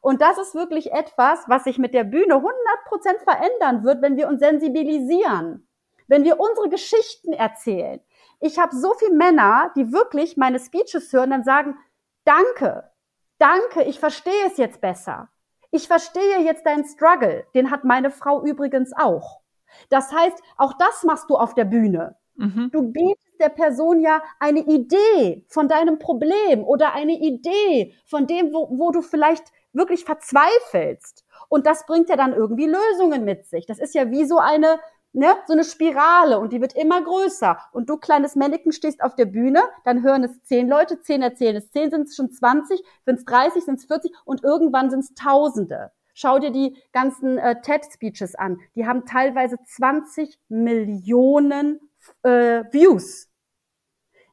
Und 0.00 0.20
das 0.20 0.38
ist 0.38 0.54
wirklich 0.54 0.92
etwas, 0.92 1.44
was 1.48 1.64
sich 1.64 1.78
mit 1.78 1.94
der 1.94 2.04
Bühne 2.04 2.34
100 2.34 2.52
Prozent 2.86 3.20
verändern 3.22 3.84
wird, 3.84 4.02
wenn 4.02 4.16
wir 4.16 4.28
uns 4.28 4.40
sensibilisieren, 4.40 5.68
wenn 6.08 6.24
wir 6.24 6.40
unsere 6.40 6.68
Geschichten 6.68 7.32
erzählen. 7.32 8.00
Ich 8.40 8.58
habe 8.58 8.74
so 8.74 8.94
viele 8.94 9.14
Männer, 9.14 9.70
die 9.76 9.92
wirklich 9.92 10.36
meine 10.36 10.58
Speeches 10.58 11.12
hören, 11.12 11.30
dann 11.30 11.44
sagen, 11.44 11.78
danke, 12.24 12.90
danke, 13.38 13.82
ich 13.84 13.98
verstehe 14.00 14.46
es 14.46 14.56
jetzt 14.56 14.80
besser. 14.80 15.28
Ich 15.70 15.88
verstehe 15.88 16.40
jetzt 16.40 16.66
deinen 16.66 16.84
Struggle. 16.84 17.44
Den 17.54 17.70
hat 17.70 17.84
meine 17.84 18.10
Frau 18.10 18.44
übrigens 18.44 18.92
auch. 18.96 19.40
Das 19.88 20.12
heißt, 20.12 20.40
auch 20.56 20.74
das 20.74 21.02
machst 21.02 21.28
du 21.28 21.36
auf 21.36 21.54
der 21.54 21.64
Bühne. 21.64 22.16
Mhm. 22.36 22.70
Du 22.72 22.92
bietest 22.92 23.40
der 23.40 23.48
Person 23.48 24.00
ja 24.00 24.22
eine 24.38 24.60
Idee 24.60 25.44
von 25.48 25.68
deinem 25.68 25.98
Problem 25.98 26.64
oder 26.64 26.92
eine 26.94 27.14
Idee 27.14 27.94
von 28.06 28.26
dem, 28.26 28.52
wo, 28.52 28.68
wo 28.70 28.90
du 28.90 29.02
vielleicht 29.02 29.44
wirklich 29.72 30.04
verzweifelst. 30.04 31.24
Und 31.48 31.66
das 31.66 31.86
bringt 31.86 32.08
ja 32.08 32.16
dann 32.16 32.32
irgendwie 32.32 32.66
Lösungen 32.66 33.24
mit 33.24 33.46
sich. 33.46 33.66
Das 33.66 33.78
ist 33.78 33.94
ja 33.94 34.10
wie 34.10 34.24
so 34.24 34.38
eine, 34.38 34.78
ne, 35.14 35.36
so 35.46 35.52
eine 35.52 35.64
Spirale 35.64 36.38
und 36.38 36.52
die 36.52 36.60
wird 36.60 36.74
immer 36.74 37.02
größer. 37.02 37.58
Und 37.72 37.88
du 37.88 37.96
kleines 37.96 38.36
Mannequin 38.36 38.72
stehst 38.72 39.02
auf 39.02 39.14
der 39.14 39.26
Bühne, 39.26 39.62
dann 39.84 40.02
hören 40.02 40.24
es 40.24 40.42
zehn 40.42 40.68
Leute, 40.68 41.00
zehn 41.00 41.22
erzählen 41.22 41.56
es 41.56 41.70
zehn, 41.70 41.90
sind 41.90 42.08
es 42.08 42.16
schon 42.16 42.30
20, 42.30 42.82
sind 43.06 43.18
es 43.18 43.24
30, 43.24 43.64
sind 43.64 43.78
es 43.78 43.86
40 43.86 44.12
und 44.24 44.44
irgendwann 44.44 44.90
sind 44.90 45.00
es 45.00 45.14
Tausende. 45.14 45.92
Schau 46.12 46.38
dir 46.38 46.50
die 46.50 46.76
ganzen 46.92 47.38
äh, 47.38 47.60
TED-Speeches 47.60 48.34
an. 48.36 48.60
Die 48.76 48.86
haben 48.86 49.04
teilweise 49.04 49.56
20 49.64 50.38
Millionen 50.48 51.80
äh, 52.22 52.64
Views. 52.70 53.28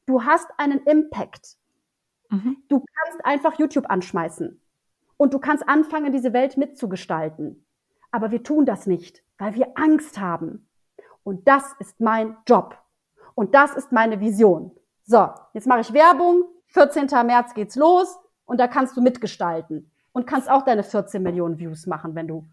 Du 0.06 0.24
hast 0.24 0.48
einen 0.58 0.80
Impact. 0.86 1.58
Mhm. 2.30 2.58
Du 2.68 2.84
kannst 2.94 3.26
einfach 3.26 3.58
YouTube 3.58 3.90
anschmeißen. 3.90 4.62
Und 5.18 5.34
du 5.34 5.40
kannst 5.40 5.68
anfangen, 5.68 6.12
diese 6.12 6.34
Welt 6.34 6.58
mitzugestalten. 6.58 7.66
Aber 8.12 8.32
wir 8.32 8.44
tun 8.44 8.66
das 8.66 8.86
nicht, 8.86 9.24
weil 9.38 9.56
wir 9.56 9.72
Angst 9.76 10.20
haben. 10.20 10.68
Und 11.24 11.48
das 11.48 11.64
ist 11.80 12.00
mein 12.00 12.38
Job. 12.48 12.78
Und 13.36 13.54
das 13.56 13.76
ist 13.76 13.92
meine 13.92 14.20
Vision. 14.20 14.72
So, 15.04 15.30
jetzt 15.54 15.68
mache 15.68 15.82
ich 15.82 15.94
Werbung. 15.94 16.46
14. 16.68 17.08
März 17.26 17.54
geht's 17.54 17.76
los 17.76 18.18
und 18.46 18.60
da 18.60 18.68
kannst 18.68 18.96
du 18.96 19.02
mitgestalten 19.02 19.92
und 20.14 20.26
kannst 20.26 20.50
auch 20.50 20.64
deine 20.64 20.84
14 20.84 21.22
Millionen 21.22 21.58
Views 21.60 21.86
machen, 21.86 22.16
wenn 22.16 22.28
du 22.28 22.46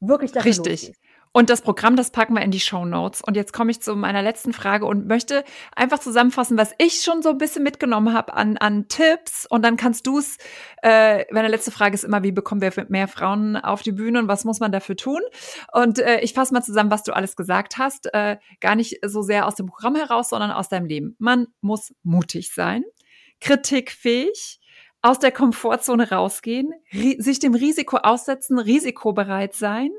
wirklich 0.00 0.32
dafür 0.32 0.48
Richtig. 0.48 0.88
Losgehst. 0.88 1.00
Und 1.36 1.50
das 1.50 1.60
Programm, 1.60 1.96
das 1.96 2.12
packen 2.12 2.32
wir 2.32 2.40
in 2.40 2.50
die 2.50 2.60
Show 2.60 2.86
Notes. 2.86 3.20
Und 3.20 3.36
jetzt 3.36 3.52
komme 3.52 3.70
ich 3.70 3.82
zu 3.82 3.94
meiner 3.94 4.22
letzten 4.22 4.54
Frage 4.54 4.86
und 4.86 5.06
möchte 5.06 5.44
einfach 5.74 5.98
zusammenfassen, 5.98 6.56
was 6.56 6.72
ich 6.78 7.02
schon 7.02 7.20
so 7.20 7.28
ein 7.28 7.36
bisschen 7.36 7.62
mitgenommen 7.62 8.14
habe 8.14 8.32
an, 8.32 8.56
an 8.56 8.88
Tipps. 8.88 9.44
Und 9.44 9.62
dann 9.62 9.76
kannst 9.76 10.06
du 10.06 10.16
es, 10.16 10.38
äh, 10.82 11.30
meine 11.30 11.48
letzte 11.48 11.70
Frage 11.70 11.94
ist 11.94 12.04
immer, 12.04 12.22
wie 12.22 12.32
bekommen 12.32 12.62
wir 12.62 12.72
mehr 12.88 13.06
Frauen 13.06 13.58
auf 13.58 13.82
die 13.82 13.92
Bühne 13.92 14.18
und 14.20 14.28
was 14.28 14.46
muss 14.46 14.60
man 14.60 14.72
dafür 14.72 14.96
tun? 14.96 15.20
Und 15.74 15.98
äh, 15.98 16.20
ich 16.20 16.32
fasse 16.32 16.54
mal 16.54 16.62
zusammen, 16.62 16.90
was 16.90 17.02
du 17.02 17.12
alles 17.12 17.36
gesagt 17.36 17.76
hast. 17.76 18.06
Äh, 18.14 18.38
gar 18.60 18.74
nicht 18.74 19.00
so 19.04 19.20
sehr 19.20 19.46
aus 19.46 19.56
dem 19.56 19.66
Programm 19.66 19.94
heraus, 19.94 20.30
sondern 20.30 20.50
aus 20.50 20.70
deinem 20.70 20.86
Leben. 20.86 21.16
Man 21.18 21.48
muss 21.60 21.92
mutig 22.02 22.54
sein, 22.54 22.82
kritikfähig, 23.42 24.58
aus 25.06 25.20
der 25.20 25.30
Komfortzone 25.30 26.10
rausgehen, 26.10 26.72
sich 26.90 27.38
dem 27.38 27.54
Risiko 27.54 27.98
aussetzen, 27.98 28.58
risikobereit 28.58 29.54
sein. 29.54 29.90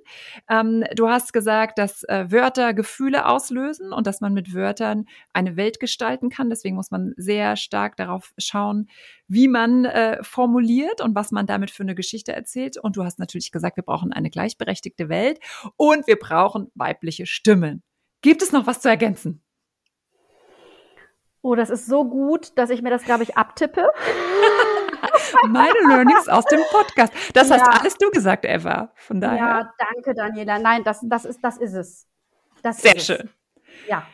Ähm, 0.50 0.84
du 0.96 1.08
hast 1.08 1.32
gesagt, 1.32 1.80
dass 1.80 2.04
äh, 2.04 2.26
Wörter 2.30 2.74
Gefühle 2.74 3.26
auslösen 3.26 3.94
und 3.94 4.06
dass 4.06 4.20
man 4.20 4.34
mit 4.34 4.54
Wörtern 4.54 5.06
eine 5.32 5.56
Welt 5.56 5.80
gestalten 5.80 6.30
kann. 6.30 6.50
Deswegen 6.50 6.76
muss 6.76 6.92
man 6.92 7.14
sehr 7.16 7.56
stark 7.56 7.96
darauf 7.96 8.34
schauen, 8.38 8.90
wie 9.30 9.48
man 9.48 9.86
äh, 9.86 10.22
formuliert 10.24 11.00
und 11.00 11.16
was 11.16 11.32
man 11.32 11.46
damit 11.46 11.72
für 11.72 11.84
eine 11.84 11.96
Geschichte 11.96 12.34
erzählt. 12.34 12.76
Und 12.76 12.98
du 12.98 13.06
hast 13.06 13.18
natürlich 13.18 13.54
gesagt, 13.54 13.78
wir 13.78 13.84
brauchen 13.84 14.12
eine 14.12 14.30
gleichberechtigte 14.30 15.08
Welt 15.08 15.40
und 15.78 16.06
wir 16.08 16.18
brauchen 16.18 16.70
weibliche 16.76 17.26
Stimmen. 17.26 17.82
Gibt 18.22 18.42
es 18.42 18.52
noch 18.52 18.68
was 18.68 18.82
zu 18.82 18.90
ergänzen? 18.90 19.42
Oh, 21.42 21.56
das 21.56 21.70
ist 21.70 21.86
so 21.86 22.04
gut, 22.04 22.58
dass 22.58 22.70
ich 22.70 22.82
mir 22.82 22.90
das, 22.90 23.06
glaube 23.06 23.24
ich, 23.24 23.38
abtippe. 23.38 23.86
Meine 25.48 25.80
Learnings 25.88 26.28
aus 26.28 26.46
dem 26.46 26.62
Podcast. 26.72 27.14
Das 27.34 27.50
ja. 27.50 27.60
hast 27.60 27.82
alles 27.82 27.98
du 27.98 28.10
gesagt, 28.10 28.46
Eva. 28.46 28.92
Von 28.96 29.22
daher. 29.22 29.38
Ja, 29.38 29.74
danke, 29.78 30.14
Daniela. 30.14 30.60
Nein, 30.60 30.84
das, 30.84 31.00
das, 31.04 31.26
ist, 31.26 31.44
das 31.44 31.58
ist 31.58 31.74
es. 31.74 32.08
Das 32.64 32.82
Sehr 32.82 32.96
ist 32.96 33.06
schön. 33.06 33.30
Es. 33.84 33.90
Ja. 33.90 34.08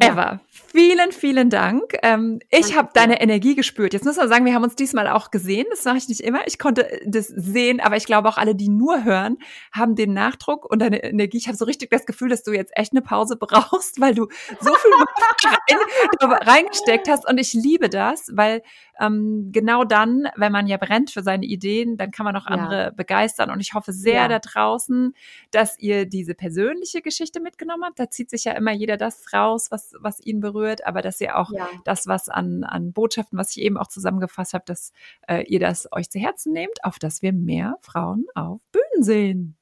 Eva, 0.00 0.40
vielen, 0.48 1.12
vielen 1.12 1.50
Dank. 1.50 1.96
Ähm, 2.02 2.40
ich 2.50 2.74
habe 2.76 2.88
deine 2.94 3.20
Energie 3.20 3.54
gespürt. 3.54 3.92
Jetzt 3.92 4.06
muss 4.06 4.16
man 4.16 4.28
sagen, 4.28 4.46
wir 4.46 4.54
haben 4.54 4.64
uns 4.64 4.74
diesmal 4.74 5.06
auch 5.06 5.30
gesehen. 5.30 5.66
Das 5.68 5.84
mache 5.84 5.98
ich 5.98 6.08
nicht 6.08 6.20
immer. 6.20 6.46
Ich 6.46 6.58
konnte 6.58 6.88
das 7.04 7.28
sehen, 7.28 7.78
aber 7.78 7.96
ich 7.96 8.06
glaube 8.06 8.28
auch 8.30 8.38
alle, 8.38 8.54
die 8.54 8.70
nur 8.70 9.04
hören, 9.04 9.36
haben 9.70 9.94
den 9.94 10.14
Nachdruck 10.14 10.64
und 10.64 10.78
deine 10.78 11.04
Energie. 11.04 11.36
Ich 11.36 11.46
habe 11.46 11.58
so 11.58 11.66
richtig 11.66 11.90
das 11.90 12.06
Gefühl, 12.06 12.30
dass 12.30 12.42
du 12.42 12.52
jetzt 12.52 12.72
echt 12.74 12.92
eine 12.92 13.02
Pause 13.02 13.36
brauchst, 13.36 14.00
weil 14.00 14.14
du 14.14 14.28
so 14.60 14.74
viel 14.74 14.92
rein, 16.22 16.32
reingesteckt 16.32 17.08
hast. 17.10 17.28
Und 17.28 17.38
ich 17.38 17.52
liebe 17.52 17.90
das, 17.90 18.30
weil 18.32 18.62
ähm, 19.02 19.50
genau 19.52 19.84
dann, 19.84 20.28
wenn 20.36 20.52
man 20.52 20.66
ja 20.66 20.76
brennt 20.76 21.10
für 21.10 21.22
seine 21.22 21.44
Ideen, 21.44 21.96
dann 21.96 22.10
kann 22.10 22.24
man 22.24 22.36
auch 22.36 22.46
andere 22.46 22.84
ja. 22.84 22.90
begeistern. 22.90 23.50
Und 23.50 23.60
ich 23.60 23.74
hoffe 23.74 23.92
sehr 23.92 24.14
ja. 24.14 24.28
da 24.28 24.38
draußen, 24.38 25.14
dass 25.50 25.78
ihr 25.78 26.06
diese 26.06 26.34
persönliche 26.34 27.02
Geschichte 27.02 27.40
mitgenommen 27.40 27.84
habt. 27.84 27.98
Da 27.98 28.10
zieht 28.10 28.30
sich 28.30 28.44
ja 28.44 28.52
immer 28.52 28.72
jeder 28.72 28.96
das 28.96 29.32
raus, 29.32 29.70
was, 29.70 29.94
was 29.98 30.20
ihn 30.20 30.40
berührt, 30.40 30.86
aber 30.86 31.02
dass 31.02 31.20
ihr 31.20 31.36
auch 31.36 31.50
ja. 31.52 31.68
das, 31.84 32.06
was 32.06 32.28
an, 32.28 32.64
an 32.64 32.92
Botschaften, 32.92 33.38
was 33.38 33.56
ich 33.56 33.62
eben 33.62 33.76
auch 33.76 33.88
zusammengefasst 33.88 34.54
habe, 34.54 34.64
dass 34.66 34.92
äh, 35.26 35.42
ihr 35.42 35.58
das 35.60 35.88
euch 35.92 36.08
zu 36.08 36.18
Herzen 36.18 36.52
nehmt, 36.52 36.84
auf 36.84 36.98
dass 36.98 37.22
wir 37.22 37.32
mehr 37.32 37.78
Frauen 37.80 38.26
auf 38.34 38.60
Bühnen 38.70 39.02
sehen. 39.02 39.56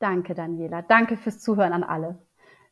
Danke, 0.00 0.34
Daniela. 0.34 0.82
Danke 0.82 1.16
fürs 1.16 1.40
Zuhören 1.40 1.72
an 1.72 1.84
alle. 1.84 2.18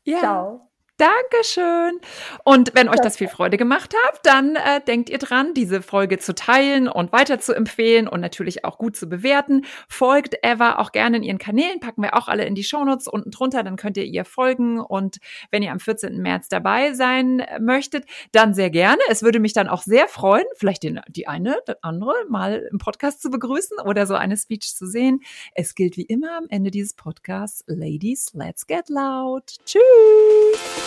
Ja. 0.03 0.19
Ciao. 0.19 0.66
Dankeschön. 0.97 1.99
Und 2.43 2.71
wenn 2.73 2.89
euch 2.89 2.99
das 2.99 3.17
viel 3.17 3.27
Freude 3.27 3.57
gemacht 3.57 3.93
hat, 4.07 4.19
dann 4.23 4.55
äh, 4.55 4.81
denkt 4.81 5.11
ihr 5.11 5.19
dran, 5.19 5.53
diese 5.53 5.83
Folge 5.83 6.17
zu 6.17 6.33
teilen 6.33 6.87
und 6.87 7.11
weiter 7.11 7.39
zu 7.39 7.53
empfehlen 7.53 8.07
und 8.07 8.19
natürlich 8.19 8.65
auch 8.65 8.79
gut 8.79 8.95
zu 8.95 9.07
bewerten. 9.07 9.65
Folgt 9.87 10.35
Eva 10.41 10.77
auch 10.77 10.91
gerne 10.91 11.17
in 11.17 11.23
ihren 11.23 11.37
Kanälen, 11.37 11.79
packen 11.79 12.01
wir 12.01 12.15
auch 12.15 12.27
alle 12.27 12.45
in 12.45 12.55
die 12.55 12.63
Shownotes 12.63 13.07
unten 13.07 13.29
drunter, 13.29 13.61
dann 13.61 13.75
könnt 13.75 13.97
ihr 13.97 14.05
ihr 14.05 14.25
folgen. 14.25 14.79
Und 14.79 15.17
wenn 15.51 15.61
ihr 15.61 15.71
am 15.71 15.79
14. 15.79 16.17
März 16.19 16.49
dabei 16.49 16.93
sein 16.93 17.45
möchtet, 17.59 18.05
dann 18.31 18.55
sehr 18.55 18.71
gerne. 18.71 19.01
Es 19.09 19.21
würde 19.21 19.39
mich 19.39 19.53
dann 19.53 19.67
auch 19.67 19.83
sehr 19.83 20.07
freuen, 20.07 20.45
vielleicht 20.55 20.81
den, 20.81 20.99
die 21.09 21.27
eine, 21.27 21.57
die 21.67 21.73
andere 21.83 22.13
mal 22.27 22.67
im 22.71 22.79
Podcast 22.79 23.21
zu 23.21 23.29
begrüßen 23.29 23.77
oder 23.85 24.07
so 24.07 24.15
eine 24.15 24.35
Speech 24.35 24.75
zu 24.75 24.87
sehen. 24.87 25.21
Es 25.53 25.75
gilt 25.75 25.95
wie 25.95 26.05
immer 26.05 26.37
am 26.37 26.45
Ende 26.49 26.71
dieses 26.71 26.95
Podcasts, 26.95 27.63
Ladies, 27.67 28.31
let's 28.33 28.65
get 28.65 28.89
loud. 28.89 29.43
Tschüss! 29.65 30.86